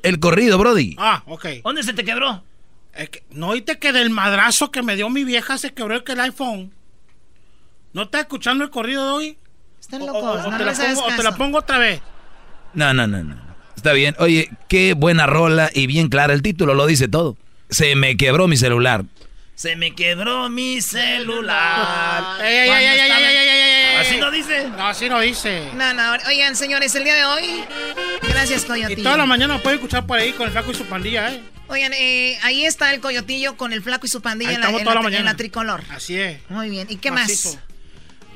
El 0.03 0.19
corrido, 0.19 0.57
Brody. 0.57 0.95
Ah, 0.99 1.23
ok. 1.27 1.45
¿Dónde 1.63 1.83
se 1.83 1.93
te 1.93 2.03
quebró? 2.03 2.43
Que, 2.95 3.23
¿No 3.31 3.49
oíste 3.49 3.77
que 3.77 3.91
del 3.91 4.09
madrazo 4.09 4.71
que 4.71 4.81
me 4.81 4.95
dio 4.95 5.09
mi 5.09 5.23
vieja 5.23 5.57
se 5.57 5.73
quebró 5.73 5.95
el, 5.95 6.03
que 6.03 6.13
el 6.13 6.19
iPhone? 6.19 6.71
¿No 7.93 8.03
estás 8.03 8.21
escuchando 8.21 8.63
el 8.63 8.69
corrido 8.71 9.05
de 9.05 9.11
hoy? 9.11 9.37
Están 9.79 10.01
O- 10.01 10.05
o- 10.05 10.07
locos, 10.13 10.45
o 10.45 10.51
no 10.51 10.57
te, 10.57 10.65
la 10.65 10.73
pongo, 10.73 11.03
o 11.03 11.07
te 11.15 11.23
la 11.23 11.35
pongo 11.35 11.57
otra 11.59 11.77
vez. 11.77 12.01
No, 12.73 12.93
no, 12.93 13.05
no, 13.07 13.23
no. 13.23 13.35
Está 13.77 13.93
bien. 13.93 14.15
Oye, 14.19 14.49
qué 14.67 14.93
buena 14.93 15.27
rola 15.27 15.69
y 15.73 15.85
bien 15.85 16.09
clara. 16.09 16.33
El 16.33 16.41
título 16.41 16.73
lo 16.73 16.87
dice 16.87 17.07
todo. 17.07 17.37
Se 17.69 17.95
me 17.95 18.17
quebró 18.17 18.47
mi 18.47 18.57
celular. 18.57 19.05
Se 19.53 19.75
me 19.75 19.93
quebró 19.95 20.49
mi 20.49 20.81
celular. 20.81 22.41
Ey, 22.43 22.69
ey, 22.69 22.85
ey, 22.99 23.95
¿Así 23.97 24.17
no 24.17 24.31
dice? 24.31 24.67
No, 24.69 24.87
así 24.87 25.09
no 25.09 25.19
dice. 25.19 25.69
No, 25.75 25.93
no. 25.93 26.03
Oigan, 26.27 26.55
señores, 26.55 26.93
el 26.95 27.03
día 27.03 27.15
de 27.15 27.25
hoy. 27.25 27.63
Gracias, 28.27 28.65
Coyotillo. 28.65 28.99
Y 28.99 29.03
toda 29.03 29.17
la 29.17 29.25
mañana 29.25 29.61
puede 29.61 29.75
escuchar 29.75 30.05
por 30.05 30.17
ahí 30.17 30.31
con 30.33 30.47
el 30.47 30.51
flaco 30.51 30.71
y 30.71 30.75
su 30.75 30.85
pandilla, 30.85 31.31
¿eh? 31.31 31.41
Oigan, 31.67 31.93
eh, 31.93 32.37
ahí 32.43 32.65
está 32.65 32.93
el 32.93 32.99
Coyotillo 32.99 33.57
con 33.57 33.73
el 33.73 33.83
flaco 33.83 34.05
y 34.05 34.09
su 34.09 34.21
pandilla 34.21 34.53
en 34.53 34.61
la, 34.61 34.69
en, 34.69 34.85
la, 34.85 35.17
en 35.17 35.25
la, 35.25 35.35
tricolor. 35.35 35.83
Así 35.89 36.19
es. 36.19 36.39
Muy 36.49 36.69
bien. 36.69 36.87
¿Y 36.89 36.97
qué 36.97 37.11
Macizo. 37.11 37.55
más? 37.55 37.66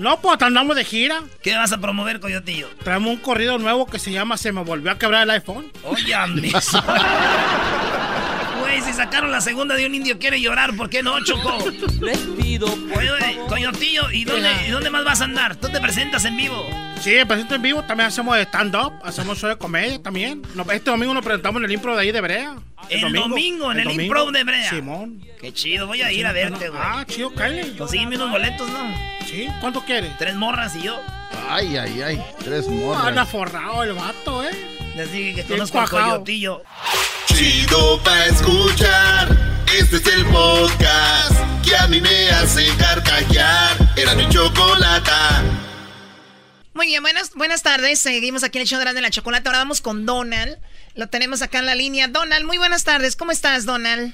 No, 0.02 0.20
pues 0.20 0.42
andamos 0.42 0.76
de 0.76 0.84
gira. 0.84 1.22
¿Qué 1.44 1.56
vas 1.56 1.72
a 1.74 1.78
promover, 1.78 2.20
Coyotillo? 2.20 2.68
Traemos 2.84 3.12
un 3.12 3.18
corrido 3.18 3.60
nuevo 3.60 3.86
que 3.86 4.00
se 4.00 4.12
llama 4.12 4.36
Se 4.36 4.52
me 4.52 4.64
volvió 4.64 4.90
a 4.92 4.98
quebrar 4.98 5.22
el 5.22 5.30
iPhone. 5.30 5.72
Oye, 5.84 6.16
eso. 6.56 6.84
Güey, 8.72 8.82
si 8.84 8.94
sacaron 8.94 9.32
la 9.32 9.42
segunda 9.42 9.76
de 9.76 9.86
un 9.86 9.94
indio 9.94 10.18
quiere 10.18 10.40
llorar, 10.40 10.74
¿por 10.78 10.90
qué 10.90 11.04
no, 11.04 11.22
Choco? 11.26 11.58
Les 12.02 12.18
pido 12.20 12.68
Oye, 12.96 13.12
oye, 13.12 13.40
Coyotillo, 13.50 14.10
¿y 14.12 14.24
dónde, 14.24 14.50
¿y 14.66 14.72
dónde 14.72 14.90
más 14.90 15.04
vas 15.04 15.20
a 15.20 15.26
andar? 15.26 15.58
¿Tú 15.58 15.68
te 15.70 15.82
presentas 15.82 16.24
en 16.24 16.38
vivo? 16.38 16.66
Sí, 17.02 17.16
presento 17.28 17.56
en 17.56 17.62
vivo. 17.64 17.84
También 17.84 18.08
hacemos 18.08 18.38
stand-up. 18.38 18.94
Hacemos 19.04 19.38
show 19.40 19.50
de 19.50 19.58
comedia 19.58 20.02
también. 20.02 20.42
Este 20.72 20.90
domingo 20.90 21.14
nos 21.14 21.26
presentamos 21.26 21.60
en 21.60 21.66
el 21.66 21.72
impro 21.74 21.96
de 21.96 22.02
ahí 22.04 22.12
de 22.14 22.22
Brea. 22.22 22.56
El 22.90 23.12
domingo, 23.12 23.72
en 23.74 23.80
el 23.82 23.92
improv 23.92 24.32
de 24.32 24.44
Brea. 24.46 24.70
Simón. 24.70 25.22
Qué 25.42 25.52
chido, 25.54 25.88
voy 25.88 26.02
a 26.02 26.12
ir 26.12 26.26
a 26.26 26.32
verte, 26.32 26.70
güey. 26.70 26.82
Ah, 26.82 27.04
chido, 27.08 27.34
cállate. 27.34 27.76
Consígueme 27.76 28.16
unos 28.16 28.32
boletos, 28.32 28.70
¿no? 28.70 28.80
Sí, 29.26 29.48
¿cuánto 29.60 29.82
quieres? 29.84 30.18
Tres 30.18 30.36
morras 30.36 30.76
y 30.78 30.84
yo. 30.84 30.98
Ay, 31.50 31.76
ay, 31.76 32.02
ay. 32.02 32.24
Tres 32.44 32.68
Ah, 32.70 32.72
morras. 32.72 33.06
anda 33.08 33.26
forrado 33.26 33.84
el 33.84 33.94
vato, 33.94 34.44
¿eh? 34.46 34.52
Les 34.96 35.12
dije 35.12 35.36
que 35.36 35.44
conozco 35.44 35.80
al 35.80 35.90
cuajado. 35.90 36.12
Coyotillo. 36.20 36.62
Chido 37.28 38.00
pa' 38.04 38.26
escuchar. 38.26 39.28
Este 39.78 39.98
es 39.98 40.08
el 40.08 40.26
podcast 40.26 41.64
que 41.64 41.76
a 41.76 41.88
mí 41.88 42.02
me 42.02 42.30
hace 42.30 42.66
carcajear. 42.78 43.78
Era 43.96 44.16
mi 44.16 44.28
chocolata. 44.30 45.44
Muy 46.74 46.88
bien, 46.88 47.02
buenas, 47.02 47.34
buenas 47.36 47.64
tardes. 47.64 48.00
Seguimos 48.00 48.44
aquí 48.44 48.58
en 48.58 48.64
el 48.64 48.68
show 48.68 48.80
de 48.80 48.86
la, 48.86 48.94
de 48.94 49.02
la 49.02 49.10
chocolate. 49.10 49.48
Ahora 49.48 49.60
vamos 49.60 49.82
con 49.82 50.06
Donald. 50.06 50.58
Lo 50.96 51.08
tenemos 51.08 51.42
acá 51.42 51.60
en 51.60 51.66
la 51.66 51.76
línea. 51.76 52.08
Donald, 52.08 52.46
muy 52.46 52.58
buenas 52.58 52.84
tardes. 52.84 53.16
¿Cómo 53.16 53.32
estás, 53.32 53.66
Donald? 53.66 54.14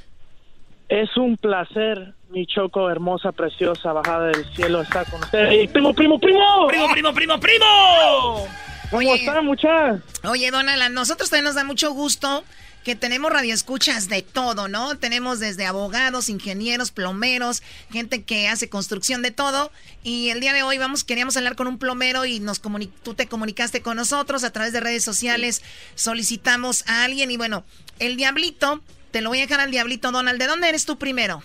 Es 0.90 1.18
un 1.18 1.38
placer, 1.38 2.14
mi 2.30 2.46
choco 2.46 2.90
hermosa, 2.90 3.32
preciosa, 3.32 3.92
bajada 3.92 4.28
del 4.28 4.46
cielo, 4.56 4.82
estar 4.82 5.10
con 5.10 5.22
ustedes. 5.22 5.52
¡Ey, 5.52 5.68
primo, 5.68 5.94
primo, 5.94 6.20
primo! 6.20 6.68
¡Primo, 6.68 6.90
primo, 6.92 7.14
primo, 7.14 7.40
primo! 7.40 8.48
¿Cómo 8.90 9.16
están, 9.16 9.46
muchachos? 9.46 10.02
Oye, 10.24 10.50
Donald, 10.50 10.82
a 10.82 10.90
nosotros 10.90 11.30
también 11.30 11.46
nos 11.46 11.56
da 11.56 11.66
mucho 11.66 11.92
gusto 11.92 12.44
que 12.88 12.96
tenemos 12.96 13.34
radioescuchas 13.34 14.08
de 14.08 14.22
todo, 14.22 14.70
¿no? 14.70 14.98
Tenemos 14.98 15.42
desde 15.42 15.66
abogados, 15.66 16.30
ingenieros, 16.30 16.92
plomeros, 16.92 17.62
gente 17.92 18.24
que 18.24 18.48
hace 18.48 18.70
construcción 18.70 19.22
de 19.22 19.32
todo. 19.32 19.74
Y 20.04 20.30
el 20.30 20.40
día 20.40 20.54
de 20.54 20.64
hoy 20.64 20.78
vamos, 20.78 21.04
queríamos 21.04 21.36
hablar 21.36 21.58
con 21.58 21.68
un 21.68 21.80
plomero 21.80 22.24
y 22.24 22.40
nos 22.40 22.64
comuni- 22.64 22.90
tú 23.04 23.14
te 23.14 23.28
comunicaste 23.28 23.82
con 23.82 23.98
nosotros 23.98 24.46
a 24.46 24.52
través 24.54 24.72
de 24.72 24.80
redes 24.80 25.04
sociales. 25.04 25.64
Solicitamos 25.96 26.88
a 26.88 27.04
alguien 27.04 27.30
y 27.30 27.36
bueno, 27.36 27.66
el 28.00 28.16
diablito, 28.16 28.80
te 29.12 29.20
lo 29.20 29.32
voy 29.32 29.40
a 29.40 29.42
dejar 29.42 29.60
al 29.60 29.72
diablito, 29.72 30.14
Donald. 30.14 30.40
¿De 30.40 30.48
dónde 30.48 30.70
eres 30.70 30.86
tú 30.86 30.98
primero? 30.98 31.44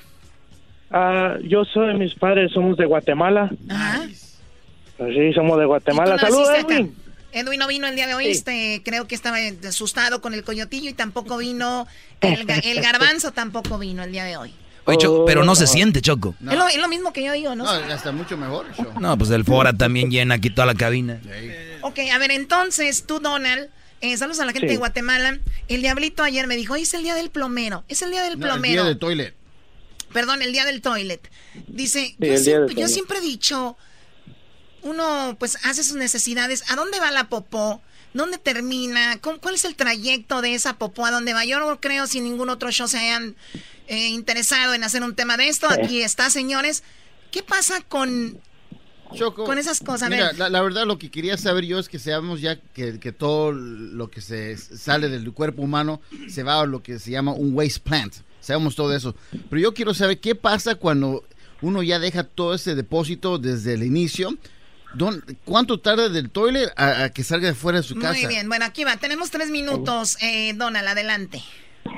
Ah, 0.92 1.38
yo 1.42 1.64
soy, 1.64 1.94
mis 1.94 2.14
padres 2.14 2.52
somos 2.52 2.76
de 2.76 2.86
Guatemala. 2.86 3.50
Ajá. 3.68 4.06
Sí, 4.96 5.32
somos 5.34 5.58
de 5.58 5.64
Guatemala. 5.64 6.14
¿Y 6.14 6.18
tú 6.20 6.24
Saludos? 6.26 6.48
Edwin. 6.56 6.94
Edwin 7.32 7.58
no 7.58 7.66
vino 7.66 7.86
el 7.86 7.96
día 7.96 8.06
de 8.06 8.14
hoy, 8.14 8.26
Sí. 8.26 8.30
este, 8.32 8.82
creo 8.84 9.06
que 9.08 9.14
estaba 9.14 9.38
asustado 9.68 10.20
con 10.20 10.34
el 10.34 10.44
coyotillo 10.44 10.90
y 10.90 10.92
tampoco 10.92 11.36
vino, 11.38 11.86
el, 12.20 12.46
ga- 12.46 12.60
el 12.64 12.80
garbanzo 12.80 13.32
tampoco 13.32 13.78
vino 13.78 14.02
el 14.02 14.12
día 14.12 14.24
de 14.24 14.36
hoy. 14.36 14.54
Oye, 14.84 14.98
Choco, 14.98 15.24
pero 15.24 15.44
no 15.44 15.54
se 15.54 15.66
siente, 15.68 16.00
Choco. 16.02 16.34
Es, 16.40 16.56
lo, 16.58 16.66
es 16.68 16.76
lo 16.76 16.88
mismo 16.88 17.12
que 17.12 17.22
yo 17.24 17.32
digo, 17.32 17.54
¿no? 17.54 17.64
No, 17.64 17.70
hasta 17.70 18.10
mucho 18.10 18.36
mejor. 18.36 18.66
el 18.66 18.74
show. 18.74 18.92
No, 19.00 19.16
pues 19.16 19.30
el 19.30 19.44
Fora 19.44 19.72
también 19.72 20.10
llena 20.10 20.34
aquí 20.34 20.50
toda 20.50 20.66
la 20.66 20.74
cabina. 20.74 21.20
Ok, 21.82 22.00
a 22.12 22.18
ver, 22.18 22.32
entonces 22.32 23.04
tú, 23.06 23.20
Donald, 23.20 23.68
eh, 24.00 24.16
saludos 24.16 24.40
a 24.40 24.44
la 24.44 24.50
gente 24.52 24.66
Sí. 24.66 24.72
de 24.72 24.78
Guatemala. 24.78 25.38
El 25.68 25.82
diablito 25.82 26.24
ayer 26.24 26.48
me 26.48 26.56
dijo, 26.56 26.74
hoy 26.74 26.82
es 26.82 26.94
el 26.94 27.04
día 27.04 27.14
del 27.14 27.30
plomero, 27.30 27.84
es 27.88 28.02
el 28.02 28.10
día 28.10 28.22
del 28.22 28.40
No, 28.40 28.46
el 28.46 28.50
plomero. 28.52 28.82
día 28.82 28.88
del 28.88 28.98
toilet. 28.98 29.34
Perdón, 30.12 30.42
el 30.42 30.52
día 30.52 30.64
del 30.64 30.82
toilet. 30.82 31.30
Dice, 31.68 32.06
Sí, 32.08 32.16
yo, 32.18 32.26
el 32.32 32.38
siempre, 32.40 32.60
del 32.66 32.68
yo 32.70 32.74
toilet. 32.74 32.88
siempre 32.92 33.18
he 33.18 33.20
dicho, 33.20 33.76
uno 34.82 35.36
pues 35.38 35.58
hace 35.64 35.82
sus 35.84 35.96
necesidades, 35.96 36.64
¿a 36.70 36.76
dónde 36.76 36.98
va 37.00 37.10
la 37.10 37.28
popó? 37.28 37.80
¿Dónde 38.14 38.36
termina? 38.38 39.18
¿Cómo- 39.20 39.38
¿Cuál 39.40 39.54
es 39.54 39.64
el 39.64 39.74
trayecto 39.74 40.42
de 40.42 40.54
esa 40.54 40.76
popó? 40.78 41.06
¿A 41.06 41.10
dónde 41.10 41.32
va? 41.32 41.44
Yo 41.44 41.58
no 41.60 41.80
creo 41.80 42.06
si 42.06 42.20
ningún 42.20 42.50
otro 42.50 42.70
show 42.70 42.86
se 42.88 42.98
hayan 42.98 43.36
eh, 43.88 44.08
interesado 44.08 44.74
en 44.74 44.84
hacer 44.84 45.02
un 45.02 45.14
tema 45.14 45.36
de 45.36 45.48
esto. 45.48 45.68
Aquí 45.68 46.02
está, 46.02 46.28
señores. 46.30 46.82
¿Qué 47.30 47.42
pasa 47.42 47.80
con, 47.88 48.38
con 49.46 49.58
esas 49.58 49.80
cosas? 49.80 50.10
Mira, 50.10 50.32
la, 50.34 50.48
la 50.50 50.60
verdad 50.62 50.86
lo 50.86 50.98
que 50.98 51.10
quería 51.10 51.36
saber 51.38 51.64
yo 51.64 51.78
es 51.78 51.88
que 51.88 51.98
sabemos 51.98 52.40
ya 52.40 52.56
que, 52.60 52.98
que 53.00 53.12
todo 53.12 53.52
lo 53.52 54.10
que 54.10 54.20
se 54.20 54.56
sale 54.58 55.08
del 55.08 55.32
cuerpo 55.32 55.62
humano 55.62 56.00
se 56.28 56.42
va 56.42 56.60
a 56.60 56.66
lo 56.66 56.82
que 56.82 56.98
se 56.98 57.10
llama 57.10 57.32
un 57.32 57.54
waste 57.54 57.80
plant. 57.80 58.14
Sabemos 58.40 58.74
todo 58.74 58.94
eso. 58.94 59.14
Pero 59.48 59.62
yo 59.62 59.72
quiero 59.74 59.94
saber 59.94 60.20
qué 60.20 60.34
pasa 60.34 60.74
cuando 60.74 61.24
uno 61.62 61.82
ya 61.82 61.98
deja 61.98 62.24
todo 62.24 62.54
ese 62.54 62.74
depósito 62.74 63.38
desde 63.38 63.74
el 63.74 63.82
inicio. 63.84 64.36
Don- 64.94 65.22
¿Cuánto 65.44 65.78
tarda 65.80 66.08
del 66.08 66.30
toilet 66.30 66.70
a, 66.76 67.04
a 67.04 67.08
que 67.10 67.22
salga 67.22 67.48
de 67.48 67.54
fuera 67.54 67.78
de 67.78 67.84
su 67.84 67.94
casa? 67.96 68.12
muy 68.14 68.26
bien. 68.26 68.48
Bueno, 68.48 68.64
aquí 68.64 68.84
va. 68.84 68.96
Tenemos 68.96 69.30
tres 69.30 69.50
minutos. 69.50 70.16
Eh, 70.22 70.52
Donald, 70.54 70.88
adelante. 70.88 71.40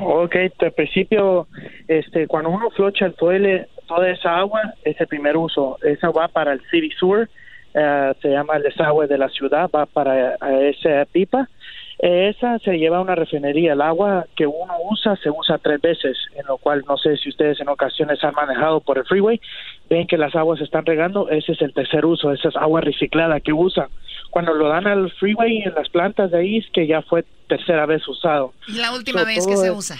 Ok, 0.01 0.35
al 0.61 0.73
principio, 0.73 1.47
este, 1.89 2.27
cuando 2.27 2.51
uno 2.51 2.71
flocha 2.71 3.07
el 3.07 3.15
toilet, 3.15 3.69
toda 3.87 4.11
esa 4.11 4.39
agua 4.39 4.61
es 4.83 4.99
el 5.01 5.07
primer 5.07 5.37
uso. 5.37 5.79
Esa 5.83 6.11
va 6.11 6.29
para 6.29 6.53
el 6.53 6.61
city 6.71 6.91
sewer, 6.99 7.29
eh, 7.75 8.12
se 8.23 8.29
llama 8.29 8.57
el 8.57 8.62
desagüe 8.62 9.07
de 9.07 9.19
la 9.19 9.29
ciudad, 9.29 9.69
va 9.75 9.87
para 9.87 10.35
esa 10.69 11.05
pipa. 11.12 11.49
Esa 12.06 12.59
se 12.59 12.76
lleva 12.76 12.98
a 12.98 13.01
una 13.01 13.14
refinería. 13.14 13.72
El 13.72 13.81
agua 13.81 14.26
que 14.36 14.47
uno 14.47 14.74
usa 14.90 15.16
se 15.16 15.31
usa 15.31 15.56
tres 15.56 15.81
veces, 15.81 16.18
en 16.35 16.44
lo 16.47 16.59
cual 16.59 16.85
no 16.86 16.98
sé 16.98 17.16
si 17.16 17.31
ustedes 17.31 17.59
en 17.60 17.68
ocasiones 17.70 18.22
han 18.22 18.35
manejado 18.35 18.81
por 18.81 18.98
el 18.98 19.06
freeway, 19.06 19.40
ven 19.89 20.06
que 20.06 20.18
las 20.18 20.36
aguas 20.36 20.59
se 20.59 20.66
están 20.66 20.85
regando, 20.85 21.31
ese 21.31 21.52
es 21.52 21.62
el 21.62 21.72
tercer 21.72 22.05
uso, 22.05 22.31
esa 22.31 22.51
es 22.51 22.56
agua 22.56 22.82
reciclada 22.82 23.40
que 23.40 23.55
usan. 23.55 23.89
Cuando 24.28 24.52
lo 24.52 24.68
dan 24.68 24.86
al 24.86 25.10
freeway 25.12 25.62
en 25.62 25.72
las 25.72 25.89
plantas 25.89 26.31
de 26.31 26.40
ahí 26.40 26.59
es 26.59 26.66
que 26.74 26.86
ya 26.86 27.01
fue 27.01 27.24
tercera 27.48 27.86
vez 27.86 28.06
usado. 28.06 28.52
Y 28.68 28.74
la 28.74 28.93
última 28.93 29.20
So, 29.20 29.26
vez 29.26 29.47
que 29.47 29.56
se 29.56 29.70
usa. 29.70 29.97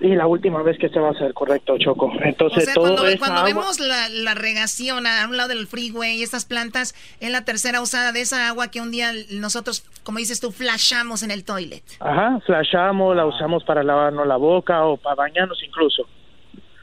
Sí, 0.00 0.08
la 0.08 0.26
última 0.26 0.62
vez 0.62 0.78
que 0.78 0.88
se 0.88 0.98
va 0.98 1.08
a 1.08 1.10
hacer, 1.10 1.34
correcto, 1.34 1.76
Choco. 1.78 2.06
O 2.06 2.22
Entonces, 2.24 2.64
sea, 2.64 2.72
todo 2.74 2.84
cuando, 2.86 3.06
esa 3.06 3.18
cuando 3.18 3.36
agua- 3.40 3.48
vemos 3.50 3.80
la, 3.80 4.08
la 4.08 4.34
regación 4.34 5.06
a 5.06 5.26
un 5.28 5.36
lado 5.36 5.50
del 5.50 5.66
freeway 5.66 6.16
y 6.16 6.22
estas 6.22 6.46
plantas, 6.46 6.94
es 7.20 7.30
la 7.30 7.44
tercera 7.44 7.82
usada 7.82 8.10
de 8.12 8.22
esa 8.22 8.48
agua 8.48 8.68
que 8.70 8.80
un 8.80 8.90
día 8.90 9.12
nosotros, 9.30 9.84
como 10.02 10.16
dices 10.18 10.40
tú, 10.40 10.52
flashamos 10.52 11.22
en 11.22 11.30
el 11.30 11.44
toilet. 11.44 11.82
Ajá, 12.00 12.40
flashamos, 12.46 13.14
la 13.14 13.26
usamos 13.26 13.62
para 13.64 13.82
lavarnos 13.82 14.26
la 14.26 14.36
boca 14.36 14.84
o 14.86 14.96
para 14.96 15.16
bañarnos 15.16 15.58
incluso. 15.62 16.04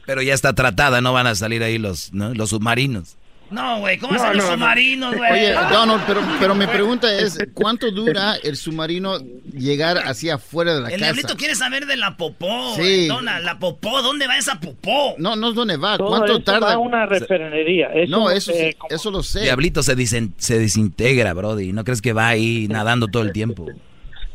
Pero 0.06 0.22
ya 0.22 0.32
está 0.32 0.54
tratada, 0.54 1.00
no 1.02 1.12
van 1.12 1.26
a 1.26 1.34
salir 1.34 1.62
ahí 1.62 1.76
los, 1.76 2.14
¿no? 2.14 2.32
los 2.32 2.50
submarinos. 2.50 3.17
No, 3.50 3.80
güey, 3.80 3.96
¿cómo 3.98 4.12
No, 4.12 4.22
hacen 4.22 4.36
los 4.36 4.44
no, 4.44 4.50
no. 4.50 4.56
submarinos, 4.56 5.16
güey? 5.16 5.32
Oye, 5.32 5.52
Donald, 5.72 6.02
pero, 6.06 6.20
pero 6.38 6.54
mi 6.54 6.66
pregunta 6.66 7.10
es, 7.18 7.38
¿cuánto 7.54 7.90
dura 7.90 8.36
el 8.42 8.56
submarino 8.56 9.18
llegar 9.52 9.98
hacia 9.98 10.34
afuera 10.34 10.74
de 10.74 10.80
la 10.82 10.88
El 10.88 10.94
casa? 11.00 11.04
diablito 11.12 11.36
quiere 11.36 11.54
saber 11.54 11.86
de 11.86 11.96
la 11.96 12.16
popó, 12.16 12.74
Sí. 12.74 12.80
güey. 12.80 13.06
Dona, 13.08 13.40
la 13.40 13.58
popó, 13.58 14.02
¿dónde 14.02 14.26
va 14.26 14.36
esa 14.36 14.60
popó? 14.60 15.14
No, 15.18 15.34
no 15.36 15.48
es 15.50 15.54
dónde 15.54 15.76
va, 15.78 15.96
Todo 15.96 16.08
¿cuánto 16.08 16.32
eso 16.32 16.40
tarda? 16.42 16.66
va 16.66 16.72
a 16.74 16.78
una 16.78 17.06
refinería. 17.06 17.88
Eso, 17.94 18.10
no, 18.10 18.30
eso, 18.30 18.52
sí, 18.52 18.58
eh, 18.58 18.76
eso 18.90 19.10
lo 19.10 19.22
sé. 19.22 19.40
Diablito 19.40 19.82
se, 19.82 19.96
disen- 19.96 20.32
se 20.36 20.58
desintegra, 20.58 21.32
Brody. 21.32 21.72
¿No 21.72 21.84
crees 21.84 22.02
que 22.02 22.12
va 22.12 22.28
ahí 22.28 22.66
nadando 22.68 23.06
todo 23.08 23.22
el 23.22 23.32
tiempo? 23.32 23.66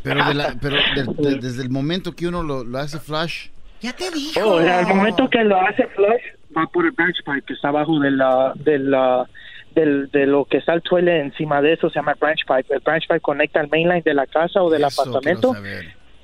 Pero, 0.02 0.26
de 0.26 0.34
la- 0.34 0.56
pero 0.60 0.76
de- 0.96 1.30
de- 1.30 1.36
desde 1.38 1.62
el 1.64 1.70
momento 1.70 2.14
que 2.16 2.28
uno 2.28 2.44
lo, 2.44 2.64
lo 2.64 2.78
hace 2.80 3.00
flash. 3.00 3.48
Ya 3.82 3.94
te 3.94 4.10
dije. 4.12 4.42
Oh, 4.42 4.58
al 4.60 4.88
momento 4.88 5.30
que 5.30 5.44
lo 5.44 5.60
hace 5.60 5.86
flush, 5.88 6.22
va 6.56 6.68
por 6.68 6.86
el 6.86 6.92
branch 6.92 7.18
pipe 7.26 7.42
que 7.48 7.54
está 7.54 7.70
abajo 7.70 8.00
de 8.00 8.12
la, 8.12 8.54
de 8.56 8.80
la, 8.80 9.28
del, 9.76 10.10
de 10.12 10.26
lo 10.26 10.46
que 10.46 10.58
está 10.58 10.74
el 10.74 10.82
toilet 10.82 11.22
encima 11.22 11.62
de 11.62 11.74
eso 11.74 11.90
se 11.90 11.96
llama 11.96 12.16
branch 12.20 12.46
pipe. 12.48 12.74
El 12.74 12.80
branch 12.80 13.08
pipe 13.08 13.20
conecta 13.20 13.60
al 13.60 13.70
mainline 13.70 14.04
de 14.04 14.14
la 14.14 14.28
casa 14.28 14.62
o 14.62 14.70
del 14.70 14.84
Eso 14.84 15.02
apartamento. 15.02 15.54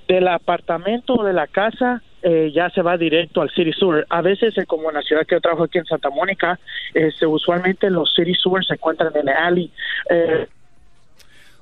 Del 0.07 0.27
apartamento 0.27 1.15
o 1.15 1.23
de 1.23 1.33
la 1.33 1.45
casa 1.47 2.01
eh, 2.21 2.51
ya 2.53 2.69
se 2.71 2.81
va 2.81 2.97
directo 2.97 3.41
al 3.41 3.49
city 3.51 3.71
sewer. 3.73 4.05
A 4.09 4.21
veces, 4.21 4.57
eh, 4.57 4.65
como 4.65 4.89
en 4.89 4.95
la 4.95 5.01
ciudad 5.01 5.25
que 5.25 5.35
yo 5.35 5.41
trabajo 5.41 5.63
aquí 5.63 5.77
en 5.77 5.85
Santa 5.85 6.09
Mónica, 6.09 6.59
este, 6.93 7.25
usualmente 7.25 7.89
los 7.89 8.13
city 8.13 8.33
sewers 8.35 8.67
se 8.67 8.73
encuentran 8.73 9.11
en 9.15 9.29
el 9.29 9.35
alley. 9.35 9.71
Eh, 10.09 10.47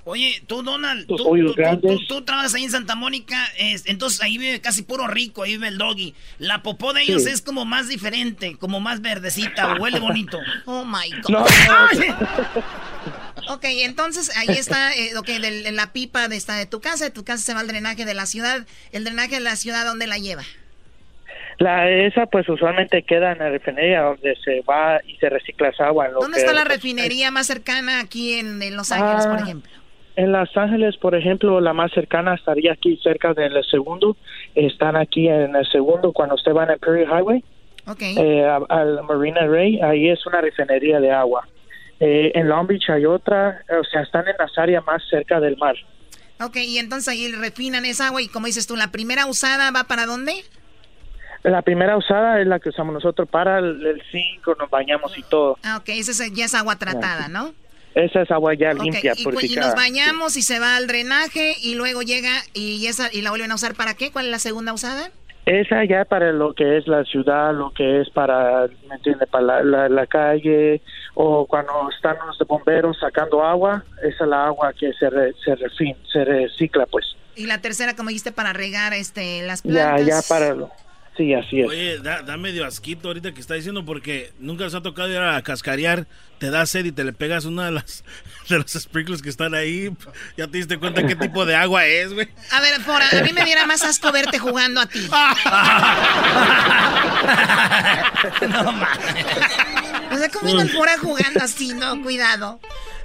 Oye, 0.10 0.42
tú, 0.48 0.64
Donald, 0.64 1.06
tú, 1.06 1.16
hoyos 1.28 1.48
tú- 1.48 1.54
tú- 1.56 1.62
grandes. 1.62 1.92
tú- 2.00 2.06
tú 2.08 2.22
trabajas 2.24 2.54
ahí 2.54 2.64
en 2.64 2.72
Santa 2.72 2.96
Mónica, 2.96 3.46
es- 3.58 3.86
entonces 3.88 4.22
ahí 4.22 4.38
vive 4.38 4.62
casi 4.62 4.84
puro 4.84 5.06
rico, 5.08 5.44
ahí 5.44 5.52
vive 5.52 5.68
el 5.68 5.78
doggy. 5.78 6.14
La 6.40 6.64
popó 6.64 6.94
de 6.94 7.02
ellos 7.02 7.24
Sí. 7.26 7.30
es 7.30 7.42
como 7.42 7.66
más 7.66 7.90
diferente, 7.90 8.56
como 8.58 8.80
más 8.80 9.02
verdecita, 9.02 9.76
huele 9.80 10.00
bonito. 10.00 10.40
Oh 10.66 10.86
my 10.86 11.10
God. 11.22 11.30
No. 11.30 11.46
Ay. 11.92 12.10
Ok, 13.50 13.66
entonces 13.66 14.36
ahí 14.38 14.48
está, 14.58 14.94
eh, 14.96 15.18
ok, 15.18 15.30
la 15.72 15.92
pipa 15.94 16.28
de, 16.28 16.38
esta, 16.38 16.56
de 16.56 16.66
tu 16.66 16.80
casa, 16.82 17.06
de 17.06 17.12
tu 17.12 17.24
casa 17.24 17.44
se 17.44 17.54
va 17.54 17.60
al 17.60 17.68
drenaje 17.68 18.06
de 18.06 18.14
la 18.14 18.26
ciudad. 18.26 18.66
El 18.92 19.04
drenaje 19.04 19.36
de 19.36 19.42
la 19.42 19.56
ciudad, 19.56 19.86
¿dónde 19.86 20.08
la 20.08 20.18
lleva? 20.18 20.44
La 21.60 21.90
esa 21.90 22.28
pues 22.28 22.48
usualmente 22.48 23.02
queda 23.04 23.32
en 23.32 23.40
la 23.40 23.50
refinería 23.50 24.02
donde 24.02 24.36
se 24.46 24.62
va 24.62 25.00
y 25.08 25.16
se 25.18 25.28
recicla 25.28 25.70
esa 25.70 25.88
agua. 25.88 26.08
lo 26.08 26.20
¿Dónde 26.22 26.36
que- 26.36 26.42
está 26.42 26.54
la 26.54 26.64
refinería 26.66 27.32
más 27.32 27.48
cercana 27.48 28.00
aquí 28.00 28.34
en, 28.34 28.62
en 28.62 28.76
Los 28.78 28.92
Ángeles, 28.92 29.26
por 29.26 29.38
Ah, 29.40 29.42
ejemplo? 29.42 29.72
En 30.18 30.32
Los 30.32 30.50
Ángeles, 30.58 30.98
por 30.98 31.14
ejemplo, 31.14 31.62
la 31.62 31.74
más 31.74 31.92
cercana 31.92 32.34
estaría 32.34 32.74
aquí 32.74 32.98
cerca 33.04 33.36
del 33.36 33.64
segundo. 33.70 34.18
Están 34.56 34.96
aquí 34.96 35.28
en 35.28 35.56
el 35.56 35.66
segundo 35.72 36.12
cuando 36.12 36.34
usted 36.34 36.54
va 36.54 36.64
en 36.64 36.72
el 36.72 36.80
Prairie 36.80 37.06
Highway 37.06 37.44
Ok. 37.86 38.02
eh, 38.02 38.44
al 38.70 39.04
Marina 39.04 39.46
Ray. 39.46 39.80
Ahí 39.80 40.10
es 40.10 40.26
una 40.26 40.42
refinería 40.42 41.00
de 41.00 41.12
agua. 41.12 41.48
Eh, 42.00 42.32
en 42.34 42.48
Long 42.50 42.66
Beach 42.66 42.90
hay 42.90 43.06
otra, 43.06 43.64
o 43.80 43.84
sea, 43.84 44.02
están 44.02 44.28
en 44.28 44.34
las 44.40 44.58
áreas 44.58 44.84
más 44.88 45.04
cerca 45.08 45.40
del 45.40 45.56
mar. 45.58 45.76
Ok, 46.42 46.56
y 46.58 46.80
entonces 46.80 47.08
ahí 47.10 47.32
refinan 47.34 47.86
esa 47.86 48.08
agua 48.08 48.20
y 48.22 48.28
como 48.28 48.48
dices 48.48 48.66
tú, 48.66 48.76
la 48.76 48.92
primera 48.92 49.28
usada 49.28 49.70
va 49.70 49.84
para 49.84 50.08
dónde? 50.08 50.34
La 51.44 51.62
primera 51.62 51.96
usada 51.96 52.42
es 52.42 52.48
la 52.48 52.60
que 52.60 52.70
usamos 52.70 52.92
nosotros 52.92 53.30
para 53.30 53.60
el, 53.60 53.86
el 53.86 54.02
zinc, 54.12 54.48
nos 54.60 54.70
bañamos 54.72 55.16
y 55.16 55.22
todo. 55.24 55.60
Ah, 55.64 55.78
ok, 55.78 55.90
esa 55.90 56.12
es- 56.12 56.34
ya 56.34 56.46
es 56.46 56.56
agua 56.56 56.76
tratada, 56.78 57.28
¿no? 57.28 57.54
Esa 58.06 58.22
es 58.22 58.30
agua 58.32 58.54
ya 58.54 58.74
limpia, 58.74 59.14
y, 59.18 59.24
y 59.54 59.56
nos 59.56 59.74
bañamos 59.76 60.38
y 60.38 60.44
se 60.44 60.60
va 60.60 60.76
al 60.76 60.86
drenaje 60.86 61.56
y 61.62 61.74
luego 61.76 62.04
llega 62.04 62.32
y 62.54 62.86
esa 62.86 63.10
y 63.12 63.22
la 63.22 63.32
vuelven 63.32 63.52
a 63.52 63.56
usar 63.56 63.74
para 63.74 63.96
qué? 63.96 64.12
¿Cuál 64.12 64.26
es 64.26 64.32
la 64.32 64.40
segunda 64.40 64.72
usada? 64.72 65.10
Esa 65.48 65.84
ya 65.86 66.06
para 66.06 66.32
lo 66.34 66.54
que 66.54 66.78
es 66.78 66.86
la 66.88 67.04
ciudad, 67.06 67.54
lo 67.56 67.72
que 67.72 68.02
es 68.02 68.10
para, 68.12 68.68
¿me 68.90 68.96
entiende? 68.96 69.26
Para 69.28 69.44
la, 69.46 69.64
la- 69.64 69.90
la 69.90 70.06
calle 70.06 70.82
o 71.16 71.46
cuando 71.48 71.90
están 71.96 72.18
los 72.28 72.38
bomberos 72.48 72.98
sacando 73.00 73.42
agua, 73.44 73.84
esa 74.04 74.24
es 74.26 74.30
la 74.30 74.46
agua 74.46 74.74
que 74.74 74.92
se, 75.00 75.10
re- 75.10 75.34
se, 75.44 75.56
refin- 75.56 75.96
se 76.12 76.24
recicla, 76.26 76.86
pues. 76.86 77.06
Y 77.36 77.46
la 77.48 77.62
tercera, 77.62 77.96
como 77.96 78.10
dijiste, 78.10 78.32
para 78.32 78.52
regar 78.54 78.94
este 78.94 79.42
las 79.44 79.64
Ya, 79.64 79.96
plantas. 79.96 80.06
ya 80.06 80.22
para 80.28 80.54
lo- 80.54 80.70
Sí, 81.18 81.34
así 81.34 81.62
es. 81.62 81.68
Oye, 81.68 81.98
da, 81.98 82.22
da, 82.22 82.38
medio 82.38 82.64
asquito 82.64 83.08
ahorita 83.08 83.34
que 83.34 83.42
está 83.42 83.56
diciendo 83.56 83.84
porque 83.84 84.32
nunca 84.40 84.70
se 84.70 84.78
ha 84.78 84.82
tocado 84.82 85.10
ir 85.10 85.18
a 85.18 85.42
cascarear, 85.42 86.06
te 86.38 86.52
da 86.52 86.68
sed 86.68 86.86
y 86.86 86.92
te 86.92 87.04
le 87.04 87.12
pegas 87.12 87.46
una 87.46 87.66
de 87.66 87.72
las 87.72 88.04
de 88.50 88.60
los 88.60 88.72
sprinkles 88.72 89.24
que 89.24 89.30
están 89.30 89.56
ahí. 89.56 89.90
Ya 90.38 90.48
te 90.48 90.60
diste 90.60 90.78
cuenta 90.78 91.08
qué 91.08 91.16
tipo 91.16 91.48
de 91.48 91.56
agua 91.56 91.88
es, 91.88 92.14
güey. 92.14 92.28
A 92.52 92.62
ver, 92.62 92.80
por, 92.86 93.02
a 93.02 93.10
mí 93.24 93.34
me 93.34 93.44
diera 93.46 93.66
más 93.66 93.84
asco 93.84 94.12
verte 94.12 94.38
jugando 94.38 94.80
a 94.82 94.86
ti. 94.86 95.00
no 98.48 98.72
mames. 98.72 99.26
O 100.12 100.18
sea, 100.18 100.30
como 100.30 100.68
fuera 100.68 101.00
jugando 101.00 101.44
así, 101.44 101.74
no, 101.74 102.00
cuidado. 102.04 102.60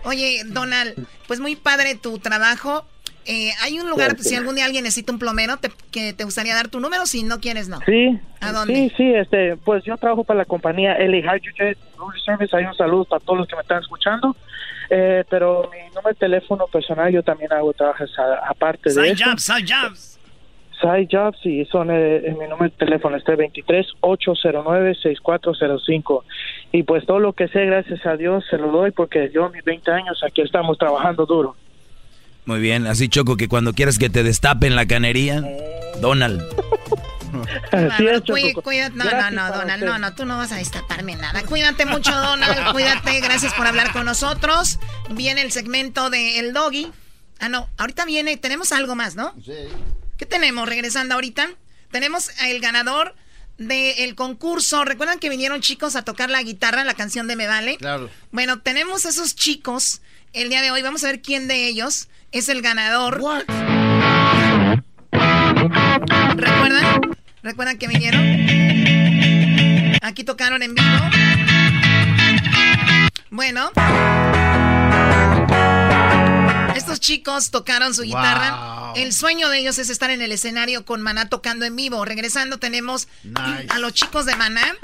Oye, 0.04 0.42
Donald, 0.44 1.06
pues 1.26 1.40
muy 1.40 1.56
padre 1.56 1.94
tu 1.94 2.18
trabajo. 2.18 2.86
Eh, 3.26 3.50
hay 3.62 3.78
un 3.78 3.88
lugar, 3.88 4.18
si 4.18 4.34
algún 4.34 4.56
día 4.56 4.64
alguien 4.64 4.84
necesita 4.84 5.12
un 5.12 5.18
plomero, 5.18 5.56
te, 5.56 5.70
que 5.90 6.12
te 6.12 6.24
gustaría 6.24 6.54
dar 6.54 6.68
tu 6.68 6.80
número, 6.80 7.06
si 7.06 7.22
no 7.22 7.40
quieres, 7.40 7.68
no. 7.68 7.78
Sí. 7.86 8.18
¿A 8.40 8.52
dónde? 8.52 8.74
Sí, 8.74 8.92
sí, 8.96 9.14
este, 9.14 9.56
pues 9.56 9.84
yo 9.84 9.96
trabajo 9.96 10.24
para 10.24 10.38
la 10.38 10.44
compañía 10.44 10.98
LA 10.98 11.18
Hydrogen 11.18 11.76
Service. 12.24 12.56
Hay 12.56 12.64
un 12.64 12.74
saludo 12.74 13.04
para 13.04 13.24
todos 13.24 13.40
los 13.40 13.48
que 13.48 13.54
me 13.54 13.62
están 13.62 13.80
escuchando. 13.80 14.36
Eh, 14.90 15.24
pero 15.30 15.70
mi 15.72 15.78
número 15.94 16.08
de 16.08 16.14
teléfono 16.14 16.66
personal, 16.66 17.10
yo 17.12 17.22
también 17.22 17.52
hago 17.52 17.72
trabajos 17.72 18.10
aparte 18.46 18.90
de 18.90 18.94
side 18.94 19.12
eso. 19.12 19.24
Jobs, 19.24 19.42
side 19.42 19.66
jobs. 19.66 20.12
Side 20.82 21.08
Jobs, 21.10 21.38
y 21.46 21.64
son 21.66 21.90
eh, 21.92 22.34
mi 22.38 22.48
número 22.48 22.64
de 22.64 22.70
teléfono, 22.70 23.16
este 23.16 23.38
23-809-6405. 23.38 26.24
Y 26.72 26.82
pues 26.82 27.06
todo 27.06 27.20
lo 27.20 27.34
que 27.34 27.46
sé, 27.48 27.66
gracias 27.66 28.04
a 28.04 28.16
Dios, 28.16 28.44
se 28.50 28.58
lo 28.58 28.72
doy 28.72 28.90
porque 28.90 29.30
yo, 29.32 29.48
mis 29.50 29.62
20 29.62 29.92
años, 29.92 30.24
aquí 30.24 30.40
estamos 30.42 30.76
trabajando 30.78 31.24
duro. 31.24 31.54
Muy 32.44 32.60
bien, 32.60 32.86
así 32.86 33.08
Choco 33.08 33.36
que 33.36 33.48
cuando 33.48 33.72
quieras 33.72 33.98
que 33.98 34.10
te 34.10 34.22
destapen 34.22 34.74
la 34.74 34.86
canería, 34.86 35.44
Donald. 36.00 36.42
cuídate, 38.62 38.96
no, 38.96 39.04
no, 39.04 39.30
no, 39.30 39.56
Donald, 39.56 39.84
no, 39.84 39.98
no, 39.98 40.14
tú 40.14 40.24
no 40.24 40.36
vas 40.38 40.50
a 40.52 40.56
destaparme 40.56 41.14
nada. 41.16 41.42
Cuídate 41.44 41.86
mucho, 41.86 42.10
Donald, 42.10 42.72
cuídate, 42.72 43.20
gracias 43.20 43.54
por 43.54 43.66
hablar 43.66 43.92
con 43.92 44.04
nosotros. 44.04 44.78
Viene 45.10 45.42
el 45.42 45.52
segmento 45.52 46.10
de 46.10 46.40
El 46.40 46.52
Doggy. 46.52 46.90
Ah, 47.38 47.48
no, 47.48 47.68
ahorita 47.76 48.04
viene, 48.04 48.36
tenemos 48.36 48.72
algo 48.72 48.94
más, 48.96 49.14
¿no? 49.14 49.34
Sí. 49.44 49.52
¿Qué 50.16 50.26
tenemos 50.26 50.68
regresando 50.68 51.14
ahorita? 51.14 51.48
Tenemos 51.90 52.30
el 52.46 52.60
ganador 52.60 53.14
del 53.58 54.14
concurso. 54.14 54.84
¿Recuerdan 54.84 55.18
que 55.18 55.28
vinieron 55.28 55.60
chicos 55.60 55.94
a 55.94 56.02
tocar 56.02 56.30
la 56.30 56.42
guitarra, 56.42 56.84
la 56.84 56.94
canción 56.94 57.28
de 57.28 57.36
Me 57.36 57.46
Vale? 57.46 57.76
Claro. 57.76 58.10
Bueno, 58.32 58.60
tenemos 58.60 59.04
esos 59.04 59.36
chicos 59.36 60.00
el 60.32 60.48
día 60.48 60.62
de 60.62 60.70
hoy. 60.70 60.82
Vamos 60.82 61.04
a 61.04 61.08
ver 61.08 61.22
quién 61.22 61.48
de 61.48 61.66
ellos 61.66 62.08
es 62.32 62.48
el 62.48 62.62
ganador. 62.62 63.22
¿Recuerdan? 66.34 67.00
¿Recuerdan 67.42 67.78
que 67.78 67.86
vinieron? 67.86 68.20
Aquí 70.02 70.24
tocaron 70.24 70.62
en 70.62 70.74
vivo. 70.74 70.88
Bueno. 73.30 73.70
Estos 76.74 77.00
chicos 77.00 77.50
tocaron 77.50 77.94
su 77.94 78.02
guitarra. 78.02 78.92
El 78.96 79.12
sueño 79.12 79.48
de 79.48 79.58
ellos 79.58 79.78
es 79.78 79.90
estar 79.90 80.10
en 80.10 80.22
el 80.22 80.32
escenario 80.32 80.84
con 80.84 81.00
Maná 81.02 81.28
tocando 81.28 81.64
en 81.64 81.76
vivo. 81.76 82.04
Regresando 82.04 82.58
tenemos 82.58 83.08
a 83.68 83.78
los 83.78 83.92
chicos 83.92 84.26
de 84.26 84.34
Maná 84.36 84.74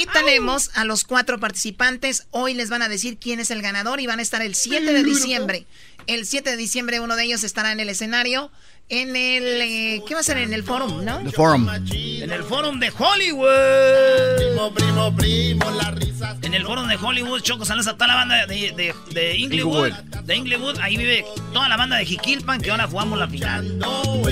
y 0.00 0.06
tenemos 0.06 0.70
a 0.74 0.84
los 0.84 1.04
cuatro 1.04 1.38
participantes. 1.38 2.26
Hoy 2.30 2.54
les 2.54 2.70
van 2.70 2.82
a 2.82 2.88
decir 2.88 3.18
quién 3.18 3.40
es 3.40 3.50
el 3.50 3.62
ganador 3.62 4.00
y 4.00 4.06
van 4.06 4.18
a 4.18 4.22
estar 4.22 4.42
el 4.42 4.54
7 4.54 4.92
de 4.92 5.02
diciembre. 5.04 5.66
El 6.06 6.26
7 6.26 6.50
de 6.50 6.56
diciembre 6.56 7.00
uno 7.00 7.16
de 7.16 7.24
ellos 7.24 7.44
estará 7.44 7.72
en 7.72 7.80
el 7.80 7.88
escenario 7.88 8.50
en 8.88 9.16
el 9.16 9.44
eh, 9.62 10.02
¿qué 10.06 10.14
va 10.14 10.20
a 10.20 10.22
ser? 10.22 10.36
En 10.36 10.52
el 10.52 10.64
forum, 10.64 11.04
¿no? 11.04 11.20
El 11.20 11.32
forum. 11.32 11.66
En 11.68 12.30
el 12.30 12.42
forum 12.42 12.78
de 12.78 12.90
Hollywood. 12.90 14.36
Primo, 14.36 14.74
primo, 14.74 15.16
primo, 15.16 15.70
las 15.70 15.94
risas. 15.94 16.36
En 16.42 16.52
el 16.52 16.64
forum 16.64 16.88
de 16.88 16.96
Hollywood, 16.96 17.40
Choco, 17.40 17.64
saludos 17.64 17.86
a 17.86 17.94
toda 17.94 18.08
la 18.08 18.14
banda 18.16 18.46
de, 18.46 18.72
de, 18.72 18.94
de 19.12 19.36
Inglewood. 19.38 19.92
De 20.24 20.36
Inglewood, 20.36 20.78
ahí 20.80 20.98
vive 20.98 21.24
toda 21.54 21.68
la 21.68 21.76
banda 21.78 21.96
de 21.96 22.04
Jiquilpan 22.04 22.60
que 22.60 22.70
ahora 22.70 22.86
jugamos 22.86 23.18
la 23.18 23.28
final. 23.28 23.78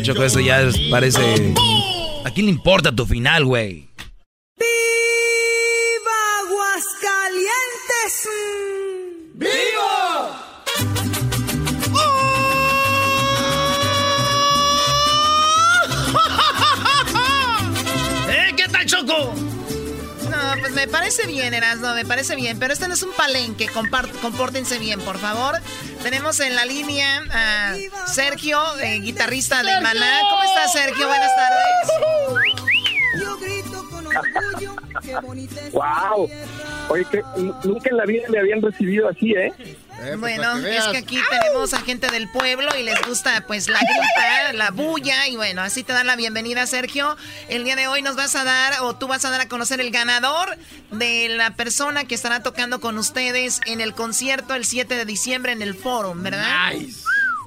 Choco, 0.02 0.24
eso 0.24 0.40
ya 0.40 0.68
parece. 0.90 1.54
¿A 2.24 2.30
quién 2.30 2.46
le 2.46 2.52
importa 2.52 2.94
tu 2.94 3.06
final, 3.06 3.46
güey? 3.46 3.88
Parece 20.90 21.26
bien, 21.26 21.54
Erasmo, 21.54 21.94
me 21.94 22.04
parece 22.04 22.36
bien. 22.36 22.58
Pero 22.58 22.72
este 22.72 22.88
no 22.88 22.94
es 22.94 23.02
un 23.02 23.12
palenque, 23.12 23.68
compórtense 23.68 24.78
bien, 24.78 25.00
por 25.00 25.18
favor. 25.18 25.56
Tenemos 26.02 26.40
en 26.40 26.54
la 26.54 26.64
línea 26.64 27.22
a 27.30 27.74
Sergio, 28.06 28.60
eh, 28.78 29.00
guitarrista 29.00 29.62
de 29.62 29.80
Maná. 29.80 30.18
¿Cómo 30.30 30.42
estás, 30.42 30.72
Sergio? 30.72 31.06
Buenas 31.06 31.30
tardes. 31.36 32.60
Yo 33.20 33.36
grito 33.38 33.88
con 33.90 34.06
orgullo, 34.06 34.76
qué 35.02 35.16
bonita 35.16 35.60
es 35.60 35.72
¡Wow! 35.72 36.30
Oye, 36.88 37.04
que 37.10 37.22
nunca 37.64 37.90
en 37.90 37.96
la 37.96 38.04
vida 38.04 38.24
me 38.28 38.38
habían 38.38 38.62
recibido 38.62 39.08
así, 39.08 39.32
¿eh? 39.32 39.52
Eh, 40.00 40.16
pues, 40.18 40.38
bueno, 40.38 40.56
es 40.66 40.84
que 40.86 40.96
aquí 40.96 41.18
tenemos 41.28 41.74
a 41.74 41.80
gente 41.80 42.10
del 42.10 42.26
pueblo 42.28 42.70
y 42.78 42.82
les 42.82 43.00
gusta 43.06 43.44
pues 43.46 43.68
la 43.68 43.78
grita, 43.78 44.52
la 44.54 44.70
bulla 44.70 45.28
y 45.28 45.36
bueno, 45.36 45.60
así 45.60 45.84
te 45.84 45.92
dan 45.92 46.06
la 46.06 46.16
bienvenida 46.16 46.66
Sergio. 46.66 47.18
El 47.48 47.64
día 47.64 47.76
de 47.76 47.86
hoy 47.86 48.00
nos 48.00 48.16
vas 48.16 48.34
a 48.34 48.44
dar 48.44 48.80
o 48.80 48.96
tú 48.96 49.08
vas 49.08 49.26
a 49.26 49.30
dar 49.30 49.42
a 49.42 49.48
conocer 49.48 49.78
el 49.80 49.90
ganador 49.90 50.56
de 50.90 51.28
la 51.28 51.54
persona 51.54 52.04
que 52.04 52.14
estará 52.14 52.42
tocando 52.42 52.80
con 52.80 52.96
ustedes 52.96 53.60
en 53.66 53.82
el 53.82 53.92
concierto 53.92 54.54
el 54.54 54.64
7 54.64 54.94
de 54.94 55.04
diciembre 55.04 55.52
en 55.52 55.60
el 55.60 55.74
Forum, 55.74 56.22
¿verdad? 56.22 56.72
Nice. 56.72 57.02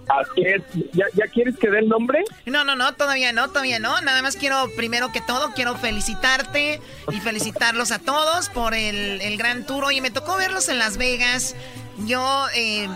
Así 0.08 0.42
es. 0.42 0.62
¿Ya, 0.92 1.06
¿Ya, 1.14 1.28
quieres 1.28 1.58
que 1.58 1.70
dé 1.70 1.80
el 1.80 1.88
nombre? 1.88 2.24
No, 2.46 2.64
no, 2.64 2.76
no, 2.76 2.94
todavía 2.94 3.32
no, 3.32 3.48
todavía 3.48 3.80
no. 3.80 4.00
Nada 4.02 4.22
más 4.22 4.36
quiero, 4.36 4.70
primero 4.76 5.12
que 5.12 5.22
todo, 5.22 5.54
quiero 5.54 5.76
felicitarte 5.78 6.82
y 7.12 7.20
felicitarlos 7.22 7.92
a 7.92 8.00
todos 8.00 8.50
por 8.50 8.74
el, 8.74 9.22
el 9.22 9.38
gran 9.38 9.66
tour. 9.66 9.86
Oye, 9.86 10.02
me 10.02 10.12
tocó 10.12 10.36
verlos 10.36 10.68
en 10.70 10.78
Las 10.78 10.98
Vegas. 10.98 11.56
Yo 12.00 12.46
eh, 12.56 12.88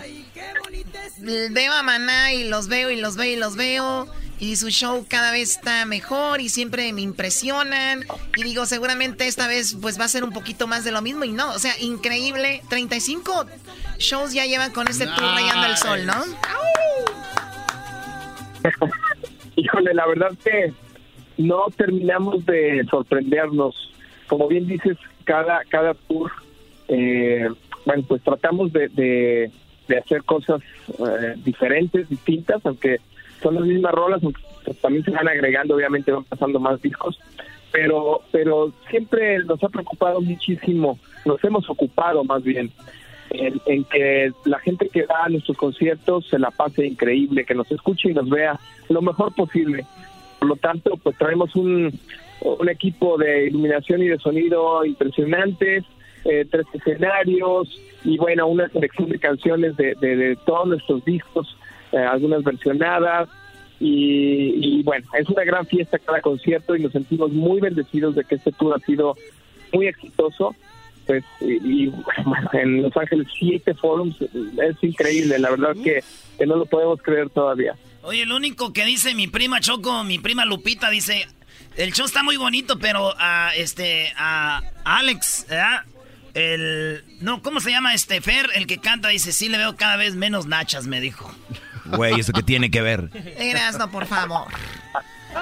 veo 1.50 1.72
a 1.72 1.82
Maná 1.82 2.32
y 2.32 2.48
los 2.48 2.68
veo 2.68 2.90
y 2.90 3.00
los 3.00 3.16
veo 3.16 3.32
y 3.32 3.36
los 3.36 3.56
veo. 3.56 4.06
Y 4.40 4.54
su 4.54 4.68
show 4.68 5.04
cada 5.08 5.32
vez 5.32 5.56
está 5.56 5.84
mejor 5.84 6.40
y 6.40 6.48
siempre 6.48 6.92
me 6.92 7.00
impresionan. 7.00 8.04
Y 8.36 8.44
digo, 8.44 8.66
seguramente 8.66 9.26
esta 9.26 9.48
vez 9.48 9.76
pues 9.80 9.98
va 9.98 10.04
a 10.04 10.08
ser 10.08 10.22
un 10.22 10.32
poquito 10.32 10.68
más 10.68 10.84
de 10.84 10.92
lo 10.92 11.02
mismo. 11.02 11.24
Y 11.24 11.32
no, 11.32 11.50
o 11.50 11.58
sea, 11.58 11.72
increíble. 11.80 12.62
35 12.68 13.46
shows 13.98 14.32
ya 14.32 14.46
llevan 14.46 14.72
con 14.72 14.86
este 14.86 15.06
tour 15.06 15.34
rayando 15.34 15.66
el 15.66 15.76
sol, 15.76 16.06
¿no? 16.06 16.24
Híjole, 19.56 19.92
la 19.92 20.06
verdad 20.06 20.30
que 20.44 20.72
no 21.36 21.66
terminamos 21.76 22.46
de 22.46 22.86
sorprendernos. 22.90 23.74
Como 24.28 24.46
bien 24.46 24.66
dices, 24.66 24.96
cada, 25.24 25.64
cada 25.68 25.94
tour, 25.94 26.30
eh, 26.88 27.48
bueno, 27.88 28.04
pues 28.06 28.22
tratamos 28.22 28.70
de, 28.70 28.88
de, 28.90 29.96
hacer 29.96 30.22
cosas 30.24 30.60
eh, 30.98 31.34
diferentes, 31.42 32.06
distintas, 32.06 32.60
aunque 32.66 32.98
son 33.42 33.54
las 33.54 33.64
mismas 33.64 33.94
rolas, 33.94 34.20
pues, 34.62 34.78
también 34.78 35.06
se 35.06 35.10
van 35.10 35.26
agregando, 35.26 35.74
obviamente 35.74 36.12
van 36.12 36.24
pasando 36.24 36.60
más 36.60 36.82
discos, 36.82 37.18
pero, 37.72 38.20
pero 38.30 38.74
siempre 38.90 39.38
nos 39.38 39.64
ha 39.64 39.70
preocupado 39.70 40.20
muchísimo, 40.20 40.98
nos 41.24 41.42
hemos 41.42 41.70
ocupado 41.70 42.24
más 42.24 42.42
bien 42.42 42.70
en, 43.30 43.58
en, 43.64 43.84
que 43.84 44.32
la 44.44 44.58
gente 44.58 44.90
que 44.90 45.06
va 45.06 45.24
a 45.24 45.30
nuestros 45.30 45.56
conciertos 45.56 46.26
se 46.28 46.38
la 46.38 46.50
pase 46.50 46.86
increíble, 46.86 47.46
que 47.46 47.54
nos 47.54 47.72
escuche 47.72 48.10
y 48.10 48.14
nos 48.14 48.28
vea 48.28 48.60
lo 48.90 49.00
mejor 49.00 49.34
posible. 49.34 49.86
Por 50.38 50.48
lo 50.48 50.56
tanto, 50.56 50.98
pues 51.02 51.16
traemos 51.16 51.56
un, 51.56 51.98
un 52.42 52.68
equipo 52.68 53.16
de 53.16 53.46
iluminación 53.46 54.02
y 54.02 54.08
de 54.08 54.18
sonido 54.18 54.84
impresionantes, 54.84 55.84
eh, 56.24 56.46
tres 56.50 56.66
escenarios 56.72 57.80
y 58.04 58.16
bueno, 58.18 58.46
una 58.46 58.68
selección 58.68 59.08
de 59.08 59.18
canciones 59.18 59.76
de, 59.76 59.94
de, 59.94 60.36
todos 60.46 60.68
nuestros 60.68 61.04
discos, 61.04 61.56
eh, 61.92 61.98
algunas 61.98 62.42
versionadas. 62.44 63.28
Y, 63.80 64.54
y, 64.60 64.82
bueno, 64.82 65.06
es 65.16 65.28
una 65.28 65.44
gran 65.44 65.64
fiesta 65.64 66.00
cada 66.00 66.20
concierto 66.20 66.74
y 66.74 66.82
nos 66.82 66.90
sentimos 66.90 67.30
muy 67.30 67.60
bendecidos 67.60 68.16
de 68.16 68.24
que 68.24 68.34
este 68.34 68.50
tour 68.50 68.74
ha 68.74 68.84
sido 68.84 69.14
muy 69.72 69.86
exitoso 69.86 70.56
pues 71.08 71.24
y, 71.40 71.86
y 71.86 71.92
en 72.52 72.82
Los 72.82 72.96
Ángeles 72.96 73.26
siete 73.36 73.74
forums 73.74 74.14
es 74.20 74.76
increíble, 74.82 75.38
la 75.38 75.50
verdad 75.50 75.74
que, 75.82 76.04
no 76.46 76.54
lo 76.54 76.66
podemos 76.66 77.02
creer 77.02 77.30
todavía. 77.30 77.74
Oye, 78.02 78.26
lo 78.26 78.36
único 78.36 78.72
que 78.72 78.84
dice 78.84 79.14
mi 79.14 79.26
prima 79.26 79.58
Choco, 79.60 80.04
mi 80.04 80.18
prima 80.18 80.44
Lupita 80.44 80.90
dice, 80.90 81.26
el 81.76 81.92
show 81.92 82.06
está 82.06 82.22
muy 82.22 82.36
bonito, 82.36 82.78
pero 82.78 83.14
a 83.18 83.52
este 83.56 84.12
a 84.16 84.60
Alex, 84.84 85.46
¿verdad? 85.48 85.82
El 86.34 87.04
no, 87.20 87.42
¿cómo 87.42 87.60
se 87.60 87.70
llama 87.70 87.94
este 87.94 88.20
Fer, 88.20 88.50
el 88.54 88.66
que 88.66 88.78
canta 88.78 89.08
dice, 89.08 89.32
"Sí 89.32 89.48
le 89.48 89.58
veo 89.58 89.76
cada 89.76 89.96
vez 89.96 90.14
menos 90.14 90.46
nachas", 90.46 90.86
me 90.86 91.00
dijo. 91.00 91.34
Güey, 91.86 92.20
eso 92.20 92.32
que 92.32 92.42
tiene 92.42 92.70
que 92.70 92.82
ver. 92.82 93.10
Eras, 93.38 93.78
no, 93.78 93.90
por 93.90 94.06
favor. 94.06 94.48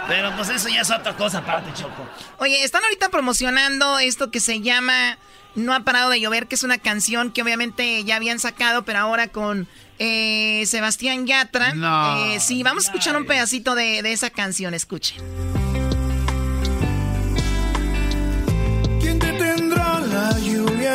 Pero 0.09 0.35
pues 0.37 0.49
eso 0.49 0.69
ya 0.69 0.83
es 0.83 0.91
otra 0.91 1.17
cosa, 1.17 1.39
aparte, 1.39 1.73
Choco. 1.75 2.07
Oye, 2.39 2.63
están 2.65 2.83
ahorita 2.85 3.09
promocionando 3.09 3.99
esto 3.99 4.31
que 4.31 4.41
se 4.41 4.61
llama 4.61 5.19
No 5.55 5.75
ha 5.75 5.81
parado 5.81 6.11
de 6.11 6.21
llover, 6.21 6.47
que 6.47 6.55
es 6.55 6.63
una 6.63 6.79
canción 6.79 7.33
que 7.33 7.43
obviamente 7.43 8.05
ya 8.05 8.17
habían 8.17 8.39
sacado, 8.39 8.85
pero 8.85 8.99
ahora 9.01 9.29
con 9.29 9.67
eh, 9.99 10.65
Sebastián 10.67 11.27
Yatra. 11.27 11.75
No. 11.75 12.27
Eh, 12.27 12.41
sí, 12.41 12.63
vamos 12.63 12.85
a 12.85 12.87
escuchar 12.89 13.17
un 13.17 13.27
pedacito 13.27 13.75
de, 13.75 14.03
de 14.03 14.13
esa 14.13 14.31
canción, 14.31 14.75
escuchen. 14.75 15.17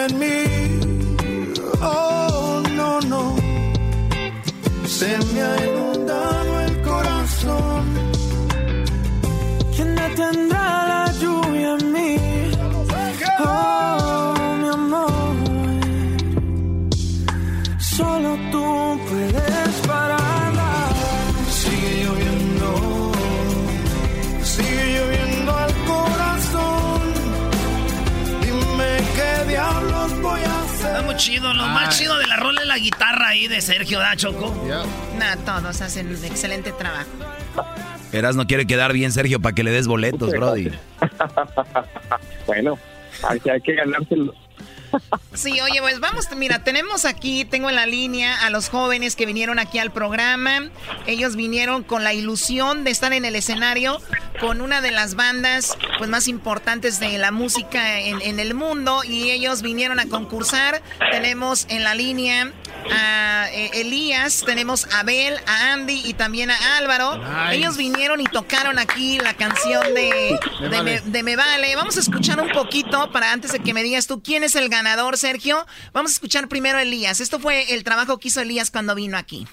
En 0.05 0.19
mí? 0.19 0.43
Oh, 1.81 2.63
no, 2.75 2.99
no. 3.01 3.35
Se 4.85 5.17
me 5.33 5.41
ha 5.41 5.55
inundado 5.67 6.61
el 6.61 6.81
corazón. 6.81 7.83
¿Quién 9.75 9.95
detendrá 9.95 10.65
la 10.93 11.11
lluvia 11.21 11.75
en 11.79 11.91
mí? 11.91 12.17
Oh, 13.39 14.33
mi 14.61 14.69
amor. 14.69 15.35
Solo 17.79 18.29
tú 18.51 18.65
puedes 19.09 19.73
pararla. 19.87 20.73
Sigue 21.59 21.91
lloviendo. 22.03 22.69
Sigue 24.53 24.85
lloviendo 24.95 25.51
al 25.65 25.73
corazón. 25.91 27.01
Dime 28.41 28.91
qué 29.15 29.57
hacer. 29.57 29.90
Está 30.11 31.01
muy 31.03 31.15
chido. 31.15 31.53
Lo 31.53 31.65
más 31.67 31.97
chido 31.97 32.17
de 32.17 32.27
la 32.27 32.35
rola 32.37 32.61
es 32.61 32.67
la 32.67 32.77
guitarra 32.77 33.29
ahí 33.29 33.47
de 33.47 33.61
Sergio, 33.61 33.99
¿da, 33.99 34.15
Choco? 34.15 34.53
Nah, 35.17 35.35
todos 35.37 35.81
hacen 35.81 36.07
un 36.07 36.25
excelente 36.25 36.71
trabajo. 36.71 37.09
Eras 38.11 38.35
no 38.35 38.45
quiere 38.45 38.67
quedar 38.67 38.91
bien, 38.91 39.11
Sergio, 39.11 39.39
para 39.39 39.55
que 39.55 39.63
le 39.63 39.71
des 39.71 39.87
boletos, 39.87 40.29
Brody. 40.37 40.71
Bueno, 42.45 42.77
hay 43.23 43.39
que, 43.39 43.51
hay 43.51 43.61
que 43.61 43.73
ganárselo. 43.75 44.33
Sí, 45.33 45.59
oye, 45.61 45.79
pues 45.81 45.99
vamos, 45.99 46.27
mira, 46.35 46.63
tenemos 46.63 47.05
aquí, 47.05 47.45
tengo 47.45 47.69
en 47.69 47.75
la 47.75 47.85
línea 47.85 48.45
a 48.45 48.49
los 48.49 48.69
jóvenes 48.69 49.15
que 49.15 49.25
vinieron 49.25 49.59
aquí 49.59 49.79
al 49.79 49.91
programa. 49.91 50.69
Ellos 51.07 51.35
vinieron 51.35 51.83
con 51.83 52.03
la 52.03 52.13
ilusión 52.13 52.83
de 52.83 52.91
estar 52.91 53.13
en 53.13 53.25
el 53.25 53.35
escenario 53.35 54.01
con 54.39 54.61
una 54.61 54.81
de 54.81 54.91
las 54.91 55.15
bandas 55.15 55.77
pues 55.97 56.09
más 56.09 56.27
importantes 56.27 56.99
de 56.99 57.17
la 57.17 57.31
música 57.31 57.99
en, 57.99 58.21
en 58.21 58.39
el 58.39 58.53
mundo 58.53 59.03
y 59.03 59.29
ellos 59.31 59.61
vinieron 59.61 59.99
a 59.99 60.07
concursar. 60.07 60.81
Tenemos 61.11 61.65
en 61.69 61.83
la 61.83 61.95
línea 61.95 62.51
a 62.91 63.47
eh, 63.51 63.69
Elías, 63.75 64.43
tenemos 64.45 64.87
a 64.93 64.99
Abel, 65.01 65.37
a 65.47 65.71
Andy 65.73 66.01
y 66.05 66.13
también 66.13 66.49
a 66.51 66.77
Álvaro. 66.77 67.17
Nice. 67.17 67.55
Ellos 67.55 67.77
vinieron 67.77 68.19
y 68.19 68.25
tocaron 68.25 68.79
aquí 68.79 69.19
la 69.19 69.33
canción 69.35 69.83
de, 69.93 70.39
de. 70.69 70.81
Me- 70.83 71.01
de 71.01 71.23
Me 71.23 71.35
Vale. 71.35 71.75
Vamos 71.75 71.97
a 71.97 71.99
escuchar 71.99 72.41
un 72.41 72.49
poquito 72.49 73.11
para 73.11 73.31
antes 73.31 73.51
de 73.51 73.59
que 73.59 73.73
me 73.73 73.83
digas 73.83 74.07
tú 74.07 74.21
quién 74.23 74.43
es 74.43 74.55
el 74.55 74.67
ganador, 74.69 74.80
Sergio. 75.17 75.65
Vamos 75.93 76.11
a 76.11 76.13
escuchar 76.13 76.47
primero 76.47 76.77
a 76.77 76.81
Elías. 76.81 77.21
Esto 77.21 77.39
fue 77.39 77.73
el 77.73 77.83
trabajo 77.83 78.17
que 78.17 78.29
hizo 78.29 78.41
Elías 78.41 78.71
cuando 78.71 78.95
vino 78.95 79.17
aquí. 79.17 79.47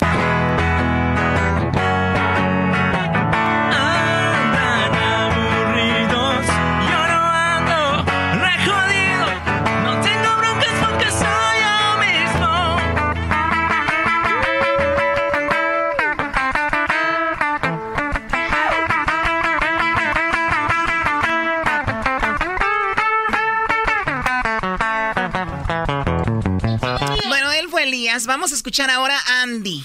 Vamos 28.27 28.53
a 28.53 28.55
escuchar 28.55 28.89
ahora 28.91 29.19
a 29.19 29.43
Andy. 29.43 29.85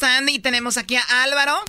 Está 0.00 0.16
Andy 0.16 0.36
y 0.36 0.38
tenemos 0.38 0.78
aquí 0.78 0.96
a 0.96 1.02
Álvaro. 1.24 1.62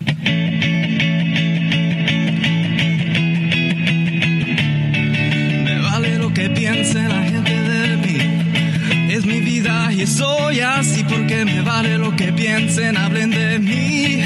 Me 5.66 5.80
vale 5.82 6.18
lo 6.18 6.34
que 6.34 6.50
piense 6.50 7.10
la 7.10 7.24
gente 7.24 7.52
de 7.52 7.98
mí. 7.98 9.12
Es 9.12 9.26
mi 9.26 9.42
vida 9.42 9.92
y 9.92 10.08
soy 10.08 10.62
así 10.62 11.04
porque 11.04 11.44
me 11.44 11.62
vale 11.62 11.98
lo 11.98 12.16
que 12.16 12.32
piensen, 12.32 12.96
hablen 12.96 13.32
de 13.32 13.60
mí. 13.60 14.24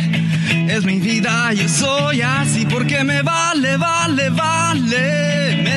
Es 0.70 0.86
mi 0.86 1.00
vida 1.00 1.52
y 1.54 1.68
soy 1.68 2.22
así 2.22 2.68
porque 2.68 3.04
me 3.04 3.24
vale, 3.24 3.76
vale, 3.78 4.30
vale, 4.30 5.62
me 5.64 5.75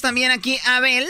también 0.00 0.30
aquí 0.30 0.58
a 0.66 0.76
Abel. 0.76 1.06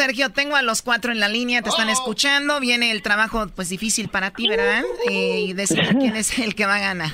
Sergio, 0.00 0.30
tengo 0.30 0.56
a 0.56 0.62
los 0.62 0.80
cuatro 0.80 1.12
en 1.12 1.20
la 1.20 1.28
línea, 1.28 1.60
te 1.60 1.68
están 1.68 1.90
escuchando. 1.90 2.58
Viene 2.58 2.90
el 2.90 3.02
trabajo, 3.02 3.44
pues 3.54 3.68
difícil 3.68 4.08
para 4.08 4.30
ti, 4.30 4.48
¿verdad? 4.48 4.82
Eh, 5.10 5.40
y 5.40 5.52
decidir 5.52 5.94
quién 6.00 6.16
es 6.16 6.38
el 6.38 6.54
que 6.54 6.64
va 6.64 6.76
a 6.76 6.80
ganar. 6.80 7.10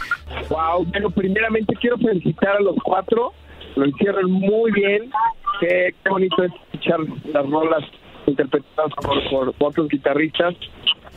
Wow, 0.49 0.85
bueno, 0.85 1.11
primeramente 1.11 1.75
quiero 1.81 1.99
felicitar 1.99 2.59
a 2.59 2.61
los 2.61 2.77
cuatro. 2.85 3.33
Lo 3.75 3.87
hicieron 3.87 4.31
muy 4.31 4.71
bien. 4.71 5.11
Qué, 5.59 5.97
qué 6.01 6.11
bonito 6.11 6.45
es 6.45 6.53
escuchar 6.53 7.01
las 7.25 7.51
rolas 7.51 7.83
interpretadas 8.29 8.93
por, 9.03 9.29
por 9.29 9.55
otros 9.59 9.89
guitarristas. 9.89 10.55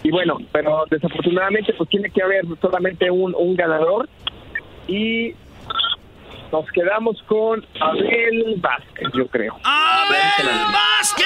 Y 0.01 0.09
bueno, 0.09 0.39
pero 0.51 0.85
desafortunadamente 0.89 1.71
pues 1.77 1.87
tiene 1.91 2.09
que 2.09 2.23
haber 2.23 2.45
solamente 2.59 3.11
un, 3.11 3.35
un 3.35 3.55
ganador. 3.55 4.09
Y 4.87 5.35
nos 6.51 6.69
quedamos 6.71 7.21
con 7.23 7.65
Abel 7.79 8.55
Vázquez, 8.57 9.09
yo 9.13 9.27
creo. 9.27 9.55
¡Abel 9.63 10.49
Vázquez! 10.73 11.25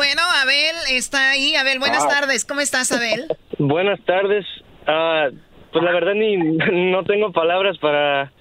Bueno, 0.00 0.22
Abel 0.42 0.76
está 0.92 1.32
ahí. 1.32 1.54
Abel, 1.56 1.78
buenas 1.78 2.04
Ah. 2.04 2.08
tardes. 2.08 2.46
¿Cómo 2.46 2.62
estás, 2.62 2.90
Abel? 2.90 3.26
Buenas 3.58 4.00
tardes. 4.06 4.46
Ah, 4.86 5.26
pues 5.70 5.84
la 5.84 5.92
verdad 5.92 6.14
ni 6.14 6.38
no 6.90 7.04
tengo 7.04 7.32
palabras 7.32 7.76
para 7.76 8.32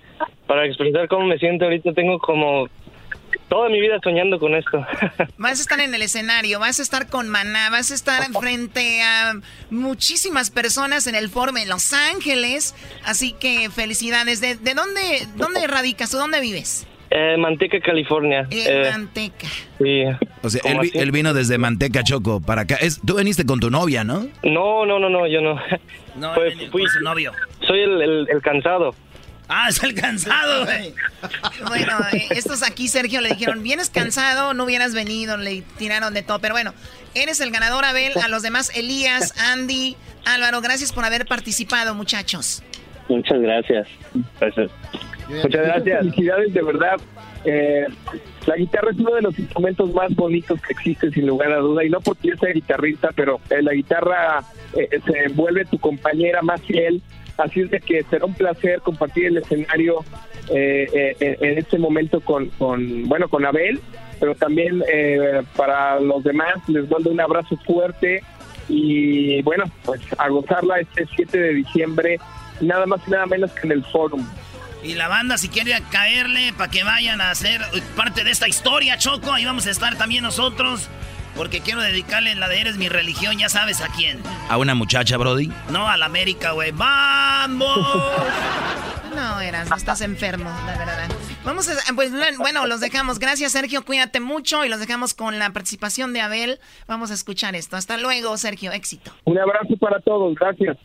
para 0.47 0.65
expresar 0.65 1.09
cómo 1.09 1.25
me 1.25 1.37
siento 1.37 1.65
ahorita. 1.65 1.91
Tengo 1.91 2.17
como 2.19 2.69
toda 3.49 3.67
mi 3.67 3.81
vida 3.81 3.99
soñando 4.01 4.39
con 4.39 4.55
esto. 4.55 4.85
Vas 5.37 5.59
a 5.59 5.61
estar 5.61 5.81
en 5.81 5.93
el 5.93 6.01
escenario, 6.01 6.61
vas 6.61 6.79
a 6.79 6.81
estar 6.81 7.09
con 7.09 7.27
Maná, 7.27 7.69
vas 7.69 7.91
a 7.91 7.95
estar 7.95 8.23
frente 8.39 9.01
a 9.01 9.33
muchísimas 9.69 10.51
personas 10.51 11.07
en 11.07 11.15
el 11.15 11.27
foro 11.27 11.51
en 11.57 11.67
Los 11.67 11.91
Ángeles. 11.91 12.73
Así 13.03 13.33
que 13.33 13.69
felicidades. 13.69 14.39
¿De, 14.39 14.55
de 14.55 14.73
dónde, 14.75 15.27
dónde 15.35 15.67
radicas? 15.67 16.09
¿Tú 16.09 16.15
dónde 16.19 16.39
vives? 16.39 16.87
Eh, 17.11 17.37
Manteca, 17.37 17.79
California. 17.79 18.47
En 18.51 18.85
Eh, 18.85 18.89
Manteca. 18.91 19.47
sí. 19.79 20.03
O 20.43 20.49
sea, 20.49 20.61
él, 20.93 21.11
vino 21.11 21.33
desde 21.33 21.57
Manteca 21.57 22.03
Choco 22.03 22.39
para 22.39 22.61
acá. 22.61 22.75
Es, 22.75 23.01
tú 23.03 23.15
viniste 23.17 23.45
con 23.45 23.59
tu 23.59 23.69
novia, 23.71 24.03
¿no? 24.03 24.27
No, 24.43 24.85
no, 24.85 24.99
no, 24.99 25.09
no, 25.09 25.25
yo 25.27 25.41
no. 25.41 25.59
No, 26.15 26.33
Pues, 26.35 26.53
él 26.53 26.69
fui- 26.71 26.83
con 26.83 26.91
su 26.91 26.99
novio. 27.01 27.31
Soy 27.65 27.79
el, 27.81 28.01
el- 28.01 28.27
el 28.29 28.41
cansado. 28.41 28.93
Ah, 29.47 29.65
es 29.69 29.81
el 29.81 29.95
cansado, 29.95 30.65
güey. 30.65 30.93
Bueno, 31.67 31.97
eh, 32.13 32.27
estos 32.31 32.61
aquí, 32.61 32.87
Sergio, 32.87 33.19
le 33.21 33.29
dijeron, 33.29 33.63
vienes 33.63 33.89
cansado, 33.89 34.53
no 34.53 34.65
hubieras 34.65 34.93
venido, 34.93 35.37
le 35.37 35.63
tiraron 35.79 36.13
de 36.13 36.21
todo. 36.21 36.37
Pero 36.39 36.53
bueno, 36.53 36.73
eres 37.15 37.39
el 37.41 37.49
ganador, 37.49 37.83
Abel. 37.85 38.13
A 38.23 38.27
los 38.27 38.43
demás, 38.43 38.69
Elías, 38.75 39.33
Andy, 39.39 39.97
Álvaro, 40.25 40.61
gracias 40.61 40.91
por 40.93 41.03
haber 41.03 41.25
participado, 41.25 41.95
muchachos. 41.95 42.61
Muchas 43.07 43.39
gracias. 43.41 43.87
Gracias. 44.39 44.69
Muchas 45.29 45.51
gracias. 45.65 45.99
Felicidades, 45.99 46.53
de 46.53 46.61
verdad. 46.61 46.95
Eh, 47.45 47.85
la 48.45 48.55
guitarra 48.55 48.91
es 48.91 48.97
uno 48.99 49.15
de 49.15 49.21
los 49.21 49.37
instrumentos 49.39 49.93
más 49.93 50.13
bonitos 50.15 50.59
que 50.61 50.73
existe, 50.73 51.11
sin 51.11 51.27
lugar 51.27 51.51
a 51.51 51.57
duda. 51.57 51.83
Y 51.85 51.89
no 51.89 51.99
porque 52.01 52.29
yo 52.29 52.35
sea 52.37 52.51
guitarrista, 52.51 53.09
pero 53.15 53.39
eh, 53.49 53.61
la 53.61 53.73
guitarra 53.73 54.43
eh, 54.75 54.99
se 55.05 55.29
vuelve 55.33 55.65
tu 55.65 55.77
compañera 55.79 56.41
más 56.41 56.61
fiel. 56.63 57.01
Así 57.37 57.61
es 57.61 57.69
de 57.71 57.79
que 57.79 58.03
será 58.09 58.25
un 58.25 58.33
placer 58.33 58.81
compartir 58.81 59.27
el 59.27 59.37
escenario 59.37 60.03
eh, 60.53 61.15
eh, 61.19 61.37
en- 61.39 61.57
este 61.57 61.77
momento 61.77 62.19
con, 62.19 62.47
con, 62.57 63.07
bueno, 63.07 63.29
con 63.29 63.45
Abel, 63.45 63.79
pero 64.19 64.35
también 64.35 64.83
eh, 64.91 65.41
para 65.55 65.99
los 66.01 66.21
demás 66.23 66.55
les 66.67 66.89
mando 66.89 67.09
un 67.11 67.21
abrazo 67.21 67.55
fuerte 67.65 68.21
y 68.67 69.41
bueno, 69.43 69.63
pues 69.85 70.01
a 70.17 70.27
gozarla 70.27 70.79
este 70.81 71.05
7 71.15 71.39
de 71.39 71.53
diciembre, 71.53 72.19
nada 72.59 72.85
más 72.85 72.99
y 73.07 73.11
nada 73.11 73.25
menos 73.25 73.51
que 73.53 73.67
en 73.67 73.71
el 73.71 73.83
Forum. 73.85 74.25
Y 74.83 74.95
la 74.95 75.07
banda, 75.07 75.37
si 75.37 75.49
quiere 75.49 75.81
caerle 75.91 76.53
para 76.53 76.71
que 76.71 76.83
vayan 76.83 77.19
a 77.21 77.33
ser 77.35 77.61
parte 77.95 78.23
de 78.23 78.31
esta 78.31 78.47
historia, 78.47 78.97
Choco, 78.97 79.33
ahí 79.33 79.43
vamos 79.45 79.65
a 79.67 79.71
estar 79.71 79.97
también 79.97 80.23
nosotros. 80.23 80.87
Porque 81.35 81.61
quiero 81.61 81.81
dedicarle 81.81 82.35
la 82.35 82.47
de 82.47 82.59
Eres 82.61 82.77
mi 82.77 82.89
religión, 82.89 83.37
ya 83.37 83.49
sabes 83.49 83.81
a 83.81 83.87
quién. 83.89 84.21
A 84.49 84.57
una 84.57 84.75
muchacha, 84.75 85.15
Brody. 85.17 85.51
No, 85.69 85.87
a 85.87 85.95
la 85.95 86.05
América, 86.07 86.51
güey. 86.51 86.71
¡Vamos! 86.71 87.77
No, 89.15 89.41
eras, 89.41 89.69
no 89.69 89.75
estás 89.75 89.99
enfermo, 90.01 90.49
la 90.65 90.77
verdad. 90.77 91.09
Vamos 91.49 91.67
a, 91.67 91.95
pues 91.95 92.11
bueno, 92.37 92.67
los 92.67 92.79
dejamos. 92.79 93.17
Gracias, 93.17 93.53
Sergio, 93.53 93.83
cuídate 93.83 94.19
mucho 94.19 94.65
y 94.65 94.69
los 94.69 94.79
dejamos 94.79 95.15
con 95.15 95.39
la 95.39 95.49
participación 95.51 96.13
de 96.13 96.21
Abel. 96.21 96.59
Vamos 96.87 97.09
a 97.09 97.15
escuchar 97.15 97.55
esto. 97.55 97.75
Hasta 97.75 97.97
luego, 97.97 98.37
Sergio, 98.37 98.71
éxito. 98.71 99.11
Un 99.25 99.39
abrazo 99.39 99.75
para 99.79 99.99
todos, 100.01 100.35
gracias. 100.35 100.77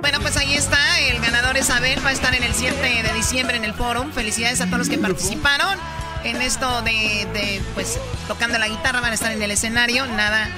Bueno, 0.00 0.18
pues 0.20 0.36
ahí 0.36 0.54
está, 0.54 1.00
el 1.10 1.20
ganador 1.20 1.56
es 1.56 1.70
Abel, 1.70 1.98
va 2.04 2.10
a 2.10 2.12
estar 2.12 2.32
en 2.36 2.44
el 2.44 2.54
7 2.54 3.02
de 3.02 3.12
diciembre 3.14 3.56
en 3.56 3.64
el 3.64 3.74
forum. 3.74 4.12
Felicidades 4.12 4.60
a 4.60 4.66
todos 4.66 4.78
los 4.78 4.88
que 4.88 4.98
participaron 4.98 5.76
en 6.26 6.42
esto 6.42 6.82
de, 6.82 7.26
de, 7.32 7.62
pues, 7.74 7.98
tocando 8.28 8.58
la 8.58 8.68
guitarra, 8.68 9.00
van 9.00 9.12
a 9.12 9.14
estar 9.14 9.32
en 9.32 9.42
el 9.42 9.50
escenario. 9.50 10.06
Nada, 10.06 10.48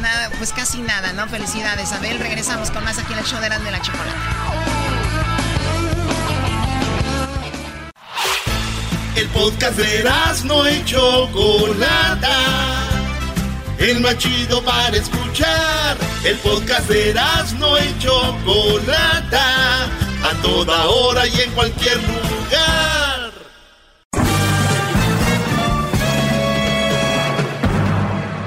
nada, 0.00 0.30
pues 0.38 0.52
casi 0.52 0.78
nada, 0.80 1.12
¿no? 1.12 1.26
Felicidades, 1.28 1.92
Abel. 1.92 2.18
Regresamos 2.18 2.70
con 2.70 2.84
más 2.84 2.98
aquí 2.98 3.12
en 3.12 3.18
el 3.18 3.24
show 3.24 3.40
de 3.40 3.46
Erasmo 3.46 3.68
y 3.68 3.72
la 3.72 3.80
Chocolate. 3.80 4.10
El 9.16 9.28
podcast 9.28 9.76
de 9.76 10.04
no 10.44 10.68
y 10.68 10.84
Chocolata. 10.84 12.38
El 13.78 14.00
más 14.00 14.18
chido 14.18 14.62
para 14.62 14.96
escuchar. 14.96 15.96
El 16.24 16.36
podcast 16.38 16.88
de 16.88 17.14
no 17.58 17.78
y 17.78 17.98
Chocolata. 17.98 19.84
A 19.84 20.42
toda 20.42 20.86
hora 20.86 21.26
y 21.26 21.40
en 21.40 21.50
cualquier 21.52 21.96
lugar. 21.98 23.03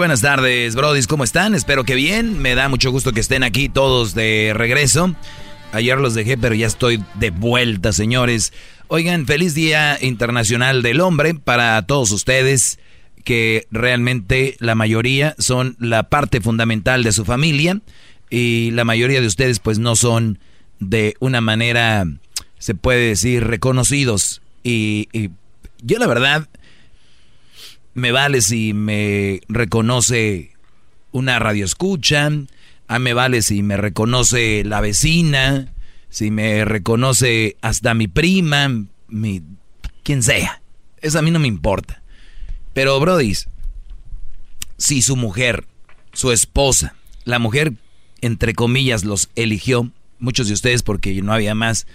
buenas 0.00 0.22
tardes, 0.22 0.76
brodis, 0.76 1.06
¿cómo 1.06 1.24
están? 1.24 1.54
Espero 1.54 1.84
que 1.84 1.94
bien. 1.94 2.38
Me 2.38 2.54
da 2.54 2.70
mucho 2.70 2.90
gusto 2.90 3.12
que 3.12 3.20
estén 3.20 3.42
aquí 3.42 3.68
todos 3.68 4.14
de 4.14 4.52
regreso. 4.54 5.14
Ayer 5.72 5.98
los 5.98 6.14
dejé, 6.14 6.38
pero 6.38 6.54
ya 6.54 6.66
estoy 6.66 7.04
de 7.16 7.28
vuelta, 7.28 7.92
señores. 7.92 8.54
Oigan, 8.88 9.26
feliz 9.26 9.52
Día 9.52 9.98
Internacional 10.00 10.80
del 10.80 11.02
Hombre 11.02 11.34
para 11.34 11.82
todos 11.82 12.12
ustedes, 12.12 12.78
que 13.24 13.66
realmente 13.70 14.56
la 14.58 14.74
mayoría 14.74 15.34
son 15.38 15.76
la 15.78 16.04
parte 16.04 16.40
fundamental 16.40 17.02
de 17.02 17.12
su 17.12 17.26
familia 17.26 17.82
y 18.30 18.70
la 18.70 18.86
mayoría 18.86 19.20
de 19.20 19.26
ustedes 19.26 19.58
pues 19.58 19.78
no 19.78 19.96
son 19.96 20.38
de 20.78 21.14
una 21.20 21.42
manera, 21.42 22.06
se 22.58 22.74
puede 22.74 23.08
decir, 23.08 23.44
reconocidos. 23.44 24.40
Y, 24.62 25.10
y 25.12 25.28
yo 25.82 25.98
la 25.98 26.06
verdad 26.06 26.48
me 27.94 28.12
vale 28.12 28.40
si 28.40 28.72
me 28.72 29.40
reconoce 29.48 30.52
una 31.12 31.38
radio 31.38 31.64
escucha, 31.64 32.30
a 32.88 32.98
me 32.98 33.14
vale 33.14 33.42
si 33.42 33.62
me 33.62 33.76
reconoce 33.76 34.64
la 34.64 34.80
vecina, 34.80 35.72
si 36.08 36.30
me 36.30 36.64
reconoce 36.64 37.56
hasta 37.60 37.94
mi 37.94 38.08
prima, 38.08 38.68
mi 39.08 39.42
quien 40.02 40.22
sea. 40.22 40.62
Eso 41.00 41.18
a 41.18 41.22
mí 41.22 41.30
no 41.30 41.38
me 41.38 41.48
importa. 41.48 42.02
Pero 42.72 42.98
Brody, 43.00 43.34
si 44.76 45.02
su 45.02 45.16
mujer, 45.16 45.66
su 46.12 46.32
esposa, 46.32 46.94
la 47.24 47.38
mujer 47.38 47.74
entre 48.20 48.54
comillas 48.54 49.04
los 49.04 49.30
eligió, 49.34 49.90
muchos 50.18 50.48
de 50.48 50.54
ustedes 50.54 50.82
porque 50.82 51.20
no 51.22 51.32
había 51.32 51.54
más, 51.54 51.86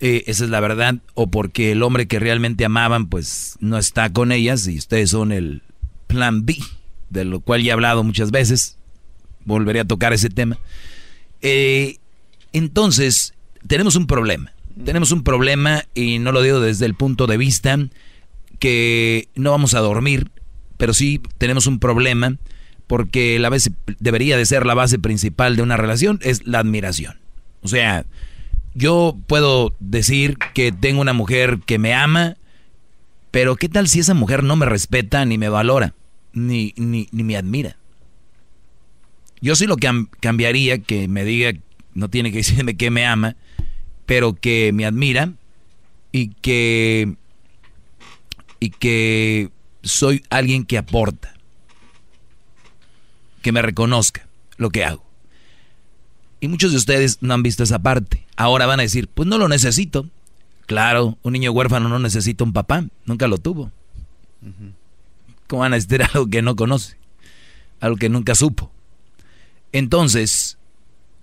eh, 0.00 0.24
esa 0.26 0.44
es 0.44 0.50
la 0.50 0.60
verdad, 0.60 0.96
o 1.14 1.30
porque 1.30 1.72
el 1.72 1.82
hombre 1.82 2.08
que 2.08 2.18
realmente 2.18 2.64
amaban 2.64 3.06
pues 3.08 3.56
no 3.60 3.76
está 3.76 4.10
con 4.10 4.32
ellas 4.32 4.66
y 4.66 4.78
ustedes 4.78 5.10
son 5.10 5.30
el 5.30 5.62
plan 6.06 6.46
B, 6.46 6.56
de 7.10 7.24
lo 7.24 7.40
cual 7.40 7.62
ya 7.62 7.70
he 7.70 7.72
hablado 7.72 8.02
muchas 8.02 8.30
veces, 8.30 8.78
volveré 9.44 9.80
a 9.80 9.84
tocar 9.84 10.12
ese 10.12 10.30
tema. 10.30 10.58
Eh, 11.42 11.98
entonces, 12.52 13.34
tenemos 13.66 13.94
un 13.94 14.06
problema, 14.06 14.52
tenemos 14.84 15.12
un 15.12 15.22
problema 15.22 15.84
y 15.94 16.18
no 16.18 16.32
lo 16.32 16.42
digo 16.42 16.60
desde 16.60 16.86
el 16.86 16.94
punto 16.94 17.26
de 17.26 17.36
vista 17.36 17.78
que 18.58 19.28
no 19.34 19.50
vamos 19.50 19.74
a 19.74 19.80
dormir, 19.80 20.30
pero 20.78 20.94
sí 20.94 21.20
tenemos 21.38 21.66
un 21.66 21.78
problema 21.78 22.38
porque 22.86 23.38
la 23.38 23.50
base, 23.50 23.70
debería 23.98 24.36
de 24.36 24.46
ser 24.46 24.66
la 24.66 24.74
base 24.74 24.98
principal 24.98 25.56
de 25.56 25.62
una 25.62 25.76
relación 25.76 26.18
es 26.22 26.46
la 26.46 26.58
admiración. 26.58 27.18
O 27.62 27.68
sea, 27.68 28.04
yo 28.74 29.16
puedo 29.26 29.74
decir 29.80 30.36
que 30.54 30.72
tengo 30.72 31.00
una 31.00 31.12
mujer 31.12 31.60
que 31.66 31.78
me 31.78 31.94
ama, 31.94 32.36
pero 33.30 33.56
¿qué 33.56 33.68
tal 33.68 33.88
si 33.88 34.00
esa 34.00 34.14
mujer 34.14 34.42
no 34.42 34.56
me 34.56 34.66
respeta 34.66 35.24
ni 35.24 35.38
me 35.38 35.48
valora, 35.48 35.94
ni, 36.32 36.72
ni, 36.76 37.08
ni 37.12 37.22
me 37.24 37.36
admira? 37.36 37.76
Yo 39.40 39.54
sí 39.56 39.66
lo 39.66 39.76
cam- 39.76 40.08
cambiaría, 40.20 40.78
que 40.78 41.08
me 41.08 41.24
diga, 41.24 41.52
no 41.94 42.08
tiene 42.08 42.30
que 42.30 42.38
decirme 42.44 42.76
que 42.76 42.90
me 42.90 43.06
ama, 43.06 43.36
pero 44.06 44.34
que 44.34 44.72
me 44.72 44.84
admira 44.86 45.32
y 46.12 46.28
que, 46.42 47.14
y 48.58 48.70
que 48.70 49.50
soy 49.82 50.24
alguien 50.30 50.64
que 50.64 50.78
aporta, 50.78 51.34
que 53.42 53.52
me 53.52 53.62
reconozca 53.62 54.26
lo 54.56 54.70
que 54.70 54.84
hago. 54.84 55.04
Y 56.40 56.48
muchos 56.48 56.72
de 56.72 56.78
ustedes 56.78 57.18
no 57.20 57.34
han 57.34 57.42
visto 57.42 57.62
esa 57.62 57.78
parte. 57.78 58.26
Ahora 58.40 58.64
van 58.64 58.80
a 58.80 58.84
decir, 58.84 59.06
pues 59.06 59.28
no 59.28 59.36
lo 59.36 59.48
necesito. 59.48 60.08
Claro, 60.64 61.18
un 61.22 61.34
niño 61.34 61.52
huérfano 61.52 61.90
no 61.90 61.98
necesita 61.98 62.42
un 62.42 62.54
papá, 62.54 62.86
nunca 63.04 63.28
lo 63.28 63.36
tuvo. 63.36 63.70
¿Cómo 65.46 65.60
van 65.60 65.74
a 65.74 65.76
decir 65.76 66.02
algo 66.14 66.26
que 66.26 66.40
no 66.40 66.56
conoce? 66.56 66.96
Algo 67.80 67.98
que 67.98 68.08
nunca 68.08 68.34
supo. 68.34 68.72
Entonces, 69.72 70.56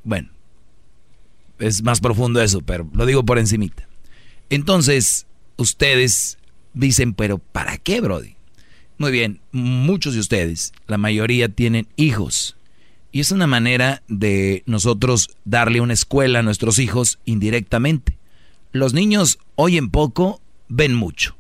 bueno, 0.04 0.30
es 1.58 1.82
más 1.82 2.02
profundo 2.02 2.40
eso, 2.40 2.62
pero 2.62 2.88
lo 2.94 3.08
digo 3.08 3.26
por 3.26 3.40
encimita. 3.40 3.88
Entonces, 4.52 5.26
ustedes 5.56 6.38
dicen, 6.76 7.16
pero 7.16 7.40
¿para 7.40 7.80
qué, 7.80 8.00
Brody? 8.00 8.36
Muy 9.00 9.12
bien, 9.12 9.40
muchos 9.52 10.14
de 10.14 10.20
ustedes, 10.20 10.72
la 10.86 11.00
mayoría 11.00 11.50
tienen 11.50 11.88
hijos. 11.96 12.57
Y 13.18 13.22
es 13.22 13.32
una 13.32 13.48
manera 13.48 14.04
de 14.08 14.62
nosotros 14.68 15.32
darle 15.44 15.82
una 15.82 15.94
escuela 15.94 16.38
a 16.38 16.44
nuestros 16.44 16.78
hijos 16.78 17.18
indirectamente. 17.26 18.16
Los 18.74 18.94
niños 18.94 19.40
oyen 19.56 19.90
poco, 19.90 20.40
ven 20.68 20.94
mucho. 20.94 21.36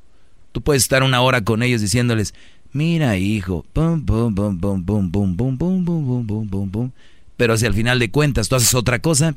Tú 0.54 0.62
puedes 0.62 0.82
estar 0.82 1.04
una 1.04 1.22
hora 1.22 1.44
con 1.44 1.62
ellos 1.62 1.80
diciéndoles, 1.80 2.34
mira 2.74 3.18
hijo, 3.18 3.64
pum, 3.74 4.04
pum, 4.04 4.34
pum, 4.34 4.60
pum, 4.60 4.84
pum, 4.84 5.12
pum, 5.12 5.38
pum, 5.38 5.58
pum, 5.60 5.86
pum, 5.86 6.26
pum, 6.26 6.50
pum, 6.50 6.72
pum, 6.72 6.92
Pero 7.38 7.56
si 7.58 7.68
al 7.68 7.76
final 7.76 8.00
de 8.00 8.10
cuentas 8.10 8.50
tú 8.50 8.56
haces 8.56 8.74
otra 8.74 8.98
cosa, 8.98 9.36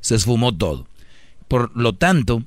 se 0.00 0.14
esfumó 0.14 0.56
todo. 0.56 0.86
Por 1.48 1.76
lo 1.76 1.92
tanto, 1.92 2.44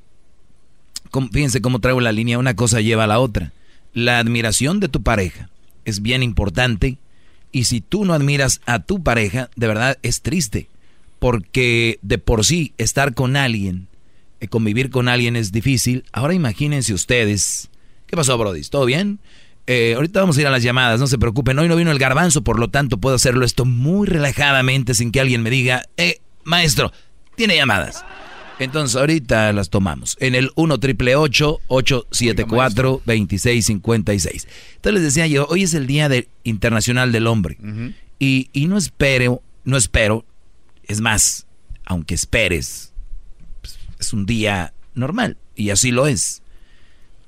fíjense 1.34 1.62
cómo 1.62 1.80
traigo 1.80 2.00
la 2.00 2.14
línea, 2.14 2.40
una 2.40 2.56
cosa 2.56 2.80
lleva 2.80 3.04
a 3.04 3.08
la 3.08 3.20
otra. 3.20 3.52
La 3.92 4.20
admiración 4.20 4.80
de 4.80 4.88
tu 4.88 5.04
pareja 5.04 5.50
es 5.84 6.02
bien 6.02 6.24
importante 6.24 6.98
y 7.54 7.66
si 7.66 7.80
tú 7.80 8.04
no 8.04 8.14
admiras 8.14 8.60
a 8.66 8.80
tu 8.80 9.02
pareja, 9.02 9.50
de 9.56 9.68
verdad 9.68 9.98
es 10.02 10.22
triste, 10.22 10.68
porque 11.20 12.00
de 12.02 12.18
por 12.18 12.44
sí 12.44 12.74
estar 12.78 13.14
con 13.14 13.38
alguien, 13.38 13.88
eh, 14.42 14.50
convivir 14.50 14.90
con 14.90 15.08
alguien 15.08 15.38
es 15.38 15.54
difícil. 15.54 16.04
Ahora 16.12 16.34
imagínense 16.34 16.94
ustedes, 16.94 17.70
¿qué 18.08 18.18
pasó, 18.18 18.38
Brody? 18.38 18.64
¿Todo 18.64 18.86
bien? 18.86 19.20
Eh, 19.68 19.94
ahorita 19.96 20.20
vamos 20.20 20.38
a 20.38 20.42
ir 20.42 20.48
a 20.48 20.52
las 20.52 20.64
llamadas, 20.64 21.00
no 21.00 21.08
se 21.08 21.20
preocupen. 21.20 21.58
Hoy 21.60 21.70
no 21.70 21.76
vino 21.78 21.92
el 21.92 22.00
garbanzo, 22.00 22.44
por 22.44 22.60
lo 22.60 22.70
tanto 22.70 22.98
puedo 22.98 23.16
hacerlo 23.16 23.46
esto 23.46 23.64
muy 23.64 24.08
relajadamente 24.08 24.96
sin 24.96 25.12
que 25.12 25.22
alguien 25.22 25.44
me 25.44 25.52
diga, 25.52 25.84
eh, 25.96 26.20
maestro, 26.44 26.92
tiene 27.36 27.56
llamadas. 27.56 28.04
Entonces 28.60 28.96
ahorita 28.96 29.52
las 29.54 29.70
tomamos. 29.70 30.16
En 30.20 30.36
el 30.36 30.52
1 30.56 30.80
triple 30.80 31.16
874 31.16 33.02
2656. 33.06 34.48
Entonces 34.76 34.94
les 34.94 35.04
decía 35.04 35.28
yo, 35.28 35.48
hoy 35.50 35.64
es 35.64 35.74
el 35.74 35.88
Día 35.88 36.10
Internacional 36.44 37.12
del 37.12 37.28
Hombre. 37.28 37.58
y, 38.20 38.50
y, 38.54 38.68
no 38.68 38.78
espero, 38.78 39.42
no 39.66 39.78
espero, 39.78 40.26
es 40.84 41.02
más, 41.02 41.48
aunque 41.86 42.16
esperes, 42.16 42.94
pues, 43.62 43.78
es 44.00 44.14
un 44.14 44.26
día 44.26 44.74
normal. 44.94 45.38
Y 45.56 45.70
así 45.70 45.92
lo 45.92 46.08
es. 46.08 46.42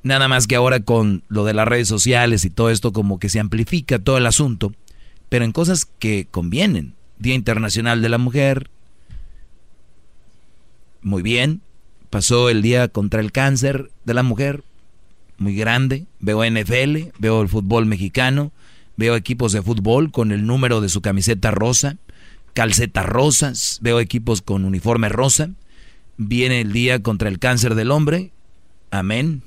Nada 0.03 0.27
más 0.27 0.45
que 0.45 0.55
ahora 0.55 0.81
con 0.81 1.23
lo 1.29 1.45
de 1.45 1.53
las 1.53 1.67
redes 1.67 1.87
sociales 1.87 2.45
y 2.45 2.49
todo 2.49 2.69
esto 2.69 2.93
como 2.93 3.17
que 3.19 3.29
se 3.29 3.39
amplifica 3.39 3.99
todo 3.99 4.17
el 4.17 4.27
asunto. 4.27 4.73
Pero 5.29 5.45
en 5.45 5.51
cosas 5.51 5.85
que 5.85 6.27
convienen. 6.29 6.93
Día 7.17 7.33
Internacional 7.33 8.01
de 8.01 8.09
la 8.09 8.17
Mujer, 8.17 8.69
muy 11.05 11.21
bien. 11.21 11.61
Pasó 12.09 12.49
el 12.49 12.61
día 12.61 12.87
contra 12.87 13.21
el 13.21 13.31
cáncer 13.31 13.91
de 14.05 14.13
la 14.13 14.23
mujer, 14.23 14.63
muy 15.37 15.55
grande. 15.55 16.07
Veo 16.19 16.43
NFL, 16.43 17.11
veo 17.19 17.41
el 17.41 17.47
fútbol 17.47 17.85
mexicano, 17.85 18.51
veo 18.97 19.15
equipos 19.15 19.51
de 19.51 19.61
fútbol 19.61 20.11
con 20.11 20.31
el 20.31 20.45
número 20.47 20.81
de 20.81 20.89
su 20.89 21.01
camiseta 21.01 21.51
rosa, 21.51 21.97
calcetas 22.53 23.05
rosas, 23.05 23.79
veo 23.81 23.99
equipos 23.99 24.41
con 24.41 24.65
uniforme 24.65 25.07
rosa. 25.09 25.51
Viene 26.17 26.61
el 26.61 26.73
día 26.73 27.03
contra 27.03 27.29
el 27.29 27.39
cáncer 27.39 27.75
del 27.75 27.91
hombre. 27.91 28.31
Amén. 28.89 29.43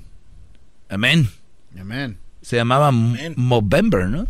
Amén. 0.89 1.29
Amén. 1.79 2.19
Se 2.41 2.57
llamaba 2.57 2.93
Movember, 2.93 4.09
¿no? 4.09 4.29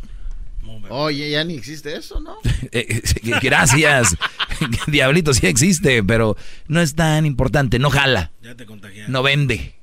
Oye, 0.90 1.30
ya 1.30 1.44
ni 1.44 1.54
existe 1.54 1.96
eso, 1.96 2.20
¿no? 2.20 2.36
Eh, 2.72 3.02
eh, 3.02 3.32
gracias. 3.40 4.16
Diablito 4.86 5.34
sí 5.34 5.46
existe, 5.46 6.02
pero 6.02 6.36
no 6.66 6.80
es 6.80 6.94
tan 6.94 7.26
importante, 7.26 7.78
no 7.78 7.90
jala. 7.90 8.32
Ya 8.42 8.54
te 8.54 8.66
No 9.08 9.22
vende. 9.22 9.74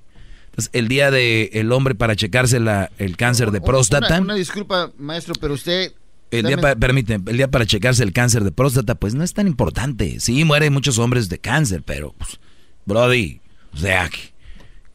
Entonces, 0.46 0.70
el 0.74 0.88
día 0.88 1.12
del 1.12 1.50
el 1.54 1.72
hombre 1.72 1.96
para 1.96 2.16
checarse 2.16 2.60
la, 2.60 2.92
el 2.98 3.18
cáncer 3.18 3.52
de 3.52 3.62
próstata. 3.62 4.22
Una, 4.22 4.36
disculpa, 4.36 4.92
maestro, 4.98 5.34
pero 5.40 5.54
usted... 5.54 5.94
El 6.32 6.48
día, 6.48 6.58
para, 6.58 6.74
el 6.74 7.38
día 7.38 7.50
para 7.50 7.66
checarse 7.66 8.04
el 8.04 8.12
cáncer 8.12 8.44
de 8.44 8.52
próstata, 8.52 8.96
pues 8.96 9.14
no 9.16 9.24
es 9.24 9.34
tan 9.34 9.48
importante. 9.48 10.20
Sí, 10.20 10.44
mueren 10.44 10.74
muchos 10.74 10.98
hombres 10.98 11.30
de 11.30 11.38
cáncer, 11.40 11.84
pero, 11.84 12.14
pues, 12.18 12.40
Brody, 12.86 13.40
o 13.74 13.78
sea, 13.78 14.10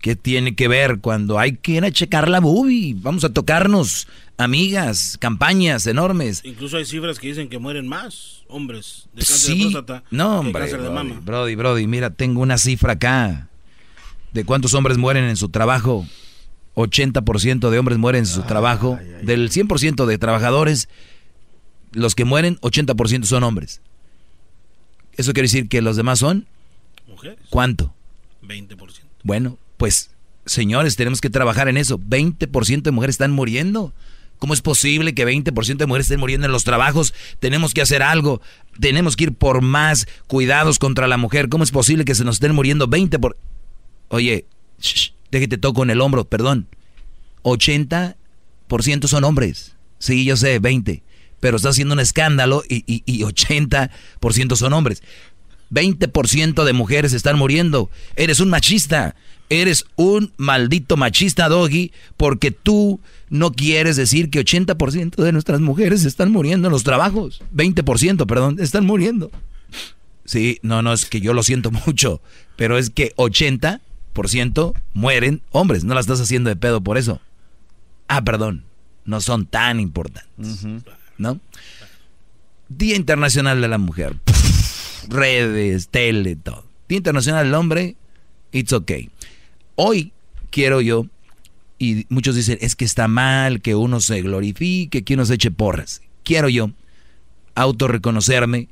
¿qué 0.00 0.16
tiene 0.16 0.54
que 0.54 0.68
ver 0.68 0.98
cuando 1.00 1.38
hay 1.38 1.56
que 1.56 1.72
ir 1.72 1.84
a 1.84 1.92
checar 1.92 2.28
la 2.28 2.40
boobie? 2.40 2.94
Vamos 2.98 3.24
a 3.24 3.32
tocarnos 3.32 4.06
amigas, 4.40 5.16
campañas 5.20 5.86
enormes. 5.86 6.40
Incluso 6.44 6.76
hay 6.78 6.84
cifras 6.84 7.18
que 7.18 7.28
dicen 7.28 7.48
que 7.48 7.58
mueren 7.58 7.86
más 7.86 8.44
hombres 8.48 9.08
de 9.12 9.24
cáncer 9.24 9.54
de 9.54 9.60
próstata 9.60 10.04
no, 10.10 10.40
hombre, 10.40 10.62
cáncer 10.62 10.82
de 10.82 10.90
mama. 10.90 11.20
Brody, 11.22 11.54
Brody, 11.54 11.86
mira, 11.86 12.10
tengo 12.10 12.40
una 12.40 12.58
cifra 12.58 12.94
acá 12.94 13.48
de 14.32 14.44
cuántos 14.44 14.74
hombres 14.74 14.98
mueren 14.98 15.24
en 15.24 15.36
su 15.36 15.48
trabajo. 15.48 16.06
80% 16.74 17.68
de 17.68 17.78
hombres 17.78 17.98
mueren 17.98 18.20
en 18.20 18.26
su 18.26 18.42
trabajo. 18.42 18.98
Del 19.22 19.50
100% 19.50 20.06
de 20.06 20.18
trabajadores, 20.18 20.88
los 21.92 22.14
que 22.14 22.24
mueren, 22.24 22.56
80% 22.60 23.24
son 23.24 23.42
hombres. 23.42 23.82
¿Eso 25.16 25.32
quiere 25.32 25.46
decir 25.46 25.68
que 25.68 25.82
los 25.82 25.96
demás 25.96 26.20
son? 26.20 26.46
Mujeres. 27.06 27.38
¿Cuánto? 27.50 27.92
20%. 28.42 28.76
Bueno, 29.22 29.58
pues, 29.76 30.10
señores, 30.46 30.96
tenemos 30.96 31.20
que 31.20 31.28
trabajar 31.28 31.68
en 31.68 31.76
eso. 31.76 31.98
20% 31.98 32.82
de 32.82 32.90
mujeres 32.90 33.14
están 33.14 33.32
muriendo. 33.32 33.92
¿Cómo 34.40 34.54
es 34.54 34.62
posible 34.62 35.14
que 35.14 35.26
20% 35.26 35.76
de 35.76 35.86
mujeres 35.86 36.06
estén 36.06 36.18
muriendo 36.18 36.46
en 36.46 36.52
los 36.52 36.64
trabajos? 36.64 37.14
Tenemos 37.38 37.74
que 37.74 37.82
hacer 37.82 38.02
algo. 38.02 38.40
Tenemos 38.80 39.14
que 39.14 39.24
ir 39.24 39.34
por 39.34 39.60
más 39.60 40.08
cuidados 40.26 40.78
contra 40.78 41.06
la 41.06 41.18
mujer. 41.18 41.50
¿Cómo 41.50 41.62
es 41.62 41.70
posible 41.70 42.06
que 42.06 42.14
se 42.14 42.24
nos 42.24 42.36
estén 42.36 42.54
muriendo 42.54 42.88
20 42.88 43.18
por... 43.18 43.36
Oye, 44.08 44.46
déjate 45.30 45.58
toco 45.58 45.82
en 45.82 45.90
el 45.90 46.00
hombro, 46.00 46.24
perdón. 46.24 46.68
80% 47.42 48.14
son 49.06 49.24
hombres. 49.24 49.76
Sí, 49.98 50.24
yo 50.24 50.38
sé, 50.38 50.58
20. 50.58 51.02
Pero 51.38 51.58
está 51.58 51.68
haciendo 51.68 51.92
un 51.92 52.00
escándalo 52.00 52.62
y, 52.66 52.82
y, 52.86 53.02
y 53.04 53.20
80% 53.20 54.56
son 54.56 54.72
hombres. 54.72 55.02
20% 55.72 56.64
de 56.64 56.72
mujeres 56.72 57.12
están 57.12 57.38
muriendo. 57.38 57.90
Eres 58.16 58.40
un 58.40 58.50
machista. 58.50 59.14
Eres 59.48 59.84
un 59.96 60.32
maldito 60.36 60.96
machista, 60.96 61.48
Doggy, 61.48 61.90
porque 62.16 62.52
tú 62.52 63.00
no 63.30 63.50
quieres 63.50 63.96
decir 63.96 64.30
que 64.30 64.44
80% 64.44 65.16
de 65.16 65.32
nuestras 65.32 65.60
mujeres 65.60 66.04
están 66.04 66.30
muriendo 66.30 66.68
en 66.68 66.72
los 66.72 66.84
trabajos. 66.84 67.42
20%, 67.52 68.26
perdón, 68.26 68.58
están 68.60 68.86
muriendo. 68.86 69.32
Sí, 70.24 70.60
no, 70.62 70.82
no, 70.82 70.92
es 70.92 71.04
que 71.04 71.20
yo 71.20 71.34
lo 71.34 71.42
siento 71.42 71.70
mucho, 71.86 72.20
pero 72.54 72.78
es 72.78 72.90
que 72.90 73.12
80% 73.16 74.72
mueren 74.94 75.42
hombres. 75.50 75.82
No 75.82 75.94
la 75.94 76.00
estás 76.00 76.20
haciendo 76.20 76.48
de 76.48 76.54
pedo 76.54 76.80
por 76.80 76.96
eso. 76.96 77.20
Ah, 78.06 78.22
perdón, 78.22 78.64
no 79.04 79.20
son 79.20 79.46
tan 79.46 79.80
importantes. 79.80 80.64
¿No? 81.18 81.40
Día 82.68 82.94
Internacional 82.94 83.60
de 83.60 83.66
la 83.66 83.78
Mujer. 83.78 84.14
Redes, 85.08 85.88
tele, 85.88 86.36
todo. 86.36 86.64
Día 86.88 86.98
Internacional 86.98 87.44
del 87.44 87.54
Hombre, 87.54 87.96
it's 88.52 88.72
okay. 88.72 89.10
Hoy 89.76 90.12
quiero 90.50 90.80
yo, 90.80 91.06
y 91.78 92.06
muchos 92.08 92.34
dicen, 92.34 92.58
es 92.60 92.76
que 92.76 92.84
está 92.84 93.08
mal 93.08 93.60
que 93.60 93.74
uno 93.74 94.00
se 94.00 94.20
glorifique, 94.22 95.02
que 95.02 95.14
uno 95.14 95.24
se 95.24 95.34
eche 95.34 95.50
porras. 95.50 96.02
Quiero 96.24 96.48
yo 96.48 96.70
autorreconocerme 97.54 98.68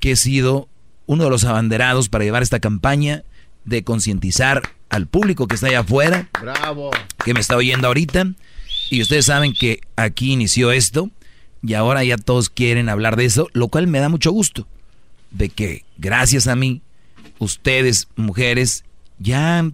que 0.00 0.12
he 0.12 0.16
sido 0.16 0.68
uno 1.06 1.24
de 1.24 1.30
los 1.30 1.44
abanderados 1.44 2.08
para 2.08 2.24
llevar 2.24 2.42
esta 2.42 2.60
campaña 2.60 3.24
de 3.64 3.84
concientizar 3.84 4.62
al 4.88 5.06
público 5.06 5.46
que 5.46 5.54
está 5.54 5.68
allá 5.68 5.80
afuera, 5.80 6.28
Bravo. 6.40 6.90
que 7.24 7.34
me 7.34 7.40
está 7.40 7.56
oyendo 7.56 7.86
ahorita. 7.88 8.32
Y 8.90 9.02
ustedes 9.02 9.26
saben 9.26 9.52
que 9.52 9.80
aquí 9.96 10.32
inició 10.32 10.72
esto 10.72 11.10
y 11.62 11.74
ahora 11.74 12.02
ya 12.04 12.16
todos 12.16 12.50
quieren 12.50 12.88
hablar 12.88 13.16
de 13.16 13.24
eso, 13.24 13.48
lo 13.52 13.68
cual 13.68 13.86
me 13.86 14.00
da 14.00 14.08
mucho 14.08 14.32
gusto. 14.32 14.66
De 15.30 15.48
que 15.48 15.84
gracias 15.96 16.46
a 16.46 16.56
mí, 16.56 16.82
ustedes, 17.38 18.08
mujeres, 18.16 18.84
ya 19.18 19.64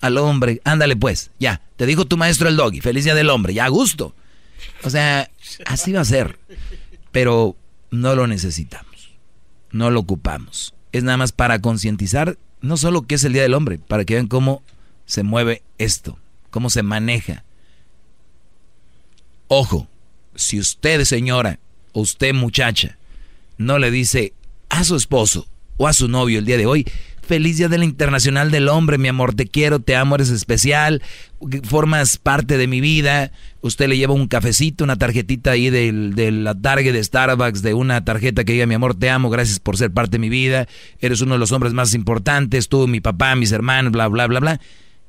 al 0.00 0.18
hombre, 0.18 0.60
ándale 0.64 0.96
pues, 0.96 1.30
ya, 1.40 1.62
te 1.76 1.86
dijo 1.86 2.04
tu 2.04 2.16
maestro 2.16 2.48
el 2.48 2.56
doggy, 2.56 2.80
feliz 2.80 3.04
día 3.04 3.14
del 3.14 3.30
hombre, 3.30 3.54
ya 3.54 3.64
a 3.64 3.68
gusto. 3.68 4.14
O 4.84 4.90
sea, 4.90 5.30
así 5.66 5.92
va 5.92 6.00
a 6.00 6.04
ser. 6.04 6.38
Pero 7.12 7.56
no 7.90 8.14
lo 8.14 8.26
necesitamos, 8.26 9.10
no 9.70 9.90
lo 9.90 10.00
ocupamos. 10.00 10.74
Es 10.92 11.04
nada 11.04 11.16
más 11.16 11.32
para 11.32 11.60
concientizar, 11.60 12.38
no 12.60 12.76
solo 12.76 13.02
que 13.02 13.16
es 13.16 13.24
el 13.24 13.32
día 13.32 13.42
del 13.42 13.54
hombre, 13.54 13.78
para 13.78 14.04
que 14.04 14.14
vean 14.14 14.28
cómo 14.28 14.62
se 15.06 15.22
mueve 15.22 15.62
esto, 15.78 16.18
cómo 16.50 16.70
se 16.70 16.82
maneja. 16.82 17.44
Ojo, 19.48 19.88
si 20.34 20.58
usted 20.58 21.04
señora, 21.04 21.58
o 21.92 22.00
usted 22.00 22.34
muchacha, 22.34 22.98
no 23.56 23.78
le 23.78 23.90
dice 23.90 24.34
a 24.68 24.84
su 24.84 24.96
esposo 24.96 25.46
o 25.76 25.86
a 25.86 25.92
su 25.92 26.08
novio 26.08 26.38
el 26.38 26.44
día 26.44 26.56
de 26.56 26.66
hoy, 26.66 26.86
Feliz 27.28 27.58
Día 27.58 27.68
de 27.68 27.76
la 27.76 27.84
Internacional 27.84 28.50
del 28.50 28.70
Hombre, 28.70 28.96
mi 28.96 29.06
amor, 29.06 29.34
te 29.34 29.46
quiero, 29.46 29.80
te 29.80 29.94
amo, 29.94 30.14
eres 30.14 30.30
especial, 30.30 31.02
formas 31.64 32.16
parte 32.16 32.56
de 32.56 32.66
mi 32.66 32.80
vida. 32.80 33.32
Usted 33.60 33.86
le 33.86 33.98
lleva 33.98 34.14
un 34.14 34.28
cafecito, 34.28 34.82
una 34.82 34.96
tarjetita 34.96 35.50
ahí 35.50 35.68
del, 35.68 36.14
de 36.14 36.32
la 36.32 36.54
Target 36.54 36.94
de 36.94 37.04
Starbucks, 37.04 37.60
de 37.60 37.74
una 37.74 38.02
tarjeta 38.02 38.44
que 38.44 38.54
diga, 38.54 38.64
mi 38.64 38.74
amor, 38.74 38.94
te 38.94 39.10
amo, 39.10 39.28
gracias 39.28 39.60
por 39.60 39.76
ser 39.76 39.90
parte 39.90 40.12
de 40.12 40.20
mi 40.20 40.30
vida, 40.30 40.68
eres 41.00 41.20
uno 41.20 41.34
de 41.34 41.38
los 41.38 41.52
hombres 41.52 41.74
más 41.74 41.92
importantes, 41.92 42.68
tú, 42.68 42.88
mi 42.88 43.02
papá, 43.02 43.34
mis 43.34 43.52
hermanos, 43.52 43.92
bla, 43.92 44.08
bla, 44.08 44.26
bla, 44.26 44.40
bla. 44.40 44.60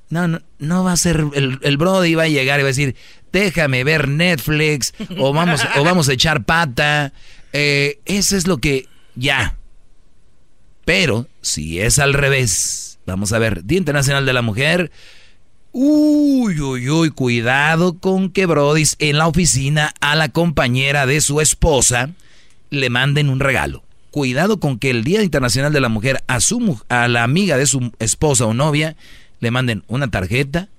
No, 0.10 0.27
no, 0.27 0.41
no 0.57 0.84
va 0.84 0.91
a 0.91 0.98
ser, 0.98 1.23
el, 1.36 1.60
el 1.61 1.77
Brody 1.77 2.15
va 2.15 2.23
a 2.23 2.27
llegar 2.27 2.60
y 2.60 2.64
va 2.64 2.68
a 2.68 2.76
decir, 2.76 2.98
déjame 3.31 3.86
ver 3.86 4.10
Netflix, 4.10 4.94
o 5.18 5.31
vamos, 5.31 5.61
o 5.77 5.86
vamos 5.86 6.10
a 6.10 6.14
echar 6.14 6.44
pata. 6.44 7.14
Eh, 7.53 7.99
eso 8.03 8.36
es 8.36 8.45
lo 8.45 8.57
que, 8.57 8.88
ya, 9.15 9.60
pero 10.90 11.27
si 11.41 11.80
es 11.80 11.99
al 11.99 12.15
revés, 12.15 12.98
vamos 13.06 13.31
a 13.31 13.38
ver, 13.38 13.64
Día 13.64 13.77
Internacional 13.77 14.26
de 14.26 14.34
la 14.34 14.41
Mujer. 14.41 14.91
Uy, 15.72 16.60
uy, 16.60 16.90
uy, 16.90 17.11
cuidado 17.11 17.99
con 17.99 18.31
que 18.31 18.48
Brody 18.48 18.86
en 18.98 19.19
la 19.19 19.27
oficina 19.27 19.94
a 20.02 20.15
la 20.15 20.30
compañera 20.30 21.06
de 21.06 21.22
su 21.22 21.41
esposa 21.41 22.10
le 22.72 22.90
manden 22.90 23.30
un 23.30 23.40
regalo. 23.40 23.84
Cuidado 24.10 24.60
con 24.60 24.80
que 24.80 24.90
el 24.90 25.03
Día 25.03 25.22
Internacional 25.22 25.72
de 25.72 25.80
la 25.80 25.90
Mujer 25.90 26.23
a, 26.26 26.40
su, 26.40 26.81
a 26.90 27.07
la 27.07 27.23
amiga 27.23 27.56
de 27.56 27.68
su 27.68 27.91
esposa 27.99 28.48
o 28.48 28.56
novia 28.56 28.95
le 29.41 29.52
manden 29.52 29.84
una 29.88 30.10
tarjeta 30.10 30.69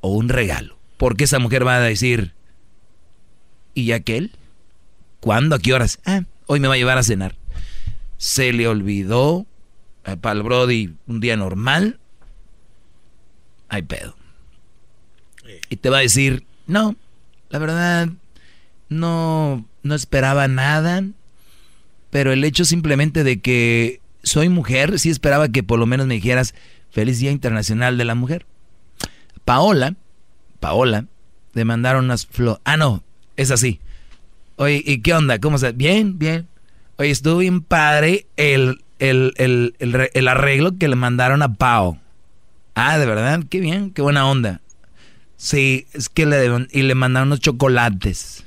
o 0.00 0.08
un 0.08 0.30
regalo. 0.30 0.76
Porque 0.96 1.22
esa 1.22 1.38
mujer 1.38 1.64
va 1.64 1.76
a 1.76 1.80
decir, 1.80 2.32
¿y 3.72 3.92
aquel? 3.92 4.32
¿Cuándo? 5.20 5.54
¿A 5.54 5.60
qué 5.60 5.74
horas? 5.74 6.00
Ah, 6.04 6.22
hoy 6.46 6.58
me 6.58 6.66
va 6.66 6.74
a 6.74 6.78
llevar 6.78 6.98
a 6.98 7.04
cenar 7.04 7.36
se 8.16 8.52
le 8.52 8.68
olvidó 8.68 9.46
eh, 10.04 10.16
para 10.16 10.36
el 10.36 10.42
Brody 10.42 10.94
un 11.06 11.20
día 11.20 11.36
normal, 11.36 11.98
hay 13.68 13.82
pedo. 13.82 14.16
Y 15.68 15.76
te 15.76 15.90
va 15.90 15.98
a 15.98 16.02
decir, 16.02 16.44
no, 16.66 16.96
la 17.50 17.58
verdad, 17.58 18.08
no, 18.88 19.66
no 19.82 19.94
esperaba 19.94 20.48
nada, 20.48 21.02
pero 22.10 22.32
el 22.32 22.44
hecho 22.44 22.64
simplemente 22.64 23.24
de 23.24 23.40
que 23.40 24.00
soy 24.22 24.48
mujer, 24.48 24.98
sí 24.98 25.10
esperaba 25.10 25.48
que 25.48 25.62
por 25.62 25.78
lo 25.78 25.86
menos 25.86 26.06
me 26.06 26.14
dijeras, 26.14 26.54
feliz 26.90 27.18
Día 27.18 27.30
Internacional 27.30 27.98
de 27.98 28.04
la 28.04 28.14
Mujer. 28.14 28.46
Paola, 29.44 29.96
Paola, 30.60 31.06
le 31.52 31.64
mandaron 31.64 32.06
unas 32.06 32.26
flores. 32.26 32.60
Ah, 32.64 32.76
no, 32.76 33.02
es 33.36 33.50
así. 33.50 33.80
Oye, 34.56 34.82
¿y 34.84 35.00
qué 35.00 35.14
onda? 35.14 35.38
¿Cómo 35.38 35.58
se? 35.58 35.72
Bien, 35.72 36.18
bien. 36.18 36.48
Oye, 36.96 37.10
estuvo 37.10 37.38
bien 37.38 37.60
padre 37.60 38.26
el, 38.36 38.80
el, 38.98 40.28
arreglo 40.28 40.78
que 40.78 40.88
le 40.88 40.96
mandaron 40.96 41.42
a 41.42 41.54
Pau. 41.54 41.98
Ah, 42.74 42.98
de 42.98 43.06
verdad, 43.06 43.42
qué 43.48 43.60
bien, 43.60 43.90
qué 43.90 44.02
buena 44.02 44.26
onda. 44.26 44.60
Sí, 45.36 45.86
es 45.92 46.08
que 46.08 46.26
le 46.26 46.68
y 46.70 46.82
le 46.82 46.94
mandaron 46.94 47.28
unos 47.28 47.40
chocolates. 47.40 48.44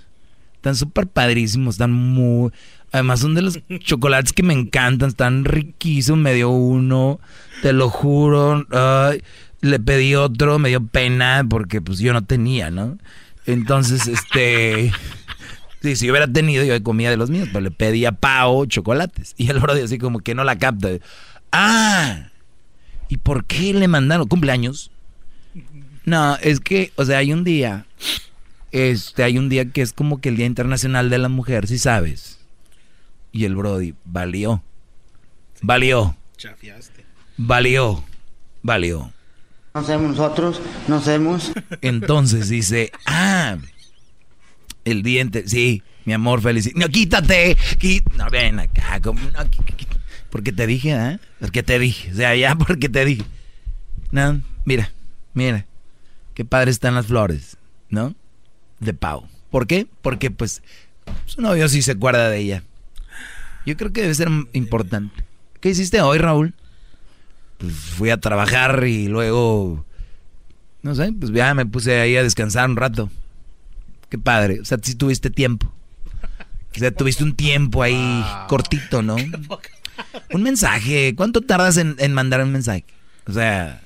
Están 0.56 0.76
súper 0.76 1.08
padrísimos, 1.08 1.76
están 1.76 1.92
muy... 1.92 2.52
Además 2.92 3.20
son 3.20 3.36
de 3.36 3.42
los 3.42 3.60
chocolates 3.80 4.32
que 4.32 4.44
me 4.44 4.54
encantan, 4.54 5.10
están 5.10 5.44
riquísimos, 5.44 6.20
me 6.20 6.34
dio 6.34 6.50
uno, 6.50 7.20
te 7.62 7.74
lo 7.74 7.90
juro. 7.90 8.66
le 9.60 9.80
pedí 9.80 10.16
otro, 10.16 10.58
me 10.58 10.70
dio 10.70 10.86
pena 10.86 11.46
porque 11.48 11.82
pues 11.82 12.00
yo 12.00 12.14
no 12.14 12.24
tenía, 12.24 12.72
¿no? 12.72 12.98
Entonces, 13.46 14.08
este... 14.08 14.92
Sí, 15.82 15.96
si 15.96 16.08
yo 16.08 16.14
hubiera 16.14 16.28
tenido, 16.28 16.64
yo 16.64 16.82
comía 16.84 17.10
de 17.10 17.18
los 17.18 17.30
míos, 17.30 17.50
pero 17.52 17.62
le 17.62 17.72
pedía 17.72 18.12
pao, 18.12 18.66
chocolates. 18.66 19.36
Y 19.38 19.50
el 19.50 19.60
brody 19.60 19.82
así 19.82 19.98
como 19.98 20.20
que 20.20 20.34
no 20.34 20.44
la 20.44 20.58
capta. 20.58 20.90
Ah, 21.52 22.30
¿y 23.10 23.18
por 23.18 23.46
qué 23.46 23.74
le 23.74 23.88
mandaron 23.88 24.28
cumpleaños? 24.28 24.92
No, 26.06 26.38
es 26.38 26.60
que, 26.60 26.92
o 26.96 27.06
sea, 27.06 27.20
hay 27.20 27.34
un 27.34 27.44
día, 27.44 27.86
este, 28.72 29.24
hay 29.24 29.38
un 29.38 29.50
día 29.50 29.70
que 29.70 29.82
es 29.82 29.94
como 29.94 30.20
que 30.20 30.30
el 30.30 30.38
Día 30.38 30.46
Internacional 30.46 31.10
de 31.10 31.18
la 31.18 31.30
Mujer, 31.30 31.68
si 31.68 31.78
sabes. 31.78 32.40
Y 33.32 33.46
el 33.46 33.56
brody 33.56 33.94
valió, 34.06 34.64
valió, 35.62 36.16
Chafiaste. 36.38 37.06
valió, 37.36 38.04
valió. 38.64 39.12
No 39.76 39.84
sabemos 39.84 40.18
nosotros, 40.18 40.62
no 40.88 41.02
sabemos. 41.02 41.52
Entonces 41.82 42.50
dice, 42.50 42.92
ah 43.06 43.58
el 44.92 45.04
diente, 45.04 45.48
sí, 45.48 45.84
mi 46.06 46.14
amor, 46.14 46.42
feliz. 46.42 46.72
No, 46.76 46.88
quítate. 46.88 47.58
no, 48.16 48.30
ven 48.30 48.60
acá. 48.60 49.02
porque 50.30 50.54
te 50.54 50.66
dije, 50.66 50.92
¿eh? 50.92 51.20
Porque 51.40 51.64
te 51.64 51.78
dije. 51.80 52.12
O 52.12 52.16
sea, 52.16 52.36
ya 52.36 52.56
porque 52.58 52.88
te 52.88 53.04
dije. 53.04 53.24
No, 54.12 54.42
mira, 54.66 54.92
mira. 55.34 55.66
Qué 56.34 56.46
padre 56.46 56.72
están 56.72 56.96
las 56.96 57.08
flores, 57.08 57.58
¿no? 57.90 58.16
De 58.80 58.94
Pau. 58.94 59.28
¿Por 59.52 59.68
qué? 59.68 59.88
Porque, 60.02 60.32
pues, 60.32 60.62
su 61.26 61.42
novio 61.42 61.68
sí 61.68 61.82
se 61.82 61.92
acuerda 61.92 62.30
de 62.30 62.40
ella. 62.40 62.64
Yo 63.66 63.76
creo 63.76 63.92
que 63.92 64.04
debe 64.04 64.14
ser 64.14 64.30
importante. 64.54 65.26
¿Qué 65.60 65.70
hiciste 65.70 66.00
hoy, 66.02 66.20
Raúl? 66.20 66.54
Pues 67.58 67.74
fui 67.74 68.12
a 68.12 68.18
trabajar 68.18 68.86
y 68.88 69.08
luego, 69.08 69.84
no 70.84 70.96
sé, 70.96 71.12
pues 71.12 71.34
ya 71.34 71.54
me 71.54 71.66
puse 71.66 72.00
ahí 72.00 72.16
a 72.16 72.24
descansar 72.24 72.70
un 72.70 72.78
rato. 72.78 73.10
Qué 74.10 74.18
padre. 74.18 74.60
O 74.60 74.66
sea, 74.66 74.78
si 74.82 74.96
tuviste 74.96 75.30
tiempo. 75.30 75.72
O 76.76 76.80
sea, 76.80 76.92
tuviste 76.92 77.24
un 77.24 77.36
tiempo 77.36 77.82
ahí 77.82 78.24
cortito, 78.48 79.02
¿no? 79.02 79.16
Un 80.32 80.44
mensaje. 80.44 81.16
¿Cuánto 81.16 81.42
tardas 81.42 81.78
en, 81.78 82.14
mandar 82.14 82.44
un 82.44 82.52
mensaje? 82.52 82.86
O 83.26 83.34
sea, 83.34 83.82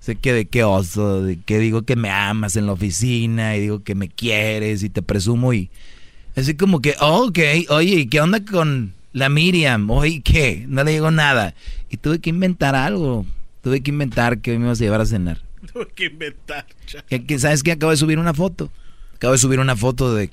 sé 0.00 0.16
que 0.16 0.34
de 0.34 0.44
qué 0.44 0.64
oso, 0.64 1.22
de 1.22 1.38
que 1.38 1.58
digo 1.58 1.82
que 1.82 1.96
me 1.96 2.10
amas 2.10 2.56
en 2.56 2.66
la 2.66 2.72
oficina 2.72 3.56
y 3.56 3.60
digo 3.62 3.82
que 3.82 3.94
me 3.94 4.08
quieres 4.08 4.82
y 4.82 4.90
te 4.90 5.00
presumo 5.00 5.54
y 5.54 5.70
así 6.36 6.54
como 6.54 6.82
que, 6.82 6.94
oh, 7.00 7.28
ok, 7.28 7.38
oye, 7.70 7.94
¿y 7.94 8.06
qué 8.06 8.20
onda 8.20 8.44
con 8.44 8.92
la 9.12 9.30
Miriam? 9.30 9.88
Oye, 9.90 10.20
¿qué? 10.20 10.66
No 10.68 10.84
le 10.84 10.92
digo 10.92 11.10
nada. 11.10 11.54
Y 11.88 11.96
tuve 11.96 12.18
que 12.18 12.30
inventar 12.30 12.74
algo. 12.74 13.24
Tuve 13.62 13.80
que 13.80 13.90
inventar 13.90 14.40
que 14.40 14.50
hoy 14.50 14.58
me 14.58 14.66
ibas 14.66 14.80
a 14.80 14.84
llevar 14.84 15.00
a 15.00 15.06
cenar. 15.06 15.40
Tuve 15.72 15.88
que 15.94 16.04
inventar. 16.04 16.66
¿Sabes 17.38 17.62
qué? 17.62 17.72
Acabo 17.72 17.90
de 17.90 17.96
subir 17.96 18.18
una 18.18 18.34
foto. 18.34 18.70
Acabo 19.16 19.32
de 19.32 19.38
subir 19.38 19.60
una 19.60 19.76
foto 19.76 20.14
de 20.14 20.30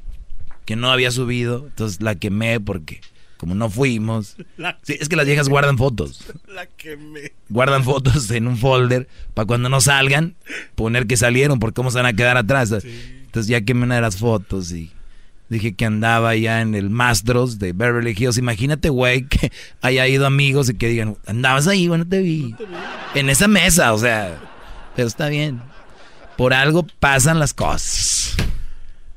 que 0.66 0.76
no 0.76 0.92
había 0.92 1.10
subido, 1.10 1.66
entonces 1.68 2.02
la 2.02 2.16
quemé 2.16 2.60
porque 2.60 3.00
como 3.38 3.56
no 3.56 3.70
fuimos. 3.70 4.36
Sí, 4.84 4.98
es 5.00 5.08
que 5.08 5.16
las 5.16 5.26
viejas 5.26 5.50
guardan 5.50 5.78
fotos. 5.78 6.26
La 6.48 6.66
quemé. 6.66 7.32
Guardan 7.50 7.84
fotos 7.84 8.30
en 8.32 8.48
un 8.48 8.58
folder 8.58 9.08
para 9.34 9.46
cuando 9.46 9.70
no 9.70 9.82
salgan, 9.82 10.36
poner 10.76 11.08
que 11.08 11.18
salieron, 11.18 11.60
porque 11.60 11.76
cómo 11.76 11.92
se 11.92 11.98
van 11.98 12.06
a 12.06 12.14
quedar 12.14 12.38
atrás. 12.38 12.72
Entonces 12.72 13.48
ya 13.48 13.62
quemé 13.62 13.84
una 13.84 13.96
de 13.96 14.02
las 14.02 14.18
fotos 14.18 14.72
y 14.72 14.92
dije 15.50 15.74
que 15.74 15.86
andaba 15.86 16.36
ya 16.36 16.62
en 16.62 16.76
el 16.76 16.90
Mastros 16.90 17.60
de 17.60 17.72
Beverly 17.72 18.16
Hills. 18.18 18.38
Imagínate, 18.38 18.90
güey, 18.90 19.26
que 19.28 19.52
haya 19.82 20.08
ido 20.08 20.26
amigos 20.26 20.70
y 20.70 20.74
que 20.76 20.90
digan, 20.90 21.18
andabas 21.26 21.68
ahí, 21.68 21.88
bueno, 21.88 22.06
te 22.06 22.22
vi. 22.22 22.52
No 22.52 22.58
te 22.58 22.66
vi. 22.66 22.76
En 23.16 23.30
esa 23.30 23.48
mesa, 23.48 23.94
o 23.94 23.98
sea, 23.98 24.40
pero 24.96 25.08
está 25.08 25.30
bien. 25.30 25.62
Por 26.38 26.54
algo 26.54 26.86
pasan 27.00 27.40
las 27.40 27.54
cosas 27.54 28.36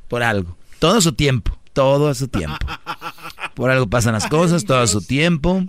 por 0.08 0.22
algo. 0.22 0.56
Todo 0.78 1.00
su 1.00 1.12
tiempo, 1.12 1.58
todo 1.72 2.08
a 2.08 2.14
su 2.14 2.28
tiempo. 2.28 2.58
Por 3.54 3.70
algo 3.70 3.86
pasan 3.88 4.12
las 4.12 4.26
cosas, 4.26 4.64
todo 4.64 4.80
a 4.80 4.86
su 4.86 5.02
tiempo. 5.02 5.64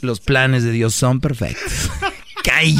Los 0.00 0.20
planes 0.20 0.64
de 0.64 0.72
Dios 0.72 0.94
son 0.94 1.20
perfectos. 1.20 1.90
¡Cay! 2.42 2.76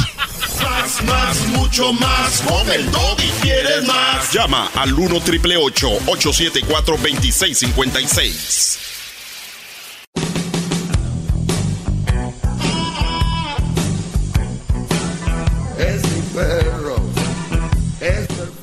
Más, 0.61 1.03
más, 1.05 1.47
mucho 1.47 1.93
más. 1.93 2.41
Con 2.41 2.69
el 2.69 2.85
y 2.85 3.41
quieres 3.41 3.87
más. 3.87 4.31
Llama 4.33 4.69
al 4.75 4.93
1 4.93 5.21
triple 5.21 5.55
874 5.55 6.97
2656. 6.97 8.79
Es 15.79 16.03
mi 16.03 16.21
perro. 16.33 16.95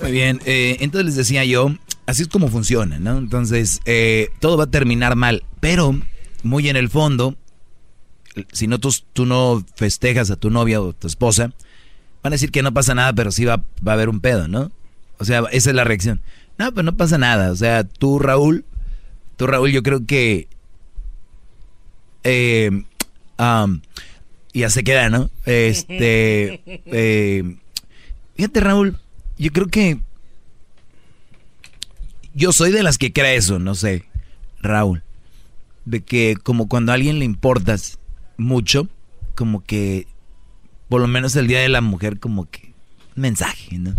Muy 0.03 0.13
bien, 0.13 0.41
eh, 0.45 0.77
entonces 0.81 1.07
les 1.07 1.17
decía 1.17 1.45
yo 1.45 1.75
así 2.11 2.23
es 2.23 2.29
como 2.29 2.49
funciona, 2.49 2.99
¿no? 2.99 3.19
Entonces, 3.19 3.81
eh, 3.85 4.31
todo 4.41 4.57
va 4.57 4.65
a 4.65 4.71
terminar 4.71 5.15
mal, 5.15 5.45
pero 5.61 5.99
muy 6.43 6.69
en 6.69 6.77
el 6.77 6.91
fondo, 6.91 7.37
si 8.53 8.67
no 8.67 8.79
tú, 8.79 8.93
tú, 9.13 9.27
no 9.27 9.65
festejas 9.77 10.31
a 10.31 10.37
tu 10.37 10.51
novia 10.51 10.81
o 10.81 10.93
tu 10.93 11.07
esposa, 11.07 11.53
van 12.23 12.33
a 12.33 12.35
decir 12.35 12.51
que 12.51 12.63
no 12.63 12.75
pasa 12.75 12.95
nada, 12.95 13.13
pero 13.13 13.31
sí 13.31 13.45
va, 13.45 13.65
va 13.87 13.93
a 13.93 13.95
haber 13.95 14.09
un 14.09 14.21
pedo, 14.21 14.49
¿no? 14.49 14.73
O 15.19 15.25
sea, 15.25 15.45
esa 15.53 15.71
es 15.71 15.77
la 15.77 15.85
reacción. 15.85 16.21
No, 16.59 16.73
pero 16.73 16.83
no 16.83 16.97
pasa 16.97 17.17
nada. 17.17 17.53
O 17.53 17.57
sea, 17.57 17.85
tú, 17.85 18.19
Raúl, 18.19 18.65
tú, 19.37 19.47
Raúl, 19.47 19.71
yo 19.71 19.83
creo 19.83 20.05
que... 20.05 20.49
Eh, 22.25 22.85
ya 24.53 24.69
se 24.69 24.83
queda, 24.83 25.09
¿no? 25.11 25.31
Este... 25.47 26.61
Eh, 26.87 27.57
fíjate, 28.35 28.61
Raúl, 28.61 28.99
yo 29.39 29.53
creo 29.53 29.69
que 29.69 30.01
yo 32.35 32.53
soy 32.53 32.71
de 32.73 32.83
las 32.83 32.99
que 32.99 33.13
cree 33.13 33.37
eso, 33.37 33.59
no 33.59 33.75
sé, 33.75 34.05
Raúl. 34.61 35.03
De 35.85 36.03
que 36.03 36.37
como 36.43 36.69
cuando 36.69 36.93
a 36.93 36.95
alguien 36.95 37.19
le 37.19 37.25
importas 37.25 37.99
mucho, 38.37 38.89
como 39.35 39.65
que 39.65 40.07
por 40.89 41.01
lo 41.01 41.07
menos 41.07 41.37
el 41.37 41.47
Día 41.47 41.61
de 41.61 41.69
la 41.69 41.81
Mujer 41.81 42.19
como 42.19 42.51
que 42.51 42.73
mensaje, 43.15 43.79
¿no? 43.79 43.95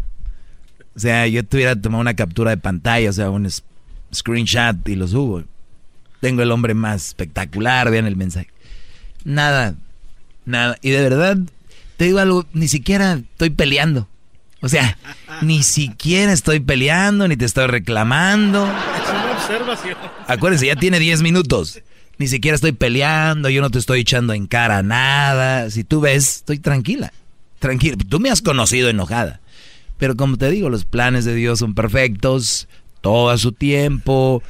O 0.95 0.99
sea, 0.99 1.25
yo 1.27 1.45
tuviera 1.45 1.75
tomado 1.75 2.01
una 2.01 2.15
captura 2.15 2.51
de 2.51 2.57
pantalla, 2.57 3.09
o 3.09 3.13
sea, 3.13 3.29
un 3.29 3.49
screenshot 4.13 4.87
y 4.87 4.95
lo 4.95 5.07
subo. 5.07 5.43
Tengo 6.19 6.41
el 6.41 6.51
hombre 6.51 6.73
más 6.73 7.07
espectacular, 7.07 7.89
vean 7.89 8.05
el 8.05 8.17
mensaje. 8.17 8.49
Nada, 9.23 9.75
nada. 10.45 10.77
Y 10.81 10.91
de 10.91 11.01
verdad, 11.01 11.37
te 11.97 12.05
digo 12.05 12.19
algo, 12.19 12.45
ni 12.53 12.67
siquiera 12.67 13.13
estoy 13.13 13.51
peleando. 13.51 14.07
O 14.61 14.69
sea, 14.69 14.97
ni 15.41 15.63
siquiera 15.63 16.31
estoy 16.31 16.59
peleando, 16.59 17.27
ni 17.27 17.35
te 17.35 17.45
estoy 17.45 17.67
reclamando. 17.67 18.65
Es 18.65 19.09
una 19.09 19.31
observación. 19.31 19.97
Acuérdense, 20.27 20.67
ya 20.67 20.75
tiene 20.75 20.99
10 20.99 21.23
minutos. 21.23 21.81
Ni 22.19 22.27
siquiera 22.27 22.53
estoy 22.53 22.71
peleando, 22.71 23.49
yo 23.49 23.61
no 23.61 23.71
te 23.71 23.79
estoy 23.79 24.01
echando 24.01 24.33
en 24.33 24.45
cara 24.45 24.83
nada. 24.83 25.69
Si 25.71 25.83
tú 25.83 26.01
ves, 26.01 26.37
estoy 26.37 26.59
tranquila. 26.59 27.11
Tranquila. 27.57 27.97
Tú 28.07 28.19
me 28.19 28.29
has 28.29 28.43
conocido 28.43 28.89
enojada. 28.89 29.39
Pero 29.97 30.15
como 30.15 30.37
te 30.37 30.49
digo, 30.51 30.69
los 30.69 30.85
planes 30.85 31.25
de 31.25 31.33
Dios 31.33 31.59
son 31.59 31.73
perfectos, 31.73 32.67
todo 33.01 33.31
a 33.31 33.39
su 33.39 33.51
tiempo, 33.51 34.43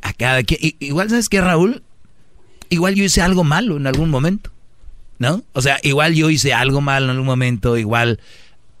a 0.00 0.12
cada 0.12 0.42
quien. 0.42 0.74
Igual, 0.80 1.10
¿sabes 1.10 1.28
qué, 1.28 1.40
Raúl? 1.40 1.82
Igual 2.68 2.96
yo 2.96 3.04
hice 3.04 3.22
algo 3.22 3.44
malo 3.44 3.76
en 3.76 3.86
algún 3.86 4.10
momento. 4.10 4.50
¿No? 5.18 5.44
O 5.52 5.62
sea, 5.62 5.78
igual 5.84 6.14
yo 6.14 6.30
hice 6.30 6.52
algo 6.52 6.80
malo 6.80 7.04
en 7.04 7.10
algún 7.10 7.26
momento, 7.26 7.76
igual 7.76 8.18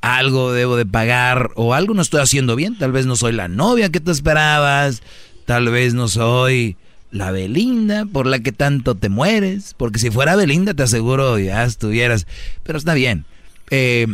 algo 0.02 0.52
debo 0.52 0.76
de 0.76 0.84
pagar 0.84 1.50
o 1.54 1.72
algo 1.72 1.94
no 1.94 2.02
estoy 2.02 2.20
haciendo 2.20 2.54
bien. 2.56 2.76
Tal 2.76 2.92
vez 2.92 3.06
no 3.06 3.16
soy 3.16 3.32
la 3.32 3.48
novia 3.48 3.90
que 3.90 4.00
tú 4.00 4.10
esperabas, 4.10 5.02
tal 5.46 5.70
vez 5.70 5.94
no 5.94 6.08
soy 6.08 6.76
la 7.10 7.30
Belinda 7.30 8.04
por 8.06 8.26
la 8.26 8.40
que 8.40 8.52
tanto 8.52 8.94
te 8.94 9.08
mueres, 9.08 9.74
porque 9.76 9.98
si 9.98 10.10
fuera 10.10 10.36
Belinda 10.36 10.74
te 10.74 10.82
aseguro 10.82 11.38
ya 11.38 11.64
estuvieras, 11.64 12.26
pero 12.62 12.78
está 12.78 12.94
bien. 12.94 13.24
Eh, 13.70 14.06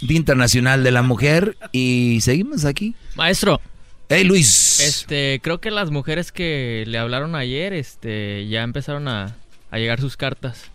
Día 0.00 0.16
Internacional 0.16 0.84
de 0.84 0.90
la 0.90 1.02
Mujer 1.02 1.56
y 1.72 2.18
seguimos 2.22 2.64
aquí. 2.64 2.94
Maestro. 3.14 3.60
Hey 4.08 4.24
Luis. 4.24 4.80
Este, 4.80 5.40
creo 5.42 5.60
que 5.60 5.70
las 5.70 5.90
mujeres 5.90 6.30
que 6.32 6.84
le 6.86 6.98
hablaron 6.98 7.34
ayer, 7.34 7.72
este, 7.72 8.46
ya 8.48 8.62
empezaron 8.62 9.08
a, 9.08 9.34
a 9.70 9.78
llegar 9.78 10.00
sus 10.00 10.16
cartas, 10.16 10.70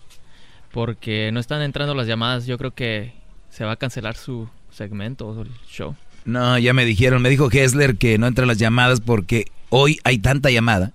porque 0.71 1.31
no 1.31 1.39
están 1.39 1.61
entrando 1.61 1.95
las 1.95 2.07
llamadas. 2.07 2.45
Yo 2.45 2.57
creo 2.57 2.71
que 2.71 3.13
se 3.51 3.65
va 3.65 3.73
a 3.73 3.75
cancelar 3.75 4.15
su 4.15 4.49
segmento 4.71 5.27
o 5.27 5.41
el 5.41 5.51
show. 5.69 5.95
No, 6.25 6.57
ya 6.57 6.73
me 6.73 6.85
dijeron, 6.85 7.21
me 7.21 7.29
dijo 7.29 7.49
Hessler 7.51 7.97
que 7.97 8.17
no 8.17 8.27
entran 8.27 8.47
las 8.47 8.57
llamadas 8.57 9.01
porque 9.01 9.51
hoy 9.69 9.99
hay 10.03 10.19
tanta 10.19 10.49
llamada 10.49 10.93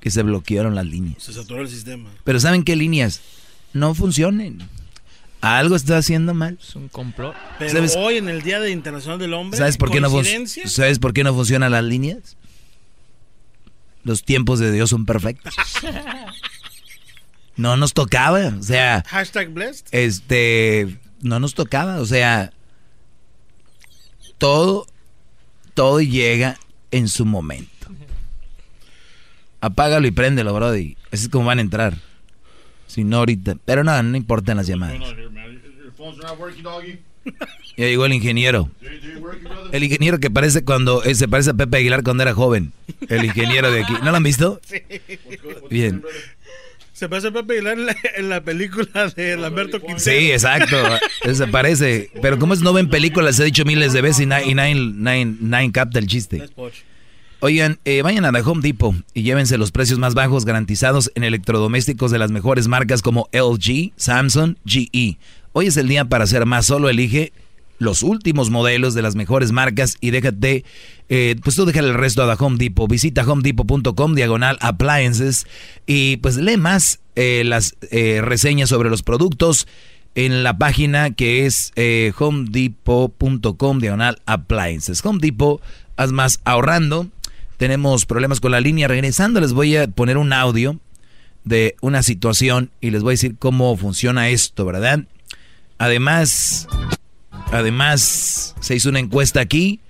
que 0.00 0.10
se 0.10 0.22
bloquearon 0.22 0.74
las 0.74 0.86
líneas. 0.86 1.22
Se 1.22 1.32
saturó 1.32 1.62
el 1.62 1.68
sistema. 1.68 2.10
Pero 2.24 2.40
¿saben 2.40 2.64
qué 2.64 2.76
líneas? 2.76 3.20
No 3.72 3.94
funcionen. 3.94 4.58
Algo 5.40 5.76
está 5.76 5.98
haciendo 5.98 6.34
mal. 6.34 6.58
Es 6.60 6.74
un 6.74 6.88
complot. 6.88 7.34
Pero 7.58 7.84
hoy 7.98 8.16
en 8.16 8.28
el 8.28 8.42
Día 8.42 8.58
de 8.58 8.70
Internacional 8.70 9.18
del 9.18 9.34
Hombre, 9.34 9.58
¿sabes 9.58 9.76
por, 9.76 9.90
qué 9.90 10.00
no 10.00 10.10
¿sabes 10.66 10.98
por 10.98 11.12
qué 11.12 11.22
no 11.22 11.34
funcionan 11.34 11.72
las 11.72 11.84
líneas? 11.84 12.36
Los 14.02 14.24
tiempos 14.24 14.58
de 14.58 14.72
Dios 14.72 14.90
son 14.90 15.04
perfectos. 15.04 15.54
no 17.56 17.76
nos 17.76 17.92
tocaba, 17.92 18.54
o 18.58 18.62
sea... 18.62 19.04
Hashtag 19.06 19.50
blessed. 19.50 19.86
Este, 19.90 20.96
no 21.22 21.40
nos 21.40 21.54
tocaba, 21.54 22.00
o 22.00 22.06
sea, 22.06 22.52
todo, 24.38 24.86
todo 25.74 26.00
llega 26.00 26.58
en 26.90 27.08
su 27.08 27.24
momento. 27.24 27.70
Apágalo 29.60 30.06
y 30.06 30.10
préndelo, 30.10 30.54
Brody. 30.54 30.96
Así 31.10 31.24
es 31.24 31.28
como 31.28 31.46
van 31.46 31.58
a 31.58 31.62
entrar. 31.62 31.96
Si 32.86 33.04
no 33.04 33.18
ahorita. 33.18 33.56
Pero 33.64 33.82
no, 33.82 34.00
no 34.02 34.16
importan 34.16 34.58
las 34.58 34.66
llamadas. 34.66 34.98
Ya 37.76 37.86
llegó 37.86 38.06
el 38.06 38.12
ingeniero. 38.12 38.70
El 39.72 39.82
ingeniero 39.82 40.20
que 40.20 40.30
parece 40.30 40.64
cuando 40.64 41.02
eh, 41.02 41.14
se 41.14 41.26
parece 41.26 41.50
a 41.50 41.54
Pepe 41.54 41.78
Aguilar 41.78 42.02
cuando 42.02 42.22
era 42.22 42.34
joven. 42.34 42.72
El 43.08 43.24
ingeniero 43.24 43.70
de 43.70 43.82
aquí. 43.82 43.94
¿No 44.02 44.10
lo 44.10 44.16
han 44.16 44.22
visto? 44.22 44.60
Bien. 45.70 46.02
Se 46.96 47.10
parece 47.10 47.28
a 47.28 47.30
Pepe 47.30 47.58
Aguilar 47.58 47.76
en 48.16 48.30
la, 48.30 48.40
película 48.44 49.12
de 49.14 49.36
Lamberto 49.36 49.80
Quintero. 49.80 49.98
Sí, 49.98 50.32
exacto. 50.32 50.78
Se 51.34 51.46
parece. 51.46 52.10
Pero 52.22 52.38
como 52.38 52.54
es 52.54 52.62
no 52.62 52.72
ven 52.72 52.88
películas, 52.88 53.38
he 53.38 53.44
dicho 53.44 53.66
miles 53.66 53.92
de 53.92 54.00
veces 54.00 54.22
y 54.22 54.26
Nine, 54.26 54.94
nine, 54.94 55.36
nine 55.38 55.72
capta 55.72 55.98
el 55.98 56.06
chiste. 56.06 56.48
Oigan, 57.40 57.78
eh, 57.84 58.00
vayan 58.00 58.24
a 58.24 58.32
The 58.32 58.40
Home 58.40 58.62
Depot 58.62 58.94
y 59.12 59.24
llévense 59.24 59.58
los 59.58 59.72
precios 59.72 59.98
más 59.98 60.14
bajos 60.14 60.46
garantizados 60.46 61.12
en 61.14 61.24
electrodomésticos 61.24 62.10
de 62.10 62.18
las 62.18 62.30
mejores 62.30 62.66
marcas 62.66 63.02
como 63.02 63.28
LG, 63.30 63.92
Samsung, 63.96 64.56
GE. 64.64 65.18
Hoy 65.52 65.66
es 65.66 65.76
el 65.76 65.88
día 65.88 66.06
para 66.06 66.24
hacer 66.24 66.46
más. 66.46 66.64
Solo 66.64 66.88
elige 66.88 67.34
los 67.78 68.02
últimos 68.02 68.50
modelos 68.50 68.94
de 68.94 69.02
las 69.02 69.14
mejores 69.14 69.52
marcas 69.52 69.96
y 70.00 70.10
déjate, 70.10 70.64
eh, 71.08 71.36
pues 71.42 71.56
tú 71.56 71.64
déjale 71.64 71.88
el 71.88 71.94
resto 71.94 72.22
a 72.22 72.36
The 72.36 72.42
Home 72.42 72.56
Depot. 72.58 72.90
Visita 72.90 73.22
homedepot.com 73.22 74.14
diagonal 74.14 74.58
appliances 74.60 75.46
y 75.86 76.16
pues 76.18 76.36
lee 76.36 76.56
más 76.56 77.00
eh, 77.14 77.42
las 77.44 77.76
reseñas 77.90 78.68
sobre 78.68 78.90
los 78.90 79.02
productos 79.02 79.66
en 80.14 80.42
la 80.42 80.56
página 80.56 81.10
que 81.10 81.46
es 81.46 81.72
homedepot.com 82.18 83.78
diagonal 83.78 84.20
appliances. 84.26 85.04
Home 85.04 85.18
Depot, 85.20 85.60
haz 85.96 86.12
más 86.12 86.40
ahorrando 86.44 87.10
tenemos 87.56 88.06
problemas 88.06 88.40
con 88.40 88.52
la 88.52 88.60
línea. 88.60 88.88
Regresando 88.88 89.40
les 89.40 89.52
voy 89.52 89.76
a 89.76 89.88
poner 89.88 90.18
un 90.18 90.32
audio 90.32 90.78
de 91.44 91.76
una 91.80 92.02
situación 92.02 92.70
y 92.80 92.90
les 92.90 93.02
voy 93.02 93.12
a 93.12 93.14
decir 93.14 93.36
cómo 93.38 93.76
funciona 93.76 94.28
esto, 94.28 94.64
¿verdad? 94.64 95.04
Además, 95.78 96.68
además 97.52 98.54
se 98.60 98.74
hizo 98.74 98.88
una 98.88 99.00
encuesta 99.00 99.40
aquí 99.40 99.80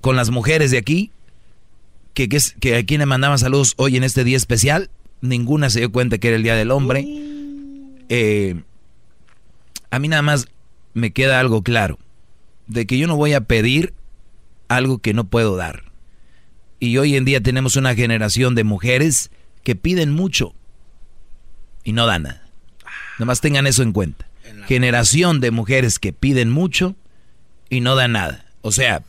con 0.00 0.16
las 0.16 0.30
mujeres 0.30 0.70
de 0.70 0.78
aquí 0.78 1.10
que, 2.12 2.28
que, 2.28 2.38
que 2.60 2.76
a 2.76 2.84
quien 2.84 3.00
le 3.00 3.06
mandaban 3.06 3.38
saludos 3.38 3.74
hoy 3.76 3.96
en 3.96 4.04
este 4.04 4.24
día 4.24 4.36
especial. 4.36 4.90
Ninguna 5.20 5.70
se 5.70 5.80
dio 5.80 5.90
cuenta 5.92 6.18
que 6.18 6.28
era 6.28 6.36
el 6.36 6.42
Día 6.42 6.54
del 6.54 6.70
Hombre. 6.70 7.06
Eh, 8.08 8.62
a 9.90 9.98
mí 9.98 10.08
nada 10.08 10.22
más 10.22 10.46
me 10.92 11.12
queda 11.12 11.40
algo 11.40 11.62
claro, 11.62 11.98
de 12.66 12.86
que 12.86 12.98
yo 12.98 13.06
no 13.06 13.16
voy 13.16 13.32
a 13.32 13.42
pedir 13.42 13.94
algo 14.68 14.98
que 14.98 15.14
no 15.14 15.24
puedo 15.24 15.56
dar. 15.56 15.84
Y 16.80 16.98
hoy 16.98 17.16
en 17.16 17.24
día 17.24 17.40
tenemos 17.40 17.76
una 17.76 17.94
generación 17.94 18.54
de 18.54 18.64
mujeres 18.64 19.30
que 19.62 19.74
piden 19.74 20.12
mucho 20.12 20.54
y 21.82 21.92
no 21.92 22.06
dan 22.06 22.24
nada. 22.24 22.42
Nomás 23.18 23.40
tengan 23.40 23.66
eso 23.66 23.82
en 23.82 23.92
cuenta. 23.92 24.26
Generación 24.66 25.40
de 25.40 25.50
mujeres 25.50 25.98
que 25.98 26.12
piden 26.12 26.50
mucho 26.50 26.94
y 27.68 27.80
no 27.80 27.94
dan 27.94 28.12
nada. 28.12 28.46
O 28.62 28.72
sea, 28.72 29.02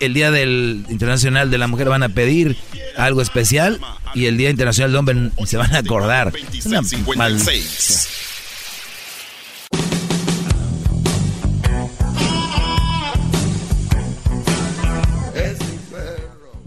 el 0.00 0.14
Día 0.14 0.30
del 0.30 0.84
Internacional 0.88 1.50
de 1.50 1.58
la 1.58 1.68
Mujer 1.68 1.88
van 1.88 2.02
a 2.02 2.08
pedir 2.08 2.56
algo 2.96 3.22
especial 3.22 3.80
y 4.14 4.26
el 4.26 4.36
Día 4.36 4.50
Internacional 4.50 4.90
del 4.90 4.98
Hombre 4.98 5.30
se 5.46 5.56
van 5.56 5.74
a 5.74 5.78
acordar. 5.78 6.32
Una. 6.64 6.82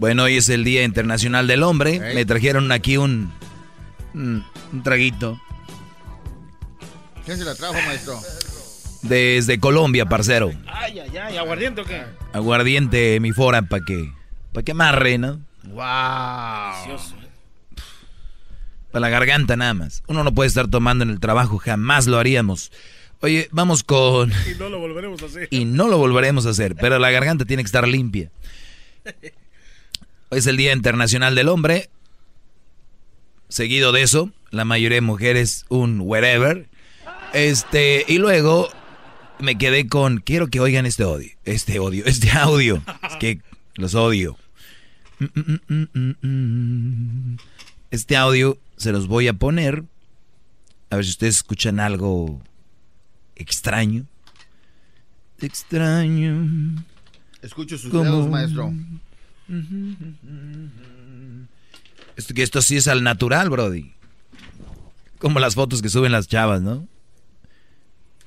Bueno, 0.00 0.22
hoy 0.22 0.38
es 0.38 0.48
el 0.48 0.64
Día 0.64 0.82
Internacional 0.82 1.46
del 1.46 1.62
Hombre. 1.62 2.00
Me 2.14 2.24
trajeron 2.24 2.72
aquí 2.72 2.96
un, 2.96 3.30
un, 4.14 4.44
traguito. 4.82 5.38
¿Quién 7.24 7.38
se 7.38 7.44
la 7.44 7.54
trajo, 7.54 7.74
maestro? 7.86 8.20
Desde 9.02 9.58
Colombia, 9.58 10.06
parcero. 10.06 10.52
Ay, 10.66 10.98
ay, 10.98 11.16
ay, 11.16 11.36
¿aguardiente 11.36 11.80
o 11.80 11.84
qué? 11.84 12.02
Aguardiente, 12.32 13.18
mi 13.20 13.32
fora, 13.32 13.62
para 13.62 13.84
que, 13.84 14.12
para 14.52 14.64
que 14.64 14.72
amarre, 14.72 15.18
¿no? 15.18 15.40
Wow. 15.64 16.98
Para 18.90 19.00
la 19.00 19.08
garganta 19.08 19.56
nada 19.56 19.74
más. 19.74 20.02
Uno 20.06 20.24
no 20.24 20.32
puede 20.32 20.48
estar 20.48 20.68
tomando 20.68 21.04
en 21.04 21.10
el 21.10 21.20
trabajo, 21.20 21.58
jamás 21.58 22.06
lo 22.06 22.18
haríamos. 22.18 22.72
Oye, 23.20 23.48
vamos 23.52 23.82
con... 23.82 24.32
Y 24.50 24.58
no 24.58 24.68
lo 24.68 24.78
volveremos 24.78 25.22
a 25.22 25.26
hacer. 25.26 25.48
Y 25.50 25.64
no 25.64 25.88
lo 25.88 25.98
volveremos 25.98 26.46
a 26.46 26.50
hacer, 26.50 26.74
pero 26.74 26.98
la 26.98 27.10
garganta 27.10 27.44
tiene 27.44 27.62
que 27.62 27.68
estar 27.68 27.86
limpia. 27.86 28.30
Hoy 30.30 30.38
es 30.38 30.46
el 30.46 30.56
Día 30.56 30.72
Internacional 30.72 31.34
del 31.34 31.48
Hombre. 31.48 31.90
Seguido 33.48 33.92
de 33.92 34.02
eso, 34.02 34.30
la 34.50 34.64
mayoría 34.64 34.96
de 34.96 35.02
mujeres 35.02 35.64
un 35.68 36.00
wherever. 36.00 36.69
Este, 37.32 38.04
y 38.08 38.18
luego 38.18 38.68
me 39.38 39.56
quedé 39.56 39.86
con 39.86 40.18
quiero 40.18 40.48
que 40.48 40.60
oigan 40.60 40.86
este 40.86 41.04
odio, 41.04 41.30
este 41.44 41.78
odio, 41.78 42.04
este 42.06 42.30
audio. 42.38 42.82
Es 43.08 43.16
que 43.16 43.40
los 43.76 43.94
odio. 43.94 44.36
Este 47.90 48.16
audio 48.16 48.58
se 48.76 48.92
los 48.92 49.06
voy 49.06 49.28
a 49.28 49.34
poner. 49.34 49.84
A 50.90 50.96
ver 50.96 51.04
si 51.04 51.12
ustedes 51.12 51.36
escuchan 51.36 51.78
algo 51.78 52.40
extraño. 53.36 54.06
Extraño. 55.40 56.82
Escucho 57.42 57.78
sus 57.78 57.92
dedos, 57.92 58.28
maestro. 58.28 58.72
Esto, 62.16 62.34
que 62.34 62.42
esto 62.42 62.60
sí 62.60 62.76
es 62.76 62.88
al 62.88 63.02
natural, 63.02 63.48
Brody. 63.50 63.92
Como 65.18 65.38
las 65.38 65.54
fotos 65.54 65.80
que 65.80 65.88
suben 65.88 66.12
las 66.12 66.28
chavas, 66.28 66.60
¿no? 66.60 66.86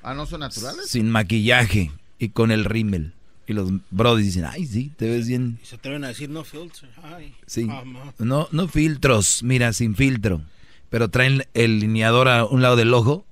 Ah, 0.04 0.14
¿no 0.14 0.26
son 0.26 0.40
naturales? 0.40 0.86
Sin 0.88 1.10
maquillaje 1.10 1.90
y 2.18 2.28
con 2.28 2.50
el 2.50 2.64
rímel. 2.64 3.14
Y 3.46 3.52
los 3.52 3.70
brodis 3.90 4.26
dicen, 4.26 4.44
ay, 4.44 4.66
sí, 4.66 4.92
te 4.96 5.08
ves 5.08 5.26
bien. 5.26 5.58
Y 5.62 5.66
se 5.66 5.74
atreven 5.76 6.04
a 6.04 6.08
decir 6.08 6.30
no 6.30 6.44
filter. 6.44 6.88
Ay, 7.02 7.34
Sí. 7.46 7.66
ama. 7.70 8.12
No, 8.18 8.48
no 8.52 8.68
filtros, 8.68 9.42
mira, 9.42 9.72
sin 9.72 9.94
filtro. 9.96 10.42
Pero 10.90 11.08
traen 11.10 11.44
el 11.54 11.80
lineador 11.80 12.28
a 12.28 12.44
un 12.44 12.62
lado 12.62 12.76
del 12.76 12.94
ojo. 12.94 13.26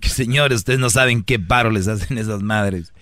Que 0.00 0.08
señores, 0.08 0.58
ustedes 0.58 0.78
no 0.78 0.90
saben 0.90 1.22
qué 1.22 1.38
paro 1.38 1.70
les 1.70 1.88
hacen 1.88 2.18
esas 2.18 2.42
madres. 2.42 2.92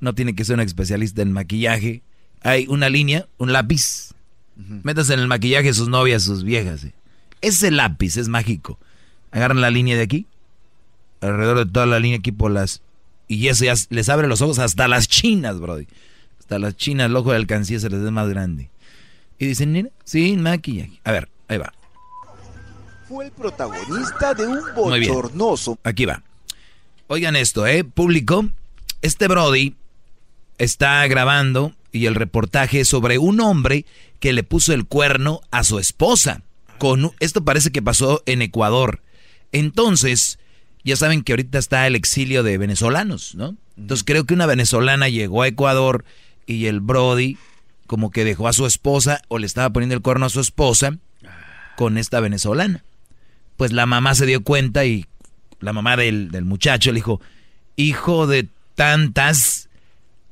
No 0.00 0.14
tiene 0.14 0.34
que 0.34 0.44
ser 0.44 0.54
un 0.54 0.60
especialista 0.60 1.22
en 1.22 1.32
maquillaje. 1.32 2.02
Hay 2.42 2.66
una 2.68 2.88
línea, 2.88 3.26
un 3.38 3.52
lápiz. 3.52 4.12
Métanse 4.56 5.14
en 5.14 5.20
el 5.20 5.26
maquillaje 5.28 5.72
sus 5.74 5.88
novias, 5.88 6.22
sus 6.22 6.44
viejas. 6.44 6.84
¿eh? 6.84 6.92
Ese 7.40 7.70
lápiz 7.70 8.16
es 8.16 8.28
mágico. 8.28 8.78
Agarran 9.30 9.60
la 9.60 9.70
línea 9.70 9.96
de 9.96 10.02
aquí, 10.02 10.26
alrededor 11.22 11.64
de 11.64 11.70
toda 11.70 11.86
la 11.86 11.98
línea 11.98 12.18
aquí 12.18 12.32
por 12.32 12.50
las... 12.50 12.82
Y 13.28 13.48
eso 13.48 13.64
ya 13.64 13.74
les 13.88 14.08
abre 14.08 14.28
los 14.28 14.42
ojos 14.42 14.58
hasta 14.58 14.88
las 14.88 15.08
chinas, 15.08 15.58
brody. 15.58 15.86
Hasta 16.38 16.58
las 16.58 16.76
chinas, 16.76 17.06
el 17.06 17.16
ojo 17.16 17.30
de 17.30 17.36
alcancía 17.36 17.80
se 17.80 17.88
les 17.88 18.02
ve 18.02 18.10
más 18.10 18.28
grande. 18.28 18.70
Y 19.38 19.46
dicen, 19.46 19.72
mira, 19.72 19.88
sin 20.04 20.42
maquillaje. 20.42 21.00
A 21.04 21.12
ver, 21.12 21.28
ahí 21.48 21.58
va. 21.58 21.72
Fue 23.08 23.26
el 23.26 23.32
protagonista 23.32 24.34
de 24.34 24.46
un 24.46 24.60
bochornoso. 24.74 25.78
Aquí 25.82 26.04
va. 26.04 26.22
Oigan 27.06 27.36
esto, 27.36 27.66
¿eh? 27.66 27.84
Público. 27.84 28.48
Este 29.00 29.28
Brody 29.28 29.74
está 30.58 31.06
grabando 31.06 31.74
y 31.90 32.06
el 32.06 32.14
reportaje 32.14 32.80
es 32.80 32.88
sobre 32.88 33.18
un 33.18 33.40
hombre 33.40 33.84
que 34.20 34.32
le 34.32 34.42
puso 34.44 34.72
el 34.72 34.86
cuerno 34.86 35.40
a 35.50 35.64
su 35.64 35.78
esposa. 35.78 36.42
Con, 36.78 37.12
esto 37.20 37.44
parece 37.44 37.70
que 37.70 37.82
pasó 37.82 38.22
en 38.26 38.42
Ecuador. 38.42 39.02
Entonces, 39.50 40.38
ya 40.84 40.96
saben 40.96 41.22
que 41.22 41.32
ahorita 41.32 41.58
está 41.58 41.86
el 41.86 41.94
exilio 41.94 42.42
de 42.42 42.58
venezolanos, 42.58 43.34
¿no? 43.34 43.56
Entonces 43.76 44.04
creo 44.04 44.24
que 44.24 44.34
una 44.34 44.46
venezolana 44.46 45.08
llegó 45.08 45.42
a 45.42 45.48
Ecuador 45.48 46.04
y 46.46 46.66
el 46.66 46.80
Brody 46.80 47.38
como 47.86 48.10
que 48.10 48.24
dejó 48.24 48.48
a 48.48 48.52
su 48.52 48.66
esposa 48.66 49.22
o 49.28 49.38
le 49.38 49.46
estaba 49.46 49.70
poniendo 49.70 49.94
el 49.94 50.02
cuerno 50.02 50.26
a 50.26 50.30
su 50.30 50.40
esposa 50.40 50.98
con 51.76 51.98
esta 51.98 52.20
venezolana. 52.20 52.84
Pues 53.56 53.72
la 53.72 53.86
mamá 53.86 54.14
se 54.14 54.26
dio 54.26 54.42
cuenta 54.42 54.84
y 54.84 55.06
la 55.60 55.72
mamá 55.72 55.96
del, 55.96 56.30
del 56.30 56.44
muchacho 56.44 56.90
le 56.90 56.96
dijo, 56.96 57.20
hijo 57.76 58.26
de 58.26 58.48
tantas, 58.74 59.68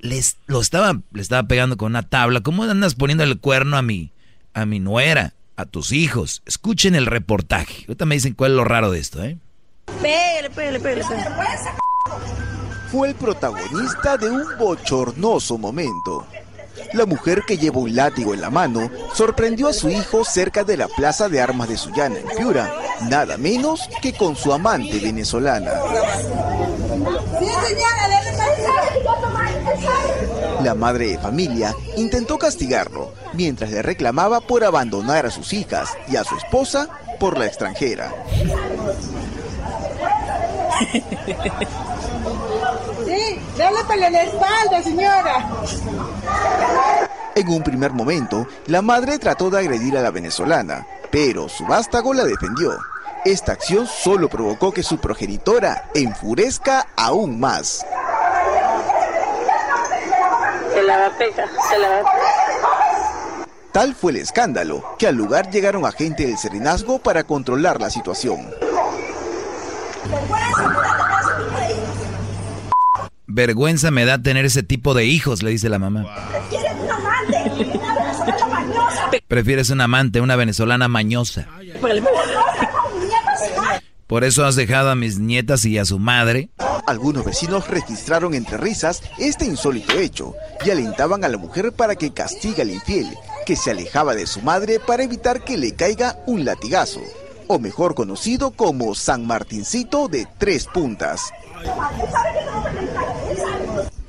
les, 0.01 0.37
lo 0.47 0.61
estaba, 0.61 1.01
le 1.13 1.23
estaba 1.23 1.47
pegando 1.47 1.77
con 1.77 1.93
una 1.93 2.03
tabla, 2.03 2.41
¿cómo 2.41 2.65
andas 2.65 2.95
poniendo 2.95 3.25
el 3.25 3.39
cuerno 3.39 3.77
a 3.77 3.83
mi, 3.83 4.11
a 4.55 4.67
mi 4.67 4.81
nuera, 4.81 5.35
a 5.57 5.67
tus 5.67 5.93
hijos? 5.93 6.43
Escuchen 6.47 6.95
el 6.95 7.07
reportaje. 7.07 7.85
Ahorita 7.87 8.07
me 8.07 8.17
dicen 8.17 8.35
cuál 8.35 8.53
es 8.53 8.57
lo 8.57 8.65
raro 8.65 8.91
de 8.91 8.99
esto, 8.99 9.23
¿eh? 9.23 9.39
Fue 12.91 13.09
el 13.09 13.15
protagonista 13.15 14.17
de 14.17 14.31
un 14.31 14.45
bochornoso 14.59 15.59
momento. 15.59 16.27
La 16.95 17.07
mujer 17.07 17.43
que 17.47 17.59
lleva 17.59 17.79
un 17.79 17.95
látigo 17.95 18.33
en 18.33 18.41
la 18.41 18.51
mano 18.51 18.91
sorprendió 19.15 19.69
a 19.69 19.73
su 19.73 19.91
hijo 19.91 20.25
cerca 20.25 20.65
de 20.65 20.77
la 20.77 20.89
plaza 20.89 21.29
de 21.29 21.41
armas 21.41 21.69
de 21.69 21.77
Sullana, 21.77 22.19
en 22.19 22.29
Piura, 22.37 22.73
nada 23.09 23.37
menos 23.37 23.89
que 24.01 24.13
con 24.13 24.37
su 24.37 24.53
amante 24.53 24.99
venezolana. 24.99 25.73
La 30.65 30.75
madre 30.75 31.09
de 31.09 31.19
familia 31.19 31.75
intentó 31.97 32.39
castigarlo 32.39 33.13
mientras 33.35 33.71
le 33.71 33.83
reclamaba 33.83 34.41
por 34.41 34.65
abandonar 34.65 35.27
a 35.27 35.31
sus 35.31 35.53
hijas 35.53 35.91
y 36.09 36.17
a 36.17 36.25
su 36.25 36.37
esposa 36.37 36.89
por 37.19 37.39
la 37.39 37.47
extranjera. 37.47 38.13
Sí, 43.05 43.39
dale 43.57 43.85
para 43.85 44.11
la 44.11 44.23
espalda, 44.23 44.83
señora. 44.83 45.47
En 47.35 47.49
un 47.49 47.63
primer 47.63 47.93
momento, 47.93 48.47
la 48.67 48.83
madre 48.83 49.19
trató 49.19 49.51
de 49.51 49.59
agredir 49.59 49.97
a 49.97 50.03
la 50.03 50.11
venezolana, 50.11 50.87
pero 51.11 51.49
su 51.49 51.65
vástago 51.67 52.13
la 52.15 52.25
defendió. 52.25 52.79
Esta 53.25 53.53
acción 53.53 53.87
solo 53.87 54.29
provocó 54.29 54.73
que 54.73 54.83
su 54.83 54.99
progenitora 54.99 55.91
enfurezca 55.95 56.87
aún 56.97 57.39
más. 57.39 57.87
Se 60.73 60.83
la 60.83 60.97
va 60.99 61.07
a 61.07 61.19
pegar, 61.19 61.49
se 61.69 61.79
la 61.79 61.89
va 61.89 61.99
a 61.99 62.05
Tal 63.73 63.95
fue 63.95 64.13
el 64.13 64.19
escándalo 64.19 64.97
que 64.99 65.07
al 65.07 65.15
lugar 65.15 65.51
llegaron 65.51 65.87
agentes 65.87 66.27
del 66.27 66.39
serenazgo 66.39 66.99
para 66.99 67.23
controlar 67.23 67.81
la 67.81 67.91
situación. 67.91 68.51
Vergüenza 73.27 73.91
me 73.91 74.05
da 74.05 74.21
tener 74.21 74.45
ese 74.45 74.63
tipo 74.63 74.93
de 74.93 75.07
hijos, 75.07 75.43
le 75.43 75.51
dice 75.51 75.69
la 75.69 75.79
mamá. 75.79 76.05
Prefieres 79.29 79.71
un 79.71 79.81
amante, 79.81 80.21
una 80.21 80.37
venezolana 80.37 80.89
mañosa. 80.89 81.47
Por 84.07 84.25
eso 84.25 84.45
has 84.45 84.57
dejado 84.57 84.91
a 84.91 84.97
mis 84.97 85.21
nietas 85.21 85.65
y 85.65 85.79
a 85.79 85.85
su 85.85 86.01
madre. 86.01 86.49
Algunos 86.89 87.25
vecinos 87.25 87.69
registraron 87.69 88.35
entre 88.35 88.57
risas 88.57 89.03
este 89.19 89.45
insólito 89.45 89.97
hecho 89.97 90.35
y 90.65 90.71
alentaban 90.71 91.25
a 91.25 91.29
la 91.29 91.39
mujer 91.39 91.71
para 91.71 91.95
que 91.95 92.13
castigue 92.13 92.63
al 92.63 92.71
infiel, 92.71 93.07
que 93.47 93.55
se 93.55 93.71
alejaba 93.71 94.17
de 94.17 94.27
su 94.27 94.43
madre 94.43 94.81
para 94.85 95.05
evitar 95.05 95.45
que 95.45 95.57
le 95.57 95.77
caiga 95.77 96.19
un 96.27 96.45
latigazo, 96.45 97.01
o 97.53 97.59
mejor 97.59 97.97
conocido 97.97 98.53
como 98.53 98.95
San 98.95 99.27
Martincito 99.27 100.07
de 100.07 100.25
tres 100.39 100.67
puntas. 100.67 101.33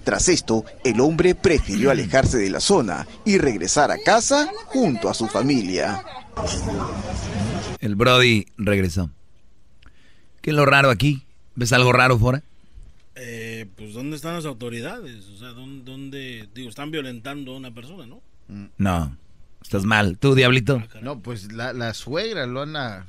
Tras 0.04 0.30
esto, 0.30 0.64
el 0.84 1.02
hombre 1.02 1.34
prefirió 1.34 1.90
alejarse 1.90 2.38
de 2.38 2.52
la 2.52 2.60
zona 2.60 3.08
y 3.26 3.40
regresar 3.40 3.90
a 3.90 3.98
casa 3.98 4.48
junto 4.68 5.10
a 5.10 5.16
su 5.16 5.26
familia. 5.28 6.04
El 7.80 7.96
Brody 7.96 8.46
regresó. 8.58 9.10
¿Qué 10.42 10.52
es 10.52 10.56
lo 10.56 10.68
raro 10.68 10.92
aquí? 10.92 11.26
¿Ves 11.56 11.74
algo 11.74 11.92
raro 11.94 12.20
fuera? 12.20 12.44
Eh, 13.16 13.66
pues, 13.76 13.94
¿dónde 13.94 14.18
están 14.18 14.36
las 14.36 14.46
autoridades? 14.46 15.26
O 15.30 15.38
sea, 15.38 15.48
¿dónde, 15.50 15.84
dónde- 15.92 16.48
digo, 16.54 16.70
están 16.70 16.92
violentando 16.92 17.54
a 17.54 17.58
una 17.58 17.74
persona, 17.74 18.06
¿no? 18.06 18.22
No, 18.78 19.18
estás 19.64 19.84
mal. 19.84 20.20
¿Tú, 20.20 20.36
diablito? 20.36 20.84
No, 21.02 21.20
pues 21.22 21.52
la, 21.54 21.74
la 21.74 21.96
suegra 21.96 22.46
lo 22.46 22.62
anda. 22.62 23.08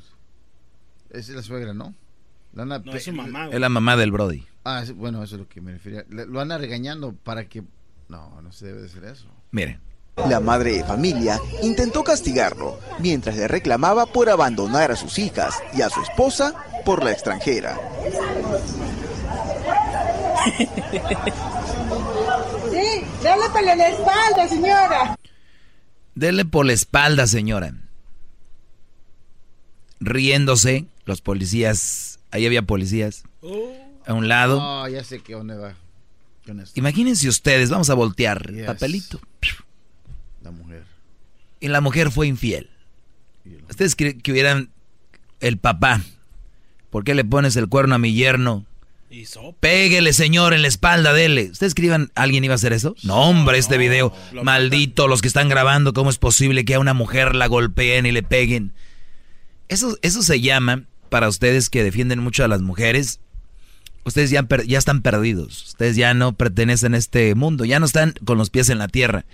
Es 1.13 1.29
la 1.29 1.43
suegra, 1.43 1.75
¿no? 1.75 1.95
No, 2.53 2.75
es 2.93 3.05
su 3.05 3.13
mamá, 3.13 3.49
Es 3.51 3.61
la 3.61 3.69
mamá 3.69 3.97
del 3.97 4.11
Brody. 4.13 4.45
Ah, 4.65 4.81
es- 4.83 4.95
bueno, 4.95 5.23
eso 5.23 5.37
es 5.37 5.41
lo 5.43 5.49
que 5.49 5.61
me 5.61 5.73
refería. 5.73 6.05
Le- 6.11 6.27
Lo 6.27 6.41
anda 6.41 6.59
regañando 6.59 7.15
para 7.15 7.49
que. 7.49 7.63
No, 8.09 8.41
no 8.43 8.53
se 8.53 8.67
debe 8.67 8.81
de 8.83 8.87
hacer 8.89 9.05
eso. 9.05 9.27
Miren. 9.51 9.81
La 10.29 10.41
madre 10.41 10.73
de 10.77 10.85
familia 10.85 11.41
intentó 11.63 12.05
castigarlo 12.05 12.79
mientras 12.99 13.35
le 13.35 13.49
reclamaba 13.49 14.05
por 14.05 14.29
abandonar 14.29 14.93
a 14.93 14.97
sus 14.97 15.19
hijas 15.19 15.55
y 15.75 15.81
a 15.81 15.89
su 15.89 16.03
esposa 16.03 16.53
por 16.85 17.03
la 17.03 17.13
extranjera. 17.13 17.79
Sí, 22.71 23.05
dale 23.23 23.43
para 23.53 23.75
la 23.77 23.89
espalda, 23.89 24.49
señora. 24.49 25.19
Dele 26.15 26.45
por 26.45 26.67
la 26.67 26.73
espalda, 26.73 27.27
señora. 27.27 27.75
Riéndose, 30.01 30.87
los 31.05 31.21
policías, 31.21 32.21
ahí 32.31 32.47
había 32.47 32.63
policías, 32.63 33.25
a 34.07 34.13
un 34.15 34.29
lado. 34.29 34.59
Oh, 34.61 34.89
ya 34.89 35.03
sé 35.05 35.21
que 35.21 35.35
dónde 35.35 35.57
va. 35.57 35.75
Imagínense 36.75 37.29
ustedes, 37.29 37.71
vamos 37.71 37.89
a 37.91 37.95
voltear, 37.95 38.53
Yes. 38.53 38.67
papelito. 38.67 39.21
La 40.43 40.51
mujer. 40.51 40.85
Y 41.61 41.69
la 41.69 41.81
mujer 41.81 42.11
fue 42.11 42.27
infiel. 42.27 42.69
Ustedes 43.71 43.95
creen 43.97 44.21
que 44.21 44.33
hubieran 44.33 44.71
el 45.41 45.59
papá. 45.59 46.01
¿Por 46.91 47.05
qué 47.05 47.15
le 47.15 47.25
pones 47.25 47.57
el 47.57 47.69
cuerno 47.69 47.95
a 47.95 47.99
mi 47.99 48.13
yerno? 48.13 48.67
Y. 49.11 49.27
Péguele, 49.61 50.13
señor, 50.13 50.55
en 50.55 50.63
la 50.63 50.69
espalda, 50.69 51.13
dele. 51.13 51.51
¿Ustedes 51.51 51.71
escriban, 51.71 52.11
alguien 52.15 52.45
iba 52.45 52.55
a 52.55 52.57
hacer 52.57 52.73
eso? 52.73 52.97
No, 53.03 53.17
hombre, 53.29 53.59
este 53.59 53.77
video. 53.79 54.13
Maldito, 54.43 55.07
los 55.07 55.21
que 55.21 55.29
están 55.29 55.49
grabando, 55.49 55.93
¿cómo 55.93 56.11
es 56.11 56.19
posible 56.19 56.65
que 56.65 56.75
a 56.75 56.81
una 56.81 56.95
mujer 56.95 57.35
la 57.35 57.47
golpeen 57.47 58.07
y 58.07 58.13
le 58.13 58.23
peguen? 58.23 58.73
Eso, 59.69 59.99
eso 60.03 60.23
se 60.23 60.41
llama, 60.41 60.85
para 61.13 61.29
ustedes 61.29 61.69
que 61.69 61.85
defienden 61.85 62.21
mucho 62.21 62.43
a 62.43 62.49
las 62.49 62.63
mujeres, 62.63 63.21
ustedes 64.05 64.31
ya, 64.31 64.47
están 64.79 65.03
perdidos. 65.03 65.63
Ustedes 65.67 65.95
ya 65.95 66.15
no 66.15 66.33
pertenecen 66.33 66.95
a 66.95 66.97
este 66.97 67.35
mundo, 67.35 67.67
ya 67.67 67.79
no 67.79 67.85
están 67.85 68.15
con 68.25 68.39
los 68.39 68.49
pies 68.49 68.71
en 68.71 68.79
la 68.79 68.89
tierra. 68.89 69.27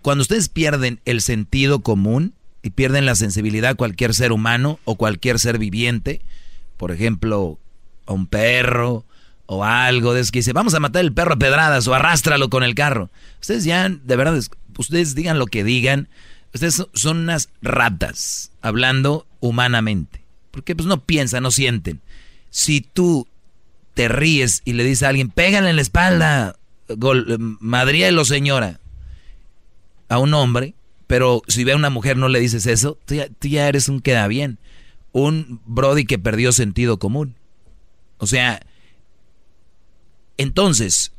Cuando 0.00 0.22
ustedes 0.22 0.48
pierden 0.48 1.00
el 1.04 1.20
sentido 1.20 1.80
común 1.80 2.34
y 2.62 2.70
pierden 2.70 3.04
la 3.04 3.16
sensibilidad 3.16 3.72
a 3.72 3.74
cualquier 3.74 4.14
ser 4.14 4.30
humano 4.30 4.78
o 4.84 4.94
cualquier 4.94 5.40
ser 5.40 5.58
viviente, 5.58 6.20
por 6.76 6.92
ejemplo, 6.92 7.58
a 8.06 8.12
un 8.12 8.28
perro 8.28 9.04
o 9.46 9.64
algo 9.64 10.14
de 10.14 10.20
eso 10.20 10.30
que 10.30 10.38
dice, 10.38 10.52
vamos 10.52 10.74
a 10.74 10.80
matar 10.80 11.04
el 11.04 11.12
perro 11.12 11.34
a 11.34 11.38
pedradas 11.38 11.88
o 11.88 11.94
arrástralo 11.94 12.48
con 12.48 12.62
el 12.62 12.76
carro. 12.76 13.10
Ustedes 13.40 13.64
ya, 13.64 13.88
de 13.88 14.16
verdad, 14.16 14.36
es- 14.36 14.50
ustedes 14.78 15.16
digan 15.16 15.40
lo 15.40 15.46
que 15.46 15.64
digan, 15.64 16.08
ustedes 16.54 16.86
son 16.94 17.16
unas 17.18 17.48
ratas, 17.60 18.52
hablando 18.62 19.26
humanamente. 19.40 20.23
Porque 20.54 20.76
pues 20.76 20.86
no 20.86 21.02
piensan, 21.04 21.42
no 21.42 21.50
sienten. 21.50 22.00
Si 22.50 22.80
tú 22.80 23.26
te 23.94 24.06
ríes 24.06 24.62
y 24.64 24.74
le 24.74 24.84
dices 24.84 25.02
a 25.02 25.08
alguien, 25.08 25.30
pégale 25.30 25.68
en 25.68 25.76
la 25.76 25.82
espalda, 25.82 26.56
gol, 26.88 27.36
madrielo 27.60 28.24
señora, 28.24 28.78
a 30.08 30.18
un 30.18 30.32
hombre, 30.32 30.74
pero 31.08 31.42
si 31.48 31.64
ve 31.64 31.72
a 31.72 31.76
una 31.76 31.90
mujer 31.90 32.16
no 32.16 32.28
le 32.28 32.38
dices 32.38 32.66
eso, 32.66 32.96
tú 33.04 33.16
ya, 33.16 33.28
tú 33.28 33.48
ya 33.48 33.66
eres 33.66 33.88
un 33.88 34.00
queda 34.00 34.28
bien, 34.28 34.58
un 35.10 35.60
Brody 35.66 36.04
que 36.04 36.20
perdió 36.20 36.52
sentido 36.52 37.00
común. 37.00 37.34
O 38.18 38.28
sea, 38.28 38.64
entonces, 40.36 41.10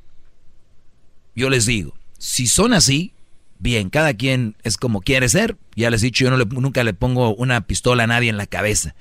yo 1.36 1.50
les 1.50 1.66
digo, 1.66 1.94
si 2.18 2.48
son 2.48 2.74
así, 2.74 3.12
bien, 3.60 3.90
cada 3.90 4.14
quien 4.14 4.56
es 4.64 4.78
como 4.78 5.02
quiere 5.02 5.28
ser. 5.28 5.58
Ya 5.76 5.90
les 5.90 6.02
he 6.04 6.08
dicho, 6.08 6.24
yo 6.24 6.32
no 6.32 6.38
nunca 6.38 6.84
le 6.84 6.94
pongo 6.94 7.36
una 7.36 7.68
pistola 7.68 8.04
a 8.04 8.08
nadie 8.08 8.30
en 8.30 8.38
la 8.38 8.48
cabeza. 8.48 8.96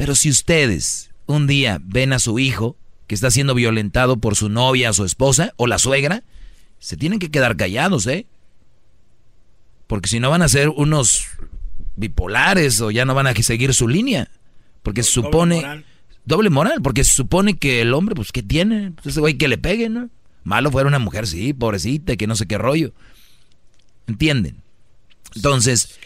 Pero 0.00 0.14
si 0.14 0.30
ustedes 0.30 1.10
un 1.26 1.46
día 1.46 1.78
ven 1.84 2.14
a 2.14 2.18
su 2.18 2.38
hijo 2.38 2.74
que 3.06 3.14
está 3.14 3.30
siendo 3.30 3.54
violentado 3.54 4.16
por 4.16 4.34
su 4.34 4.48
novia, 4.48 4.94
su 4.94 5.04
esposa 5.04 5.52
o 5.58 5.66
la 5.66 5.78
suegra, 5.78 6.22
se 6.78 6.96
tienen 6.96 7.18
que 7.18 7.30
quedar 7.30 7.54
callados, 7.58 8.06
¿eh? 8.06 8.24
Porque 9.86 10.08
si 10.08 10.18
no 10.18 10.30
van 10.30 10.40
a 10.40 10.48
ser 10.48 10.70
unos 10.70 11.26
bipolares 11.96 12.80
o 12.80 12.90
ya 12.90 13.04
no 13.04 13.14
van 13.14 13.26
a 13.26 13.34
seguir 13.34 13.74
su 13.74 13.88
línea. 13.88 14.30
Porque 14.82 15.02
se 15.02 15.10
supone... 15.12 15.84
Doble 16.24 16.48
moral. 16.48 16.80
porque 16.82 17.04
se 17.04 17.12
supone 17.12 17.58
que 17.58 17.82
el 17.82 17.92
hombre, 17.92 18.14
pues, 18.14 18.32
¿qué 18.32 18.42
tiene? 18.42 18.92
Pues 18.92 19.08
ese 19.08 19.20
güey 19.20 19.36
que 19.36 19.48
le 19.48 19.58
pegue, 19.58 19.90
¿no? 19.90 20.08
Malo 20.44 20.70
fuera 20.70 20.88
una 20.88 20.98
mujer, 20.98 21.26
sí, 21.26 21.52
pobrecita, 21.52 22.16
que 22.16 22.26
no 22.26 22.36
sé 22.36 22.46
qué 22.46 22.56
rollo. 22.56 22.94
¿Entienden? 24.06 24.62
Entonces, 25.34 26.00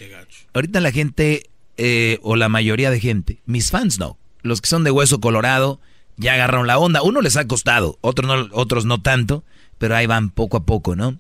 ahorita 0.53 0.81
la 0.81 0.91
gente, 0.91 1.49
eh, 1.77 2.19
o 2.23 2.37
la 2.37 2.49
mayoría 2.49 2.91
de 2.91 3.01
gente, 3.01 3.41
mis 3.47 3.71
fans 3.71 3.99
no, 3.99 4.19
los 4.43 4.61
que 4.61 4.69
son 4.69 4.85
de 4.85 4.91
hueso 4.91 5.21
colorado, 5.21 5.81
ya 6.17 6.35
agarraron 6.35 6.67
la 6.67 6.79
onda. 6.79 7.03
Uno 7.03 7.21
les 7.21 7.37
ha 7.37 7.47
costado, 7.47 7.99
otros 8.01 8.29
no, 8.29 8.49
otros 8.53 8.85
no 8.85 9.01
tanto, 9.01 9.45
pero 9.79 9.97
ahí 9.97 10.07
van 10.07 10.31
poco 10.31 10.57
a 10.57 10.65
poco, 10.65 10.97
¿no? 10.97 11.19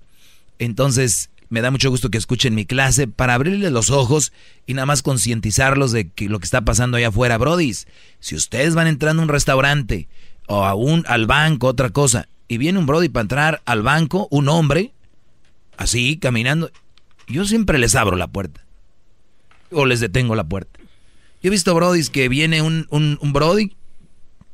Entonces, 0.58 1.30
me 1.48 1.60
da 1.60 1.70
mucho 1.70 1.90
gusto 1.90 2.10
que 2.10 2.18
escuchen 2.18 2.54
mi 2.54 2.64
clase 2.64 3.06
para 3.06 3.34
abrirles 3.34 3.72
los 3.72 3.90
ojos 3.90 4.32
y 4.66 4.74
nada 4.74 4.86
más 4.86 5.02
concientizarlos 5.02 5.92
de 5.92 6.08
que 6.08 6.28
lo 6.28 6.38
que 6.38 6.44
está 6.44 6.62
pasando 6.62 6.96
allá 6.96 7.08
afuera, 7.08 7.38
brodis. 7.38 7.86
Si 8.20 8.34
ustedes 8.34 8.74
van 8.74 8.86
entrando 8.86 9.22
a 9.22 9.24
un 9.24 9.28
restaurante 9.28 10.08
o 10.46 10.64
a 10.64 10.74
un, 10.74 11.04
al 11.06 11.26
banco, 11.26 11.66
otra 11.68 11.90
cosa, 11.90 12.28
y 12.48 12.58
viene 12.58 12.78
un 12.78 12.86
brody 12.86 13.08
para 13.08 13.22
entrar 13.22 13.62
al 13.64 13.82
banco, 13.82 14.28
un 14.30 14.48
hombre, 14.48 14.92
así, 15.76 16.18
caminando, 16.18 16.70
yo 17.26 17.44
siempre 17.44 17.78
les 17.78 17.94
abro 17.94 18.16
la 18.16 18.28
puerta. 18.28 18.63
O 19.74 19.86
les 19.86 20.00
detengo 20.00 20.34
la 20.34 20.44
puerta. 20.44 20.80
Yo 21.42 21.48
he 21.48 21.50
visto 21.50 21.74
brodis 21.74 22.08
que 22.08 22.28
viene 22.28 22.62
un, 22.62 22.86
un, 22.90 23.18
un 23.20 23.32
brody, 23.32 23.76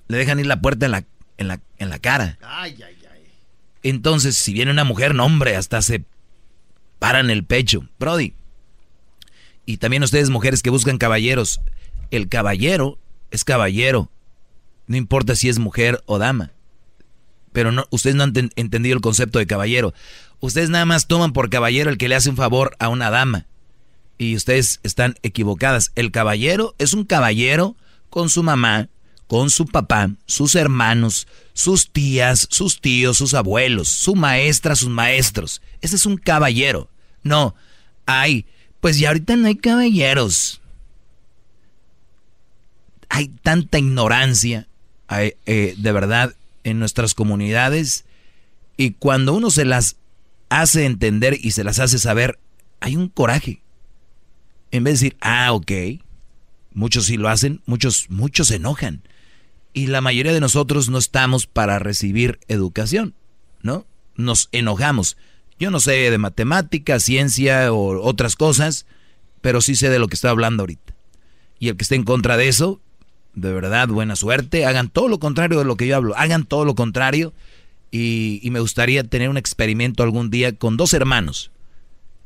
le 0.08 0.18
dejan 0.18 0.40
ir 0.40 0.46
la 0.46 0.60
puerta 0.60 0.86
en 0.86 0.92
la, 0.92 1.04
en 1.36 1.48
la, 1.48 1.60
en 1.78 1.88
la 1.88 1.98
cara. 1.98 2.38
Ay, 2.42 2.82
ay, 2.84 2.96
ay. 3.12 3.22
Entonces, 3.82 4.36
si 4.36 4.52
viene 4.52 4.72
una 4.72 4.84
mujer, 4.84 5.14
no 5.14 5.24
hombre, 5.24 5.54
hasta 5.56 5.82
se 5.82 6.04
paran 6.98 7.30
el 7.30 7.44
pecho. 7.44 7.88
Brody. 7.98 8.34
Y 9.66 9.76
también 9.76 10.02
ustedes 10.02 10.30
mujeres 10.30 10.62
que 10.62 10.70
buscan 10.70 10.98
caballeros. 10.98 11.60
El 12.10 12.28
caballero 12.28 12.98
es 13.30 13.44
caballero. 13.44 14.10
No 14.86 14.96
importa 14.96 15.36
si 15.36 15.48
es 15.48 15.60
mujer 15.60 16.02
o 16.06 16.18
dama. 16.18 16.50
Pero 17.52 17.70
no, 17.70 17.86
ustedes 17.90 18.16
no 18.16 18.24
han 18.24 18.32
entendido 18.56 18.96
el 18.96 19.00
concepto 19.00 19.38
de 19.38 19.46
caballero. 19.46 19.94
Ustedes 20.40 20.70
nada 20.70 20.86
más 20.86 21.06
toman 21.06 21.32
por 21.32 21.50
caballero 21.50 21.90
el 21.90 21.98
que 21.98 22.08
le 22.08 22.16
hace 22.16 22.30
un 22.30 22.36
favor 22.36 22.74
a 22.80 22.88
una 22.88 23.10
dama. 23.10 23.46
Y 24.20 24.36
ustedes 24.36 24.80
están 24.82 25.14
equivocadas. 25.22 25.92
El 25.94 26.10
caballero 26.10 26.74
es 26.76 26.92
un 26.92 27.06
caballero 27.06 27.74
con 28.10 28.28
su 28.28 28.42
mamá, 28.42 28.90
con 29.26 29.48
su 29.48 29.64
papá, 29.64 30.10
sus 30.26 30.56
hermanos, 30.56 31.26
sus 31.54 31.90
tías, 31.90 32.46
sus 32.50 32.82
tíos, 32.82 33.16
sus 33.16 33.32
abuelos, 33.32 33.88
su 33.88 34.14
maestra, 34.14 34.76
sus 34.76 34.90
maestros. 34.90 35.62
Ese 35.80 35.96
es 35.96 36.04
un 36.04 36.18
caballero. 36.18 36.90
No, 37.22 37.54
hay, 38.04 38.44
pues 38.80 38.98
ya 38.98 39.08
ahorita 39.08 39.36
no 39.36 39.48
hay 39.48 39.56
caballeros. 39.56 40.60
Hay 43.08 43.28
tanta 43.28 43.78
ignorancia, 43.78 44.68
eh, 45.08 45.74
de 45.78 45.92
verdad, 45.92 46.34
en 46.62 46.78
nuestras 46.78 47.14
comunidades. 47.14 48.04
Y 48.76 48.90
cuando 48.90 49.32
uno 49.32 49.48
se 49.50 49.64
las 49.64 49.96
hace 50.50 50.84
entender 50.84 51.38
y 51.40 51.52
se 51.52 51.64
las 51.64 51.78
hace 51.78 51.98
saber, 51.98 52.38
hay 52.80 52.96
un 52.96 53.08
coraje. 53.08 53.62
En 54.70 54.84
vez 54.84 55.00
de 55.00 55.06
decir, 55.06 55.18
ah, 55.20 55.52
ok, 55.52 55.72
muchos 56.72 57.06
sí 57.06 57.16
lo 57.16 57.28
hacen, 57.28 57.60
muchos, 57.66 58.08
muchos 58.10 58.48
se 58.48 58.56
enojan. 58.56 59.02
Y 59.72 59.86
la 59.86 60.00
mayoría 60.00 60.32
de 60.32 60.40
nosotros 60.40 60.88
no 60.88 60.98
estamos 60.98 61.46
para 61.46 61.78
recibir 61.78 62.40
educación, 62.48 63.14
¿no? 63.62 63.86
Nos 64.16 64.48
enojamos. 64.52 65.16
Yo 65.58 65.70
no 65.70 65.78
sé 65.78 66.10
de 66.10 66.18
matemática, 66.18 66.98
ciencia 67.00 67.72
o 67.72 68.00
otras 68.02 68.34
cosas, 68.34 68.86
pero 69.40 69.60
sí 69.60 69.74
sé 69.74 69.90
de 69.90 69.98
lo 69.98 70.08
que 70.08 70.14
estoy 70.14 70.30
hablando 70.30 70.62
ahorita. 70.62 70.94
Y 71.58 71.68
el 71.68 71.76
que 71.76 71.82
esté 71.82 71.94
en 71.94 72.04
contra 72.04 72.36
de 72.36 72.48
eso, 72.48 72.80
de 73.34 73.52
verdad, 73.52 73.88
buena 73.88 74.16
suerte. 74.16 74.64
Hagan 74.66 74.88
todo 74.88 75.08
lo 75.08 75.18
contrario 75.18 75.58
de 75.58 75.64
lo 75.64 75.76
que 75.76 75.86
yo 75.86 75.96
hablo. 75.96 76.16
Hagan 76.16 76.44
todo 76.44 76.64
lo 76.64 76.74
contrario. 76.74 77.32
Y, 77.92 78.48
me 78.50 78.60
gustaría 78.60 79.04
tener 79.04 79.28
un 79.28 79.36
experimento 79.36 80.02
algún 80.02 80.30
día 80.30 80.54
con 80.56 80.76
dos 80.76 80.94
hermanos 80.94 81.50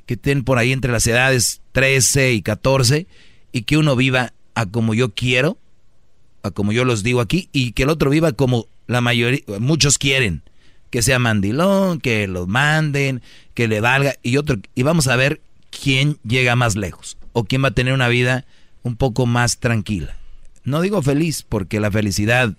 que 0.06 0.14
estén 0.14 0.44
por 0.44 0.58
ahí 0.58 0.72
entre 0.72 0.92
las 0.92 1.06
edades 1.06 1.60
13 1.72 2.32
y 2.32 2.42
14 2.42 3.06
y 3.52 3.62
que 3.62 3.76
uno 3.76 3.96
viva 3.96 4.32
a 4.54 4.66
como 4.66 4.94
yo 4.94 5.14
quiero, 5.14 5.58
a 6.42 6.50
como 6.50 6.72
yo 6.72 6.84
los 6.84 7.02
digo 7.02 7.20
aquí, 7.20 7.48
y 7.52 7.72
que 7.72 7.84
el 7.84 7.88
otro 7.88 8.10
viva 8.10 8.32
como 8.32 8.66
la 8.86 9.00
mayoría, 9.00 9.40
muchos 9.60 9.98
quieren, 9.98 10.42
que 10.90 11.02
sea 11.02 11.18
mandilón, 11.18 12.00
que 12.00 12.26
lo 12.26 12.46
manden, 12.46 13.22
que 13.54 13.68
le 13.68 13.80
valga, 13.80 14.14
y 14.22 14.36
otro, 14.36 14.58
y 14.74 14.82
vamos 14.82 15.08
a 15.08 15.16
ver 15.16 15.40
quién 15.70 16.18
llega 16.26 16.56
más 16.56 16.76
lejos, 16.76 17.16
o 17.32 17.44
quién 17.44 17.64
va 17.64 17.68
a 17.68 17.74
tener 17.74 17.94
una 17.94 18.08
vida 18.08 18.44
un 18.82 18.96
poco 18.96 19.26
más 19.26 19.58
tranquila. 19.58 20.16
No 20.64 20.80
digo 20.80 21.02
feliz, 21.02 21.44
porque 21.48 21.80
la 21.80 21.90
felicidad 21.90 22.56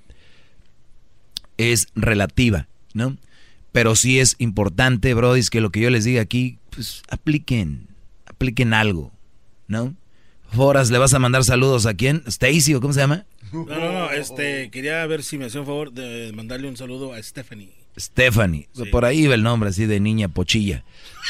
es 1.57 1.88
relativa, 1.95 2.67
¿no? 2.93 3.17
Pero 3.72 3.95
sí 3.95 4.19
es 4.19 4.35
importante, 4.38 5.13
Brody, 5.13 5.43
que 5.49 5.61
lo 5.61 5.69
que 5.69 5.81
yo 5.81 5.89
les 5.89 6.05
diga 6.05 6.22
aquí, 6.22 6.57
pues 6.76 7.02
apliquen, 7.10 7.88
apliquen 8.26 8.73
algo, 8.73 9.11
¿no? 9.68 9.95
Foras, 10.52 10.91
¿le 10.91 10.97
vas 10.97 11.14
a 11.14 11.19
mandar 11.19 11.43
saludos 11.43 11.85
a 11.85 11.93
quién? 11.93 12.23
¿Stacy 12.27 12.76
o 12.76 12.81
cómo 12.81 12.93
se 12.93 12.99
llama? 12.99 13.26
No, 13.52 13.65
no, 13.65 13.91
no, 13.91 14.11
este, 14.11 14.69
quería 14.69 15.06
ver 15.06 15.23
si 15.23 15.38
me 15.38 15.45
hacía 15.45 15.61
un 15.61 15.65
favor 15.65 15.91
de 15.91 16.31
mandarle 16.34 16.68
un 16.68 16.77
saludo 16.77 17.14
a 17.14 17.22
Stephanie. 17.22 17.73
Stephanie, 17.97 18.68
por 18.91 19.06
ahí 19.06 19.23
iba 19.23 19.35
el 19.35 19.43
nombre 19.43 19.69
así 19.69 19.85
de 19.85 19.99
niña 19.99 20.27
pochilla. 20.27 20.84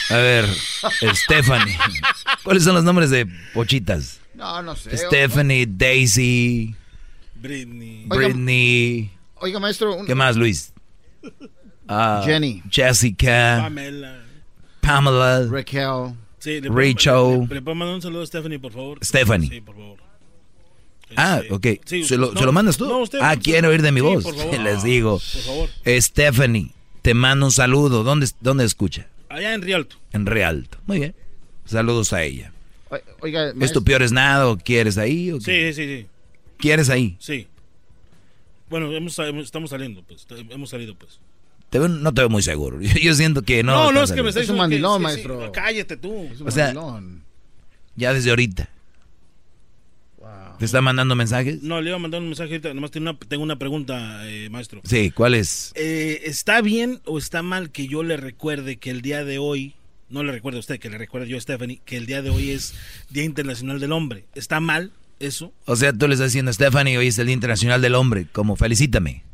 A 0.09 0.15
ver, 0.15 0.45
Stephanie. 1.13 1.77
¿Cuáles 2.43 2.63
son 2.63 2.73
los 2.73 2.83
nombres 2.83 3.11
de 3.11 3.27
pochitas? 3.53 4.19
No, 4.33 4.61
no 4.63 4.75
sé. 4.75 4.97
Stephanie, 4.97 5.67
Daisy. 5.67 6.75
Britney. 7.35 8.05
Britney. 8.07 9.11
Oiga, 9.35 9.59
maestro. 9.59 10.03
¿Qué 10.05 10.15
más, 10.15 10.35
Luis? 10.35 10.73
Ah, 11.87 12.23
Jenny. 12.25 12.63
Jessica. 12.69 13.59
Pamela. 13.61 14.24
Pamela. 14.85 15.47
Raquel. 15.49 16.13
Sí, 16.39 16.61
le 16.61 16.69
Rachel. 16.69 17.47
¿Le 17.49 17.61
puedo 17.61 17.75
mandar 17.75 17.95
un 17.95 18.01
saludo 18.01 18.21
a 18.21 18.25
Stephanie, 18.27 18.59
por 18.59 18.71
favor? 18.71 18.99
Stephanie. 19.03 19.49
Sí, 19.49 19.61
por 19.61 19.75
favor. 19.75 19.97
Ah, 21.15 21.39
Este, 21.41 21.53
ok. 21.53 21.81
sí, 21.85 22.03
¿Se, 22.03 22.17
lo, 22.17 22.31
no, 22.33 22.39
¿Se 22.39 22.45
lo 22.45 22.51
mandas 22.51 22.77
tú? 22.77 22.85
no, 22.87 22.99
usted, 22.99 23.19
ah, 23.21 23.35
quiero 23.37 23.69
oír 23.69 23.81
de 23.81 23.91
mi 23.91 23.99
Sí, 24.01 24.05
voz. 24.05 24.23
por 24.23 24.35
favor. 24.37 24.59
Les 24.59 24.83
digo. 24.83 25.11
Por 25.19 25.41
favor. 25.41 25.69
Stephanie, 26.01 26.71
te 27.01 27.13
mando 27.13 27.45
un 27.47 27.51
saludo. 27.51 28.03
¿Dónde, 28.03 28.27
dónde 28.41 28.65
escucha? 28.65 29.07
Allá 29.29 29.53
en 29.53 29.61
Rialto. 29.61 29.97
En 30.13 30.25
Rialto. 30.25 30.77
Muy 30.87 30.99
bien. 30.99 31.15
Saludos 31.65 32.13
a 32.13 32.23
ella. 32.23 32.51
Oiga, 33.21 33.51
¿Es 33.59 33.71
tu 33.73 33.83
peor 33.83 34.01
es 34.03 34.11
nada 34.11 34.47
o 34.47 34.57
quieres 34.57 34.97
ahí? 34.97 35.31
o 35.31 35.39
qué? 35.39 35.73
Sí, 35.73 35.81
sí, 35.83 35.97
sí. 36.01 36.07
¿Quieres 36.57 36.89
ahí? 36.89 37.17
Sí. 37.19 37.47
Bueno, 38.69 38.91
hemos, 38.93 39.17
hemos- 39.19 39.45
estamos 39.45 39.69
saliendo, 39.71 40.01
pues. 40.03 40.25
Hemos 40.49 40.69
salido, 40.69 40.95
pues. 40.95 41.19
Te 41.75 41.79
veo- 41.79 41.89
no 41.89 42.13
te 42.13 42.21
veo 42.21 42.29
muy 42.29 42.41
seguro. 42.41 42.79
Yo, 42.81 42.89
yo 43.01 43.13
siento 43.15 43.41
que 43.41 43.61
no. 43.61 43.73
No, 43.73 43.91
no, 43.91 44.03
estás 44.03 44.11
es 44.11 44.15
que 44.15 44.23
me 44.23 44.31
saliendo. 44.31 44.39
está 44.39 44.39
Es 44.39 44.49
un 44.49 44.55
diciendo 44.55 44.55
que- 44.55 44.81
mandilón, 44.81 44.93
sí, 44.93 45.21
sí, 45.21 45.27
maestro. 45.27 45.51
cállate 45.51 45.97
tú. 45.97 46.29
Es 46.31 46.39
un 46.39 46.47
O 46.47 46.51
sea, 46.51 46.65
mandilón. 46.67 47.23
Ya 47.97 48.13
desde 48.13 48.29
ahorita. 48.29 48.69
¿Te 50.57 50.63
está 50.63 50.81
mandando 50.81 51.17
mensajes? 51.17 51.61
No, 51.63 51.81
le 51.81 51.89
iba 51.89 51.97
a 51.97 51.99
mandar 51.99 52.21
un 52.21 52.27
mensaje 52.27 52.51
ahorita. 52.51 52.73
Nomás 52.73 52.91
tengo 52.91 53.09
una, 53.09 53.19
tengo 53.19 53.43
una 53.43 53.59
pregunta, 53.59 54.21
eh, 54.29 54.49
maestro. 54.49 54.79
Sí, 54.85 55.11
¿cuál 55.11 55.33
es? 55.35 55.73
Eh, 55.75 56.21
¿Está 56.23 56.61
bien 56.61 57.01
o 57.03 57.17
está 57.17 57.43
mal 57.43 57.71
que 57.71 57.89
yo 57.89 58.03
le 58.03 58.15
recuerde 58.15 58.77
que 58.77 58.89
el 58.89 59.01
día 59.01 59.25
de 59.25 59.37
hoy, 59.37 59.75
no 60.09 60.23
le 60.23 60.31
recuerde 60.31 60.55
a 60.55 60.61
usted, 60.61 60.79
que 60.79 60.89
le 60.89 60.97
recuerde 60.97 61.27
yo 61.27 61.37
a 61.37 61.41
Stephanie, 61.41 61.81
que 61.83 61.97
el 61.97 62.05
día 62.05 62.21
de 62.21 62.29
hoy 62.29 62.51
es 62.51 62.73
Día 63.09 63.25
Internacional 63.25 63.81
del 63.81 63.91
Hombre? 63.91 64.23
¿Está 64.33 64.61
mal 64.61 64.93
eso? 65.19 65.51
O 65.65 65.75
sea, 65.75 65.91
tú 65.91 66.07
le 66.07 66.13
estás 66.13 66.29
diciendo 66.29 66.51
a 66.51 66.53
Stephanie, 66.53 66.97
hoy 66.97 67.07
es 67.07 67.19
el 67.19 67.25
Día 67.25 67.33
Internacional 67.33 67.81
del 67.81 67.95
Hombre, 67.95 68.25
como 68.31 68.55
felicítame. 68.55 69.24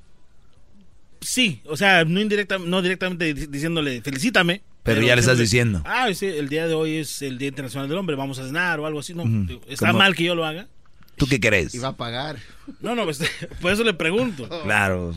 Sí, 1.22 1.61
o 1.65 1.77
sea, 1.77 2.03
no, 2.03 2.19
indirecta, 2.19 2.57
no 2.57 2.81
directamente 2.81 3.34
di- 3.34 3.45
diciéndole 3.48 4.02
felicítame. 4.02 4.61
Pero 4.84 5.02
ya 5.03 5.15
le 5.15 5.19
estás 5.22 5.38
diciendo. 5.38 5.84
Ah, 5.85 6.11
sí, 6.14 6.26
el 6.26 6.49
día 6.49 6.68
de 6.68 6.73
hoy 6.73 6.95
es 6.98 7.22
el 7.22 7.38
Día 7.38 7.49
Internacional 7.49 7.88
del 7.88 7.98
Hombre, 7.99 8.15
vamos 8.15 8.39
a 8.39 8.45
cenar 8.48 8.80
o 8.80 8.88
algo 8.88 8.99
así. 8.99 9.14
No, 9.14 9.23
¿Está 9.68 9.93
mal 9.93 10.15
que 10.15 10.23
yo 10.23 10.34
lo 10.34 10.43
haga? 10.45 10.68
¿Tú 11.18 11.27
qué 11.27 11.39
crees? 11.39 11.76
Y 11.76 11.77
va 11.77 11.89
a 11.89 11.98
pagar. 11.98 12.38
No, 12.81 12.95
no, 12.95 13.03
pues, 13.06 13.19
por 13.61 13.72
eso 13.72 13.84
le 13.84 13.93
pregunto. 13.93 14.49
Claro. 14.64 15.14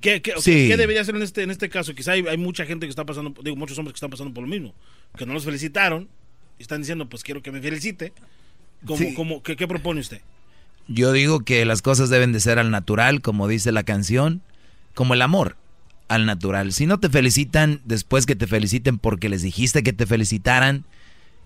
¿Qué, 0.00 0.20
qué, 0.22 0.32
Sí. 0.38 0.68
¿qué 0.68 0.76
debería 0.76 1.00
hacer 1.02 1.14
en 1.16 1.22
este, 1.22 1.42
en 1.42 1.50
este 1.50 1.68
caso? 1.68 1.94
Quizá 1.94 2.12
hay, 2.12 2.26
hay 2.26 2.36
mucha 2.36 2.66
gente 2.66 2.86
que 2.86 2.90
está 2.90 3.04
pasando, 3.04 3.34
digo, 3.42 3.56
muchos 3.56 3.78
hombres 3.78 3.92
que 3.94 3.96
están 3.98 4.10
pasando 4.10 4.34
por 4.34 4.42
lo 4.44 4.48
mismo, 4.50 4.74
que 5.16 5.24
no 5.26 5.32
los 5.32 5.44
felicitaron 5.44 6.08
y 6.58 6.62
están 6.62 6.80
diciendo, 6.80 7.08
pues 7.08 7.22
quiero 7.22 7.42
que 7.42 7.50
me 7.52 7.60
felicite. 7.60 8.12
¿Cómo, 8.86 8.98
Sí. 8.98 9.14
cómo- 9.14 9.42
qué, 9.42 9.56
qué 9.56 9.66
propone 9.66 10.00
usted? 10.00 10.20
Yo 10.86 11.12
digo 11.12 11.40
que 11.40 11.64
las 11.64 11.82
cosas 11.82 12.10
deben 12.10 12.32
de 12.32 12.40
ser 12.40 12.58
al 12.58 12.70
natural, 12.70 13.22
como 13.22 13.48
dice 13.48 13.72
la 13.72 13.84
canción, 13.84 14.42
como 14.94 15.14
el 15.14 15.22
amor, 15.22 15.56
al 16.08 16.26
natural. 16.26 16.72
Si 16.72 16.86
no 16.86 17.00
te 17.00 17.08
felicitan 17.08 17.80
después 17.84 18.26
que 18.26 18.36
te 18.36 18.46
feliciten 18.46 18.98
porque 18.98 19.28
les 19.28 19.42
dijiste 19.42 19.82
que 19.82 19.92
te 19.92 20.06
felicitaran, 20.06 20.84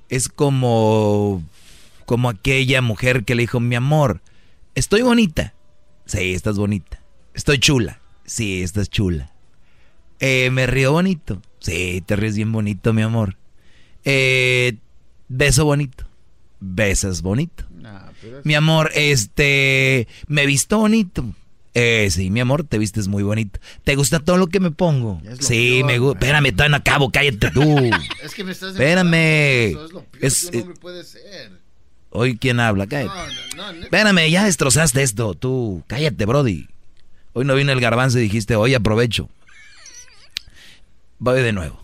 es 0.08 0.28
como 0.28 1.42
como 2.04 2.30
aquella 2.30 2.80
mujer 2.80 3.24
que 3.24 3.34
le 3.34 3.42
dijo, 3.42 3.60
"Mi 3.60 3.74
amor, 3.74 4.22
estoy 4.74 5.02
bonita." 5.02 5.54
Sí, 6.06 6.32
estás 6.32 6.56
bonita. 6.58 7.02
Estoy 7.34 7.58
chula. 7.58 8.00
Sí, 8.24 8.62
estás 8.62 8.88
chula. 8.88 9.32
Eh, 10.20 10.50
me 10.50 10.66
río 10.66 10.92
bonito. 10.92 11.40
Sí, 11.60 12.02
te 12.04 12.16
ríes 12.16 12.34
bien 12.34 12.50
bonito, 12.50 12.92
mi 12.92 13.02
amor. 13.02 13.36
Eh, 14.04 14.78
beso 15.28 15.64
bonito. 15.64 16.06
Besas 16.60 17.22
bonito. 17.22 17.67
Mi 18.44 18.54
amor, 18.54 18.90
este, 18.94 20.08
me 20.26 20.46
visto 20.46 20.78
bonito. 20.78 21.24
Eh, 21.74 22.08
sí, 22.10 22.30
mi 22.30 22.40
amor, 22.40 22.64
te 22.64 22.78
vistes 22.78 23.06
muy 23.08 23.22
bonito. 23.22 23.60
¿Te 23.84 23.94
gusta 23.94 24.18
todo 24.20 24.36
lo 24.36 24.48
que 24.48 24.58
me 24.58 24.70
pongo? 24.70 25.20
Sí, 25.38 25.82
me 25.84 25.98
gusta. 25.98 26.18
Espérame, 26.18 26.50
todavía 26.52 26.70
no 26.70 26.76
acabo, 26.76 27.10
cállate 27.10 27.50
tú. 27.52 27.62
Es 28.22 28.34
que 28.34 28.42
me 28.42 28.52
estás 28.52 28.72
Espérame. 28.72 29.14
Eso 29.70 29.84
es 29.84 29.92
lo 29.92 30.02
peor 30.02 30.24
Es- 30.24 30.46
que 30.50 30.56
un 30.56 30.62
hombre 30.64 30.78
puede 30.80 31.04
ser. 31.04 31.52
Hoy, 32.10 32.36
¿quién 32.38 32.58
habla? 32.58 32.86
Cállate. 32.86 33.14
No, 33.56 33.66
no, 33.66 33.72
no, 33.74 33.82
Espérame, 33.84 34.28
ya 34.30 34.44
destrozaste 34.44 35.02
esto, 35.02 35.34
tú. 35.34 35.84
Cállate, 35.86 36.24
Brody. 36.24 36.66
Hoy 37.34 37.44
no 37.44 37.54
vino 37.54 37.70
el 37.70 37.80
garbanzo 37.80 38.18
y 38.18 38.22
dijiste, 38.22 38.56
hoy 38.56 38.74
aprovecho. 38.74 39.28
Voy 41.18 41.42
de 41.42 41.52
nuevo. 41.52 41.80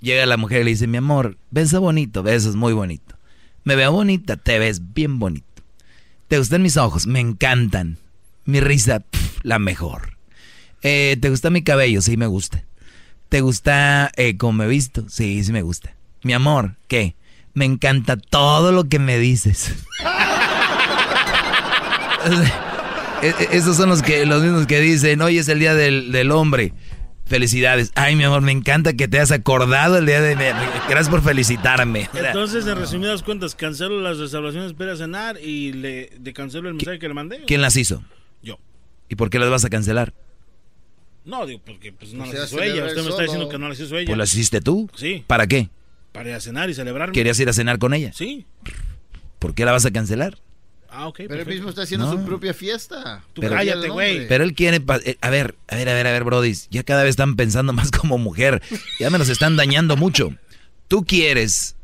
Llega 0.00 0.24
la 0.26 0.36
mujer 0.36 0.60
y 0.62 0.64
le 0.64 0.70
dice, 0.70 0.86
mi 0.86 0.96
amor, 0.98 1.36
besa 1.50 1.80
bonito, 1.80 2.22
besas 2.22 2.54
muy 2.54 2.72
bonito. 2.72 3.16
Me 3.64 3.74
veo 3.76 3.90
bonita, 3.92 4.36
te 4.36 4.58
ves 4.58 4.94
bien 4.94 5.18
bonito. 5.18 5.46
¿Te 6.28 6.38
gustan 6.38 6.62
mis 6.62 6.76
ojos? 6.76 7.06
Me 7.06 7.20
encantan. 7.20 7.98
Mi 8.44 8.60
risa, 8.60 9.02
la 9.42 9.58
mejor. 9.58 10.16
Eh, 10.82 11.16
¿Te 11.20 11.30
gusta 11.30 11.50
mi 11.50 11.62
cabello? 11.62 12.00
Sí, 12.02 12.16
me 12.16 12.26
gusta. 12.26 12.64
¿Te 13.28 13.40
gusta 13.40 14.10
eh, 14.16 14.36
cómo 14.36 14.52
me 14.54 14.64
he 14.64 14.68
visto? 14.68 15.04
Sí, 15.08 15.42
sí 15.44 15.52
me 15.52 15.62
gusta. 15.62 15.94
Mi 16.22 16.32
amor, 16.32 16.76
¿qué? 16.86 17.14
Me 17.54 17.64
encanta 17.64 18.16
todo 18.16 18.72
lo 18.72 18.84
que 18.88 18.98
me 18.98 19.18
dices. 19.18 19.74
E- 23.22 23.34
e- 23.40 23.56
Esos 23.56 23.76
son 23.76 23.88
los 23.88 24.02
que 24.02 24.24
los 24.26 24.42
mismos 24.42 24.66
que 24.66 24.80
dicen, 24.80 25.20
hoy 25.22 25.38
es 25.38 25.48
el 25.48 25.58
día 25.58 25.74
del, 25.74 26.12
del 26.12 26.30
hombre. 26.30 26.72
Felicidades. 27.28 27.92
Ay, 27.94 28.16
mi 28.16 28.24
amor, 28.24 28.40
me 28.42 28.52
encanta 28.52 28.94
que 28.94 29.06
te 29.06 29.18
hayas 29.18 29.32
acordado 29.32 29.98
el 29.98 30.06
día 30.06 30.20
de... 30.20 30.34
me- 30.34 30.50
Gracias 30.88 31.08
por 31.10 31.22
felicitarme. 31.22 32.08
Entonces, 32.14 32.66
en 32.66 32.76
resumidas 32.76 33.22
cuentas, 33.22 33.54
cancelo 33.54 34.00
las 34.00 34.18
reservaciones 34.18 34.72
para 34.72 34.96
cenar 34.96 35.38
y 35.40 35.72
le, 35.72 36.10
le 36.22 36.32
cancelo 36.32 36.68
el 36.68 36.74
mensaje 36.76 36.98
que 36.98 37.06
le 37.08 37.14
mandé. 37.14 37.42
¿Quién 37.46 37.60
las 37.60 37.76
hizo? 37.76 38.02
Yo. 38.42 38.58
¿Y 39.10 39.14
por 39.16 39.28
qué 39.30 39.38
las 39.38 39.50
vas 39.50 39.64
a 39.64 39.68
cancelar? 39.70 40.14
No, 41.26 41.44
digo, 41.44 41.60
porque 41.66 41.92
pues 41.92 42.14
no 42.14 42.24
O 42.24 42.26
las 42.32 42.46
hizo 42.50 42.62
ella. 42.62 42.86
Usted 42.86 43.02
me 43.02 43.10
está 43.10 43.22
diciendo 43.22 43.48
que 43.50 43.58
no 43.58 43.68
las 43.68 43.78
hizo 43.78 43.96
ella. 43.98 44.06
Pues 44.06 44.18
las 44.18 44.32
hiciste 44.32 44.62
tú. 44.62 44.88
Sí. 44.96 45.22
¿Para 45.26 45.46
qué? 45.46 45.68
Para 46.12 46.30
ir 46.30 46.34
a 46.34 46.40
cenar 46.40 46.70
y 46.70 46.74
celebrar. 46.74 47.12
¿Querías 47.12 47.38
ir 47.38 47.48
a 47.50 47.52
cenar 47.52 47.78
con 47.78 47.92
ella? 47.92 48.12
Sí. 48.14 48.46
¿Por 49.38 49.54
qué 49.54 49.66
la 49.66 49.72
vas 49.72 49.84
a 49.84 49.90
cancelar? 49.90 50.38
Ah, 51.00 51.06
ok. 51.08 51.16
Pero 51.18 51.22
él 51.34 51.38
perfecto. 51.38 51.54
mismo 51.54 51.68
está 51.70 51.82
haciendo 51.82 52.06
No. 52.06 52.12
su 52.20 52.26
propia 52.26 52.52
fiesta. 52.52 53.22
Tú 53.32 53.40
Pero- 53.40 53.54
cállate, 53.54 53.88
güey. 53.88 54.26
Pero 54.26 54.42
él 54.44 54.52
quiere... 54.54 54.82
eh, 55.04 55.16
A 55.20 55.30
ver, 55.30 55.54
a 55.68 55.76
ver, 55.76 55.88
a 55.88 55.94
ver, 55.94 56.06
a 56.08 56.12
ver, 56.12 56.24
Brody. 56.24 56.54
Ya 56.70 56.82
cada 56.82 57.02
vez 57.04 57.10
están 57.10 57.36
pensando 57.36 57.72
más 57.72 57.90
como 57.92 58.18
mujer. 58.18 58.60
Ya 58.98 59.08
me 59.10 59.18
los 59.18 59.28
están 59.28 59.56
dañando 59.56 59.96
mucho. 59.96 60.34
Tú 60.88 61.04
quieres 61.04 61.76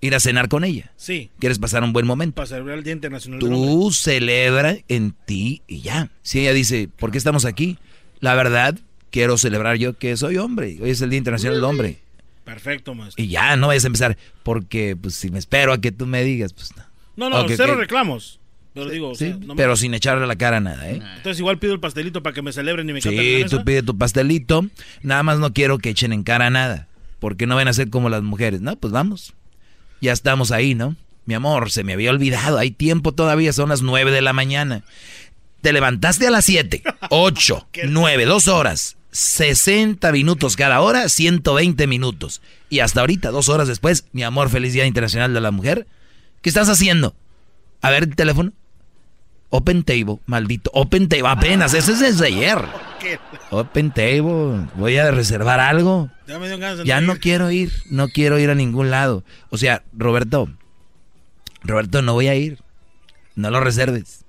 ir 0.00 0.14
a 0.14 0.20
cenar 0.20 0.48
con 0.48 0.64
ella. 0.64 0.92
Sí. 0.96 1.30
Quieres 1.38 1.58
pasar 1.58 1.82
un 1.82 1.92
buen 1.92 2.06
momento. 2.06 2.36
Para 2.36 2.46
celebrar 2.46 2.78
el 2.78 2.84
Día 2.84 2.92
Internacional 2.94 3.40
del 3.40 3.52
Hombre. 3.52 3.70
Tú 3.70 3.92
celebra 3.92 4.76
en 4.88 5.12
ti 5.26 5.60
y 5.66 5.80
ya. 5.82 6.10
Si 6.22 6.40
ella 6.40 6.52
dice, 6.54 6.88
¿por 6.98 7.10
qué 7.10 7.18
estamos 7.18 7.44
aquí? 7.44 7.76
La 8.20 8.34
verdad, 8.34 8.78
quiero 9.10 9.36
celebrar 9.36 9.76
yo 9.76 9.98
que 9.98 10.16
soy 10.16 10.38
hombre. 10.38 10.78
Hoy 10.80 10.88
es 10.90 11.00
el 11.02 11.10
Día 11.10 11.18
Internacional 11.18 11.56
del 11.56 11.64
Hombre. 11.64 11.98
Perfecto, 12.44 12.94
maestro. 12.94 13.22
Y 13.22 13.28
ya, 13.28 13.56
no 13.56 13.66
vayas 13.68 13.84
a 13.84 13.88
empezar. 13.88 14.16
Porque, 14.42 14.96
pues, 14.96 15.14
si 15.14 15.30
me 15.30 15.38
espero 15.38 15.72
a 15.72 15.80
que 15.80 15.92
tú 15.92 16.06
me 16.06 16.22
digas, 16.24 16.52
pues 16.52 16.74
no. 16.76 16.84
No, 17.16 17.30
no, 17.30 17.46
cero 17.48 17.74
reclamos. 17.76 18.40
Pero 18.74 18.90
digo, 18.90 19.10
o 19.10 19.14
Sí, 19.14 19.26
sea, 19.26 19.36
no 19.36 19.54
me- 19.54 19.56
pero 19.56 19.76
sin 19.76 19.94
echarle 19.94 20.26
la 20.26 20.36
cara 20.36 20.56
a 20.56 20.60
nada, 20.60 20.90
¿eh? 20.90 21.00
Entonces 21.16 21.38
igual 21.38 21.58
pido 21.58 21.72
el 21.74 21.80
pastelito 21.80 22.22
para 22.22 22.34
que 22.34 22.42
me 22.42 22.52
celebren 22.52 22.90
y 22.90 22.92
me 22.92 23.00
canten 23.00 23.20
Sí, 23.22 23.44
tú 23.48 23.64
pide 23.64 23.82
tu 23.82 23.96
pastelito. 23.96 24.66
Nada 25.02 25.22
más 25.22 25.38
no 25.38 25.52
quiero 25.52 25.78
que 25.78 25.90
echen 25.90 26.12
en 26.12 26.24
cara 26.24 26.50
nada. 26.50 26.88
Porque 27.20 27.46
no 27.46 27.54
van 27.54 27.68
a 27.68 27.72
ser 27.72 27.88
como 27.88 28.08
las 28.10 28.22
mujeres. 28.22 28.60
No, 28.60 28.76
pues 28.76 28.92
vamos. 28.92 29.32
Ya 30.00 30.12
estamos 30.12 30.50
ahí, 30.50 30.74
¿no? 30.74 30.96
Mi 31.24 31.34
amor, 31.34 31.70
se 31.70 31.84
me 31.84 31.92
había 31.94 32.10
olvidado. 32.10 32.58
Hay 32.58 32.70
tiempo 32.72 33.12
todavía, 33.12 33.52
son 33.52 33.68
las 33.70 33.80
nueve 33.80 34.10
de 34.10 34.20
la 34.20 34.32
mañana. 34.32 34.82
Te 35.62 35.72
levantaste 35.72 36.26
a 36.26 36.30
las 36.30 36.44
7, 36.44 36.82
8, 37.08 37.68
9, 37.88 38.24
dos 38.26 38.48
horas. 38.48 38.96
60 39.12 40.12
minutos 40.12 40.56
cada 40.56 40.80
hora, 40.80 41.08
120 41.08 41.86
minutos. 41.86 42.42
Y 42.68 42.80
hasta 42.80 43.00
ahorita, 43.00 43.30
dos 43.30 43.48
horas 43.48 43.68
después, 43.68 44.04
mi 44.12 44.22
amor, 44.24 44.50
feliz 44.50 44.72
Día 44.74 44.84
Internacional 44.84 45.32
de 45.32 45.40
la 45.40 45.52
Mujer. 45.52 45.86
¿Qué 46.42 46.50
estás 46.50 46.68
haciendo? 46.68 47.14
A 47.80 47.88
ver 47.90 48.02
el 48.02 48.16
teléfono. 48.16 48.52
Open 49.56 49.84
Table, 49.84 50.18
maldito. 50.26 50.68
Open 50.74 51.08
Table, 51.08 51.28
apenas, 51.28 51.74
ese 51.74 51.92
es 51.92 52.00
desde 52.00 52.26
ayer. 52.26 52.58
Open 53.50 53.92
Table, 53.92 54.66
voy 54.74 54.96
a 54.96 55.12
reservar 55.12 55.60
algo. 55.60 56.10
Ya 56.26 56.40
me 56.40 56.48
dio 56.48 56.58
ganas 56.58 56.84
Ya 56.84 57.00
no 57.00 57.12
ir. 57.14 57.20
quiero 57.20 57.52
ir, 57.52 57.72
no 57.88 58.08
quiero 58.08 58.40
ir 58.40 58.50
a 58.50 58.56
ningún 58.56 58.90
lado. 58.90 59.22
O 59.50 59.56
sea, 59.56 59.84
Roberto, 59.96 60.48
Roberto, 61.62 62.02
no 62.02 62.14
voy 62.14 62.26
a 62.26 62.34
ir. 62.34 62.58
No 63.36 63.48
lo 63.52 63.60
reserves. 63.60 64.24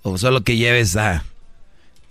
O 0.00 0.16
solo 0.16 0.42
que 0.42 0.56
lleves 0.56 0.96
a... 0.96 1.22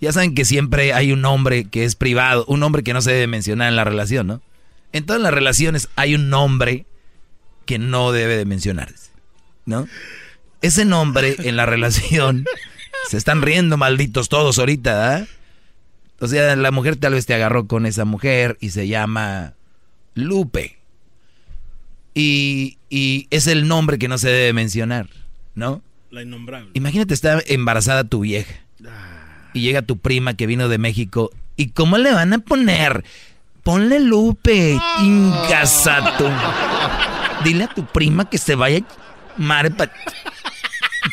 Ya 0.00 0.12
saben 0.12 0.36
que 0.36 0.44
siempre 0.44 0.92
hay 0.92 1.10
un 1.10 1.20
nombre 1.20 1.64
que 1.64 1.84
es 1.84 1.96
privado, 1.96 2.44
un 2.46 2.60
nombre 2.60 2.84
que 2.84 2.92
no 2.94 3.02
se 3.02 3.10
debe 3.10 3.26
mencionar 3.26 3.68
en 3.70 3.74
la 3.76 3.82
relación, 3.82 4.28
¿no? 4.28 4.40
En 4.92 5.04
todas 5.04 5.20
las 5.20 5.34
relaciones 5.34 5.88
hay 5.96 6.14
un 6.14 6.30
nombre 6.30 6.86
que 7.66 7.80
no 7.80 8.12
debe 8.12 8.36
de 8.36 8.44
mencionarse, 8.44 9.10
¿no? 9.66 9.88
Ese 10.64 10.84
nombre 10.84 11.36
en 11.38 11.56
la 11.56 11.66
relación, 11.66 12.44
se 13.08 13.16
están 13.16 13.42
riendo 13.42 13.76
malditos 13.76 14.28
todos 14.28 14.58
ahorita, 14.58 15.16
¿ah? 15.16 15.26
O 16.20 16.26
sea, 16.28 16.56
la 16.56 16.70
mujer 16.70 16.96
tal 16.96 17.12
vez 17.14 17.26
te 17.26 17.34
agarró 17.34 17.66
con 17.66 17.84
esa 17.86 18.04
mujer 18.04 18.56
y 18.60 18.70
se 18.70 18.88
llama 18.88 19.54
Lupe. 20.14 20.78
Y, 22.14 22.78
y 22.88 23.26
es 23.30 23.46
el 23.46 23.66
nombre 23.66 23.98
que 23.98 24.08
no 24.08 24.18
se 24.18 24.28
debe 24.30 24.52
mencionar, 24.52 25.08
¿no? 25.54 25.82
La 26.10 26.22
innombrable. 26.22 26.70
Imagínate, 26.74 27.12
está 27.12 27.40
embarazada 27.46 28.04
tu 28.04 28.20
vieja. 28.20 28.54
Y 29.52 29.60
llega 29.62 29.82
tu 29.82 29.98
prima 29.98 30.34
que 30.34 30.46
vino 30.46 30.68
de 30.68 30.78
México. 30.78 31.30
¿Y 31.56 31.68
cómo 31.70 31.98
le 31.98 32.12
van 32.12 32.32
a 32.32 32.38
poner? 32.38 33.04
Ponle 33.64 33.98
Lupe, 34.00 34.78
ingasato. 35.02 36.30
Dile 37.44 37.64
a 37.64 37.74
tu 37.74 37.84
prima 37.86 38.30
que 38.30 38.38
se 38.38 38.54
vaya 38.54 38.80
madre, 39.36 39.72
pa- 39.72 39.90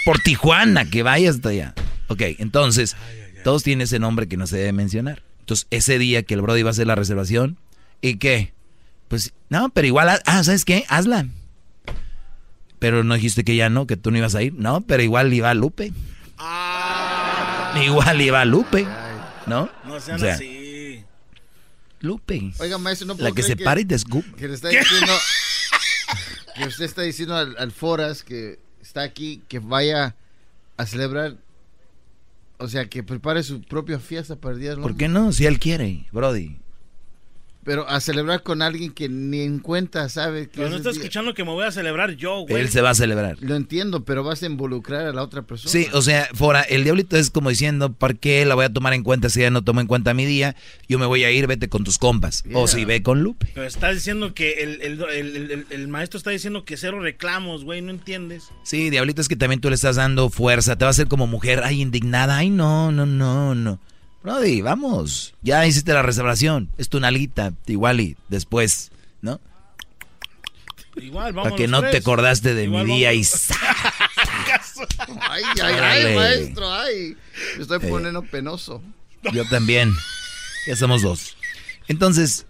por 0.05 0.19
Tijuana, 0.19 0.89
que 0.89 1.03
vaya 1.03 1.29
hasta 1.29 1.49
allá. 1.49 1.73
Ok, 2.07 2.21
entonces, 2.39 2.95
todos 3.43 3.63
tienen 3.63 3.83
ese 3.83 3.99
nombre 3.99 4.27
que 4.27 4.37
no 4.37 4.47
se 4.47 4.57
debe 4.57 4.73
mencionar. 4.73 5.23
Entonces, 5.39 5.67
ese 5.71 5.97
día 5.97 6.23
que 6.23 6.33
el 6.33 6.41
Brody 6.41 6.63
va 6.63 6.69
a 6.69 6.71
hacer 6.71 6.87
la 6.87 6.95
reservación, 6.95 7.57
¿y 8.01 8.17
qué? 8.17 8.53
Pues, 9.07 9.33
no, 9.49 9.69
pero 9.69 9.87
igual, 9.87 10.21
ah, 10.25 10.43
¿sabes 10.43 10.65
qué? 10.65 10.85
Hazla. 10.87 11.27
Pero 12.79 13.03
no 13.03 13.13
dijiste 13.13 13.43
que 13.43 13.55
ya 13.55 13.69
no, 13.69 13.85
que 13.85 13.97
tú 13.97 14.11
no 14.11 14.17
ibas 14.17 14.35
a 14.35 14.41
ir. 14.41 14.53
No, 14.53 14.81
pero 14.81 15.03
igual 15.03 15.33
iba 15.33 15.53
Lupe. 15.53 15.93
Igual 17.83 18.21
iba 18.21 18.43
Lupe. 18.45 18.87
¿No? 19.45 19.69
No 19.85 19.99
sean 19.99 20.17
O 20.17 20.19
sea, 20.19 20.35
así. 20.35 21.03
Lupe. 21.99 22.51
Oiga, 22.57 22.77
maestro, 22.79 23.07
no 23.07 23.13
La 23.13 23.19
puedo 23.19 23.35
que 23.35 23.43
se 23.43 23.53
creer 23.53 23.65
para 23.65 23.81
y 23.81 23.85
te 23.85 23.95
escupe. 23.95 24.31
Que 24.33 24.47
le 24.47 24.55
está 24.55 24.69
diciendo. 24.69 25.13
que 26.55 26.65
usted 26.65 26.85
está 26.85 27.01
diciendo 27.03 27.35
al, 27.35 27.55
al 27.59 27.71
Foras 27.71 28.23
que 28.23 28.59
está 28.91 29.03
aquí 29.03 29.41
que 29.47 29.59
vaya 29.59 30.15
a 30.77 30.85
celebrar. 30.85 31.37
O 32.57 32.67
sea, 32.67 32.87
que 32.87 33.01
prepare 33.01 33.41
su 33.41 33.61
propia 33.61 33.99
fiesta 33.99 34.35
para 34.35 34.53
el 34.53 34.61
Día 34.61 34.75
¿Por 34.75 34.95
qué 34.95 35.07
no? 35.07 35.31
Si 35.31 35.45
él 35.45 35.57
quiere, 35.57 36.05
Brody. 36.11 36.59
Pero 37.64 37.88
a 37.88 37.99
celebrar 37.99 38.41
con 38.41 38.64
alguien 38.64 38.91
que 38.91 39.07
ni 39.07 39.41
en 39.41 39.59
cuenta 39.59 40.09
sabe 40.09 40.48
que 40.49 40.57
Pero 40.57 40.69
no 40.72 40.77
está 40.77 40.90
día- 40.90 40.99
escuchando 41.01 41.35
que 41.35 41.43
me 41.43 41.51
voy 41.51 41.64
a 41.65 41.72
celebrar 41.72 42.15
yo, 42.15 42.40
güey. 42.48 42.59
Él 42.59 42.69
se 42.69 42.81
va 42.81 42.90
a 42.90 42.95
celebrar. 42.95 43.38
Lo 43.40 43.56
entiendo, 43.56 44.03
pero 44.03 44.23
vas 44.23 44.41
a 44.41 44.48
involucrar 44.48 45.06
a 45.06 45.14
la 45.14 45.22
otra 45.22 45.43
persona. 45.43 45.72
Sí, 45.72 45.88
o 45.93 46.01
sea, 46.01 46.27
Fora, 46.33 46.61
el 46.61 46.83
diablito 46.83 47.17
es 47.17 47.30
como 47.30 47.49
diciendo, 47.51 47.93
¿por 47.93 48.17
qué 48.17 48.43
la 48.45 48.56
voy 48.56 48.65
a 48.65 48.69
tomar 48.73 48.93
en 48.95 49.03
cuenta 49.03 49.30
si 49.30 49.41
ella 49.41 49.51
no 49.51 49.64
toma 49.64 49.81
en 49.81 49.88
cuenta 49.88 50.15
mi 50.15 50.25
día? 50.25 50.56
Yo 50.90 50.98
me 50.98 51.06
voy 51.06 51.23
a 51.23 51.30
ir, 51.30 51.45
vete 51.45 51.69
con 51.69 51.83
tus 51.83 51.99
compas. 51.99 52.43
O 52.53 52.67
si 52.67 52.83
ve 52.83 53.03
con 53.03 53.22
Lupe. 53.22 53.48
Pero 53.53 53.67
está 53.67 53.91
diciendo 53.93 54.33
que 54.33 54.53
el, 54.64 54.81
el- 54.81 55.01
el- 55.03 55.35
el- 55.35 55.51
el- 55.51 55.65
el 55.69 55.88
maestro 55.88 56.17
está 56.17 56.31
diciendo 56.31 56.65
que 56.65 56.77
cero 56.77 56.99
reclamos, 56.99 57.64
güey, 57.64 57.81
¿no 57.83 57.91
entiendes? 57.91 58.45
Sí, 58.64 58.90
diablito, 58.90 59.22
es 59.22 59.27
que 59.27 59.35
también 59.35 59.61
tú 59.61 59.69
le 59.69 59.75
estás 59.75 59.98
dando 59.98 60.31
fuerza. 60.31 60.77
Te 60.77 60.85
va 60.85 60.90
a 60.90 60.91
hacer 60.91 61.07
como 61.07 61.27
mujer, 61.27 61.61
ay, 61.64 61.80
indignada. 61.81 62.38
Ay, 62.38 62.49
no, 62.49 62.91
no, 62.91 63.06
no, 63.06 63.53
no. 63.53 63.80
Brody, 64.24 64.61
vamos. 64.61 65.33
Ya 65.41 65.66
hiciste 65.66 65.93
la 65.93 66.03
reservación. 66.03 66.69
Es 66.77 66.90
tu 66.90 67.00
nalguita, 67.00 67.53
igual 67.67 68.00
y 68.01 68.17
después, 68.30 68.91
¿no? 69.22 69.40
Igual, 70.95 71.33
vamos 71.33 71.50
Para 71.51 71.56
que 71.56 71.67
no 71.67 71.82
te 71.82 71.98
acordaste 71.98 72.53
de 72.53 72.67
mi 72.67 72.83
día 72.85 73.14
y... 73.14 73.24
ay, 75.30 75.43
ay, 75.61 75.74
ay, 75.82 76.16
maestro, 76.16 76.72
ay. 76.74 77.17
Me 77.56 77.61
estoy 77.64 77.80
Eh. 77.82 77.88
poniendo 77.90 78.22
penoso. 78.24 78.82
Yo 79.33 79.48
también. 79.50 79.91
Ya 80.67 80.75
somos 80.75 81.01
dos. 81.01 81.35
Entonces, 81.88 82.45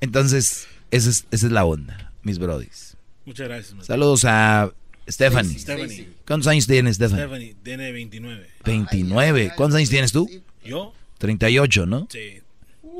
entonces, 0.00 0.66
esa 0.90 1.10
es, 1.10 1.26
esa 1.30 1.46
es 1.46 1.52
la 1.52 1.64
onda, 1.64 2.12
mis 2.22 2.38
brodis. 2.38 2.96
Muchas 3.26 3.48
gracias. 3.48 3.74
maestro. 3.74 3.94
Saludos 3.94 4.24
a 4.24 4.70
Stephanie. 5.08 5.58
Stephanie. 5.58 6.08
¿Cuántos 6.26 6.46
años 6.48 6.66
tienes, 6.66 6.96
Stephanie? 6.96 7.22
Stephanie, 7.24 7.56
tiene 7.62 7.92
29. 7.92 8.48
29. 8.64 9.52
¿Cuántos 9.56 9.76
años 9.76 9.90
tienes 9.90 10.12
tú? 10.12 10.28
¿Yo? 10.64 10.94
38, 11.22 11.86
¿no? 11.86 12.08
Sí. 12.10 12.40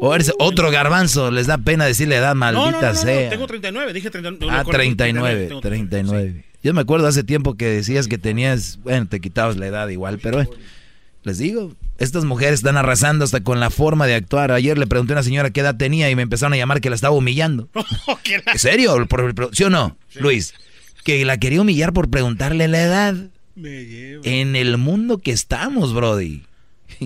O 0.00 0.14
eres 0.14 0.32
otro 0.38 0.70
garbanzo, 0.70 1.32
les 1.32 1.48
da 1.48 1.58
pena 1.58 1.84
decirle 1.86 2.16
edad, 2.16 2.36
No, 2.36 2.52
no, 2.52 2.60
maldita 2.62 2.88
no, 2.88 2.94
no, 2.94 3.00
sea. 3.00 3.30
tengo 3.30 3.48
39, 3.48 3.92
dije 3.92 4.10
39. 4.10 4.56
ah, 4.56 4.64
39, 4.64 5.46
tengo 5.48 5.60
39. 5.60 6.44
Yo 6.62 6.72
me 6.72 6.80
acuerdo 6.82 7.08
hace 7.08 7.24
tiempo 7.24 7.56
que 7.56 7.66
decías 7.66 8.06
que 8.06 8.18
tenías, 8.18 8.78
bueno, 8.84 9.08
te 9.08 9.20
quitabas 9.20 9.56
la 9.56 9.66
edad 9.66 9.88
igual, 9.88 10.20
pero 10.20 10.36
bueno, 10.36 10.50
les 11.24 11.38
digo, 11.38 11.74
estas 11.98 12.24
mujeres 12.24 12.54
están 12.60 12.76
arrasando 12.76 13.24
hasta 13.24 13.42
con 13.42 13.58
la 13.58 13.70
forma 13.70 14.06
de 14.06 14.14
actuar. 14.14 14.52
Ayer 14.52 14.78
le 14.78 14.86
pregunté 14.86 15.14
a 15.14 15.16
una 15.16 15.24
señora 15.24 15.50
qué 15.50 15.60
edad 15.60 15.76
tenía 15.76 16.08
y 16.08 16.14
me 16.14 16.22
empezaron 16.22 16.52
a 16.52 16.56
llamar 16.56 16.80
que 16.80 16.90
la 16.90 16.94
estaba 16.94 17.16
humillando. 17.16 17.68
¿En 18.52 18.58
serio? 18.58 18.94
¿Sí 19.50 19.64
o 19.64 19.70
no, 19.70 19.96
Luis? 20.14 20.54
Que 21.02 21.24
la 21.24 21.38
quería 21.38 21.60
humillar 21.60 21.92
por 21.92 22.08
preguntarle 22.08 22.68
la 22.68 22.82
edad. 22.82 23.16
Me 23.56 23.84
llevo. 23.84 24.22
En 24.24 24.54
el 24.54 24.78
mundo 24.78 25.18
que 25.18 25.32
estamos, 25.32 25.92
Brody. 25.92 26.42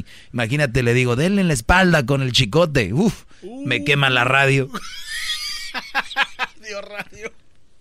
Imagínate, 0.33 0.83
le 0.83 0.94
digo, 0.94 1.16
denle 1.16 1.41
en 1.41 1.49
la 1.49 1.55
espalda 1.55 2.05
con 2.05 2.23
el 2.23 2.33
chicote. 2.33 2.92
Uf, 2.92 3.25
me 3.65 3.84
quema 3.84 4.10
la 4.10 4.25
radio. 4.25 4.68
Dios 6.66 6.84
radio. 6.84 7.33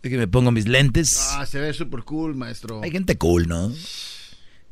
Es 0.03 0.11
que 0.11 0.17
me 0.17 0.27
pongo 0.27 0.51
mis 0.51 0.67
lentes. 0.67 1.31
Ah, 1.31 1.45
se 1.45 1.59
ve 1.59 1.73
súper 1.73 2.03
cool, 2.03 2.35
maestro. 2.35 2.81
Hay 2.83 2.91
gente 2.91 3.17
cool, 3.17 3.47
¿no? 3.47 3.71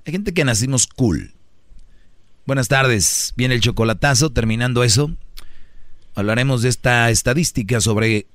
Hay 0.06 0.12
gente 0.12 0.34
que 0.34 0.44
nacimos 0.46 0.86
cool. 0.88 1.34
Buenas 2.46 2.68
tardes. 2.68 3.34
Viene 3.36 3.56
el 3.56 3.62
chocolatazo. 3.62 4.30
Terminando 4.32 4.84
eso, 4.84 5.12
hablaremos 6.14 6.62
de 6.62 6.70
esta 6.70 7.10
estadística 7.10 7.82
sobre 7.82 8.28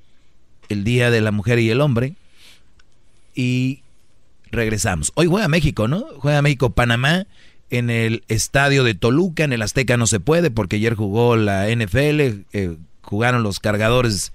el 0.68 0.82
Día 0.82 1.10
de 1.10 1.20
la 1.20 1.30
Mujer 1.30 1.58
y 1.60 1.70
el 1.70 1.80
Hombre. 1.80 2.14
Y 3.34 3.82
regresamos. 4.50 5.12
Hoy 5.14 5.26
juega 5.26 5.46
México, 5.46 5.88
¿no? 5.88 6.04
Juega 6.16 6.42
México-Panamá 6.42 7.26
en 7.70 7.90
el 7.90 8.24
estadio 8.28 8.84
de 8.84 8.94
Toluca. 8.94 9.44
En 9.44 9.52
el 9.52 9.62
Azteca 9.62 9.96
no 9.96 10.06
se 10.06 10.20
puede 10.20 10.50
porque 10.50 10.76
ayer 10.76 10.94
jugó 10.94 11.36
la 11.36 11.68
NFL. 11.68 12.20
eh, 12.52 12.76
jugaron 13.02 13.42
los 13.42 13.60
cargadores 13.60 14.32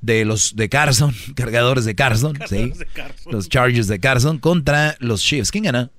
de 0.00 0.24
los 0.24 0.56
de 0.56 0.68
Carson. 0.68 1.14
Cargadores 1.34 1.84
de 1.84 1.94
Carson, 1.94 2.38
sí. 2.48 2.70
de 2.70 2.86
Carson. 2.86 3.32
Los 3.32 3.48
Chargers 3.48 3.86
de 3.86 4.00
Carson 4.00 4.38
contra 4.38 4.96
los 5.00 5.22
Chiefs. 5.22 5.50
¿Quién 5.50 5.64
ganó? 5.64 5.90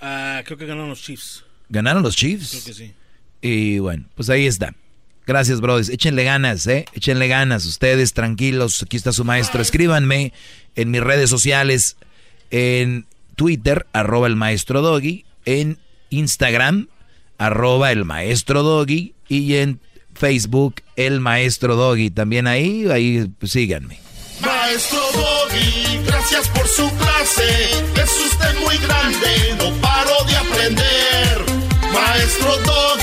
Ah, 0.00 0.42
creo 0.44 0.58
que 0.58 0.66
ganaron 0.66 0.90
los 0.90 1.02
Chiefs. 1.02 1.44
¿Ganaron 1.68 2.02
los 2.02 2.16
Chiefs? 2.16 2.50
Creo 2.50 2.64
que 2.64 2.74
sí. 2.74 2.92
Y 3.40 3.78
bueno, 3.78 4.06
pues 4.14 4.28
ahí 4.30 4.46
está. 4.46 4.74
Gracias, 5.26 5.60
brothers. 5.60 5.88
Échenle 5.88 6.24
ganas, 6.24 6.66
¿eh? 6.66 6.84
Échenle 6.92 7.28
ganas. 7.28 7.64
Ustedes 7.64 8.12
tranquilos. 8.12 8.82
Aquí 8.82 8.96
está 8.96 9.12
su 9.12 9.24
maestro. 9.24 9.62
Escríbanme 9.62 10.32
en 10.74 10.90
mis 10.90 11.00
redes 11.00 11.30
sociales. 11.30 11.96
En 12.50 13.06
Twitter, 13.34 13.86
arroba 13.92 14.26
el 14.26 14.36
maestro 14.36 14.82
Doggy. 14.82 15.24
En 15.46 15.78
Instagram, 16.18 16.88
arroba 17.38 17.92
el 17.92 18.04
maestro 18.04 18.62
Doggy. 18.62 19.14
Y 19.28 19.56
en 19.56 19.80
Facebook, 20.14 20.82
el 20.96 21.20
maestro 21.20 21.76
Doggy. 21.76 22.10
También 22.10 22.46
ahí, 22.46 22.86
ahí 22.90 23.30
síganme. 23.42 24.00
Maestro 24.40 25.00
Doggy, 25.12 25.98
gracias 26.04 26.48
por 26.48 26.66
su 26.68 26.90
clase. 26.96 27.70
Es 27.94 28.10
usted 28.32 28.60
muy 28.60 28.76
grande, 28.78 29.56
no 29.58 29.72
paro 29.80 30.24
de 30.26 30.36
aprender. 30.36 31.44
Maestro 31.92 32.56
Doggy, 32.64 32.93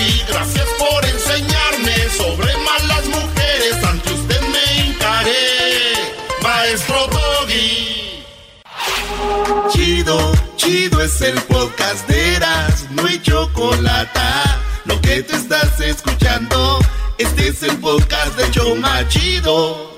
Chido, 10.61 11.01
es 11.01 11.19
el 11.21 11.41
podcast 11.45 12.07
de 12.07 12.35
Eras, 12.35 12.85
no 12.91 13.07
hay 13.07 13.19
chocolate. 13.19 14.19
Lo 14.85 15.01
que 15.01 15.23
te 15.23 15.35
estás 15.35 15.79
escuchando, 15.79 16.77
este 17.17 17.47
es 17.47 17.63
el 17.63 17.77
podcast 17.77 18.37
de 18.37 18.51
Choma 18.51 19.07
Chido. 19.07 19.90